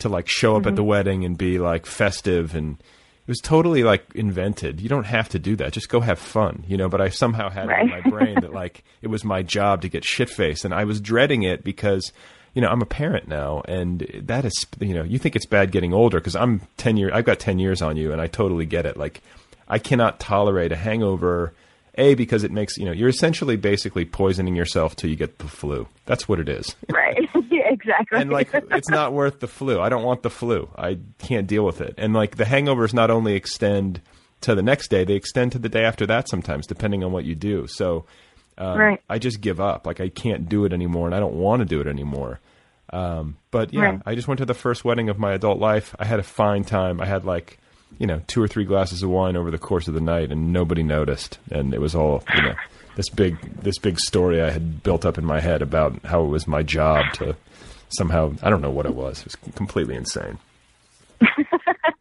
to 0.00 0.08
like 0.08 0.28
show 0.28 0.56
up 0.56 0.66
at 0.66 0.74
the 0.74 0.82
wedding 0.82 1.24
and 1.24 1.38
be 1.38 1.58
like 1.58 1.86
festive 1.86 2.54
and 2.54 2.78
it 2.80 3.28
was 3.28 3.38
totally 3.38 3.84
like 3.84 4.04
invented. 4.16 4.80
You 4.80 4.88
don't 4.88 5.06
have 5.06 5.28
to 5.28 5.38
do 5.38 5.54
that. 5.56 5.72
Just 5.72 5.88
go 5.88 6.00
have 6.00 6.18
fun, 6.18 6.64
you 6.66 6.76
know. 6.76 6.88
But 6.88 7.00
I 7.00 7.08
somehow 7.08 7.50
had 7.50 7.70
it 7.70 7.78
in 7.78 7.88
my 7.88 8.00
brain 8.00 8.40
that 8.40 8.52
like 8.52 8.82
it 9.00 9.08
was 9.08 9.24
my 9.24 9.42
job 9.42 9.82
to 9.82 9.88
get 9.88 10.04
shit 10.04 10.28
faced, 10.28 10.64
and 10.64 10.74
I 10.74 10.84
was 10.84 11.00
dreading 11.00 11.44
it 11.44 11.62
because 11.62 12.12
you 12.54 12.62
know 12.62 12.68
I'm 12.68 12.82
a 12.82 12.86
parent 12.86 13.28
now, 13.28 13.62
and 13.66 14.00
that 14.22 14.44
is 14.44 14.66
you 14.80 14.94
know 14.94 15.02
you 15.02 15.18
think 15.18 15.36
it's 15.36 15.46
bad 15.46 15.70
getting 15.72 15.92
older 15.92 16.18
because 16.18 16.36
I'm 16.36 16.60
ten 16.76 16.96
years. 16.96 17.12
I've 17.14 17.24
got 17.24 17.38
ten 17.38 17.58
years 17.58 17.82
on 17.82 17.96
you, 17.96 18.12
and 18.12 18.20
I 18.20 18.26
totally 18.26 18.66
get 18.66 18.86
it. 18.86 18.96
Like 18.96 19.22
I 19.68 19.78
cannot 19.78 20.20
tolerate 20.20 20.72
a 20.72 20.76
hangover. 20.76 21.54
A 21.98 22.14
because 22.14 22.42
it 22.42 22.50
makes 22.50 22.78
you 22.78 22.86
know 22.86 22.92
you're 22.92 23.10
essentially 23.10 23.56
basically 23.56 24.06
poisoning 24.06 24.56
yourself 24.56 24.96
till 24.96 25.10
you 25.10 25.16
get 25.16 25.36
the 25.36 25.46
flu. 25.46 25.86
That's 26.06 26.26
what 26.26 26.40
it 26.40 26.48
is. 26.48 26.74
right. 26.90 27.28
yeah, 27.50 27.68
exactly. 27.68 28.18
and 28.18 28.30
like 28.30 28.48
it's 28.54 28.88
not 28.88 29.12
worth 29.12 29.40
the 29.40 29.46
flu. 29.46 29.78
I 29.78 29.90
don't 29.90 30.02
want 30.02 30.22
the 30.22 30.30
flu. 30.30 30.70
I 30.74 30.98
can't 31.18 31.46
deal 31.46 31.66
with 31.66 31.82
it. 31.82 31.94
And 31.98 32.14
like 32.14 32.36
the 32.36 32.44
hangovers 32.44 32.94
not 32.94 33.10
only 33.10 33.34
extend 33.34 34.00
to 34.40 34.54
the 34.54 34.62
next 34.62 34.88
day, 34.88 35.04
they 35.04 35.14
extend 35.14 35.52
to 35.52 35.58
the 35.58 35.68
day 35.68 35.84
after 35.84 36.06
that 36.06 36.30
sometimes, 36.30 36.66
depending 36.66 37.04
on 37.04 37.12
what 37.12 37.24
you 37.24 37.34
do. 37.34 37.66
So 37.66 38.06
um, 38.58 38.78
Right. 38.78 39.00
I 39.08 39.18
just 39.18 39.40
give 39.40 39.60
up. 39.60 39.86
Like 39.86 40.00
I 40.00 40.08
can't 40.08 40.48
do 40.48 40.64
it 40.64 40.72
anymore, 40.72 41.06
and 41.06 41.14
I 41.14 41.20
don't 41.20 41.34
want 41.34 41.60
to 41.60 41.64
do 41.66 41.80
it 41.80 41.86
anymore. 41.86 42.40
Um, 42.92 43.36
but 43.50 43.72
yeah, 43.72 43.80
Right. 43.82 44.02
I 44.06 44.14
just 44.14 44.28
went 44.28 44.38
to 44.38 44.44
the 44.46 44.54
first 44.54 44.84
wedding 44.84 45.08
of 45.08 45.18
my 45.18 45.32
adult 45.32 45.58
life. 45.58 45.94
I 45.98 46.04
had 46.04 46.20
a 46.20 46.22
fine 46.24 46.64
time. 46.64 47.00
I 47.00 47.06
had 47.06 47.24
like 47.24 47.58
you 47.98 48.06
know 48.06 48.20
two 48.26 48.42
or 48.42 48.48
three 48.48 48.64
glasses 48.64 49.02
of 49.02 49.10
wine 49.10 49.36
over 49.36 49.50
the 49.50 49.58
course 49.58 49.88
of 49.88 49.94
the 49.94 50.00
night, 50.00 50.30
and 50.30 50.52
nobody 50.52 50.82
noticed. 50.82 51.38
And 51.50 51.72
it 51.74 51.80
was 51.80 51.94
all 51.94 52.22
you 52.34 52.42
know 52.42 52.54
this 52.96 53.08
big 53.08 53.38
this 53.62 53.78
big 53.78 53.98
story 53.98 54.42
I 54.42 54.50
had 54.50 54.82
built 54.82 55.04
up 55.06 55.16
in 55.18 55.24
my 55.24 55.40
head 55.40 55.62
about 55.62 55.98
how 56.04 56.22
it 56.24 56.28
was 56.28 56.46
my 56.46 56.62
job 56.62 57.04
to 57.14 57.34
somehow 57.88 58.34
I 58.42 58.50
don't 58.50 58.60
know 58.62 58.70
what 58.70 58.86
it 58.86 58.94
was. 58.94 59.20
It 59.20 59.24
was 59.26 59.36
completely 59.54 59.94
insane. 59.94 60.38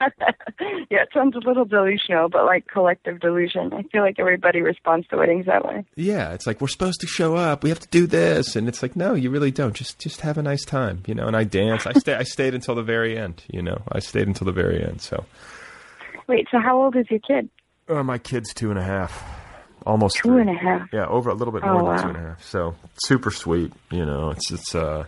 yeah, 0.89 1.03
it 1.03 1.09
sounds 1.13 1.35
a 1.35 1.39
little 1.47 1.65
delusional, 1.65 2.29
but 2.29 2.45
like 2.45 2.67
collective 2.67 3.19
delusion. 3.19 3.71
I 3.73 3.83
feel 3.83 4.01
like 4.01 4.19
everybody 4.19 4.61
responds 4.61 5.07
to 5.09 5.17
weddings 5.17 5.45
that 5.45 5.65
way. 5.65 5.85
Yeah, 5.95 6.33
it's 6.33 6.45
like 6.47 6.61
we're 6.61 6.67
supposed 6.67 7.01
to 7.01 7.07
show 7.07 7.35
up. 7.35 7.63
We 7.63 7.69
have 7.69 7.79
to 7.79 7.87
do 7.89 8.07
this, 8.07 8.55
and 8.55 8.67
it's 8.67 8.81
like 8.81 8.95
no, 8.95 9.13
you 9.13 9.29
really 9.29 9.51
don't. 9.51 9.73
Just 9.75 9.99
just 9.99 10.21
have 10.21 10.37
a 10.37 10.41
nice 10.43 10.65
time, 10.65 11.03
you 11.07 11.13
know. 11.15 11.27
And 11.27 11.35
I 11.35 11.43
danced. 11.43 11.87
I 11.87 11.93
stay. 11.93 12.13
I 12.15 12.23
stayed 12.23 12.53
until 12.53 12.75
the 12.75 12.83
very 12.83 13.17
end. 13.17 13.43
You 13.51 13.61
know, 13.61 13.81
I 13.91 13.99
stayed 13.99 14.27
until 14.27 14.45
the 14.45 14.51
very 14.51 14.83
end. 14.83 15.01
So 15.01 15.25
Wait, 16.27 16.47
so 16.51 16.59
how 16.59 16.81
old 16.81 16.95
is 16.95 17.05
your 17.09 17.19
kid? 17.19 17.49
uh, 17.89 18.03
my 18.03 18.17
kid's 18.17 18.53
two 18.53 18.69
and 18.69 18.79
a 18.79 18.83
half, 18.83 19.21
almost 19.85 20.15
Two 20.17 20.29
three. 20.29 20.41
and 20.41 20.49
a 20.49 20.53
half. 20.53 20.87
Yeah, 20.93 21.05
over 21.07 21.29
a 21.29 21.33
little 21.33 21.51
bit 21.53 21.63
Oh, 21.63 21.73
more 21.73 21.79
than 21.79 21.87
wow. 21.95 22.01
two 22.01 22.07
and 22.09 22.17
a 22.17 22.29
half. 22.29 22.43
So 22.43 22.75
super 23.03 23.31
sweet. 23.31 23.73
You 23.91 24.05
know, 24.05 24.29
it's 24.31 24.51
it's 24.51 24.73
uh, 24.75 25.05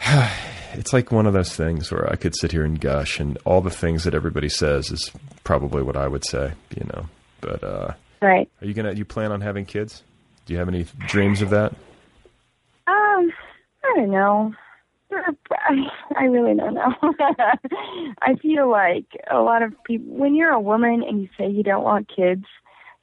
it's 0.74 0.92
like 0.92 1.10
one 1.12 1.26
of 1.26 1.32
those 1.32 1.54
things 1.54 1.90
where 1.90 2.10
I 2.10 2.16
could 2.16 2.34
sit 2.36 2.52
here 2.52 2.64
and 2.64 2.80
gush, 2.80 3.20
and 3.20 3.38
all 3.44 3.60
the 3.60 3.70
things 3.70 4.04
that 4.04 4.14
everybody 4.14 4.48
says 4.48 4.90
is 4.90 5.10
probably 5.44 5.82
what 5.82 5.96
I 5.96 6.08
would 6.08 6.24
say. 6.24 6.52
You 6.76 6.86
know, 6.92 7.06
but 7.40 7.62
uh, 7.64 7.94
Right. 8.22 8.48
are 8.60 8.66
you 8.66 8.74
gonna? 8.74 8.92
You 8.92 9.04
plan 9.04 9.32
on 9.32 9.40
having 9.40 9.64
kids? 9.64 10.02
Do 10.46 10.52
you 10.52 10.58
have 10.58 10.68
any 10.68 10.86
dreams 11.06 11.40
of 11.42 11.50
that? 11.50 11.72
Um, 12.86 13.32
I 13.84 13.92
don't 13.96 14.10
know. 14.10 14.52
I, 15.12 15.90
I 16.16 16.24
really 16.24 16.54
don't 16.54 16.74
know. 16.74 16.92
I 18.22 18.34
feel 18.42 18.68
like 18.70 19.06
a 19.30 19.38
lot 19.40 19.62
of 19.62 19.72
people, 19.84 20.14
when 20.16 20.34
you're 20.34 20.50
a 20.52 20.60
woman 20.60 21.02
and 21.06 21.22
you 21.22 21.28
say 21.38 21.48
you 21.48 21.62
don't 21.62 21.84
want 21.84 22.10
kids, 22.14 22.44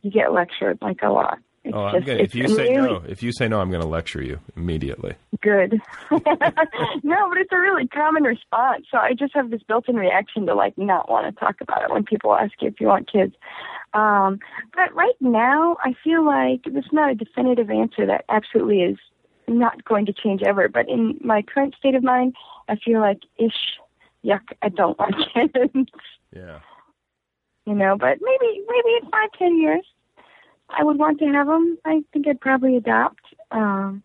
you 0.02 0.12
get 0.12 0.34
lectured 0.34 0.78
like 0.82 1.02
a 1.02 1.10
lot. 1.10 1.40
It's 1.64 1.76
Oh, 1.76 1.84
I'm 1.84 1.96
just, 1.96 2.08
gonna, 2.08 2.20
if 2.20 2.34
you 2.36 2.48
say 2.48 2.70
really 2.76 2.88
no, 2.90 3.04
if 3.08 3.22
you 3.22 3.32
say 3.32 3.48
no, 3.48 3.60
I'm 3.60 3.70
going 3.70 3.82
to 3.84 3.88
lecture 3.88 4.22
you 4.22 4.40
immediately. 4.56 5.14
good. 5.42 5.74
no, 6.12 6.20
but 6.20 7.38
it's 7.38 7.52
a 7.52 7.58
really 7.60 7.88
common 7.88 8.24
response. 8.24 8.88
So 8.90 8.98
I 8.98 9.14
just 9.14 9.36
have 9.36 9.52
this 9.52 9.62
built-in 9.68 9.96
reaction 9.96 10.46
to 10.48 10.56
like 10.56 10.78
not 10.78 11.10
want 11.10 11.34
to 11.34 11.40
talk 11.40 11.56
about 11.62 11.84
it 11.84 11.92
when 11.92 12.04
people 12.04 12.34
ask 12.36 12.54
you 12.62 12.68
if 12.70 12.82
you 12.82 12.88
want 12.88 13.12
kids. 13.12 13.36
Um, 13.94 14.40
but 14.74 14.94
right 14.96 15.16
now, 15.20 15.78
I 15.84 15.94
feel 16.04 16.26
like 16.26 16.62
there's 16.66 16.90
not 16.92 17.12
a 17.12 17.16
definitive 17.16 17.70
answer 17.70 18.06
that 18.08 18.26
absolutely 18.30 18.82
is 18.82 18.98
not 19.48 19.84
going 19.86 20.06
to 20.08 20.14
change 20.14 20.42
ever. 20.44 20.68
But 20.68 20.90
in 20.90 21.20
my 21.24 21.42
current 21.42 21.76
state 21.78 21.94
of 21.96 22.04
mind, 22.04 22.34
I 22.70 22.76
feel 22.78 23.02
like 23.02 23.20
ish, 23.38 23.78
yuck, 24.26 24.42
I 24.62 24.70
don't 24.70 24.98
want 24.98 25.16
kids. 25.34 25.90
Yeah. 26.36 26.60
you 27.68 27.76
know. 27.76 27.98
But 28.00 28.18
maybe 28.22 28.62
maybe 28.68 28.96
in 29.02 29.10
five 29.12 29.30
ten 29.38 29.60
years, 29.60 29.86
I 30.78 30.84
would 30.84 30.98
want 30.98 31.20
to 31.20 31.26
have 31.26 31.48
them. 31.48 31.78
I 31.86 32.04
think 32.14 32.28
I'd 32.28 32.40
probably 32.42 32.78
adopt. 32.78 33.22
Um, 33.52 34.04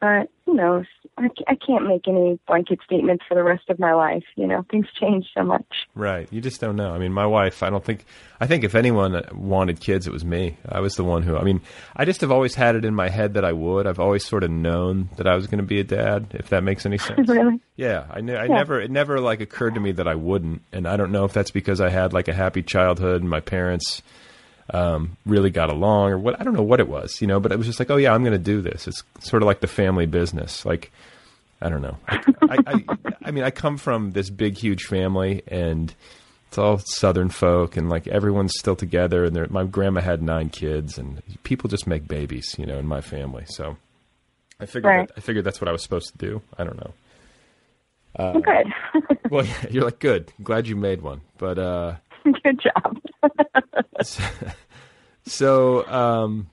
but 0.00 0.28
who 0.46 0.54
knows? 0.54 0.86
I, 1.16 1.28
I 1.48 1.56
can't 1.56 1.88
make 1.88 2.06
any 2.06 2.38
blanket 2.46 2.78
statements 2.84 3.24
for 3.28 3.34
the 3.34 3.42
rest 3.42 3.68
of 3.68 3.80
my 3.80 3.94
life. 3.94 4.22
You 4.36 4.46
know, 4.46 4.64
things 4.70 4.86
change 4.98 5.26
so 5.36 5.42
much. 5.42 5.66
Right. 5.96 6.28
You 6.30 6.40
just 6.40 6.60
don't 6.60 6.76
know. 6.76 6.92
I 6.92 6.98
mean, 6.98 7.12
my 7.12 7.26
wife, 7.26 7.64
I 7.64 7.70
don't 7.70 7.84
think, 7.84 8.04
I 8.40 8.46
think 8.46 8.62
if 8.62 8.76
anyone 8.76 9.20
wanted 9.34 9.80
kids, 9.80 10.06
it 10.06 10.12
was 10.12 10.24
me. 10.24 10.56
I 10.68 10.78
was 10.78 10.94
the 10.94 11.02
one 11.02 11.24
who, 11.24 11.36
I 11.36 11.42
mean, 11.42 11.60
I 11.96 12.04
just 12.04 12.20
have 12.20 12.30
always 12.30 12.54
had 12.54 12.76
it 12.76 12.84
in 12.84 12.94
my 12.94 13.08
head 13.08 13.34
that 13.34 13.44
I 13.44 13.50
would. 13.52 13.88
I've 13.88 13.98
always 13.98 14.24
sort 14.24 14.44
of 14.44 14.52
known 14.52 15.08
that 15.16 15.26
I 15.26 15.34
was 15.34 15.48
going 15.48 15.58
to 15.58 15.66
be 15.66 15.80
a 15.80 15.84
dad, 15.84 16.28
if 16.34 16.50
that 16.50 16.62
makes 16.62 16.86
any 16.86 16.98
sense. 17.08 17.28
really? 17.28 17.60
Yeah, 17.74 18.06
I, 18.08 18.20
ne- 18.20 18.36
I 18.36 18.46
never, 18.46 18.80
it 18.80 18.92
never 18.92 19.18
like 19.20 19.40
occurred 19.40 19.74
to 19.74 19.80
me 19.80 19.90
that 19.92 20.06
I 20.06 20.14
wouldn't, 20.14 20.62
and 20.72 20.86
I 20.86 20.96
don't 20.96 21.10
know 21.10 21.24
if 21.24 21.32
that's 21.32 21.50
because 21.50 21.80
I 21.80 21.88
had 21.88 22.12
like 22.12 22.28
a 22.28 22.34
happy 22.34 22.62
childhood 22.62 23.20
and 23.20 23.28
my 23.28 23.40
parents 23.40 24.02
um, 24.74 25.16
really 25.26 25.50
got 25.50 25.70
along, 25.70 26.10
or 26.10 26.18
what. 26.18 26.40
I 26.40 26.44
don't 26.44 26.54
know 26.54 26.62
what 26.62 26.80
it 26.80 26.88
was, 26.88 27.20
you 27.20 27.26
know. 27.26 27.40
But 27.40 27.52
it 27.52 27.58
was 27.58 27.66
just 27.66 27.78
like, 27.78 27.90
oh 27.90 27.96
yeah, 27.96 28.12
I'm 28.14 28.22
going 28.22 28.32
to 28.32 28.38
do 28.38 28.60
this. 28.60 28.86
It's 28.88 29.02
sort 29.20 29.42
of 29.42 29.46
like 29.46 29.60
the 29.60 29.66
family 29.66 30.06
business. 30.06 30.64
Like, 30.66 30.90
I 31.62 31.68
don't 31.68 31.82
know. 31.82 31.96
I, 32.08 32.22
I, 32.48 32.58
I, 32.66 32.84
I 33.24 33.30
mean, 33.30 33.44
I 33.44 33.50
come 33.50 33.76
from 33.78 34.12
this 34.12 34.30
big, 34.30 34.56
huge 34.58 34.84
family, 34.84 35.42
and 35.48 35.94
It's 36.48 36.58
all 36.58 36.78
Southern 36.78 37.28
folk, 37.30 37.76
and 37.76 37.88
like 37.90 38.06
everyone's 38.08 38.54
still 38.58 38.76
together. 38.76 39.24
And 39.24 39.50
my 39.50 39.64
grandma 39.64 40.00
had 40.00 40.22
nine 40.22 40.48
kids, 40.50 40.98
and 40.98 41.22
people 41.42 41.68
just 41.68 41.86
make 41.86 42.06
babies, 42.08 42.54
you 42.58 42.66
know, 42.66 42.78
in 42.78 42.86
my 42.86 43.00
family. 43.00 43.44
So 43.48 43.76
I 44.60 44.66
figured 44.66 44.84
Right. 44.84 45.08
that, 45.08 45.14
I 45.16 45.20
figured 45.20 45.44
that's 45.44 45.60
what 45.60 45.68
I 45.68 45.72
was 45.72 45.82
supposed 45.82 46.12
to 46.12 46.18
do. 46.18 46.42
I 46.58 46.64
don't 46.64 46.76
know. 46.76 46.92
Uh, 48.16 48.32
Well, 48.34 48.42
good. 48.42 48.72
Well, 49.30 49.44
yeah, 49.44 49.66
you're 49.70 49.84
like 49.84 49.98
good. 49.98 50.32
Glad 50.42 50.66
you 50.66 50.74
made 50.76 51.02
one, 51.02 51.20
but 51.36 51.58
uh, 51.58 51.94
good 52.42 52.60
job. 52.60 53.00
so 55.26 55.86
um, 55.88 56.48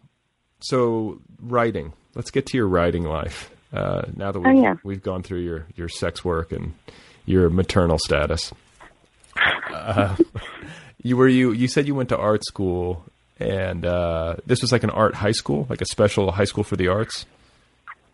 so 0.59 1.19
writing. 1.41 1.93
Let's 2.15 2.32
get 2.32 2.45
to 2.47 2.57
your 2.57 2.67
writing 2.67 3.03
life. 3.03 3.51
Uh, 3.73 4.03
now 4.15 4.32
that 4.32 4.39
Oh, 4.39 4.53
we've, 4.53 4.63
yeah. 4.63 4.76
we've 4.84 5.03
gone 5.03 5.23
through 5.23 5.41
your 5.41 5.65
your 5.76 5.89
sex 5.89 6.23
work 6.23 6.51
and 6.51 6.73
your 7.26 7.49
maternal 7.49 7.97
status. 7.97 8.53
Uh, 9.71 10.15
you 11.03 11.17
were 11.17 11.28
you 11.28 11.51
you 11.51 11.67
said 11.67 11.88
you 11.88 11.95
went 11.95 12.09
to 12.09 12.17
art 12.17 12.43
school 12.45 13.03
and 13.39 13.86
uh, 13.86 14.36
this 14.45 14.61
was 14.61 14.71
like 14.71 14.84
an 14.84 14.89
art 14.91 15.13
high 15.15 15.32
school, 15.34 15.67
like 15.69 15.82
a 15.82 15.86
special 15.86 16.32
high 16.32 16.45
school 16.45 16.63
for 16.63 16.78
the 16.78 16.88
arts. 16.88 17.26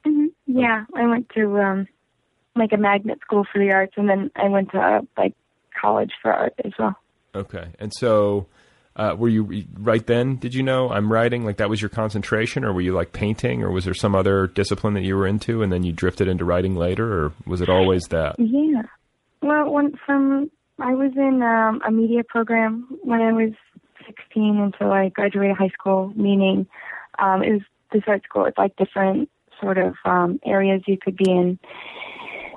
hmm 0.03 0.27
Yeah, 0.47 0.85
I 0.95 1.05
went 1.05 1.29
to 1.35 1.59
um 1.59 1.87
like 2.55 2.71
a 2.73 2.77
magnet 2.77 3.19
school 3.21 3.45
for 3.51 3.59
the 3.59 3.71
arts, 3.71 3.93
and 3.97 4.09
then 4.09 4.31
I 4.35 4.49
went 4.49 4.71
to 4.71 4.79
uh, 4.79 5.01
like 5.17 5.33
college 5.79 6.11
for 6.21 6.33
art 6.33 6.53
as 6.65 6.71
well. 6.79 6.95
Okay, 7.33 7.67
and 7.79 7.91
so 7.97 8.47
uh, 8.95 9.15
were 9.17 9.29
you 9.29 9.65
right 9.73 10.05
then? 10.05 10.35
Did 10.35 10.53
you 10.53 10.63
know 10.63 10.89
I'm 10.89 11.11
writing? 11.11 11.45
Like 11.45 11.57
that 11.57 11.69
was 11.69 11.81
your 11.81 11.89
concentration, 11.89 12.63
or 12.65 12.73
were 12.73 12.81
you 12.81 12.93
like 12.93 13.13
painting, 13.13 13.63
or 13.63 13.71
was 13.71 13.85
there 13.85 13.93
some 13.93 14.15
other 14.15 14.47
discipline 14.47 14.93
that 14.95 15.03
you 15.03 15.15
were 15.15 15.27
into, 15.27 15.63
and 15.63 15.71
then 15.71 15.83
you 15.83 15.91
drifted 15.91 16.27
into 16.27 16.45
writing 16.45 16.75
later, 16.75 17.25
or 17.25 17.33
was 17.45 17.61
it 17.61 17.69
always 17.69 18.03
that? 18.09 18.35
Yeah. 18.37 18.83
Well, 19.41 19.71
when 19.71 19.97
from 20.05 20.51
I 20.79 20.93
was 20.93 21.11
in 21.15 21.41
um, 21.41 21.81
a 21.87 21.91
media 21.91 22.23
program 22.23 22.87
when 23.03 23.21
I 23.21 23.31
was 23.31 23.53
16 24.05 24.57
until 24.57 24.91
I 24.91 25.09
graduated 25.09 25.57
high 25.57 25.69
school. 25.69 26.11
Meaning, 26.15 26.67
um, 27.19 27.43
it 27.43 27.53
was 27.53 27.61
this 27.91 28.03
art 28.07 28.23
school. 28.23 28.45
It's 28.45 28.57
like 28.57 28.75
different 28.75 29.29
sort 29.59 29.77
of 29.77 29.95
um, 30.05 30.39
areas 30.45 30.81
you 30.87 30.97
could 30.97 31.15
be 31.15 31.29
in. 31.29 31.59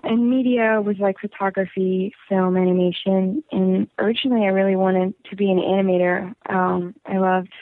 And 0.05 0.28
media 0.28 0.80
was 0.80 0.98
like 0.98 1.18
photography, 1.18 2.14
film, 2.28 2.57
animation. 2.57 3.42
And 3.50 3.88
originally, 3.98 4.44
I 4.44 4.50
really 4.50 4.76
wanted 4.76 5.14
to 5.30 5.36
be 5.36 5.50
an 5.50 5.59
animator. 5.59 6.34
Um, 6.48 6.94
I 7.07 7.18
loved 7.18 7.52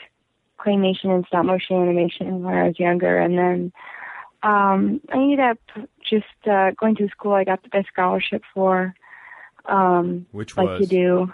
claymation 0.59 1.05
and 1.05 1.25
stop 1.27 1.45
motion 1.45 1.77
animation 1.77 2.43
when 2.43 2.53
I 2.53 2.67
was 2.67 2.79
younger, 2.79 3.19
and 3.19 3.37
then 3.37 3.73
um, 4.43 5.01
I 5.11 5.15
ended 5.15 5.39
up 5.39 5.57
just 6.09 6.25
uh, 6.49 6.71
going 6.71 6.95
to 6.97 7.07
school 7.09 7.33
I 7.33 7.43
got 7.43 7.63
the 7.63 7.69
best 7.69 7.87
scholarship 7.87 8.43
for. 8.53 8.93
Um, 9.65 10.25
Which 10.31 10.57
like 10.57 10.67
was 10.67 10.81
you 10.81 10.87
do. 10.87 11.33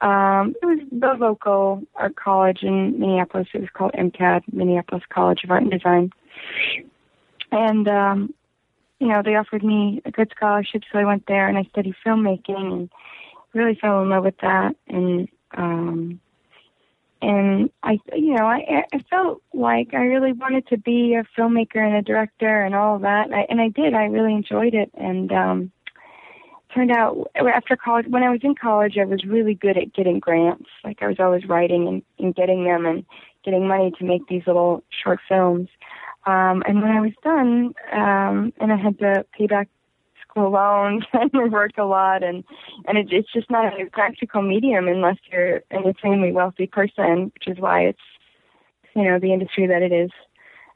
Um, 0.00 0.54
it 0.62 0.66
was 0.66 0.78
the 0.90 1.14
local 1.18 1.82
art 1.94 2.16
college 2.16 2.62
in 2.62 2.98
Minneapolis. 2.98 3.48
It 3.52 3.60
was 3.60 3.70
called 3.72 3.92
MCAD, 3.92 4.42
Minneapolis 4.52 5.04
College 5.10 5.44
of 5.44 5.50
Art 5.50 5.62
and 5.62 5.70
Design. 5.70 6.10
And, 7.52 7.86
um, 7.86 8.34
you 9.00 9.08
know, 9.08 9.22
they 9.24 9.34
offered 9.34 9.64
me 9.64 10.02
a 10.04 10.10
good 10.10 10.30
scholarship, 10.36 10.82
so 10.92 10.98
I 10.98 11.04
went 11.04 11.26
there 11.26 11.48
and 11.48 11.56
I 11.56 11.64
studied 11.64 11.96
filmmaking 12.06 12.72
and 12.72 12.90
really 13.54 13.74
fell 13.74 14.02
in 14.02 14.10
love 14.10 14.24
with 14.24 14.36
that. 14.42 14.76
And, 14.86 15.28
um, 15.56 16.20
and 17.22 17.70
I, 17.82 17.98
you 18.14 18.34
know, 18.34 18.44
I, 18.44 18.84
I 18.92 18.98
felt 19.10 19.42
like 19.54 19.94
I 19.94 20.02
really 20.02 20.32
wanted 20.32 20.68
to 20.68 20.76
be 20.76 21.14
a 21.14 21.24
filmmaker 21.38 21.76
and 21.76 21.96
a 21.96 22.02
director 22.02 22.62
and 22.62 22.74
all 22.74 22.96
of 22.96 23.02
that. 23.02 23.26
And 23.26 23.34
I, 23.34 23.46
and 23.48 23.60
I 23.60 23.68
did. 23.68 23.94
I 23.94 24.04
really 24.04 24.34
enjoyed 24.34 24.74
it. 24.74 24.90
And, 24.94 25.32
um, 25.32 25.72
turned 26.74 26.92
out 26.92 27.28
after 27.34 27.76
college 27.76 28.06
when 28.08 28.22
I 28.22 28.30
was 28.30 28.40
in 28.44 28.54
college 28.54 28.96
I 28.96 29.04
was 29.04 29.24
really 29.24 29.54
good 29.54 29.76
at 29.76 29.92
getting 29.92 30.20
grants. 30.20 30.68
Like 30.84 31.02
I 31.02 31.08
was 31.08 31.16
always 31.18 31.48
writing 31.48 31.88
and, 31.88 32.02
and 32.18 32.32
getting 32.32 32.64
them 32.64 32.86
and 32.86 33.04
getting 33.44 33.66
money 33.66 33.90
to 33.98 34.04
make 34.04 34.28
these 34.28 34.46
little 34.46 34.84
short 35.02 35.18
films. 35.28 35.68
Um 36.26 36.62
and 36.66 36.82
when 36.82 36.90
I 36.90 37.00
was 37.00 37.12
done, 37.22 37.74
um 37.92 38.52
and 38.60 38.72
I 38.72 38.76
had 38.76 38.98
to 38.98 39.24
pay 39.36 39.46
back 39.46 39.68
school 40.28 40.50
loans 40.50 41.04
and 41.12 41.52
work 41.52 41.72
a 41.78 41.84
lot 41.84 42.22
and 42.22 42.44
and 42.86 42.98
it, 42.98 43.08
it's 43.10 43.32
just 43.32 43.50
not 43.50 43.72
a 43.80 43.86
practical 43.90 44.42
medium 44.42 44.88
unless 44.88 45.16
you're 45.30 45.62
an 45.70 45.88
extremely 45.88 46.32
wealthy 46.32 46.66
person, 46.66 47.32
which 47.34 47.48
is 47.48 47.58
why 47.58 47.82
it's 47.82 47.98
you 48.96 49.04
know, 49.04 49.20
the 49.20 49.32
industry 49.32 49.66
that 49.66 49.82
it 49.82 49.92
is. 49.92 50.10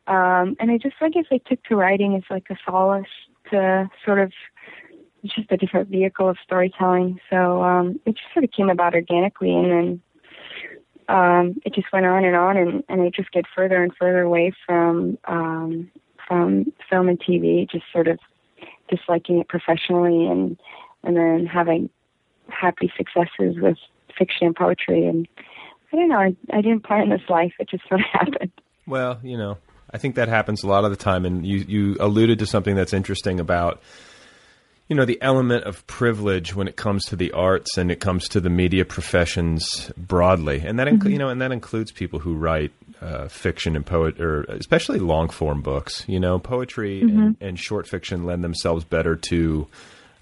Um 0.07 0.57
and 0.61 0.71
I 0.71 0.79
just 0.79 0.97
I 1.01 1.09
guess 1.11 1.27
I 1.31 1.39
took 1.39 1.63
to 1.65 1.77
writing 1.77 2.15
as 2.17 2.23
like 2.31 2.47
a 2.51 2.57
solace 2.67 3.07
to 3.51 3.89
sort 4.05 4.21
of 4.21 4.33
it's 5.25 5.35
just 5.35 5.51
a 5.51 5.57
different 5.57 5.89
vehicle 5.89 6.29
of 6.29 6.37
storytelling. 6.45 7.19
So 7.31 7.63
um, 7.63 7.99
it 8.05 8.13
just 8.13 8.33
sort 8.35 8.45
of 8.45 8.51
came 8.53 8.69
about 8.69 8.95
organically, 8.95 9.53
and 9.53 9.71
then 9.71 10.03
um, 11.09 11.61
it 11.65 11.75
just 11.75 11.93
went 11.93 12.07
on 12.07 12.25
and 12.25 12.37
on, 12.37 12.57
and, 12.57 12.85
and 12.89 13.03
I 13.03 13.11
just 13.11 13.31
get 13.33 13.45
further 13.55 13.83
and 13.83 13.93
further 13.99 14.23
away 14.23 14.53
from 14.67 15.19
um, 15.27 15.91
from 16.27 16.73
film 16.89 17.09
and 17.09 17.21
TV, 17.21 17.69
just 17.71 17.85
sort 17.93 18.09
of 18.09 18.19
disliking 18.89 19.39
it 19.39 19.49
professionally, 19.49 20.27
and 20.27 20.59
and 21.03 21.17
then 21.17 21.47
having 21.47 21.91
happy 22.49 22.93
successes 22.97 23.57
with 23.57 23.77
fiction 24.17 24.47
and 24.47 24.57
poetry, 24.57 25.07
and 25.07 25.29
I 25.93 25.97
don't 25.97 26.09
know, 26.09 26.19
I, 26.19 26.37
I 26.53 26.61
didn't 26.61 26.85
plan 26.85 27.11
this 27.11 27.29
life; 27.29 27.53
it 27.59 27.69
just 27.69 27.87
sort 27.89 28.01
of 28.01 28.07
happened. 28.13 28.53
Well, 28.87 29.19
you 29.23 29.37
know, 29.37 29.59
I 29.91 29.99
think 29.99 30.15
that 30.15 30.29
happens 30.29 30.63
a 30.63 30.69
lot 30.69 30.85
of 30.85 30.91
the 30.91 30.97
time, 30.97 31.25
and 31.25 31.47
you 31.47 31.59
you 31.69 31.97
alluded 32.01 32.39
to 32.39 32.47
something 32.47 32.75
that's 32.75 32.93
interesting 32.93 33.41
about 33.41 33.83
you 34.89 34.97
know 34.97 35.05
the 35.05 35.21
element 35.23 35.65
of 35.65 35.87
privilege 35.87 36.55
when 36.55 36.69
it 36.69 36.77
comes 36.77 37.05
to 37.07 37.17
the 37.17 37.33
arts 37.33 37.79
and 37.79 37.91
it 37.91 38.01
comes 38.01 38.29
to 38.29 38.41
the 38.41 38.51
media 38.51 38.85
professions 38.85 39.91
broadly, 39.97 40.63
and 40.65 40.79
that 40.79 40.87
inc- 40.89 41.11
you 41.11 41.19
know, 41.19 41.29
and 41.29 41.41
that 41.41 41.53
includes 41.53 41.91
people 41.93 42.19
who 42.19 42.35
write 42.35 42.73
uh, 43.01 43.29
fiction 43.29 43.77
and 43.77 43.85
poet, 43.87 44.21
or 44.21 44.43
especially 44.45 44.99
long 44.99 45.29
form 45.29 45.63
books. 45.63 46.05
You 46.07 46.21
know, 46.21 46.39
poetry 46.39 47.01
and, 47.01 47.37
and 47.41 47.59
short 47.59 47.87
fiction 47.89 48.25
lend 48.25 48.45
themselves 48.45 48.85
better 48.85 49.17
to 49.17 49.67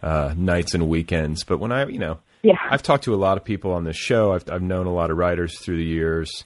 uh, 0.02 0.34
nights 0.36 0.74
and 0.74 0.88
weekends. 0.88 1.44
But 1.44 1.58
when 1.58 1.72
I, 1.72 1.86
you 1.86 1.98
know, 1.98 2.18
Yeah. 2.42 2.58
I've 2.70 2.82
talked 2.82 3.04
to 3.04 3.14
a 3.14 3.16
lot 3.16 3.36
of 3.36 3.44
people 3.44 3.72
on 3.72 3.84
this 3.84 3.96
show. 3.96 4.32
I've 4.32 4.48
I've 4.50 4.62
known 4.62 4.86
a 4.86 4.92
lot 4.92 5.10
of 5.10 5.16
writers 5.16 5.58
through 5.58 5.76
the 5.78 5.84
years, 5.84 6.44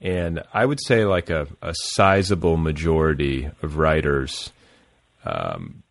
and 0.00 0.42
I 0.54 0.64
would 0.64 0.78
say 0.86 1.04
like 1.04 1.28
a, 1.30 1.46
a 1.62 1.74
sizable 1.74 2.56
majority 2.56 3.50
of 3.62 3.76
writers 3.78 4.50
um, 5.24 5.82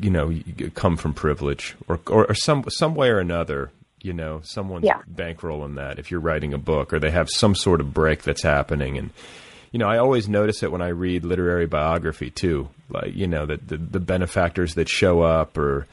you 0.00 0.10
know, 0.10 0.32
come 0.74 0.96
from 0.96 1.14
privilege 1.14 1.74
or, 1.88 2.00
or, 2.08 2.26
or 2.30 2.34
some 2.34 2.64
some 2.68 2.94
way 2.94 3.08
or 3.10 3.18
another. 3.18 3.70
You 4.00 4.12
know, 4.12 4.40
someone's 4.42 4.84
Yeah. 4.84 4.98
bankrolling 5.12 5.76
that 5.76 5.98
if 6.00 6.10
you're 6.10 6.18
writing 6.20 6.52
a 6.52 6.58
book, 6.58 6.92
or 6.92 6.98
they 6.98 7.10
have 7.12 7.30
some 7.30 7.54
sort 7.54 7.80
of 7.80 7.94
break 7.94 8.22
that's 8.24 8.42
happening. 8.42 8.98
And 8.98 9.10
you 9.70 9.78
know, 9.78 9.86
I 9.86 9.98
always 9.98 10.28
notice 10.28 10.62
it 10.64 10.72
when 10.72 10.82
I 10.82 10.88
read 10.88 11.24
literary 11.24 11.66
biography 11.66 12.30
too. 12.30 12.68
Like 12.90 13.14
you 13.14 13.26
know, 13.28 13.46
that 13.46 13.68
the, 13.68 13.76
the 13.76 14.00
benefactors 14.00 14.74
that 14.74 14.88
show 14.88 15.20
up, 15.22 15.56
or 15.56 15.86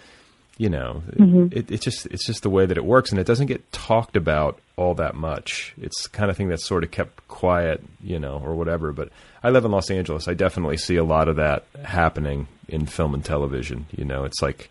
you 0.60 0.70
know, 0.70 1.02
mm-hmm. 1.14 1.58
it, 1.58 1.72
it's 1.72 1.86
just 1.86 2.06
it's 2.08 2.26
just 2.26 2.44
the 2.44 2.50
way 2.50 2.66
that 2.66 2.78
it 2.78 2.84
works, 2.84 3.12
and 3.12 3.20
it 3.20 3.26
doesn't 3.26 3.48
get 3.48 3.72
talked 3.72 4.18
about 4.18 4.60
all 4.76 4.94
that 4.96 5.16
much. 5.16 5.74
It's 5.82 6.04
the 6.04 6.10
kind 6.10 6.30
of 6.30 6.36
thing 6.36 6.50
that's 6.50 6.66
sort 6.66 6.84
of 6.84 6.92
kept 6.92 7.26
quiet, 7.30 7.82
you 8.04 8.20
know, 8.20 8.42
or 8.44 8.54
whatever. 8.56 8.92
But 8.92 9.08
I 9.42 9.52
live 9.52 9.64
in 9.64 9.72
Los 9.72 9.90
Angeles. 9.90 10.28
I 10.28 10.34
definitely 10.34 10.76
see 10.76 10.98
a 10.98 11.04
lot 11.04 11.30
of 11.30 11.38
that 11.38 11.64
happening 11.86 12.50
in 12.68 12.88
film 12.88 13.14
and 13.14 13.24
television. 13.24 13.86
You 13.96 14.04
know, 14.04 14.26
it's 14.26 14.42
like 14.42 14.70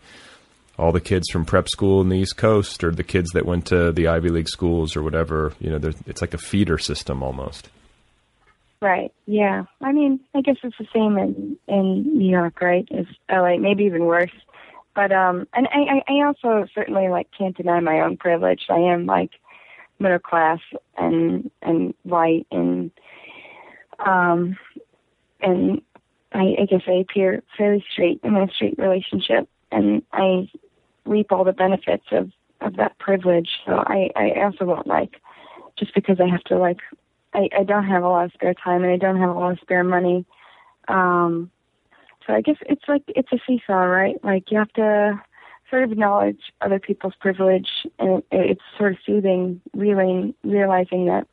all 0.79 0.93
the 0.93 1.01
kids 1.01 1.31
from 1.31 1.47
prep 1.47 1.71
school 1.71 2.03
in 2.03 2.11
the 2.11 2.19
East 2.19 2.37
Coast, 2.37 2.85
or 2.85 2.91
the 2.91 3.03
kids 3.03 3.31
that 3.31 3.47
went 3.47 3.65
to 3.69 3.91
the 3.91 4.09
Ivy 4.09 4.29
League 4.29 4.51
schools, 4.51 4.95
or 4.95 5.03
whatever. 5.03 5.55
You 5.59 5.71
know, 5.71 5.91
it's 6.07 6.21
like 6.21 6.35
a 6.35 6.39
feeder 6.39 6.77
system 6.77 7.23
almost. 7.23 7.71
Right. 8.83 9.11
Yeah. 9.25 9.65
I 9.81 9.93
mean, 9.93 10.21
I 10.35 10.43
guess 10.43 10.57
it's 10.63 10.77
the 10.79 10.87
same 10.95 11.17
in 11.17 11.57
in 11.67 12.19
New 12.19 12.31
York, 12.31 12.61
right? 12.61 12.87
As 12.93 13.07
LA, 13.31 13.57
maybe 13.57 13.85
even 13.85 14.05
worse. 14.05 14.31
But 14.99 15.13
um, 15.13 15.47
and 15.53 15.69
I 15.71 16.03
I 16.09 16.27
also 16.27 16.67
certainly 16.75 17.07
like 17.07 17.29
can't 17.31 17.57
deny 17.57 17.79
my 17.79 18.01
own 18.01 18.17
privilege. 18.17 18.63
I 18.69 18.81
am 18.81 19.07
like 19.07 19.31
middle 20.01 20.19
class 20.19 20.59
and 20.97 21.53
and 21.63 21.95
white 22.03 22.49
and 22.51 22.91
um 24.05 24.59
and 25.41 25.83
I, 26.33 26.57
I 26.63 26.65
guess 26.65 26.83
I 26.89 26.95
appear 26.95 27.45
fairly 27.57 27.85
straight. 27.93 28.19
In 28.25 28.33
my 28.33 28.49
straight 28.49 28.77
relationship, 28.77 29.49
and 29.71 30.03
I 30.13 30.51
reap 31.05 31.31
all 31.31 31.45
the 31.45 31.53
benefits 31.53 32.07
of 32.11 32.33
of 32.61 32.75
that 32.79 32.99
privilege. 32.99 33.51
So 33.67 33.77
I 33.77 34.11
I 34.17 34.33
also 34.43 34.65
won't 34.65 34.89
like 34.89 35.21
just 35.79 35.95
because 35.95 36.19
I 36.19 36.27
have 36.27 36.43
to 36.47 36.59
like 36.59 36.81
I, 37.35 37.49
I 37.57 37.63
don't 37.63 37.87
have 37.87 38.03
a 38.03 38.09
lot 38.09 38.25
of 38.25 38.33
spare 38.33 38.55
time 38.55 38.83
and 38.83 38.93
I 38.93 38.97
don't 38.97 39.21
have 39.21 39.31
a 39.31 39.39
lot 39.39 39.53
of 39.53 39.61
spare 39.61 39.85
money. 39.85 40.27
Um, 40.89 41.53
so 42.29 42.35
I 42.35 42.43
guess 42.43 42.57
it's 42.67 42.85
like 42.87 43.03
it's 43.09 43.33
a 43.33 43.39
seesaw, 43.47 43.73
right? 43.85 44.23
Like 44.23 44.51
you 44.51 44.59
have 44.59 44.73
to 44.75 45.21
sort 45.71 45.83
of 45.83 45.93
acknowledge 45.93 46.41
other 46.61 46.79
people's 46.79 47.15
privilege, 47.19 47.69
and 47.99 48.19
it, 48.31 48.51
it's 48.51 48.63
sort 48.77 48.93
of 48.93 48.99
soothing, 49.05 49.61
reeling, 49.75 50.35
realizing 50.45 51.07
that 51.07 51.27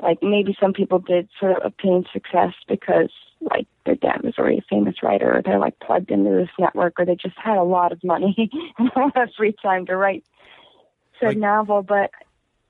like 0.00 0.18
maybe 0.22 0.56
some 0.60 0.72
people 0.72 1.00
did 1.00 1.28
sort 1.40 1.56
of 1.56 1.62
obtain 1.64 2.04
success 2.12 2.54
because 2.68 3.10
like 3.40 3.66
their 3.84 3.96
dad 3.96 4.22
was 4.22 4.34
already 4.38 4.58
a 4.58 4.64
famous 4.70 5.02
writer, 5.02 5.36
or 5.36 5.42
they're 5.42 5.58
like 5.58 5.78
plugged 5.80 6.12
into 6.12 6.30
this 6.30 6.48
network, 6.60 6.94
or 6.98 7.04
they 7.04 7.16
just 7.16 7.36
had 7.36 7.58
a 7.58 7.64
lot 7.64 7.90
of 7.90 8.02
money 8.04 8.50
and 8.78 8.90
a 8.94 8.98
lot 9.00 9.16
of 9.20 9.30
free 9.36 9.54
time 9.60 9.84
to 9.86 9.96
write 9.96 10.24
said 11.18 11.30
Like- 11.30 11.38
novel. 11.38 11.82
But 11.82 12.12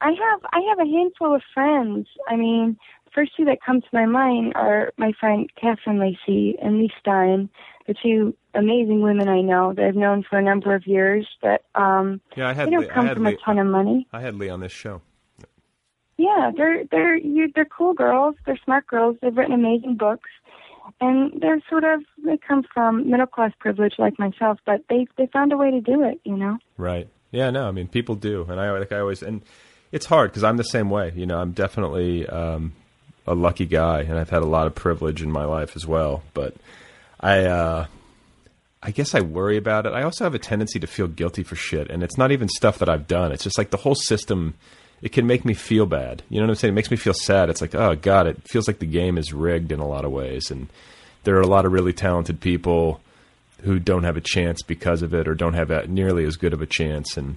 I 0.00 0.10
have 0.10 0.40
I 0.52 0.60
have 0.68 0.78
a 0.78 0.90
handful 0.90 1.34
of 1.34 1.42
friends. 1.52 2.06
I 2.28 2.36
mean, 2.36 2.78
first 3.14 3.32
two 3.36 3.44
that 3.46 3.58
come 3.64 3.80
to 3.80 3.88
my 3.92 4.06
mind 4.06 4.52
are 4.54 4.92
my 4.96 5.12
friend 5.18 5.50
Catherine 5.60 5.98
Lacey 5.98 6.56
and 6.62 6.78
Lee 6.78 6.90
Stein, 7.00 7.48
the 7.86 7.94
two 7.94 8.34
amazing 8.54 9.02
women 9.02 9.28
I 9.28 9.40
know 9.40 9.72
that 9.74 9.84
I've 9.84 9.96
known 9.96 10.22
for 10.28 10.38
a 10.38 10.42
number 10.42 10.74
of 10.74 10.86
years. 10.86 11.26
But 11.42 11.64
um, 11.74 12.20
Yeah, 12.36 12.48
I 12.48 12.52
had 12.52 12.68
they 12.68 12.72
don't 12.72 12.82
Lee- 12.82 12.88
come 12.88 13.08
from 13.08 13.24
Lee- 13.24 13.34
a 13.34 13.44
ton 13.44 13.58
of 13.58 13.66
money. 13.66 14.06
I 14.12 14.20
had 14.20 14.36
Lee 14.36 14.48
on 14.48 14.60
this 14.60 14.72
show. 14.72 15.02
Yeah, 16.16 16.50
they're 16.56 16.84
they're 16.90 17.16
you, 17.16 17.50
they're 17.54 17.64
cool 17.64 17.94
girls. 17.94 18.34
They're 18.44 18.58
smart 18.64 18.86
girls. 18.86 19.16
They've 19.22 19.36
written 19.36 19.54
amazing 19.54 19.96
books, 19.96 20.30
and 21.00 21.40
they're 21.40 21.60
sort 21.68 21.84
of 21.84 22.02
they 22.24 22.36
come 22.36 22.64
from 22.74 23.08
middle 23.08 23.26
class 23.26 23.52
privilege 23.60 23.94
like 23.98 24.18
myself, 24.18 24.58
but 24.66 24.82
they 24.88 25.06
they 25.16 25.26
found 25.32 25.52
a 25.52 25.56
way 25.56 25.70
to 25.70 25.80
do 25.80 26.02
it. 26.02 26.20
You 26.24 26.36
know. 26.36 26.58
Right. 26.76 27.08
Yeah. 27.30 27.50
No. 27.50 27.68
I 27.68 27.70
mean, 27.70 27.86
people 27.88 28.16
do, 28.16 28.46
and 28.48 28.60
I 28.60 28.70
like 28.72 28.90
I 28.90 28.98
always 28.98 29.22
and 29.22 29.42
it's 29.92 30.06
hard 30.06 30.30
because 30.30 30.44
I'm 30.44 30.56
the 30.56 30.64
same 30.64 30.90
way. 30.90 31.12
You 31.14 31.26
know, 31.26 31.38
I'm 31.38 31.52
definitely 31.52 32.26
um, 32.26 32.72
a 33.26 33.34
lucky 33.34 33.66
guy, 33.66 34.00
and 34.00 34.18
I've 34.18 34.30
had 34.30 34.42
a 34.42 34.46
lot 34.46 34.66
of 34.66 34.74
privilege 34.74 35.22
in 35.22 35.30
my 35.30 35.44
life 35.44 35.76
as 35.76 35.86
well. 35.86 36.22
But 36.34 36.54
I, 37.20 37.44
uh, 37.44 37.86
I 38.82 38.90
guess 38.90 39.14
I 39.14 39.20
worry 39.20 39.56
about 39.56 39.86
it. 39.86 39.92
I 39.92 40.02
also 40.02 40.24
have 40.24 40.34
a 40.34 40.38
tendency 40.38 40.78
to 40.80 40.86
feel 40.86 41.08
guilty 41.08 41.42
for 41.42 41.56
shit, 41.56 41.90
and 41.90 42.02
it's 42.02 42.18
not 42.18 42.32
even 42.32 42.48
stuff 42.48 42.78
that 42.78 42.88
I've 42.88 43.08
done. 43.08 43.32
It's 43.32 43.44
just 43.44 43.58
like 43.58 43.70
the 43.70 43.78
whole 43.78 43.94
system. 43.94 44.54
It 45.00 45.12
can 45.12 45.26
make 45.26 45.44
me 45.44 45.54
feel 45.54 45.86
bad. 45.86 46.22
You 46.28 46.40
know 46.40 46.46
what 46.46 46.50
I'm 46.50 46.56
saying? 46.56 46.72
It 46.72 46.74
makes 46.74 46.90
me 46.90 46.96
feel 46.96 47.14
sad. 47.14 47.50
It's 47.50 47.60
like, 47.60 47.74
oh 47.74 47.94
god, 47.94 48.26
it 48.26 48.48
feels 48.48 48.66
like 48.66 48.80
the 48.80 48.86
game 48.86 49.16
is 49.16 49.32
rigged 49.32 49.72
in 49.72 49.80
a 49.80 49.86
lot 49.86 50.04
of 50.04 50.12
ways, 50.12 50.50
and 50.50 50.68
there 51.24 51.36
are 51.36 51.40
a 51.40 51.46
lot 51.46 51.64
of 51.64 51.72
really 51.72 51.92
talented 51.92 52.40
people 52.40 53.00
who 53.62 53.78
don't 53.78 54.04
have 54.04 54.16
a 54.16 54.20
chance 54.20 54.62
because 54.62 55.02
of 55.02 55.14
it, 55.14 55.28
or 55.28 55.34
don't 55.34 55.54
have 55.54 55.88
nearly 55.88 56.24
as 56.24 56.36
good 56.36 56.52
of 56.52 56.62
a 56.62 56.66
chance. 56.66 57.16
And 57.16 57.36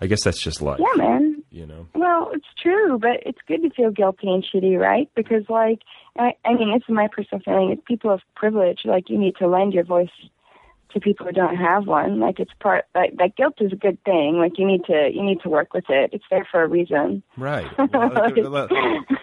I 0.00 0.06
guess 0.06 0.24
that's 0.24 0.42
just 0.42 0.62
life. 0.62 0.80
Yeah, 0.80 0.96
man. 0.96 1.31
You 1.52 1.66
know. 1.66 1.86
Well, 1.94 2.30
it's 2.32 2.46
true, 2.60 2.98
but 2.98 3.22
it's 3.26 3.38
good 3.46 3.62
to 3.62 3.70
feel 3.70 3.90
guilty 3.90 4.26
and 4.28 4.42
shitty, 4.42 4.78
right? 4.78 5.10
Because, 5.14 5.44
like, 5.50 5.80
I, 6.18 6.32
I 6.46 6.54
mean, 6.54 6.70
it's 6.74 6.88
my 6.88 7.08
personal 7.08 7.42
feeling. 7.44 7.70
It's 7.70 7.82
people 7.86 8.10
of 8.10 8.22
privilege. 8.34 8.80
Like, 8.86 9.10
you 9.10 9.18
need 9.18 9.36
to 9.36 9.46
lend 9.46 9.74
your 9.74 9.84
voice 9.84 10.08
to 10.94 11.00
people 11.00 11.26
who 11.26 11.32
don't 11.32 11.56
have 11.56 11.86
one. 11.86 12.20
Like, 12.20 12.40
it's 12.40 12.52
part. 12.58 12.86
Like, 12.94 13.18
that 13.18 13.36
guilt 13.36 13.56
is 13.60 13.70
a 13.70 13.76
good 13.76 14.02
thing. 14.04 14.38
Like, 14.38 14.58
you 14.58 14.66
need 14.66 14.84
to 14.86 15.10
you 15.12 15.22
need 15.22 15.42
to 15.42 15.50
work 15.50 15.74
with 15.74 15.84
it. 15.90 16.10
It's 16.14 16.24
there 16.30 16.48
for 16.50 16.62
a 16.62 16.66
reason. 16.66 17.22
Right. 17.36 17.70
Well, 17.92 18.68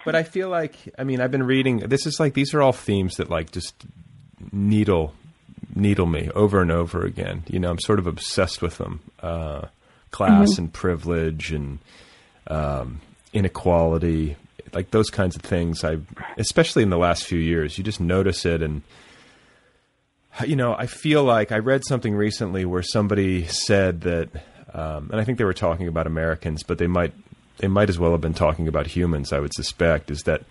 but 0.04 0.14
I 0.14 0.22
feel 0.22 0.48
like 0.48 0.76
I 0.98 1.04
mean 1.04 1.20
I've 1.20 1.30
been 1.30 1.42
reading 1.42 1.78
this 1.78 2.06
is 2.06 2.18
like 2.18 2.34
these 2.34 2.54
are 2.54 2.62
all 2.62 2.72
themes 2.72 3.16
that 3.16 3.28
like 3.28 3.50
just 3.50 3.74
needle 4.52 5.14
needle 5.74 6.06
me 6.06 6.30
over 6.34 6.62
and 6.62 6.70
over 6.70 7.04
again. 7.04 7.44
You 7.48 7.58
know, 7.58 7.70
I'm 7.70 7.78
sort 7.78 7.98
of 7.98 8.06
obsessed 8.06 8.62
with 8.62 8.78
them. 8.78 9.00
Uh, 9.20 9.66
class 10.10 10.58
and 10.58 10.72
privilege 10.72 11.52
and 11.52 11.78
um, 12.46 13.00
inequality, 13.32 14.36
like 14.72 14.90
those 14.90 15.10
kinds 15.10 15.36
of 15.36 15.42
things. 15.42 15.84
I 15.84 15.98
especially 16.36 16.82
in 16.82 16.90
the 16.90 16.98
last 16.98 17.24
few 17.24 17.38
years, 17.38 17.78
you 17.78 17.84
just 17.84 18.00
notice 18.00 18.44
it 18.44 18.62
and 18.62 18.82
you 20.46 20.56
know, 20.56 20.74
I 20.74 20.86
feel 20.86 21.24
like 21.24 21.52
I 21.52 21.58
read 21.58 21.82
something 21.86 22.14
recently 22.14 22.64
where 22.64 22.82
somebody 22.82 23.44
said 23.46 24.02
that, 24.02 24.28
um, 24.72 25.10
and 25.10 25.20
I 25.20 25.24
think 25.24 25.38
they 25.38 25.44
were 25.44 25.52
talking 25.52 25.88
about 25.88 26.06
Americans, 26.06 26.62
but 26.62 26.78
they 26.78 26.86
might 26.86 27.12
they 27.58 27.68
might 27.68 27.90
as 27.90 27.98
well 27.98 28.12
have 28.12 28.20
been 28.20 28.34
talking 28.34 28.68
about 28.68 28.86
humans. 28.86 29.32
I 29.32 29.40
would 29.40 29.52
suspect 29.52 30.10
is 30.10 30.22
that 30.22 30.42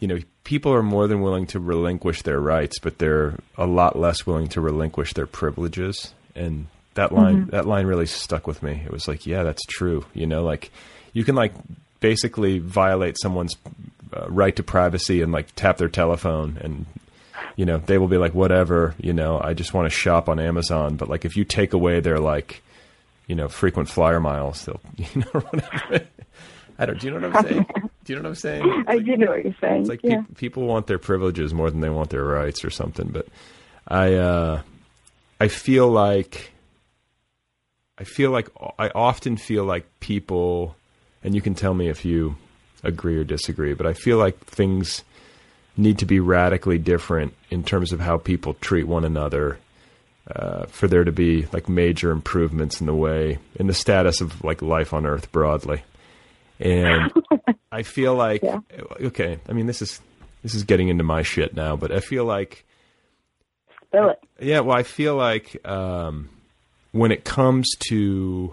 you 0.00 0.08
know 0.08 0.18
people 0.44 0.72
are 0.72 0.82
more 0.82 1.06
than 1.06 1.20
willing 1.20 1.46
to 1.48 1.60
relinquish 1.60 2.22
their 2.22 2.40
rights, 2.40 2.78
but 2.78 2.98
they're 2.98 3.38
a 3.58 3.66
lot 3.66 3.98
less 3.98 4.26
willing 4.26 4.48
to 4.48 4.60
relinquish 4.60 5.12
their 5.12 5.26
privileges. 5.26 6.14
And 6.34 6.68
that 6.94 7.12
line 7.12 7.46
that 7.48 7.66
line 7.66 7.86
really 7.86 8.06
stuck 8.06 8.46
with 8.46 8.62
me. 8.62 8.82
It 8.84 8.92
was 8.92 9.08
like, 9.08 9.26
yeah, 9.26 9.42
that's 9.42 9.64
true. 9.66 10.06
You 10.14 10.26
know, 10.26 10.44
like 10.44 10.70
you 11.16 11.24
can 11.24 11.34
like 11.34 11.54
basically 12.00 12.58
violate 12.58 13.16
someone's 13.18 13.56
uh, 14.12 14.26
right 14.28 14.54
to 14.54 14.62
privacy 14.62 15.22
and 15.22 15.32
like 15.32 15.46
tap 15.54 15.78
their 15.78 15.88
telephone 15.88 16.58
and 16.60 16.84
you 17.56 17.64
know, 17.64 17.78
they 17.78 17.96
will 17.96 18.08
be 18.08 18.18
like, 18.18 18.34
whatever, 18.34 18.94
you 19.00 19.14
know, 19.14 19.40
I 19.42 19.54
just 19.54 19.72
want 19.72 19.86
to 19.86 19.90
shop 19.90 20.28
on 20.28 20.38
Amazon. 20.38 20.96
But 20.96 21.08
like, 21.08 21.24
if 21.24 21.36
you 21.36 21.44
take 21.44 21.72
away 21.72 22.00
their 22.00 22.18
like, 22.18 22.62
you 23.26 23.34
know, 23.34 23.48
frequent 23.48 23.88
flyer 23.88 24.20
miles, 24.20 24.66
they'll, 24.66 24.80
you 24.96 25.06
know, 25.22 25.40
whatever. 25.40 26.06
I 26.78 26.84
don't. 26.84 27.00
Do 27.00 27.06
you 27.06 27.18
know 27.18 27.28
what 27.30 27.36
I'm 27.36 27.46
saying? 27.46 27.66
Do 28.04 28.12
you 28.12 28.16
know 28.16 28.22
what 28.22 28.28
I'm 28.28 28.34
saying? 28.34 28.62
It's 28.66 28.84
I 28.88 28.98
do 28.98 29.16
know 29.16 29.26
what 29.28 29.44
you're 29.44 29.54
saying. 29.58 29.80
it's 29.80 29.88
like 29.88 30.00
yeah. 30.02 30.20
pe- 30.20 30.34
people 30.34 30.64
want 30.64 30.86
their 30.86 30.98
privileges 30.98 31.54
more 31.54 31.70
than 31.70 31.80
they 31.80 31.88
want 31.88 32.10
their 32.10 32.24
rights 32.24 32.62
or 32.62 32.68
something. 32.70 33.08
But 33.08 33.26
I, 33.88 34.14
uh, 34.14 34.60
I 35.40 35.48
feel 35.48 35.88
like, 35.88 36.52
I 37.98 38.04
feel 38.04 38.30
like 38.30 38.50
I 38.78 38.90
often 38.94 39.38
feel 39.38 39.64
like 39.64 39.86
people, 40.00 40.76
and 41.22 41.34
you 41.34 41.40
can 41.40 41.54
tell 41.54 41.74
me 41.74 41.88
if 41.88 42.04
you 42.04 42.36
agree 42.82 43.16
or 43.16 43.24
disagree, 43.24 43.74
but 43.74 43.86
I 43.86 43.94
feel 43.94 44.18
like 44.18 44.38
things 44.44 45.02
need 45.76 45.98
to 45.98 46.06
be 46.06 46.20
radically 46.20 46.78
different 46.78 47.34
in 47.50 47.62
terms 47.62 47.92
of 47.92 48.00
how 48.00 48.16
people 48.18 48.54
treat 48.54 48.84
one 48.84 49.04
another 49.04 49.58
uh, 50.34 50.64
for 50.66 50.88
there 50.88 51.04
to 51.04 51.12
be 51.12 51.46
like 51.52 51.68
major 51.68 52.10
improvements 52.10 52.80
in 52.80 52.86
the 52.86 52.94
way 52.94 53.38
in 53.56 53.66
the 53.66 53.74
status 53.74 54.20
of 54.20 54.42
like 54.42 54.62
life 54.62 54.92
on 54.94 55.04
earth 55.06 55.30
broadly 55.30 55.82
and 56.58 57.12
i 57.70 57.82
feel 57.82 58.14
like 58.26 58.42
Yeah. 58.42 58.60
okay 59.02 59.38
i 59.48 59.52
mean 59.52 59.66
this 59.66 59.82
is 59.82 60.00
this 60.42 60.54
is 60.54 60.64
getting 60.64 60.88
into 60.88 61.04
my 61.04 61.22
shit 61.22 61.54
now 61.54 61.76
but 61.76 61.92
i 61.92 62.00
feel 62.00 62.24
like 62.24 62.64
Spill 63.84 64.08
it. 64.10 64.18
yeah, 64.40 64.60
well, 64.60 64.76
I 64.76 64.82
feel 64.82 65.14
like 65.14 65.64
um, 65.64 66.28
when 66.90 67.12
it 67.12 67.22
comes 67.24 67.70
to 67.88 68.52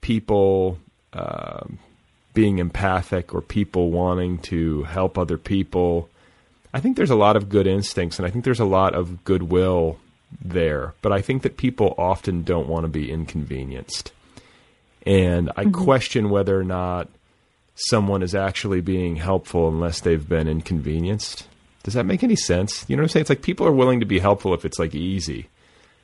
people 0.00 0.78
um, 1.18 1.78
being 2.34 2.58
empathic 2.58 3.34
or 3.34 3.40
people 3.40 3.90
wanting 3.90 4.38
to 4.38 4.84
help 4.84 5.18
other 5.18 5.38
people, 5.38 6.08
I 6.72 6.80
think 6.80 6.96
there's 6.96 7.10
a 7.10 7.16
lot 7.16 7.36
of 7.36 7.48
good 7.48 7.66
instincts 7.66 8.18
and 8.18 8.26
I 8.26 8.30
think 8.30 8.44
there's 8.44 8.60
a 8.60 8.64
lot 8.64 8.94
of 8.94 9.24
goodwill 9.24 9.98
there. 10.42 10.94
But 11.02 11.12
I 11.12 11.20
think 11.20 11.42
that 11.42 11.56
people 11.56 11.94
often 11.98 12.42
don't 12.42 12.68
want 12.68 12.84
to 12.84 12.88
be 12.88 13.10
inconvenienced. 13.10 14.12
And 15.06 15.50
I 15.56 15.64
question 15.66 16.30
whether 16.30 16.58
or 16.58 16.64
not 16.64 17.08
someone 17.74 18.22
is 18.22 18.34
actually 18.34 18.80
being 18.80 19.16
helpful 19.16 19.68
unless 19.68 20.00
they've 20.00 20.28
been 20.28 20.48
inconvenienced. 20.48 21.46
Does 21.82 21.94
that 21.94 22.06
make 22.06 22.22
any 22.22 22.36
sense? 22.36 22.84
You 22.88 22.96
know 22.96 23.02
what 23.02 23.04
I'm 23.04 23.08
saying? 23.10 23.22
It's 23.22 23.30
like 23.30 23.42
people 23.42 23.66
are 23.66 23.72
willing 23.72 24.00
to 24.00 24.06
be 24.06 24.18
helpful 24.18 24.52
if 24.52 24.64
it's 24.64 24.78
like 24.78 24.94
easy. 24.94 25.48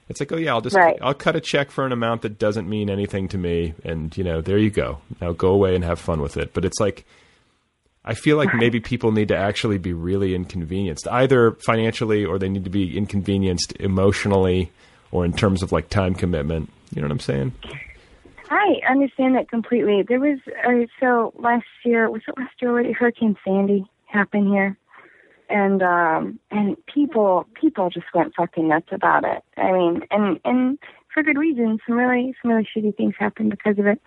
It's 0.08 0.20
like, 0.20 0.32
oh 0.32 0.36
yeah, 0.36 0.52
I'll 0.52 0.60
just 0.60 0.76
Right. 0.76 0.98
I'll 1.00 1.14
cut 1.14 1.36
a 1.36 1.40
check 1.40 1.70
for 1.70 1.86
an 1.86 1.92
amount 1.92 2.22
that 2.22 2.38
doesn't 2.38 2.68
mean 2.68 2.90
anything 2.90 3.28
to 3.28 3.38
me, 3.38 3.74
and 3.84 4.16
you 4.16 4.24
know, 4.24 4.40
there 4.40 4.58
you 4.58 4.70
go. 4.70 4.98
Now 5.20 5.32
go 5.32 5.48
away 5.48 5.74
and 5.74 5.84
have 5.84 5.98
fun 5.98 6.20
with 6.20 6.36
it. 6.36 6.52
But 6.52 6.64
it's 6.64 6.78
like, 6.78 7.06
I 8.04 8.14
feel 8.14 8.36
like 8.36 8.54
maybe 8.54 8.80
people 8.80 9.12
need 9.12 9.28
to 9.28 9.36
actually 9.36 9.78
be 9.78 9.92
really 9.94 10.34
inconvenienced, 10.34 11.08
either 11.08 11.52
financially 11.64 12.24
or 12.24 12.38
they 12.38 12.50
need 12.50 12.64
to 12.64 12.70
be 12.70 12.96
inconvenienced 12.96 13.72
emotionally 13.80 14.70
or 15.10 15.24
in 15.24 15.32
terms 15.32 15.62
of 15.62 15.72
like 15.72 15.88
time 15.88 16.14
commitment. 16.14 16.70
You 16.94 17.00
know 17.00 17.06
what 17.06 17.12
I'm 17.12 17.20
saying? 17.20 17.52
I 18.50 18.80
understand 18.88 19.36
that 19.36 19.48
completely. 19.48 20.02
There 20.06 20.20
was 20.20 20.38
uh, 20.66 20.86
so 21.00 21.32
last 21.36 21.64
year 21.84 22.10
was 22.10 22.22
it 22.28 22.36
last 22.36 22.52
year 22.60 22.70
already? 22.70 22.92
Hurricane 22.92 23.36
Sandy 23.44 23.86
happened 24.06 24.48
here, 24.48 24.76
and 25.54 25.82
um 25.82 26.40
and 26.50 26.76
people 26.86 27.46
people 27.54 27.88
just 27.88 28.06
went 28.12 28.34
fucking 28.34 28.68
nuts 28.68 28.88
about 28.90 29.24
it. 29.24 29.42
I 29.56 29.72
mean, 29.72 30.02
and 30.10 30.40
and 30.44 30.78
for 31.14 31.22
good 31.22 31.38
reason. 31.38 31.78
Some 31.86 31.96
really 31.96 32.34
some 32.42 32.50
really 32.50 32.66
shitty 32.76 32.96
things 32.96 33.14
happened 33.18 33.50
because 33.50 33.78
of 33.78 33.86
it. 33.86 34.02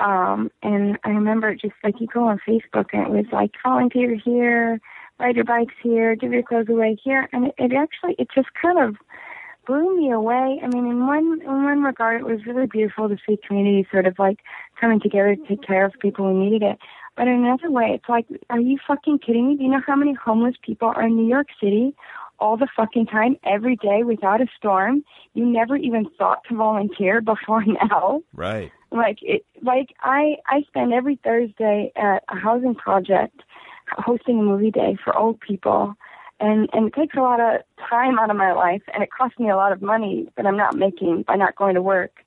Um, 0.00 0.50
and 0.62 0.98
I 1.04 1.10
remember 1.10 1.54
just 1.54 1.74
like 1.84 2.00
you 2.00 2.06
go 2.06 2.24
on 2.28 2.40
Facebook 2.48 2.86
and 2.92 3.02
it 3.02 3.10
was 3.10 3.26
like 3.32 3.50
volunteer 3.62 4.14
here, 4.14 4.80
ride 5.18 5.36
your 5.36 5.44
bikes 5.44 5.74
here, 5.82 6.14
give 6.16 6.32
your 6.32 6.42
clothes 6.42 6.68
away 6.68 6.96
here, 7.02 7.28
and 7.32 7.48
it, 7.48 7.54
it 7.58 7.72
actually 7.74 8.14
it 8.18 8.28
just 8.34 8.48
kind 8.60 8.78
of 8.78 8.96
blew 9.66 9.94
me 9.98 10.10
away. 10.10 10.60
I 10.62 10.68
mean, 10.68 10.86
in 10.86 11.06
one 11.06 11.40
in 11.42 11.64
one 11.64 11.82
regard, 11.82 12.22
it 12.22 12.26
was 12.26 12.46
really 12.46 12.66
beautiful 12.66 13.10
to 13.10 13.18
see 13.28 13.38
community 13.46 13.86
sort 13.92 14.06
of 14.06 14.18
like 14.18 14.38
coming 14.80 15.00
together 15.00 15.36
to 15.36 15.46
take 15.46 15.62
care 15.62 15.84
of 15.84 15.92
people 16.00 16.24
who 16.24 16.42
needed 16.42 16.62
it. 16.62 16.78
But 17.18 17.26
in 17.26 17.44
another 17.44 17.68
way, 17.68 17.90
it's 17.92 18.08
like, 18.08 18.26
are 18.48 18.60
you 18.60 18.78
fucking 18.86 19.18
kidding 19.18 19.48
me? 19.48 19.56
Do 19.56 19.64
you 19.64 19.70
know 19.70 19.82
how 19.84 19.96
many 19.96 20.14
homeless 20.14 20.54
people 20.62 20.92
are 20.94 21.02
in 21.02 21.16
New 21.16 21.26
York 21.26 21.48
City 21.60 21.92
all 22.38 22.56
the 22.56 22.68
fucking 22.76 23.06
time, 23.06 23.36
every 23.44 23.74
day, 23.74 24.04
without 24.04 24.40
a 24.40 24.46
storm? 24.56 25.02
You 25.34 25.44
never 25.44 25.74
even 25.76 26.06
thought 26.16 26.44
to 26.48 26.54
volunteer 26.54 27.20
before 27.34 27.64
now 27.64 28.22
Right. 28.32 28.70
like 28.92 29.18
it 29.22 29.44
like 29.62 29.88
i 30.00 30.36
i 30.46 30.62
spend 30.68 30.92
every 30.94 31.18
thursday 31.22 31.92
at 31.96 32.22
a 32.28 32.36
housing 32.36 32.74
project 32.74 33.42
hosting 33.98 34.38
a 34.38 34.42
movie 34.42 34.70
day 34.70 34.96
for 35.02 35.16
old 35.16 35.40
people 35.40 35.94
and 36.40 36.68
and 36.72 36.86
it 36.86 36.94
takes 36.94 37.16
a 37.16 37.20
lot 37.20 37.40
of 37.40 37.60
time 37.90 38.18
out 38.18 38.30
of 38.30 38.36
my 38.36 38.52
life 38.52 38.82
and 38.94 39.02
it 39.02 39.10
costs 39.10 39.38
me 39.38 39.50
a 39.50 39.56
lot 39.56 39.72
of 39.72 39.82
money 39.82 40.28
that 40.36 40.46
i'm 40.46 40.56
not 40.56 40.76
making 40.76 41.22
by 41.26 41.36
not 41.36 41.56
going 41.56 41.74
to 41.74 41.82
work 41.82 42.24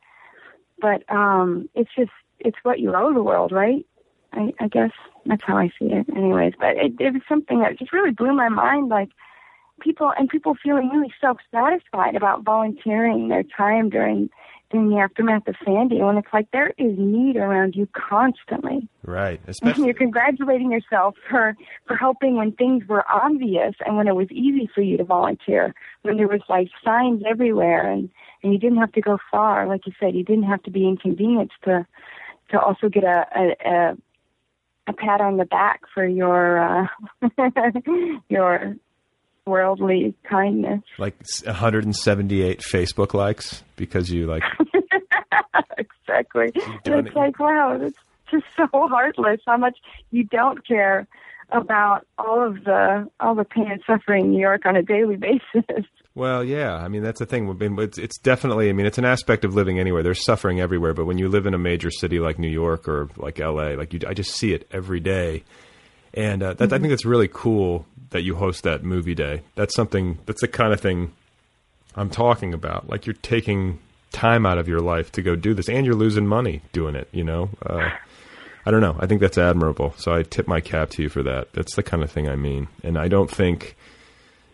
but 0.80 1.04
um 1.10 1.68
it's 1.74 1.90
just 1.98 2.12
it's 2.40 2.58
what 2.64 2.80
you 2.80 2.94
owe 2.94 3.14
the 3.14 3.24
world 3.24 3.52
right 3.52 3.86
i 4.34 4.54
i 4.60 4.68
guess 4.68 4.92
that's 5.26 5.44
how 5.44 5.58
i 5.58 5.68
see 5.80 5.86
it 5.86 6.06
anyways 6.16 6.54
but 6.60 6.76
it 6.78 6.94
it 7.00 7.14
was 7.14 7.22
something 7.28 7.60
that 7.60 7.78
just 7.78 7.94
really 7.94 8.12
blew 8.12 8.34
my 8.34 8.50
mind 8.50 8.90
like 8.90 9.10
people 9.82 10.14
and 10.18 10.30
people 10.30 10.56
feeling 10.64 10.90
really 10.90 11.14
self-satisfied 11.20 12.16
about 12.16 12.44
volunteering 12.44 13.30
their 13.30 13.44
time 13.44 13.90
during 13.90 14.30
during 14.72 14.90
the 14.90 14.98
aftermath 14.98 15.48
of 15.48 15.56
Sandy 15.66 16.02
when 16.02 16.18
it's 16.18 16.28
like 16.34 16.50
there 16.52 16.74
is 16.78 16.98
need 16.98 17.36
around 17.36 17.76
you 17.76 17.88
constantly. 17.94 18.88
Right. 19.04 19.42
Especially 19.48 19.86
you're 19.86 19.94
congratulating 19.94 20.72
yourself 20.72 21.16
for 21.30 21.56
for 21.88 21.96
helping 21.96 22.38
when 22.38 22.54
things 22.54 22.88
were 22.88 23.06
obvious 23.12 23.76
and 23.86 23.98
when 23.98 24.08
it 24.08 24.16
was 24.16 24.32
easy 24.32 24.70
for 24.74 24.82
you 24.82 24.98
to 24.98 25.04
volunteer, 25.04 25.74
when 26.04 26.18
there 26.18 26.28
was 26.28 26.42
like 26.50 26.70
signs 26.84 27.24
everywhere 27.28 27.92
and 27.92 28.10
and 28.44 28.54
you 28.54 28.60
didn't 28.60 28.80
have 28.80 28.94
to 28.94 29.02
go 29.02 29.18
far, 29.30 29.68
like 29.68 29.86
you 29.86 29.94
said, 30.00 30.16
you 30.16 30.24
didn't 30.24 30.46
have 30.46 30.64
to 30.64 30.72
be 30.72 30.88
inconvenienced 30.88 31.56
to 31.66 31.86
to 32.50 32.60
also 32.60 32.90
get 32.90 33.04
a 33.04 33.26
a, 33.36 33.70
a, 33.70 33.98
a 34.92 34.94
pat 34.94 35.22
on 35.22 35.38
the 35.38 35.46
back 35.46 35.82
for 35.94 36.06
your 36.06 36.60
uh, 36.60 36.88
your 38.30 38.76
worldly 39.46 40.14
kindness. 40.30 40.82
like 41.00 41.16
178 41.46 42.60
Facebook 42.62 43.14
likes 43.14 43.64
because 43.76 44.10
you 44.12 44.28
like 44.28 44.44
exactly. 45.78 46.52
It's 46.54 46.88
it- 46.88 47.16
like, 47.16 47.40
wow, 47.40 47.78
it's 47.82 47.98
just 48.30 48.46
so 48.56 48.68
heartless 48.74 49.42
how 49.46 49.58
much 49.58 49.78
you 50.12 50.24
don't 50.26 50.66
care 50.68 51.08
about 51.52 52.06
all 52.18 52.46
of 52.46 52.64
the 52.64 53.10
all 53.20 53.36
the 53.36 53.44
pain 53.44 53.70
and 53.72 53.82
suffering 53.86 54.26
in 54.26 54.32
New 54.32 54.40
York 54.40 54.66
on 54.66 54.76
a 54.76 54.84
daily 54.84 55.18
basis. 55.18 55.86
Well, 56.14 56.44
yeah. 56.44 56.76
I 56.76 56.90
mean, 56.90 57.04
that's 57.04 57.20
the 57.20 57.26
thing. 57.26 57.58
It's, 57.80 57.98
it's 57.98 58.18
definitely. 58.18 58.70
I 58.70 58.74
mean, 58.74 58.86
it's 58.86 58.98
an 58.98 59.06
aspect 59.06 59.46
of 59.46 59.56
living 59.56 59.80
anywhere. 59.80 60.04
There's 60.04 60.24
suffering 60.24 60.60
everywhere, 60.60 60.94
but 60.94 61.06
when 61.06 61.18
you 61.18 61.30
live 61.30 61.46
in 61.46 61.54
a 61.54 61.58
major 61.58 61.90
city 61.90 62.20
like 62.20 62.38
New 62.38 62.50
York 62.50 62.88
or 62.88 63.10
like 63.16 63.40
L.A., 63.40 63.76
like 63.76 63.94
you, 63.94 64.00
I 64.08 64.14
just 64.14 64.32
see 64.36 64.54
it 64.54 64.68
every 64.72 65.00
day. 65.00 65.44
And 66.14 66.44
uh, 66.44 66.54
that, 66.56 66.74
I 66.74 66.78
think 66.78 66.90
that's 66.90 67.06
really 67.06 67.30
cool 67.32 67.86
that 68.10 68.24
you 68.24 68.36
host 68.36 68.64
that 68.64 68.84
movie 68.84 69.16
day. 69.16 69.42
That's 69.56 69.74
something. 69.74 70.20
That's 70.26 70.42
the 70.42 70.50
kind 70.50 70.74
of 70.74 70.82
thing 70.82 71.14
I'm 71.96 72.10
talking 72.10 72.54
about. 72.54 72.90
Like 72.90 73.06
you're 73.06 73.14
taking 73.14 73.80
time 74.12 74.46
out 74.46 74.58
of 74.58 74.68
your 74.68 74.82
life 74.82 75.14
to 75.14 75.22
go 75.22 75.38
do 75.38 75.54
this, 75.54 75.70
and 75.70 75.86
you're 75.86 75.96
losing 75.96 76.28
money 76.28 76.62
doing 76.74 76.96
it. 76.96 77.08
You 77.14 77.24
know. 77.24 77.50
Uh, 77.66 77.90
I 78.66 78.70
don't 78.72 78.82
know. 78.82 78.96
I 79.00 79.08
think 79.08 79.22
that's 79.22 79.38
admirable. 79.38 79.94
So 79.98 80.14
I 80.14 80.24
tip 80.24 80.48
my 80.48 80.62
cap 80.62 80.90
to 80.92 81.02
you 81.02 81.10
for 81.10 81.24
that. 81.24 81.52
That's 81.54 81.76
the 81.76 81.84
kind 81.84 82.04
of 82.04 82.12
thing 82.12 82.30
I 82.30 82.36
mean. 82.36 82.68
And 82.84 82.98
I 82.98 83.08
don't 83.08 83.32
think 83.32 83.76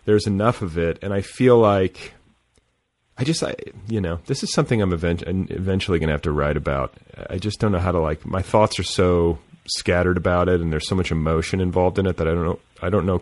there's 0.07 0.25
enough 0.25 0.61
of 0.63 0.77
it. 0.79 0.97
And 1.03 1.13
I 1.13 1.21
feel 1.21 1.59
like 1.59 2.13
I 3.17 3.23
just, 3.23 3.43
I, 3.43 3.55
you 3.87 3.99
know, 4.01 4.19
this 4.25 4.41
is 4.41 4.51
something 4.53 4.81
I'm 4.81 4.93
event- 4.93 5.23
eventually 5.27 5.99
going 5.99 6.07
to 6.07 6.13
have 6.13 6.21
to 6.23 6.31
write 6.31 6.57
about. 6.57 6.93
I 7.29 7.37
just 7.37 7.59
don't 7.59 7.71
know 7.71 7.79
how 7.79 7.91
to 7.91 7.99
like. 7.99 8.25
My 8.25 8.41
thoughts 8.41 8.79
are 8.79 8.83
so 8.83 9.37
scattered 9.67 10.17
about 10.17 10.47
it, 10.49 10.61
and 10.61 10.71
there's 10.71 10.87
so 10.87 10.95
much 10.95 11.11
emotion 11.11 11.59
involved 11.61 11.99
in 11.99 12.05
it 12.07 12.17
that 12.17 12.27
I 12.27 12.31
don't 12.33 12.45
know. 12.45 12.59
I 12.81 12.89
don't 12.89 13.05
know 13.05 13.21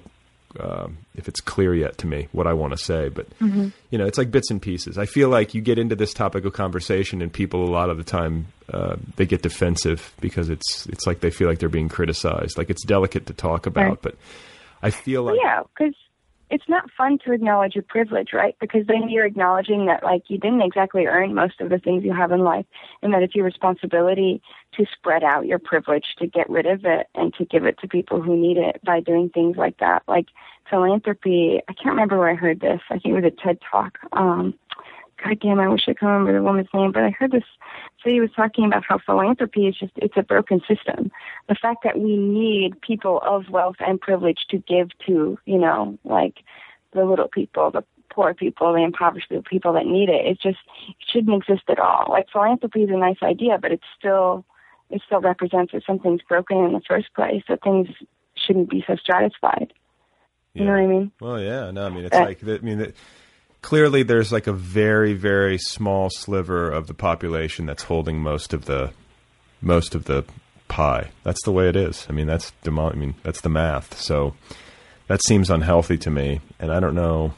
um, 0.60 0.98
if 1.16 1.28
it's 1.28 1.40
clear 1.42 1.74
yet 1.74 1.98
to 2.00 2.08
me 2.08 2.28
what 2.34 2.46
I 2.46 2.54
want 2.54 2.74
to 2.74 2.78
say. 2.78 3.10
But 3.10 3.26
you 3.40 3.72
know, 3.98 4.06
it's 4.06 4.18
like 4.18 4.32
bits 4.32 4.52
and 4.52 4.62
pieces. 4.62 4.98
I 4.98 5.06
feel 5.06 5.30
like 5.30 5.54
you 5.54 5.62
get 5.62 5.80
into 5.80 5.96
this 5.96 6.14
topic 6.14 6.46
of 6.46 6.54
conversation, 6.54 7.22
and 7.22 7.32
people 7.32 7.64
a 7.64 7.72
lot 7.72 7.90
of 7.90 7.98
the 7.98 8.04
time 8.04 8.48
uh, 8.72 8.98
they 9.16 9.26
get 9.26 9.42
defensive 9.42 10.14
because 10.22 10.50
it's 10.50 10.86
it's 10.88 11.08
like 11.08 11.22
they 11.22 11.32
feel 11.32 11.48
like 11.48 11.60
they're 11.60 11.70
being 11.70 11.90
criticized. 11.90 12.58
Like 12.58 12.70
it's 12.70 12.86
delicate 12.86 13.26
to 13.28 13.34
talk 13.34 13.66
about, 13.66 13.86
Right. 13.90 14.02
but 14.02 14.16
I 14.84 14.90
feel 14.92 15.24
like 15.24 15.40
yeah, 15.42 15.62
because 15.78 15.96
it's 16.56 16.70
not 16.70 16.90
fun 16.98 17.20
to 17.26 17.34
acknowledge 17.34 17.76
your 17.76 17.84
privilege, 17.84 18.30
right? 18.32 18.56
Because 18.62 18.88
then 18.88 19.10
you're 19.10 19.26
acknowledging 19.26 19.88
that 19.88 20.04
like 20.06 20.24
you 20.30 20.38
didn't 20.38 20.62
exactly 20.62 21.06
earn 21.06 21.36
most 21.36 21.60
of 21.60 21.70
the 21.70 21.80
things 21.80 22.06
you 22.06 22.14
have 22.14 22.32
in 22.32 22.40
life, 22.40 22.66
and 23.02 23.14
that 23.14 23.22
it's 23.22 23.36
your 23.36 23.44
responsibility 23.44 24.42
to 24.78 24.86
spread 24.98 25.22
out 25.22 25.46
your 25.46 25.60
privilege, 25.60 26.06
to 26.18 26.28
get 26.28 26.50
rid 26.50 26.66
of 26.66 26.86
it, 26.86 27.08
and 27.14 27.34
to 27.34 27.44
give 27.44 27.66
it 27.66 27.78
to 27.80 27.90
people 27.90 28.22
who 28.22 28.38
need 28.38 28.56
it 28.56 28.80
by 28.86 29.02
doing 29.02 29.28
things 29.30 29.58
like 29.58 29.78
that, 29.80 30.04
like 30.08 30.28
philanthropy. 30.70 31.60
I 31.68 31.74
can't 31.74 31.88
remember 31.88 32.18
where 32.18 32.30
I 32.30 32.36
heard 32.36 32.62
this. 32.62 32.80
I 32.90 33.00
think 33.00 33.18
it 33.18 33.22
was 33.22 33.34
a 33.38 33.44
TED 33.44 33.60
talk. 33.70 33.98
Um, 34.14 34.54
God 35.24 35.40
damn, 35.40 35.60
I 35.60 35.68
wish 35.68 35.84
I 35.88 35.94
could 35.94 36.08
remember 36.08 36.34
the 36.34 36.44
woman's 36.44 36.68
name, 36.74 36.92
but 36.92 37.04
I 37.04 37.12
heard 37.12 37.32
this. 37.32 37.44
So 38.04 38.10
he 38.10 38.20
was 38.20 38.32
talking 38.36 38.66
about 38.66 38.84
how 38.88 38.98
philanthropy 38.98 39.68
is 39.68 39.76
just, 39.78 39.94
it's 39.96 40.18
a 40.18 40.24
broken 40.24 40.62
system. 40.68 41.12
The 41.48 41.56
fact 41.56 41.84
that 41.84 41.98
we 41.98 42.18
need 42.18 42.80
people 42.82 43.22
of 43.24 43.50
wealth 43.50 43.78
and 43.80 44.00
privilege 44.00 44.46
to 44.50 44.58
give 44.58 44.90
to, 45.06 45.40
you 45.46 45.58
know, 45.58 45.98
like 46.04 46.44
the 46.94 47.06
little 47.06 47.30
people, 47.30 47.72
the 47.72 47.84
poor 48.10 48.34
people, 48.34 48.74
the 48.74 48.84
impoverished 48.84 49.30
people, 49.30 49.44
people 49.44 49.74
that 49.74 49.86
need 49.86 50.10
it, 50.10 50.26
it 50.26 50.40
just 50.42 50.60
it 50.88 50.96
shouldn't 51.12 51.42
exist 51.44 51.64
at 51.70 51.80
all. 51.80 52.08
Like 52.10 52.30
philanthropy 52.32 52.84
is 52.84 52.90
a 52.90 52.98
nice 52.98 53.22
idea, 53.24 53.58
but 53.58 53.72
it's 53.72 53.84
still, 53.98 54.46
it 54.90 55.02
still 55.06 55.22
represents 55.22 55.72
that 55.72 55.84
something's 55.86 56.22
broken 56.24 56.58
in 56.58 56.74
the 56.74 56.82
first 56.88 57.14
place, 57.16 57.44
that 57.48 57.64
things 57.64 57.88
shouldn't 58.36 58.70
be 58.70 58.84
so 58.86 58.96
stratified. 58.96 59.74
You 60.54 60.64
know 60.64 60.72
what 60.72 60.80
I 60.80 60.88
mean? 60.88 61.12
Well, 61.20 61.42
yeah, 61.42 61.72
no, 61.72 61.86
I 61.86 61.90
mean 61.90 62.06
it's 62.06 62.16
Uh, 62.16 62.22
like 62.22 62.42
I 62.42 62.58
mean 62.60 62.78
that 62.78 62.96
clearly 63.66 64.04
there's 64.04 64.32
like 64.32 64.46
a 64.46 64.54
very 64.54 65.14
very 65.14 65.58
small 65.58 66.08
sliver 66.12 66.70
of 66.70 66.86
the 66.86 66.94
population 66.94 67.66
that's 67.66 67.82
holding 67.82 68.20
most 68.20 68.54
of 68.54 68.66
the 68.66 68.92
most 69.60 69.96
of 69.96 70.06
the 70.06 70.24
pie. 70.68 71.10
That's 71.24 71.44
the 71.46 71.52
way 71.52 71.68
it 71.68 71.76
is. 71.76 72.06
I 72.08 72.12
mean 72.14 72.28
that's 72.28 72.52
demo- 72.64 72.92
I 72.92 72.94
mean 72.94 73.16
that's 73.24 73.42
the 73.42 73.50
math. 73.50 74.00
So 74.00 74.36
that 75.08 75.24
seems 75.26 75.50
unhealthy 75.50 75.98
to 75.98 76.12
me, 76.12 76.42
and 76.60 76.72
I 76.72 76.80
don't 76.80 76.94
know. 76.94 77.34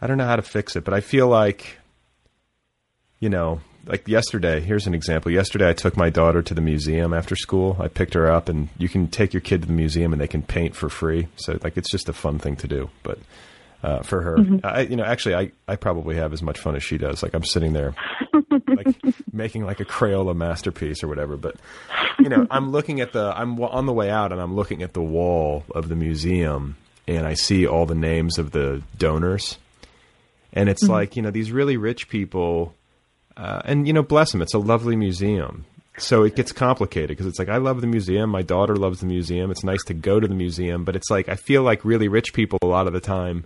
I 0.00 0.06
don't 0.06 0.16
know 0.16 0.26
how 0.26 0.36
to 0.36 0.42
fix 0.42 0.76
it, 0.76 0.84
but 0.84 0.94
I 0.94 1.00
feel 1.00 1.26
like 1.26 1.78
you 3.18 3.28
know, 3.28 3.60
like 3.86 4.06
yesterday, 4.06 4.60
here's 4.60 4.86
an 4.86 4.94
example. 4.94 5.32
Yesterday, 5.32 5.70
I 5.70 5.72
took 5.72 5.96
my 5.96 6.10
daughter 6.10 6.40
to 6.40 6.54
the 6.54 6.60
museum 6.60 7.12
after 7.12 7.34
school. 7.34 7.76
I 7.80 7.88
picked 7.88 8.14
her 8.14 8.30
up, 8.30 8.48
and 8.48 8.68
you 8.78 8.88
can 8.88 9.08
take 9.08 9.34
your 9.34 9.40
kid 9.40 9.62
to 9.62 9.66
the 9.66 9.74
museum 9.74 10.12
and 10.12 10.22
they 10.22 10.28
can 10.28 10.42
paint 10.42 10.76
for 10.76 10.88
free. 10.88 11.26
So, 11.34 11.58
like, 11.64 11.76
it's 11.76 11.90
just 11.90 12.08
a 12.08 12.12
fun 12.12 12.38
thing 12.38 12.54
to 12.56 12.68
do. 12.68 12.90
But 13.02 13.18
uh, 13.82 14.02
for 14.02 14.20
her, 14.22 14.38
I, 14.64 14.82
you 14.82 14.96
know, 14.96 15.04
actually, 15.04 15.34
I, 15.34 15.52
I 15.66 15.76
probably 15.76 16.16
have 16.16 16.32
as 16.32 16.42
much 16.42 16.58
fun 16.58 16.76
as 16.76 16.82
she 16.82 16.98
does. 16.98 17.22
Like, 17.22 17.34
I'm 17.34 17.44
sitting 17.44 17.72
there, 17.72 17.94
like, 18.68 18.94
making 19.32 19.64
like 19.64 19.80
a 19.80 19.84
Crayola 19.84 20.36
masterpiece 20.36 21.02
or 21.02 21.08
whatever. 21.08 21.36
But, 21.36 21.56
you 22.18 22.28
know, 22.28 22.46
I'm 22.50 22.70
looking 22.70 23.00
at 23.00 23.12
the, 23.12 23.32
I'm 23.34 23.60
on 23.60 23.86
the 23.86 23.92
way 23.92 24.10
out, 24.10 24.32
and 24.32 24.40
I'm 24.40 24.54
looking 24.54 24.82
at 24.82 24.92
the 24.92 25.02
wall 25.02 25.64
of 25.74 25.88
the 25.88 25.96
museum, 25.96 26.76
and 27.08 27.26
I 27.26 27.34
see 27.34 27.66
all 27.66 27.86
the 27.86 27.94
names 27.94 28.38
of 28.38 28.50
the 28.50 28.82
donors. 28.98 29.58
And 30.52 30.68
it's 30.68 30.82
like, 30.82 31.14
you 31.16 31.22
know, 31.22 31.30
these 31.30 31.52
really 31.52 31.76
rich 31.76 32.08
people 32.08 32.74
uh, 33.40 33.62
and 33.64 33.86
you 33.86 33.92
know, 33.94 34.02
bless 34.02 34.32
them, 34.32 34.42
it's 34.42 34.54
a 34.54 34.58
lovely 34.58 34.96
museum. 34.96 35.64
So 35.96 36.24
it 36.24 36.36
gets 36.36 36.52
complicated 36.52 37.08
because 37.08 37.26
it's 37.26 37.38
like 37.38 37.48
I 37.48 37.56
love 37.56 37.80
the 37.80 37.86
museum, 37.86 38.30
my 38.30 38.42
daughter 38.42 38.76
loves 38.76 39.00
the 39.00 39.06
museum. 39.06 39.50
It's 39.50 39.64
nice 39.64 39.82
to 39.84 39.94
go 39.94 40.20
to 40.20 40.28
the 40.28 40.34
museum, 40.34 40.84
but 40.84 40.94
it's 40.94 41.10
like 41.10 41.28
I 41.28 41.36
feel 41.36 41.62
like 41.62 41.84
really 41.84 42.08
rich 42.08 42.32
people 42.32 42.58
a 42.62 42.66
lot 42.66 42.86
of 42.86 42.92
the 42.92 43.00
time 43.00 43.44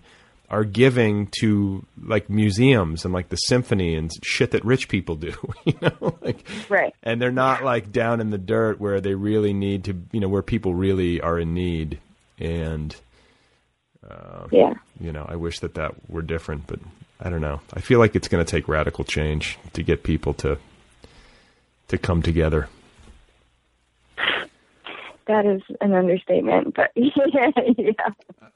are 0.50 0.64
giving 0.64 1.28
to 1.40 1.84
like 2.02 2.28
museums 2.28 3.04
and 3.04 3.12
like 3.14 3.28
the 3.30 3.36
symphony 3.36 3.94
and 3.96 4.10
shit 4.22 4.50
that 4.52 4.64
rich 4.64 4.88
people 4.88 5.16
do, 5.16 5.32
you 5.64 5.74
know, 5.80 6.16
like 6.20 6.44
Right. 6.68 6.94
and 7.02 7.20
they're 7.20 7.32
not 7.32 7.64
like 7.64 7.90
down 7.90 8.20
in 8.20 8.30
the 8.30 8.38
dirt 8.38 8.78
where 8.80 9.00
they 9.00 9.14
really 9.14 9.52
need 9.52 9.84
to, 9.84 9.96
you 10.12 10.20
know, 10.20 10.28
where 10.28 10.42
people 10.42 10.74
really 10.74 11.20
are 11.20 11.38
in 11.38 11.54
need. 11.54 11.98
And 12.38 12.94
uh, 14.08 14.46
Yeah. 14.50 14.74
you 15.00 15.12
know, 15.12 15.24
I 15.28 15.36
wish 15.36 15.60
that 15.60 15.74
that 15.74 15.94
were 16.10 16.22
different, 16.22 16.66
but 16.66 16.78
I 17.20 17.30
don't 17.30 17.40
know. 17.40 17.60
I 17.72 17.80
feel 17.80 17.98
like 17.98 18.14
it's 18.14 18.28
going 18.28 18.44
to 18.44 18.50
take 18.50 18.68
radical 18.68 19.04
change 19.04 19.58
to 19.72 19.82
get 19.82 20.02
people 20.02 20.34
to 20.34 20.58
to 21.88 21.98
come 21.98 22.22
together. 22.22 22.68
That 25.26 25.46
is 25.46 25.62
an 25.80 25.94
understatement, 25.94 26.74
but 26.74 26.90
yeah, 26.94 27.50
yeah. 27.78 27.92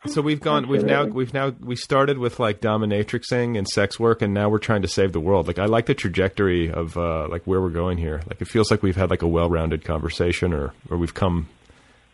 So 0.07 0.21
we've 0.21 0.41
gone. 0.41 0.69
We've 0.69 0.85
now. 0.85 1.05
We've 1.07 1.33
now. 1.33 1.55
We 1.61 1.77
started 1.77 2.19
with 2.19 2.39
like 2.39 2.61
dominatrixing 2.61 3.57
and 3.57 3.67
sex 3.67 3.99
work, 3.99 4.21
and 4.23 4.35
now 4.35 4.49
we're 4.51 4.59
trying 4.59 4.83
to 4.83 4.89
save 4.89 5.13
the 5.13 5.21
world. 5.21 5.47
Like 5.47 5.59
I 5.59 5.65
like 5.65 5.87
the 5.87 5.95
trajectory 5.95 6.71
of 6.71 6.97
uh, 6.97 7.27
like 7.29 7.43
where 7.47 7.61
we're 7.61 7.71
going 7.71 7.97
here. 7.99 8.21
Like 8.29 8.41
it 8.43 8.49
feels 8.49 8.71
like 8.71 8.83
we've 8.83 8.97
had 8.97 9.09
like 9.11 9.23
a 9.23 9.29
well-rounded 9.29 9.85
conversation, 9.85 10.53
or 10.53 10.75
or 10.91 10.99
we've 10.99 11.15
come. 11.15 11.49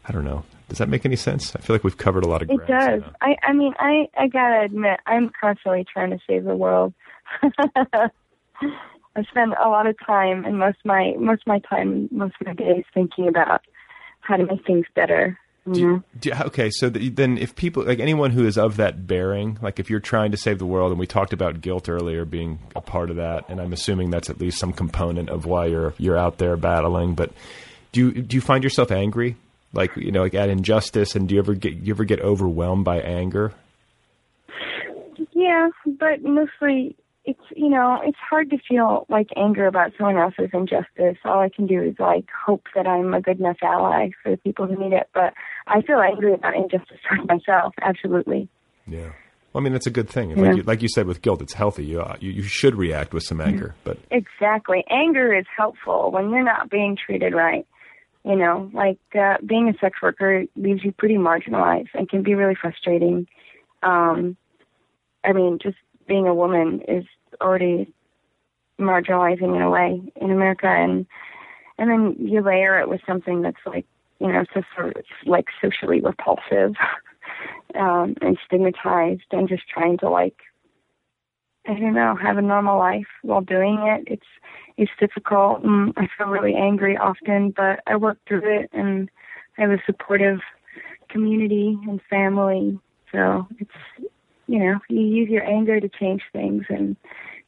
I 0.07 0.13
don't 0.13 0.25
know. 0.25 0.45
Does 0.69 0.79
that 0.79 0.89
make 0.89 1.05
any 1.05 1.17
sense? 1.17 1.55
I 1.57 1.61
feel 1.61 1.75
like 1.75 1.85
we've 1.85 1.97
covered 1.99 2.25
a 2.25 2.29
lot 2.29 2.43
of 2.43 2.51
It 2.51 2.57
ground. 2.65 3.03
does. 3.03 3.13
I 3.21 3.37
I 3.43 3.53
mean, 3.53 3.75
I 3.79 4.09
I 4.17 4.29
gotta 4.29 4.65
admit, 4.65 5.01
I'm 5.07 5.31
constantly 5.41 5.85
trying 5.93 6.11
to 6.11 6.19
save 6.27 6.45
the 6.45 6.55
world. 6.57 6.95
I 9.17 9.23
spend 9.31 9.55
a 9.63 9.69
lot 9.69 9.87
of 9.87 9.97
time 10.05 10.45
and 10.45 10.59
most 10.59 10.79
of 10.79 10.87
my 10.87 11.15
most 11.19 11.43
of 11.43 11.47
my 11.47 11.59
time, 11.61 12.09
most 12.11 12.35
of 12.41 12.47
my 12.47 12.55
days, 12.55 12.85
thinking 12.93 13.29
about 13.29 13.63
how 14.25 14.37
to 14.37 14.45
make 14.47 14.67
things 14.67 14.87
better. 14.95 15.39
Do 15.71 15.81
you- 15.81 15.87
mm-hmm. 15.87 16.19
do 16.19 16.29
you- 16.29 16.45
okay, 16.47 16.69
so 16.71 16.91
the, 16.91 17.09
then 17.09 17.39
if 17.39 17.57
people 17.57 17.85
like 17.85 17.99
anyone 17.99 18.31
who 18.33 18.47
is 18.47 18.59
of 18.59 18.77
that 18.77 19.07
bearing, 19.07 19.59
like 19.63 19.79
if 19.81 19.89
you're 19.89 20.01
trying 20.01 20.31
to 20.33 20.37
save 20.37 20.59
the 20.59 20.67
world, 20.67 20.91
and 20.91 20.99
we 21.01 21.07
talked 21.07 21.33
about 21.33 21.63
guilt 21.63 21.89
earlier 21.89 22.25
being 22.27 22.59
a 22.77 22.83
part 22.83 23.09
of 23.11 23.17
that, 23.17 23.49
and 23.49 23.61
I'm 23.61 23.73
assuming 23.73 24.11
that's 24.11 24.29
at 24.29 24.39
least 24.41 24.59
some 24.59 24.73
component 24.75 25.31
of 25.31 25.47
why 25.47 25.67
you're 25.67 25.95
you're 25.97 26.19
out 26.19 26.37
there 26.39 26.57
battling. 26.59 27.15
But 27.15 27.33
do 27.93 28.09
you, 28.09 28.23
do 28.23 28.37
you 28.37 28.41
find 28.43 28.63
yourself 28.63 28.91
angry, 28.91 29.37
like 29.73 29.97
you 29.97 30.13
know, 30.13 30.21
like 30.23 30.35
at 30.35 30.51
injustice, 30.51 31.15
and 31.15 31.29
do 31.29 31.35
you 31.35 31.41
ever 31.41 31.55
get 31.55 31.75
you 31.75 31.95
ever 31.95 32.05
get 32.05 32.21
overwhelmed 32.21 32.85
by 32.85 33.01
anger? 33.01 33.53
Yeah, 35.33 35.69
but 35.87 36.23
mostly 36.23 36.97
it's 37.25 37.41
you 37.57 37.69
know 37.69 38.01
it's 38.05 38.19
hard 38.19 38.51
to 38.51 38.59
feel 38.69 39.07
like 39.09 39.29
anger 39.37 39.67
about 39.67 39.93
someone 39.97 40.17
else's 40.17 40.51
injustice. 40.53 41.17
All 41.25 41.41
I 41.41 41.49
can 41.49 41.67
do 41.67 41.83
is 41.83 41.95
like 41.99 42.27
hope 42.47 42.65
that 42.75 42.87
I'm 42.87 43.15
a 43.15 43.21
good 43.21 43.41
enough 43.41 43.57
ally 43.63 44.11
for 44.23 44.31
the 44.33 44.37
people 44.37 44.67
who 44.67 44.77
need 44.77 44.93
it. 44.93 45.09
But 45.15 45.33
I 45.67 45.81
feel 45.83 46.01
angry 46.01 46.35
about 46.35 46.55
injustice 46.55 46.99
toward 47.09 47.27
myself. 47.27 47.75
Absolutely. 47.81 48.49
Yeah. 48.87 49.13
Well, 49.53 49.63
I 49.63 49.65
mean, 49.65 49.75
it's 49.75 49.87
a 49.87 49.91
good 49.91 50.11
thing. 50.11 50.31
Yeah. 50.31 50.43
Like 50.43 50.57
you, 50.57 50.63
like 50.65 50.83
you 50.83 50.89
said 50.89 51.07
with 51.07 51.23
guilt, 51.23 51.41
it's 51.41 51.55
healthy. 51.55 51.85
You, 51.85 52.03
uh, 52.03 52.17
you 52.21 52.31
you 52.31 52.43
should 52.43 52.75
react 52.75 53.15
with 53.15 53.23
some 53.23 53.41
anger, 53.41 53.75
but 53.85 53.99
Exactly. 54.11 54.85
Anger 54.91 55.35
is 55.35 55.47
helpful 55.57 56.11
when 56.11 56.31
you're 56.31 56.45
not 56.45 56.71
being 56.71 56.97
treated 56.97 57.35
right. 57.35 57.67
You 58.25 58.37
know, 58.37 58.71
like 58.73 58.99
uh, 59.15 59.37
being 59.45 59.69
a 59.69 59.79
sex 59.79 59.99
worker 60.03 60.45
leaves 60.57 60.83
you 60.83 60.93
pretty 60.93 61.17
marginalized 61.17 61.91
and 61.95 62.09
can 62.09 62.23
be 62.23 62.35
really 62.35 62.57
frustrating. 62.59 63.27
Um, 63.83 64.37
I 65.23 65.33
mean, 65.33 65.59
just 65.63 65.77
being 66.07 66.27
a 66.27 66.35
woman 66.35 66.81
is 66.89 67.05
already 67.41 67.93
marginalizing 68.79 69.55
in 69.55 69.63
a 69.63 69.71
way 69.71 70.01
in 70.17 70.31
America, 70.31 70.67
and 70.67 71.07
and 71.79 71.91
then 71.91 72.17
you 72.19 72.41
layer 72.41 72.79
it 72.81 72.89
with 72.89 73.01
something 73.07 73.43
that's 73.43 73.65
like 73.67 73.87
you 74.21 74.33
know, 74.33 74.45
so 74.55 74.63
sort 74.75 74.97
of 74.97 75.05
like 75.27 75.47
socially 75.61 76.01
repulsive 76.01 76.75
um, 77.75 78.15
and 78.21 78.39
stigmatized, 78.47 79.25
and 79.33 79.49
just 79.49 79.69
trying 79.69 79.99
to 79.99 80.09
like 80.09 80.37
I 81.67 81.75
don't 81.75 81.95
know, 81.95 82.15
have 82.17 82.37
a 82.37 82.43
normal 82.43 82.79
life 82.79 83.07
while 83.23 83.41
doing 83.41 83.79
it. 83.83 84.05
It's 84.07 84.27
it's 84.77 84.91
difficult. 85.01 85.63
And 85.63 85.93
I 85.97 86.09
feel 86.17 86.29
really 86.29 86.55
angry 86.55 86.97
often, 86.97 87.51
but 87.51 87.81
I 87.87 87.97
work 87.97 88.19
through 88.27 88.61
it, 88.61 88.71
and 88.73 89.11
I 89.57 89.63
have 89.63 89.71
a 89.71 89.83
supportive 89.87 90.41
community 91.09 91.79
and 91.87 92.01
family. 92.11 92.79
So 93.13 93.47
it's 93.59 94.11
you 94.55 94.61
know, 94.61 94.79
you 94.89 95.01
use 95.01 95.29
your 95.29 95.45
anger 95.45 95.81
to 95.81 95.89
change 95.89 96.23
things, 96.33 96.63
and, 96.69 96.97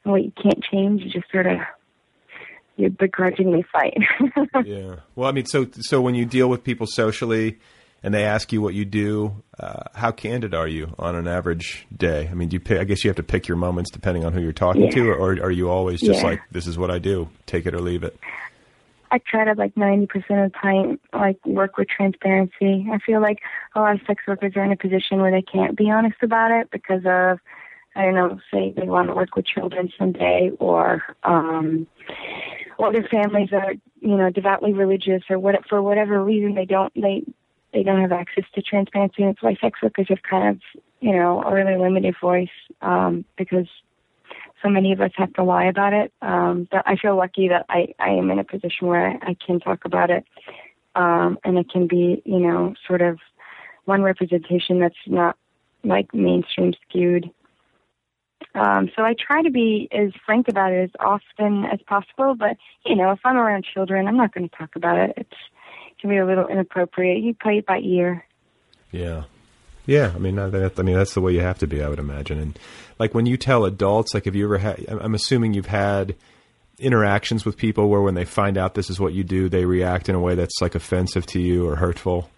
and 0.03 0.11
what 0.11 0.23
you 0.25 0.31
can't 0.43 0.61
change, 0.61 1.01
you 1.03 1.09
just 1.09 1.31
sort 1.31 1.47
of 1.47 1.57
you 2.75 2.89
begrudgingly 2.89 3.65
fight. 3.71 3.97
yeah. 4.65 4.97
Well, 5.15 5.29
I 5.29 5.31
mean, 5.31 5.45
so 5.45 5.67
so 5.79 6.01
when 6.01 6.15
you 6.15 6.25
deal 6.25 6.49
with 6.49 6.65
people 6.65 6.85
socially, 6.85 7.59
and 8.03 8.13
they 8.13 8.25
ask 8.25 8.51
you 8.51 8.61
what 8.61 8.73
you 8.73 8.83
do, 8.83 9.41
uh, 9.57 9.83
how 9.95 10.11
candid 10.11 10.53
are 10.53 10.67
you 10.67 10.93
on 10.99 11.15
an 11.15 11.29
average 11.29 11.87
day? 11.95 12.27
I 12.29 12.33
mean, 12.33 12.49
do 12.49 12.55
you 12.55 12.59
pick, 12.59 12.79
I 12.79 12.83
guess 12.83 13.05
you 13.05 13.09
have 13.09 13.15
to 13.15 13.23
pick 13.23 13.47
your 13.47 13.57
moments 13.57 13.89
depending 13.89 14.25
on 14.25 14.33
who 14.33 14.41
you're 14.41 14.51
talking 14.51 14.83
Yeah. 14.83 14.91
to, 14.91 15.09
or 15.11 15.31
are 15.41 15.49
you 15.51 15.69
always 15.69 16.01
just 16.01 16.21
Yeah. 16.21 16.27
like, 16.31 16.41
this 16.51 16.67
is 16.67 16.77
what 16.77 16.91
I 16.91 16.99
do, 16.99 17.29
take 17.45 17.65
it 17.65 17.73
or 17.73 17.79
leave 17.79 18.03
it? 18.03 18.17
I 19.11 19.19
try 19.19 19.45
to 19.45 19.53
like 19.53 19.75
ninety 19.77 20.05
percent 20.07 20.39
of 20.39 20.51
the 20.51 20.57
time 20.57 20.99
like 21.13 21.43
work 21.45 21.77
with 21.77 21.87
transparency. 21.87 22.87
I 22.91 22.99
feel 23.05 23.21
like 23.21 23.39
a 23.75 23.79
lot 23.79 23.95
of 23.95 24.01
sex 24.05 24.23
workers 24.27 24.53
are 24.55 24.63
in 24.63 24.71
a 24.71 24.77
position 24.77 25.21
where 25.21 25.31
they 25.31 25.41
can't 25.41 25.77
be 25.77 25.89
honest 25.89 26.17
about 26.21 26.51
it 26.51 26.69
because 26.71 27.01
of 27.05 27.39
I 27.95 28.03
don't 28.03 28.15
know, 28.15 28.39
say 28.53 28.73
they 28.75 28.87
want 28.87 29.07
to 29.07 29.15
work 29.15 29.35
with 29.35 29.45
children 29.45 29.91
someday 29.97 30.51
or 30.59 31.03
um 31.23 31.87
or 32.77 32.91
their 32.91 33.07
families 33.09 33.49
are, 33.53 33.73
you 34.01 34.15
know, 34.17 34.29
devoutly 34.29 34.73
religious 34.73 35.23
or 35.29 35.39
what 35.39 35.55
for 35.67 35.81
whatever 35.81 36.23
reason 36.23 36.53
they 36.55 36.65
don't 36.65 36.93
they 36.95 37.23
they 37.73 37.83
don't 37.83 38.01
have 38.01 38.11
access 38.11 38.45
to 38.55 38.61
transparency 38.61 39.23
and 39.23 39.31
it's 39.31 39.41
why 39.41 39.55
sex 39.59 39.79
workers 39.81 40.07
have 40.09 40.21
kind 40.29 40.49
of, 40.49 40.81
you 40.99 41.11
know, 41.11 41.41
a 41.43 41.53
really 41.53 41.77
limited 41.77 42.15
voice, 42.21 42.49
um, 42.81 43.25
because 43.37 43.67
so 44.61 44.69
many 44.69 44.91
of 44.91 45.01
us 45.01 45.11
have 45.15 45.33
to 45.33 45.43
lie 45.43 45.65
about 45.65 45.93
it. 45.93 46.11
Um, 46.21 46.67
but 46.71 46.83
I 46.85 46.95
feel 46.95 47.15
lucky 47.15 47.49
that 47.49 47.65
I, 47.69 47.93
I 47.99 48.09
am 48.09 48.31
in 48.31 48.39
a 48.39 48.43
position 48.43 48.87
where 48.87 49.07
I, 49.07 49.31
I 49.31 49.35
can 49.45 49.59
talk 49.59 49.85
about 49.85 50.09
it. 50.09 50.25
Um, 50.95 51.37
and 51.43 51.57
it 51.57 51.69
can 51.69 51.87
be, 51.87 52.21
you 52.25 52.39
know, 52.39 52.73
sort 52.87 53.01
of 53.01 53.19
one 53.85 54.01
representation 54.01 54.79
that's 54.79 54.95
not 55.05 55.37
like 55.83 56.13
mainstream 56.13 56.73
skewed. 56.87 57.29
Um, 58.55 58.89
so 58.95 59.03
I 59.03 59.13
try 59.13 59.43
to 59.43 59.51
be 59.51 59.87
as 59.91 60.11
frank 60.25 60.47
about 60.47 60.71
it 60.71 60.83
as 60.83 60.89
often 60.99 61.65
as 61.65 61.79
possible. 61.85 62.35
But, 62.35 62.57
you 62.85 62.95
know, 62.95 63.11
if 63.11 63.19
I'm 63.23 63.37
around 63.37 63.65
children, 63.71 64.07
I'm 64.07 64.17
not 64.17 64.33
going 64.33 64.49
to 64.49 64.55
talk 64.55 64.75
about 64.75 64.97
it. 64.97 65.13
It's, 65.17 65.29
it 65.91 66.01
can 66.01 66.09
be 66.09 66.17
a 66.17 66.25
little 66.25 66.47
inappropriate. 66.47 67.21
You 67.21 67.35
play 67.35 67.59
it 67.59 67.65
by 67.67 67.79
ear. 67.79 68.25
Yeah. 68.91 69.23
Yeah, 69.87 70.11
I 70.13 70.19
mean, 70.19 70.35
that, 70.35 70.73
I 70.77 70.81
mean 70.83 70.95
that's 70.95 71.15
the 71.15 71.21
way 71.21 71.31
you 71.31 71.39
have 71.39 71.57
to 71.59 71.67
be, 71.67 71.81
I 71.81 71.87
would 71.87 71.97
imagine. 71.97 72.39
And 72.39 72.59
like 72.99 73.15
when 73.15 73.25
you 73.25 73.37
tell 73.37 73.65
adults, 73.65 74.13
like 74.13 74.25
have 74.25 74.35
you 74.35 74.45
ever 74.45 74.57
had? 74.59 74.85
I'm 74.89 75.15
assuming 75.15 75.53
you've 75.53 75.65
had 75.65 76.15
interactions 76.77 77.45
with 77.45 77.57
people 77.57 77.89
where 77.89 78.01
when 78.01 78.13
they 78.13 78.25
find 78.25 78.57
out 78.57 78.75
this 78.75 78.89
is 78.89 78.99
what 78.99 79.13
you 79.13 79.23
do, 79.23 79.49
they 79.49 79.65
react 79.65 80.09
in 80.09 80.15
a 80.15 80.19
way 80.19 80.35
that's 80.35 80.61
like 80.61 80.75
offensive 80.75 81.25
to 81.27 81.39
you 81.41 81.67
or 81.67 81.77
hurtful. 81.77 82.29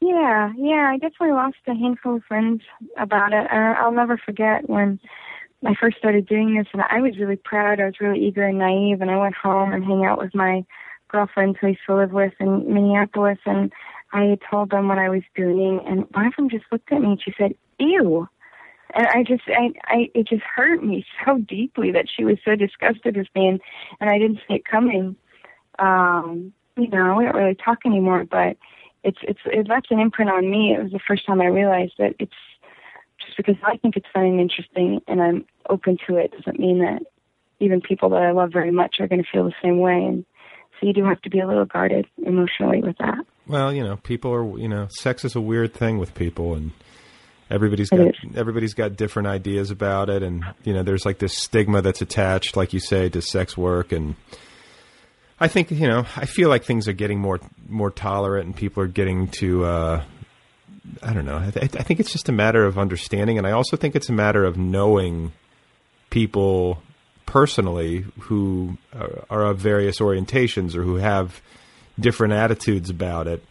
Yeah, 0.00 0.52
yeah, 0.56 0.90
I 0.92 0.98
definitely 0.98 1.32
lost 1.32 1.56
a 1.66 1.74
handful 1.74 2.16
of 2.16 2.24
friends 2.24 2.62
about 2.96 3.32
it. 3.32 3.46
I'll 3.50 3.92
never 3.92 4.16
forget 4.16 4.68
when 4.68 5.00
I 5.66 5.74
first 5.80 5.96
started 5.96 6.26
doing 6.26 6.56
this, 6.56 6.66
and 6.72 6.82
I 6.82 7.00
was 7.00 7.18
really 7.18 7.36
proud. 7.42 7.80
I 7.80 7.86
was 7.86 8.00
really 8.00 8.20
eager 8.20 8.44
and 8.44 8.58
naive, 8.58 9.00
and 9.00 9.10
I 9.10 9.16
went 9.16 9.34
home 9.34 9.72
and 9.72 9.82
hang 9.82 10.04
out 10.04 10.18
with 10.18 10.34
my 10.34 10.64
girlfriends 11.08 11.58
who 11.60 11.68
I 11.68 11.70
used 11.70 11.82
to 11.86 11.96
live 11.96 12.12
with 12.12 12.34
in 12.38 12.72
Minneapolis, 12.72 13.38
and 13.46 13.72
I 14.14 14.38
told 14.50 14.70
them 14.70 14.88
what 14.88 14.98
I 14.98 15.08
was 15.08 15.22
doing, 15.34 15.80
and 15.86 16.06
one 16.12 16.26
of 16.26 16.36
them 16.36 16.48
just 16.48 16.64
looked 16.70 16.92
at 16.92 17.00
me 17.00 17.08
and 17.08 17.22
she 17.22 17.34
said, 17.36 17.54
"Ew." 17.78 18.28
And 18.94 19.06
I 19.08 19.24
just, 19.24 19.42
I, 19.48 19.72
I, 19.86 20.10
it 20.14 20.28
just 20.28 20.42
hurt 20.42 20.84
me 20.84 21.04
so 21.26 21.38
deeply 21.38 21.90
that 21.90 22.06
she 22.08 22.24
was 22.24 22.38
so 22.44 22.54
disgusted 22.54 23.16
with 23.16 23.26
me, 23.34 23.48
and, 23.48 23.60
and 24.00 24.08
I 24.08 24.18
didn't 24.18 24.38
see 24.46 24.54
it 24.54 24.64
coming. 24.64 25.16
Um, 25.78 26.52
you 26.76 26.88
know, 26.88 27.16
we 27.16 27.24
don't 27.24 27.34
really 27.34 27.56
talk 27.56 27.78
anymore, 27.84 28.24
but 28.24 28.56
it's 29.02 29.18
it's 29.22 29.40
it 29.46 29.68
left 29.68 29.90
an 29.90 30.00
imprint 30.00 30.30
on 30.30 30.50
me. 30.50 30.74
It 30.74 30.82
was 30.82 30.92
the 30.92 31.00
first 31.06 31.26
time 31.26 31.40
I 31.40 31.46
realized 31.46 31.94
that 31.98 32.14
it's 32.18 32.32
just 33.24 33.36
because 33.36 33.56
I 33.64 33.76
think 33.76 33.96
it's 33.96 34.06
fun 34.12 34.24
and 34.24 34.40
interesting 34.40 35.00
and 35.06 35.22
I'm 35.22 35.44
open 35.68 35.98
to 36.06 36.16
it 36.16 36.32
doesn't 36.32 36.58
mean 36.58 36.80
that 36.80 37.02
even 37.60 37.80
people 37.80 38.10
that 38.10 38.22
I 38.22 38.32
love 38.32 38.52
very 38.52 38.70
much 38.70 38.96
are 39.00 39.08
going 39.08 39.22
to 39.22 39.30
feel 39.30 39.44
the 39.44 39.54
same 39.62 39.78
way. 39.78 40.04
And 40.04 40.24
so 40.78 40.86
you 40.86 40.92
do 40.92 41.04
have 41.04 41.20
to 41.22 41.30
be 41.30 41.40
a 41.40 41.46
little 41.46 41.64
guarded 41.64 42.06
emotionally 42.24 42.82
with 42.82 42.98
that. 42.98 43.24
Well, 43.46 43.72
you 43.72 43.84
know, 43.84 43.96
people 43.96 44.32
are, 44.32 44.58
you 44.58 44.68
know, 44.68 44.88
sex 44.90 45.24
is 45.24 45.36
a 45.36 45.40
weird 45.40 45.74
thing 45.74 45.98
with 45.98 46.14
people, 46.14 46.54
and 46.54 46.72
everybody's 47.50 47.90
got 47.90 48.14
everybody's 48.34 48.74
got 48.74 48.96
different 48.96 49.28
ideas 49.28 49.70
about 49.70 50.08
it, 50.08 50.22
and 50.22 50.44
you 50.64 50.72
know, 50.72 50.82
there's 50.82 51.04
like 51.04 51.18
this 51.18 51.36
stigma 51.36 51.82
that's 51.82 52.00
attached, 52.02 52.56
like 52.56 52.72
you 52.72 52.80
say, 52.80 53.08
to 53.10 53.20
sex 53.20 53.56
work, 53.56 53.92
and 53.92 54.16
I 55.38 55.48
think 55.48 55.70
you 55.70 55.86
know, 55.86 56.06
I 56.16 56.26
feel 56.26 56.48
like 56.48 56.64
things 56.64 56.88
are 56.88 56.92
getting 56.92 57.20
more 57.20 57.40
more 57.68 57.90
tolerant, 57.90 58.46
and 58.46 58.56
people 58.56 58.82
are 58.82 58.88
getting 58.88 59.28
to. 59.28 59.64
Uh, 59.64 60.04
I 61.02 61.12
don't 61.14 61.24
know. 61.24 61.38
I, 61.38 61.50
th- 61.50 61.76
I 61.76 61.82
think 61.82 61.98
it's 62.00 62.12
just 62.12 62.28
a 62.28 62.32
matter 62.32 62.64
of 62.64 62.78
understanding, 62.78 63.38
and 63.38 63.46
I 63.46 63.52
also 63.52 63.76
think 63.76 63.96
it's 63.96 64.08
a 64.08 64.12
matter 64.12 64.44
of 64.44 64.56
knowing 64.58 65.32
people 66.10 66.82
personally 67.26 68.04
who 68.20 68.76
are, 68.94 69.24
are 69.30 69.42
of 69.46 69.58
various 69.58 69.98
orientations 69.98 70.74
or 70.74 70.82
who 70.82 70.96
have 70.96 71.40
different 71.98 72.32
attitudes 72.34 72.90
about 72.90 73.26
it. 73.26 73.44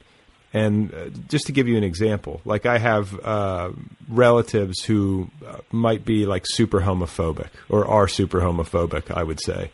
And 0.55 0.93
uh, 0.93 1.09
just 1.29 1.47
to 1.47 1.51
give 1.51 1.67
you 1.67 1.77
an 1.77 1.83
example, 1.83 2.39
like 2.45 2.65
I 2.67 2.77
have 2.77 3.19
uh, 3.25 3.71
relatives 4.07 4.83
who 4.83 5.29
uh, 5.45 5.57
might 5.71 6.05
be 6.05 6.25
like 6.27 6.43
super 6.45 6.81
homophobic 6.81 7.47
or 7.69 7.87
are 7.87 8.07
super 8.07 8.39
homophobic, 8.39 9.09
I 9.09 9.23
would 9.23 9.39
say. 9.41 9.71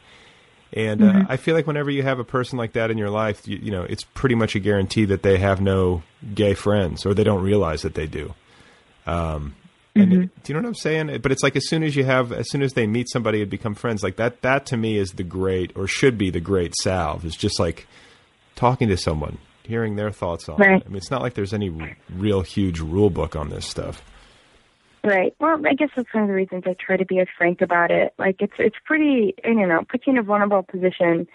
And 0.71 1.03
uh, 1.03 1.23
I 1.27 1.37
feel 1.37 1.55
like 1.55 1.67
whenever 1.67 1.89
you 1.89 2.03
have 2.03 2.19
a 2.19 2.23
person 2.23 2.57
like 2.57 2.73
that 2.73 2.91
in 2.91 2.97
your 2.97 3.09
life, 3.09 3.45
you, 3.47 3.57
you 3.57 3.71
know, 3.71 3.81
it's 3.83 4.03
pretty 4.03 4.35
much 4.35 4.55
a 4.55 4.59
guarantee 4.59 5.03
that 5.05 5.23
they 5.23 5.37
have 5.39 5.59
no 5.59 6.03
gay 6.33 6.53
friends 6.53 7.05
or 7.05 7.13
they 7.13 7.23
don't 7.23 7.41
realize 7.43 7.81
that 7.81 7.95
they 7.95 8.05
do. 8.07 8.33
Um, 9.05 9.55
and 9.95 10.13
it- 10.13 10.43
do 10.43 10.53
you 10.53 10.53
know 10.53 10.61
what 10.61 10.67
I'm 10.69 10.75
saying? 10.75 11.19
But 11.21 11.31
it's 11.31 11.43
like 11.43 11.55
as 11.55 11.67
soon 11.67 11.83
as 11.83 11.95
you 11.95 12.03
have, 12.05 12.31
as 12.31 12.49
soon 12.51 12.61
as 12.61 12.73
they 12.73 12.87
meet 12.87 13.09
somebody 13.09 13.41
and 13.41 13.49
become 13.49 13.73
friends, 13.75 14.03
like 14.03 14.15
that, 14.17 14.43
that 14.43 14.67
to 14.67 14.77
me 14.77 14.97
is 14.97 15.11
the 15.13 15.23
great 15.23 15.71
or 15.75 15.87
should 15.87 16.17
be 16.17 16.29
the 16.29 16.39
great 16.39 16.73
salve. 16.75 17.25
Is 17.25 17.35
just 17.35 17.59
like 17.59 17.87
talking 18.59 18.89
to 18.89 18.97
someone, 18.97 19.37
hearing 19.63 19.95
their 19.95 20.11
thoughts 20.11 20.49
on 20.49 20.57
Right. 20.57 20.81
it. 20.81 20.83
I 20.85 20.89
mean, 20.89 20.97
it's 20.97 21.09
not 21.09 21.21
like 21.21 21.33
there's 21.33 21.53
any 21.53 21.69
r- 21.69 21.95
real 22.13 22.41
huge 22.41 22.81
rule 22.81 23.09
book 23.09 23.35
on 23.35 23.49
this 23.49 23.65
stuff. 23.65 24.03
Right. 25.01 25.33
Well, 25.39 25.65
I 25.65 25.75
guess 25.75 25.89
that's 25.95 26.13
one 26.13 26.23
of 26.23 26.27
the 26.27 26.35
reasons 26.35 26.63
I 26.67 26.75
try 26.77 26.97
to 26.97 27.05
be 27.05 27.19
as 27.19 27.27
frank 27.37 27.61
about 27.61 27.89
it. 27.89 28.13
Like 28.19 28.41
it's 28.41 28.53
it's 28.59 28.75
pretty, 28.85 29.33
I 29.45 29.47
don't 29.47 29.69
know, 29.69 29.81
puts 29.89 30.05
you 30.05 30.11
in 30.13 30.19
a 30.19 30.23
vulnerable 30.23 30.61
position. 30.63 31.25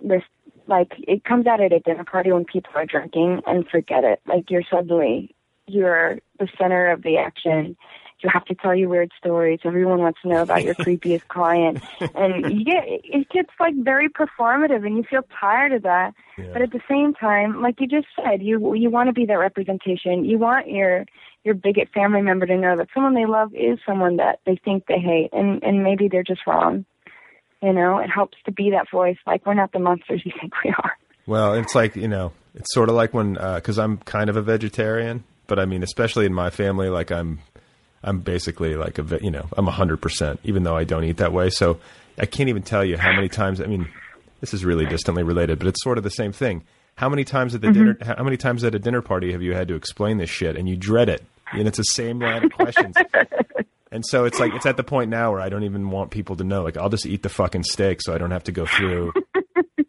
With 0.00 0.22
like 0.66 0.92
it 0.98 1.24
comes 1.24 1.46
out 1.46 1.62
at 1.62 1.72
a 1.72 1.80
dinner 1.80 2.04
party 2.04 2.30
when 2.32 2.44
people 2.44 2.72
are 2.74 2.84
drinking, 2.84 3.40
and 3.46 3.66
forget 3.66 4.04
it. 4.04 4.20
Like 4.26 4.50
you're 4.50 4.62
suddenly 4.70 5.34
you're 5.66 6.18
the 6.38 6.48
center 6.60 6.90
of 6.90 7.02
the 7.02 7.16
action. 7.16 7.78
You 8.20 8.30
have 8.32 8.44
to 8.46 8.54
tell 8.54 8.74
your 8.74 8.88
weird 8.88 9.12
stories. 9.16 9.60
Everyone 9.64 10.00
wants 10.00 10.20
to 10.22 10.28
know 10.28 10.42
about 10.42 10.64
your 10.64 10.74
creepiest 10.76 11.28
client, 11.28 11.82
and 12.14 12.52
you 12.58 12.64
get 12.64 12.84
it 12.86 13.28
gets 13.30 13.50
like 13.60 13.74
very 13.76 14.08
performative, 14.08 14.84
and 14.84 14.96
you 14.96 15.04
feel 15.08 15.22
tired 15.40 15.72
of 15.72 15.82
that. 15.82 16.14
But 16.52 16.62
at 16.62 16.70
the 16.70 16.80
same 16.88 17.14
time, 17.14 17.60
like 17.60 17.80
you 17.80 17.86
just 17.86 18.06
said, 18.16 18.42
you 18.42 18.74
you 18.74 18.90
want 18.90 19.08
to 19.08 19.12
be 19.12 19.26
that 19.26 19.38
representation. 19.38 20.24
You 20.24 20.38
want 20.38 20.68
your 20.68 21.04
your 21.44 21.54
bigot 21.54 21.88
family 21.94 22.22
member 22.22 22.46
to 22.46 22.56
know 22.56 22.76
that 22.76 22.88
someone 22.94 23.14
they 23.14 23.26
love 23.26 23.54
is 23.54 23.78
someone 23.86 24.16
that 24.16 24.40
they 24.46 24.60
think 24.64 24.86
they 24.86 24.98
hate, 24.98 25.30
and 25.32 25.62
and 25.62 25.82
maybe 25.82 26.08
they're 26.08 26.22
just 26.22 26.46
wrong. 26.46 26.84
You 27.62 27.72
know, 27.72 27.98
it 27.98 28.08
helps 28.08 28.38
to 28.44 28.52
be 28.52 28.70
that 28.70 28.90
voice. 28.90 29.16
Like 29.26 29.44
we're 29.46 29.54
not 29.54 29.72
the 29.72 29.80
monsters 29.80 30.22
you 30.24 30.32
think 30.40 30.52
we 30.64 30.70
are. 30.70 30.96
Well, 31.26 31.54
it's 31.54 31.74
like 31.74 31.96
you 31.96 32.08
know, 32.08 32.32
it's 32.54 32.72
sort 32.72 32.88
of 32.88 32.94
like 32.94 33.12
when 33.12 33.36
uh, 33.36 33.56
because 33.56 33.78
I'm 33.78 33.98
kind 33.98 34.30
of 34.30 34.36
a 34.36 34.42
vegetarian, 34.42 35.24
but 35.46 35.58
I 35.58 35.64
mean, 35.64 35.82
especially 35.82 36.26
in 36.26 36.32
my 36.32 36.50
family, 36.50 36.88
like 36.88 37.10
I'm, 37.10 37.40
I'm 38.02 38.20
basically 38.20 38.76
like 38.76 38.98
a 38.98 39.18
you 39.22 39.30
know, 39.30 39.46
I'm 39.56 39.66
hundred 39.66 39.98
percent, 39.98 40.40
even 40.44 40.62
though 40.62 40.76
I 40.76 40.84
don't 40.84 41.04
eat 41.04 41.18
that 41.18 41.32
way. 41.32 41.50
So 41.50 41.78
I 42.18 42.26
can't 42.26 42.48
even 42.48 42.62
tell 42.62 42.84
you 42.84 42.96
how 42.96 43.12
many 43.12 43.28
times. 43.28 43.60
I 43.60 43.66
mean, 43.66 43.88
this 44.40 44.54
is 44.54 44.64
really 44.64 44.86
distantly 44.86 45.22
related, 45.22 45.58
but 45.58 45.68
it's 45.68 45.82
sort 45.82 45.98
of 45.98 46.04
the 46.04 46.10
same 46.10 46.32
thing. 46.32 46.64
How 46.96 47.08
many 47.08 47.24
times 47.24 47.54
at 47.54 47.60
the 47.60 47.70
dinner? 47.70 47.94
Mm-hmm. 47.94 48.12
How 48.12 48.24
many 48.24 48.36
times 48.36 48.64
at 48.64 48.74
a 48.74 48.78
dinner 48.78 49.02
party 49.02 49.32
have 49.32 49.42
you 49.42 49.54
had 49.54 49.68
to 49.68 49.74
explain 49.74 50.18
this 50.18 50.30
shit 50.30 50.56
and 50.56 50.68
you 50.68 50.76
dread 50.76 51.08
it 51.08 51.22
and 51.52 51.66
it's 51.68 51.78
the 51.78 51.84
same 51.84 52.18
line 52.18 52.44
of 52.44 52.52
questions. 52.52 52.96
And 53.90 54.04
so 54.04 54.26
it's 54.26 54.38
like 54.38 54.52
it's 54.52 54.66
at 54.66 54.76
the 54.76 54.84
point 54.84 55.10
now 55.10 55.32
where 55.32 55.40
I 55.40 55.48
don't 55.48 55.64
even 55.64 55.90
want 55.90 56.10
people 56.10 56.36
to 56.36 56.44
know. 56.44 56.62
Like 56.62 56.76
I'll 56.76 56.90
just 56.90 57.06
eat 57.06 57.22
the 57.22 57.30
fucking 57.30 57.64
steak 57.64 58.02
so 58.02 58.14
I 58.14 58.18
don't 58.18 58.32
have 58.32 58.44
to 58.44 58.52
go 58.52 58.66
through. 58.66 59.12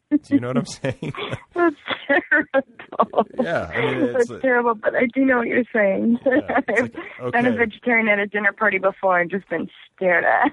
Do 0.09 0.19
you 0.29 0.39
know 0.39 0.47
what 0.47 0.57
I'm 0.57 0.65
saying? 0.65 1.13
That's 1.53 1.75
terrible. 2.07 2.61
Yeah, 3.41 3.71
I 3.73 3.81
mean, 3.81 4.15
it's 4.15 4.29
like- 4.29 4.41
terrible, 4.41 4.75
but 4.75 4.95
I 4.95 5.07
do 5.13 5.23
know 5.23 5.37
what 5.37 5.47
you're 5.47 5.63
saying. 5.73 6.19
Yeah, 6.25 6.59
it's 6.67 6.95
I've 7.17 7.23
like, 7.23 7.33
been 7.33 7.45
a 7.45 7.55
vegetarian 7.55 8.09
at 8.09 8.19
a 8.19 8.27
dinner 8.27 8.51
party 8.51 8.79
before 8.79 9.17
and 9.19 9.31
just 9.31 9.47
been 9.49 9.69
stared 9.95 10.25
at. 10.25 10.51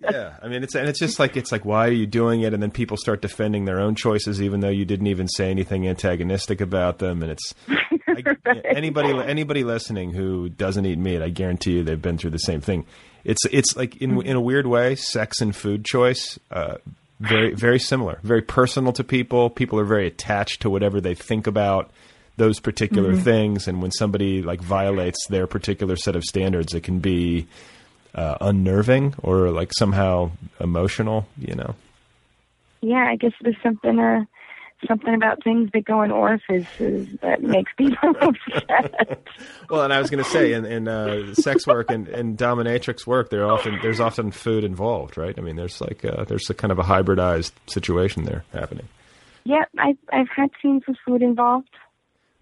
yeah, 0.02 0.36
I 0.42 0.48
mean 0.48 0.62
it's 0.62 0.74
and 0.74 0.88
it's 0.88 0.98
just 0.98 1.18
like 1.18 1.36
it's 1.36 1.50
like 1.50 1.64
why 1.64 1.88
are 1.88 1.92
you 1.92 2.06
doing 2.06 2.42
it? 2.42 2.54
And 2.54 2.62
then 2.62 2.70
people 2.70 2.96
start 2.96 3.20
defending 3.20 3.64
their 3.64 3.80
own 3.80 3.94
choices 3.96 4.40
even 4.40 4.60
though 4.60 4.68
you 4.68 4.84
didn't 4.84 5.08
even 5.08 5.26
say 5.28 5.50
anything 5.50 5.88
antagonistic 5.88 6.60
about 6.60 6.98
them. 6.98 7.22
And 7.22 7.32
it's 7.32 7.54
I, 8.06 8.22
anybody 8.64 9.10
anybody 9.18 9.64
listening 9.64 10.12
who 10.12 10.48
doesn't 10.48 10.86
eat 10.86 10.98
meat, 10.98 11.20
I 11.20 11.30
guarantee 11.30 11.72
you 11.72 11.84
they've 11.84 12.00
been 12.00 12.18
through 12.18 12.30
the 12.30 12.38
same 12.38 12.60
thing. 12.60 12.86
It's 13.24 13.44
it's 13.50 13.76
like 13.76 13.96
in 13.96 14.22
in 14.22 14.36
a 14.36 14.40
weird 14.40 14.66
way, 14.66 14.94
sex 14.94 15.40
and 15.40 15.54
food 15.54 15.84
choice. 15.84 16.38
Uh, 16.50 16.76
very 17.20 17.54
very 17.54 17.78
similar, 17.78 18.18
very 18.22 18.42
personal 18.42 18.92
to 18.94 19.04
people. 19.04 19.50
People 19.50 19.78
are 19.78 19.84
very 19.84 20.06
attached 20.06 20.62
to 20.62 20.70
whatever 20.70 21.00
they 21.00 21.14
think 21.14 21.46
about 21.46 21.90
those 22.36 22.60
particular 22.60 23.14
things, 23.16 23.68
and 23.68 23.80
when 23.80 23.92
somebody 23.92 24.42
like 24.42 24.60
violates 24.60 25.26
their 25.28 25.46
particular 25.46 25.96
set 25.96 26.16
of 26.16 26.24
standards, 26.24 26.74
it 26.74 26.82
can 26.82 26.98
be 26.98 27.46
uh, 28.14 28.36
unnerving 28.40 29.14
or 29.22 29.50
like 29.50 29.72
somehow 29.72 30.30
emotional. 30.60 31.26
You 31.38 31.54
know. 31.54 31.74
yeah, 32.80 33.06
I 33.08 33.16
guess 33.16 33.32
there's 33.40 33.56
something 33.62 33.98
uh 33.98 34.24
something 34.86 35.14
about 35.14 35.42
things 35.42 35.70
that 35.72 35.84
go 35.84 36.02
in 36.02 36.10
orifices 36.10 37.08
that 37.22 37.42
makes 37.42 37.72
people 37.76 38.14
upset. 38.20 39.26
Well, 39.70 39.82
and 39.82 39.92
I 39.92 40.00
was 40.00 40.10
going 40.10 40.22
to 40.22 40.30
say, 40.30 40.52
in, 40.52 40.64
in 40.64 40.88
uh, 40.88 41.34
sex 41.34 41.66
work 41.66 41.90
and, 41.90 42.08
and 42.08 42.36
dominatrix 42.36 43.06
work, 43.06 43.30
there 43.30 43.46
often 43.50 43.78
there's 43.82 44.00
often 44.00 44.30
food 44.30 44.64
involved, 44.64 45.16
right? 45.16 45.34
I 45.38 45.40
mean, 45.40 45.56
there's 45.56 45.80
like 45.80 46.04
uh, 46.04 46.24
there's 46.24 46.48
a 46.50 46.54
kind 46.54 46.72
of 46.72 46.78
a 46.78 46.82
hybridized 46.82 47.52
situation 47.66 48.24
there 48.24 48.44
happening. 48.52 48.88
yeah, 49.44 49.64
I've 49.78 49.98
I've 50.12 50.28
had 50.34 50.50
scenes 50.60 50.82
with 50.86 50.96
food 51.06 51.22
involved. 51.22 51.70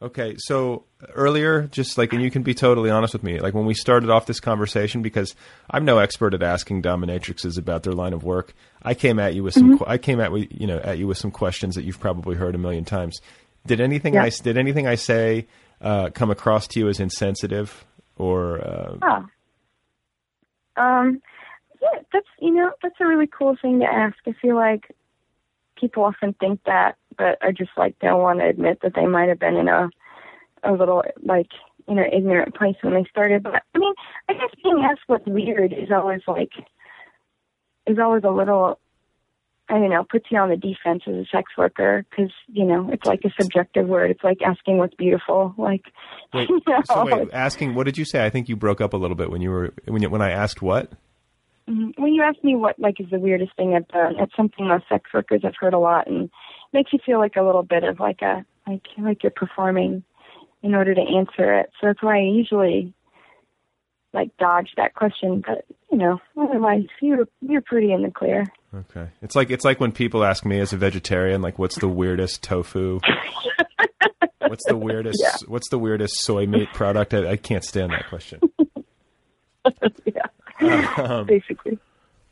Okay, 0.02 0.34
so 0.36 0.82
earlier, 1.14 1.68
just 1.68 1.96
like, 1.96 2.12
and 2.12 2.20
you 2.20 2.30
can 2.30 2.42
be 2.42 2.54
totally 2.54 2.90
honest 2.90 3.12
with 3.12 3.22
me, 3.22 3.38
like 3.38 3.54
when 3.54 3.66
we 3.66 3.74
started 3.74 4.10
off 4.10 4.26
this 4.26 4.40
conversation, 4.40 5.00
because 5.00 5.36
I'm 5.70 5.84
no 5.84 5.98
expert 5.98 6.34
at 6.34 6.42
asking 6.42 6.82
dominatrixes 6.82 7.56
about 7.56 7.84
their 7.84 7.92
line 7.92 8.12
of 8.12 8.24
work. 8.24 8.52
I 8.84 8.94
came 8.94 9.18
at 9.18 9.34
you 9.34 9.42
with 9.44 9.54
some, 9.54 9.74
Mm-hmm. 9.78 9.84
I 9.86 9.98
came 9.98 10.20
at 10.20 10.32
you 10.60 10.66
know 10.66 10.78
at 10.78 10.98
you 10.98 11.06
with 11.06 11.18
some 11.18 11.30
questions 11.30 11.74
that 11.76 11.84
you've 11.84 12.00
probably 12.00 12.36
heard 12.36 12.54
a 12.54 12.58
million 12.58 12.84
times. 12.84 13.20
Did 13.66 13.80
anything 13.80 14.14
Yeah. 14.14 14.24
I 14.24 14.30
did 14.30 14.58
anything 14.58 14.86
I 14.86 14.96
say 14.96 15.46
uh, 15.80 16.10
come 16.10 16.30
across 16.30 16.66
to 16.68 16.80
you 16.80 16.88
as 16.88 17.00
insensitive 17.00 17.84
or? 18.16 18.60
Uh, 18.60 18.96
Oh. 19.02 19.26
Um, 20.82 21.20
yeah, 21.80 22.00
that's 22.12 22.26
you 22.40 22.52
know 22.54 22.70
that's 22.82 22.94
a 23.00 23.06
really 23.06 23.26
cool 23.26 23.56
thing 23.60 23.80
to 23.80 23.86
ask. 23.86 24.16
I 24.26 24.32
feel 24.40 24.54
like 24.56 24.90
people 25.78 26.04
often 26.04 26.32
think 26.34 26.60
that, 26.64 26.96
but 27.18 27.38
I 27.42 27.50
just 27.52 27.72
like 27.76 27.98
don't 28.00 28.20
want 28.22 28.38
to 28.40 28.46
admit 28.46 28.80
that 28.82 28.94
they 28.94 29.06
might 29.06 29.28
have 29.28 29.38
been 29.38 29.56
in 29.56 29.68
a 29.68 29.90
a 30.62 30.72
little 30.72 31.02
like 31.22 31.48
you 31.88 31.94
know 31.94 32.04
ignorant 32.10 32.54
place 32.54 32.76
when 32.82 32.94
they 32.94 33.04
started. 33.10 33.42
But 33.42 33.62
I 33.74 33.78
mean, 33.78 33.92
I 34.28 34.32
guess 34.34 34.50
being 34.62 34.82
asked 34.82 35.02
what's 35.08 35.26
weird 35.26 35.72
is 35.72 35.90
always 35.94 36.22
like 36.26 36.52
is 37.86 37.98
always 37.98 38.24
a 38.24 38.30
little. 38.30 38.78
I 39.68 39.78
don't 39.78 39.90
know, 39.90 40.04
puts 40.04 40.26
you 40.30 40.38
on 40.38 40.50
the 40.50 40.56
defense 40.56 41.04
as 41.06 41.14
a 41.14 41.24
sex 41.32 41.52
worker 41.56 42.04
because 42.10 42.30
you 42.48 42.64
know 42.64 42.90
it's 42.92 43.06
like 43.06 43.20
a 43.24 43.30
subjective 43.40 43.86
word. 43.86 44.10
It's 44.10 44.24
like 44.24 44.42
asking 44.42 44.78
what's 44.78 44.94
beautiful. 44.94 45.54
Like, 45.56 45.82
Wait, 46.34 46.48
you 46.48 46.60
know, 46.66 46.80
so 46.84 47.04
wait, 47.04 47.28
asking 47.32 47.74
what 47.74 47.84
did 47.84 47.96
you 47.96 48.04
say? 48.04 48.24
I 48.24 48.28
think 48.28 48.48
you 48.48 48.56
broke 48.56 48.80
up 48.80 48.92
a 48.92 48.96
little 48.96 49.16
bit 49.16 49.30
when 49.30 49.40
you 49.40 49.50
were 49.50 49.72
when 49.86 50.02
you, 50.02 50.10
when 50.10 50.20
I 50.20 50.30
asked 50.30 50.60
what. 50.60 50.92
Mhm. 51.68 51.98
When 51.98 52.12
you 52.12 52.22
asked 52.22 52.42
me 52.42 52.56
what 52.56 52.78
like 52.78 53.00
is 53.00 53.08
the 53.10 53.20
weirdest 53.20 53.56
thing 53.56 53.74
I've 53.74 53.88
done, 53.88 54.16
it's 54.18 54.34
something 54.36 54.66
most 54.66 54.84
sex 54.88 55.08
workers 55.14 55.42
have 55.44 55.54
heard 55.58 55.74
a 55.74 55.78
lot, 55.78 56.06
and 56.06 56.28
makes 56.72 56.92
you 56.92 56.98
feel 57.06 57.18
like 57.18 57.36
a 57.36 57.42
little 57.42 57.62
bit 57.62 57.84
of 57.84 58.00
like 58.00 58.20
a 58.20 58.44
like 58.66 58.82
like 58.98 59.22
you're 59.22 59.30
performing 59.30 60.02
in 60.62 60.74
order 60.74 60.94
to 60.94 61.00
answer 61.00 61.60
it. 61.60 61.70
So 61.80 61.86
that's 61.86 62.02
why 62.02 62.18
I 62.18 62.22
usually 62.22 62.92
like 64.12 64.36
dodge 64.38 64.70
that 64.76 64.94
question. 64.94 65.42
But 65.46 65.64
you 65.90 65.98
know, 65.98 66.20
otherwise 66.36 66.84
you're 67.00 67.26
you're 67.40 67.60
pretty 67.62 67.92
in 67.92 68.02
the 68.02 68.10
clear. 68.10 68.46
Okay, 68.74 69.08
it's 69.20 69.36
like 69.36 69.50
it's 69.50 69.64
like 69.64 69.80
when 69.80 69.92
people 69.92 70.24
ask 70.24 70.44
me 70.44 70.58
as 70.60 70.72
a 70.72 70.76
vegetarian, 70.76 71.42
like, 71.42 71.58
what's 71.58 71.78
the 71.78 71.88
weirdest 71.88 72.42
tofu? 72.42 73.00
what's 74.38 74.64
the 74.66 74.76
weirdest? 74.76 75.18
Yeah. 75.22 75.36
What's 75.46 75.68
the 75.68 75.78
weirdest 75.78 76.20
soy 76.20 76.46
meat 76.46 76.68
product? 76.72 77.12
I, 77.14 77.32
I 77.32 77.36
can't 77.36 77.64
stand 77.64 77.92
that 77.92 78.08
question. 78.08 78.40
yeah, 80.04 80.26
Um, 80.96 81.26
basically. 81.26 81.78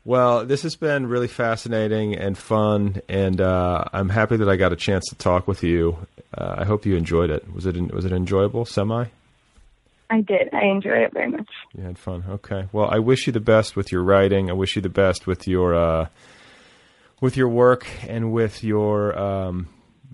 Well, 0.05 0.47
this 0.47 0.63
has 0.63 0.77
been 0.77 1.07
really 1.07 1.29
fascinating 1.29 2.17
and 2.17 2.37
fun, 2.37 3.03
and 3.09 3.39
uh, 3.39 3.85
I'm 3.93 4.09
happy 4.09 4.39
that 4.39 4.49
I 4.49 4.57
got 4.57 4.73
a 4.73 4.77
chance 4.77 5.05
to 5.11 5.15
talk 5.15 5.47
with 5.47 5.63
you. 5.63 5.99
Uh, 6.37 6.55
I 6.59 6.65
hope 6.65 6.87
you 6.87 6.97
enjoyed 6.97 7.29
it. 7.29 7.53
Was 7.53 7.67
it 7.67 7.77
was 7.93 8.07
it 8.07 8.13
enjoyable? 8.13 8.65
Semi. 8.65 9.07
I 10.11 10.21
did. 10.23 10.53
I 10.53 10.65
enjoyed 10.65 10.99
it 10.99 11.13
very 11.13 11.31
much. 11.31 11.49
You 11.73 11.85
had 11.85 11.97
fun. 11.97 12.25
Okay. 12.29 12.69
Well, 12.73 12.89
I 12.91 12.99
wish 12.99 13.29
you 13.29 13.33
the 13.33 13.41
best 13.41 13.77
with 13.77 13.93
your 13.93 14.03
writing. 14.03 14.51
I 14.51 14.55
wish 14.55 14.75
you 14.75 14.83
the 14.83 14.89
best 14.89 15.27
with 15.27 15.47
your 15.47 15.75
uh, 15.75 16.09
with 17.21 17.37
your 17.37 17.49
work 17.49 17.87
and 18.09 18.33
with 18.33 18.65
your 18.65 19.17
um, 19.17 19.69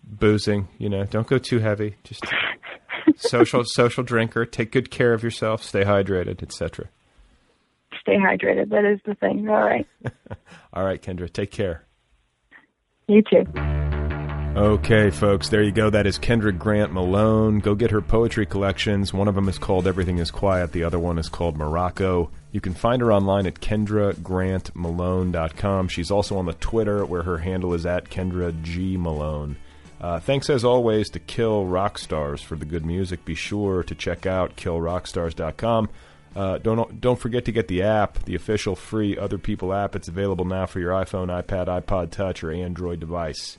boozing. 0.05 0.69
You 0.79 0.91
know, 0.91 1.05
don't 1.05 1.27
go 1.27 1.39
too 1.39 1.61
heavy. 1.61 1.97
Just 2.05 2.25
social 3.17 3.63
social 3.65 4.05
drinker. 4.05 4.45
Take 4.45 4.71
good 4.71 4.91
care 4.91 5.15
of 5.15 5.23
yourself. 5.23 5.63
Stay 5.63 5.83
hydrated, 5.83 6.43
etc. 6.43 6.89
Stay 8.03 8.17
hydrated. 8.17 8.69
That 8.69 8.85
is 8.85 9.01
the 9.07 9.15
thing. 9.15 9.49
All 9.49 9.63
right. 9.63 9.87
All 10.75 10.85
right, 10.85 11.01
Kendra. 11.01 11.33
Take 11.33 11.51
care. 11.51 11.85
You 13.09 13.23
too. 13.23 13.96
Okay, 14.57 15.11
folks, 15.11 15.51
there 15.51 15.63
you 15.63 15.71
go. 15.71 15.91
That 15.91 16.07
is 16.07 16.19
Kendra 16.19 16.59
Grant 16.59 16.91
Malone. 16.91 17.59
Go 17.59 17.75
get 17.75 17.91
her 17.91 18.01
poetry 18.01 18.47
collections. 18.47 19.13
One 19.13 19.29
of 19.29 19.35
them 19.35 19.51
is 19.51 19.59
called 19.59 19.87
Everything 19.87 20.17
is 20.17 20.31
Quiet, 20.31 20.73
the 20.73 20.83
other 20.83 20.99
one 20.99 21.19
is 21.19 21.29
called 21.29 21.59
Morocco. 21.59 22.31
You 22.53 22.63
can 22.63 22.73
find 22.73 23.03
her 23.03 23.13
online 23.13 23.47
at 23.47 23.61
kendragrantmalone.com. 23.61 25.89
She's 25.89 26.11
also 26.11 26.39
on 26.39 26.47
the 26.47 26.55
Twitter 26.55 27.05
where 27.05 27.25
her 27.25 27.37
handle 27.37 27.75
is 27.75 27.85
at 27.85 28.09
Kendra 28.09 28.63
G. 28.63 28.97
Malone. 28.97 29.59
Uh, 30.01 30.21
thanks 30.21 30.49
as 30.49 30.65
always 30.65 31.11
to 31.11 31.19
Kill 31.19 31.67
Rock 31.67 31.99
Stars 31.99 32.41
for 32.41 32.57
the 32.57 32.65
good 32.65 32.87
music. 32.87 33.27
Be 33.27 33.35
sure 33.35 33.83
to 33.83 33.95
check 33.95 34.25
out 34.25 34.57
killrockstars.com. 34.57 35.91
Uh, 36.35 36.57
don't 36.57 36.99
don't 36.99 37.21
forget 37.21 37.45
to 37.45 37.53
get 37.53 37.69
the 37.69 37.83
app, 37.83 38.25
the 38.25 38.35
official 38.35 38.75
free 38.75 39.19
Other 39.19 39.37
People 39.37 39.75
app. 39.75 39.95
It's 39.95 40.09
available 40.09 40.47
now 40.47 40.65
for 40.65 40.81
your 40.81 40.93
iPhone, 40.93 41.29
iPad, 41.29 41.67
iPod 41.67 42.11
Touch, 42.11 42.43
or 42.43 42.51
Android 42.51 43.01
device. 43.01 43.59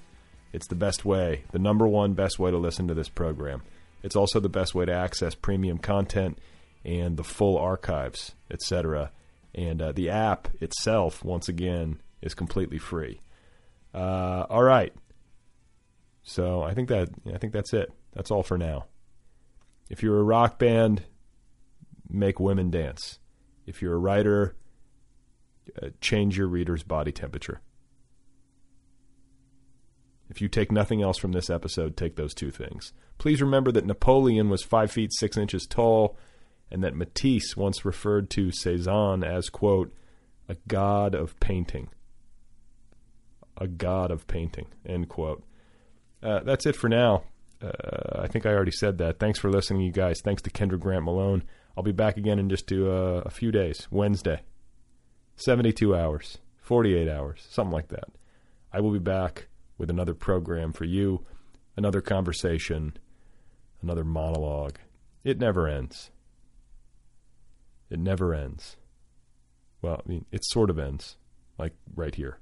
It's 0.53 0.68
the 0.68 0.76
best 0.76 1.06
way, 1.06 1.44
the 1.52 1.60
number 1.60 1.88
one 1.88 2.14
best 2.14 2.40
way 2.40 2.52
to 2.52 2.57
listen 2.57 2.88
to 2.88 2.94
this 2.94 3.10
program. 3.10 3.61
It's 4.03 4.15
also 4.15 4.40
the 4.40 4.49
best 4.49 4.74
way 4.74 4.86
to 4.86 4.94
access 4.94 5.36
premium 5.36 5.78
content 5.78 6.40
and 6.86 7.18
the 7.18 7.24
full 7.24 7.57
archives, 7.57 8.34
etc. 8.49 9.11
And 9.53 9.82
uh, 9.82 9.91
the 9.91 10.10
app 10.10 10.48
itself, 10.61 11.24
once 11.24 11.49
again, 11.49 11.99
is 12.22 12.34
completely 12.34 12.78
free. 12.78 13.19
Uh, 13.94 14.45
all 14.49 14.64
right. 14.64 14.94
So 16.24 16.61
I 16.61 16.74
think 16.74 16.90
that 16.90 17.10
I 17.34 17.38
think 17.38 17.53
that's 17.53 17.74
it. 17.74 17.91
That's 18.14 18.32
all 18.32 18.44
for 18.44 18.57
now. 18.57 18.86
If 19.90 20.03
you're 20.03 20.19
a 20.19 20.24
rock 20.24 20.60
band, 20.60 21.03
make 22.10 22.40
women 22.40 22.69
dance. 22.69 23.19
If 23.65 23.82
you're 23.82 23.95
a 23.95 23.99
writer, 23.99 24.56
uh, 25.82 25.90
change 26.02 26.38
your 26.38 26.48
reader's 26.48 26.84
body 26.84 27.11
temperature. 27.11 27.61
If 30.38 30.41
you 30.41 30.49
take 30.49 30.72
nothing 30.72 31.01
else 31.01 31.18
from 31.18 31.31
this 31.31 31.49
episode, 31.49 31.97
take 31.97 32.15
those 32.15 32.35
two 32.35 32.51
things. 32.51 32.93
Please 33.18 33.41
remember 33.41 33.72
that 33.72 33.88
Napoleon 33.88 34.49
was 34.49 34.61
five 34.61 34.91
feet 34.91 35.11
six 35.11 35.35
inches 35.35 35.65
tall, 35.65 36.15
and 36.69 36.84
that 36.84 36.95
Matisse 36.95 37.57
once 37.57 37.84
referred 37.84 38.30
to 38.30 38.51
Cezanne 38.51 39.23
as, 39.23 39.49
quote, 39.49 39.91
a 40.47 40.55
god 40.68 41.15
of 41.15 41.39
painting. 41.39 41.89
A 43.57 43.68
god 43.68 44.11
of 44.11 44.27
painting, 44.27 44.68
end 44.85 45.09
quote. 45.09 45.43
Uh, 46.22 46.41
that's 46.41 46.68
it 46.68 46.76
for 46.76 46.88
now. 46.88 47.23
Uh, 47.59 48.19
I 48.22 48.27
think 48.27 48.45
I 48.45 48.51
already 48.51 48.69
said 48.69 48.99
that. 48.99 49.18
Thanks 49.18 49.39
for 49.39 49.49
listening, 49.49 49.81
you 49.81 49.91
guys. 49.91 50.22
Thanks 50.23 50.43
to 50.43 50.51
Kendra 50.51 50.80
Grant 50.80 51.03
Malone. 51.03 51.45
I'll 51.76 51.84
be 51.84 51.91
back 51.91 52.15
again 52.15 52.38
in 52.38 52.47
just 52.47 52.72
uh, 52.72 52.76
a 53.26 53.31
few 53.31 53.51
days, 53.51 53.88
Wednesday. 53.89 54.43
72 55.38 55.95
hours, 55.95 56.38
48 56.61 57.09
hours, 57.09 57.43
something 57.49 57.73
like 57.73 57.88
that. 57.88 58.09
I 58.72 58.81
will 58.81 58.91
be 58.91 58.99
back 58.99 59.47
with 59.78 59.90
another 59.90 60.14
program 60.14 60.74
for 60.74 60.86
you, 60.86 61.26
another 61.76 62.02
conversation, 62.02 62.98
another 63.82 64.04
monologue. 64.04 64.78
It 65.24 65.40
never 65.40 65.68
ends. 65.68 66.12
It 67.90 67.99
never 67.99 68.34
ends. 68.34 68.78
Well, 69.82 70.02
I 70.06 70.10
mean, 70.10 70.26
it 70.32 70.44
sort 70.44 70.70
of 70.70 70.80
ends, 70.80 71.18
like 71.58 71.74
right 71.95 72.16
here. 72.16 72.40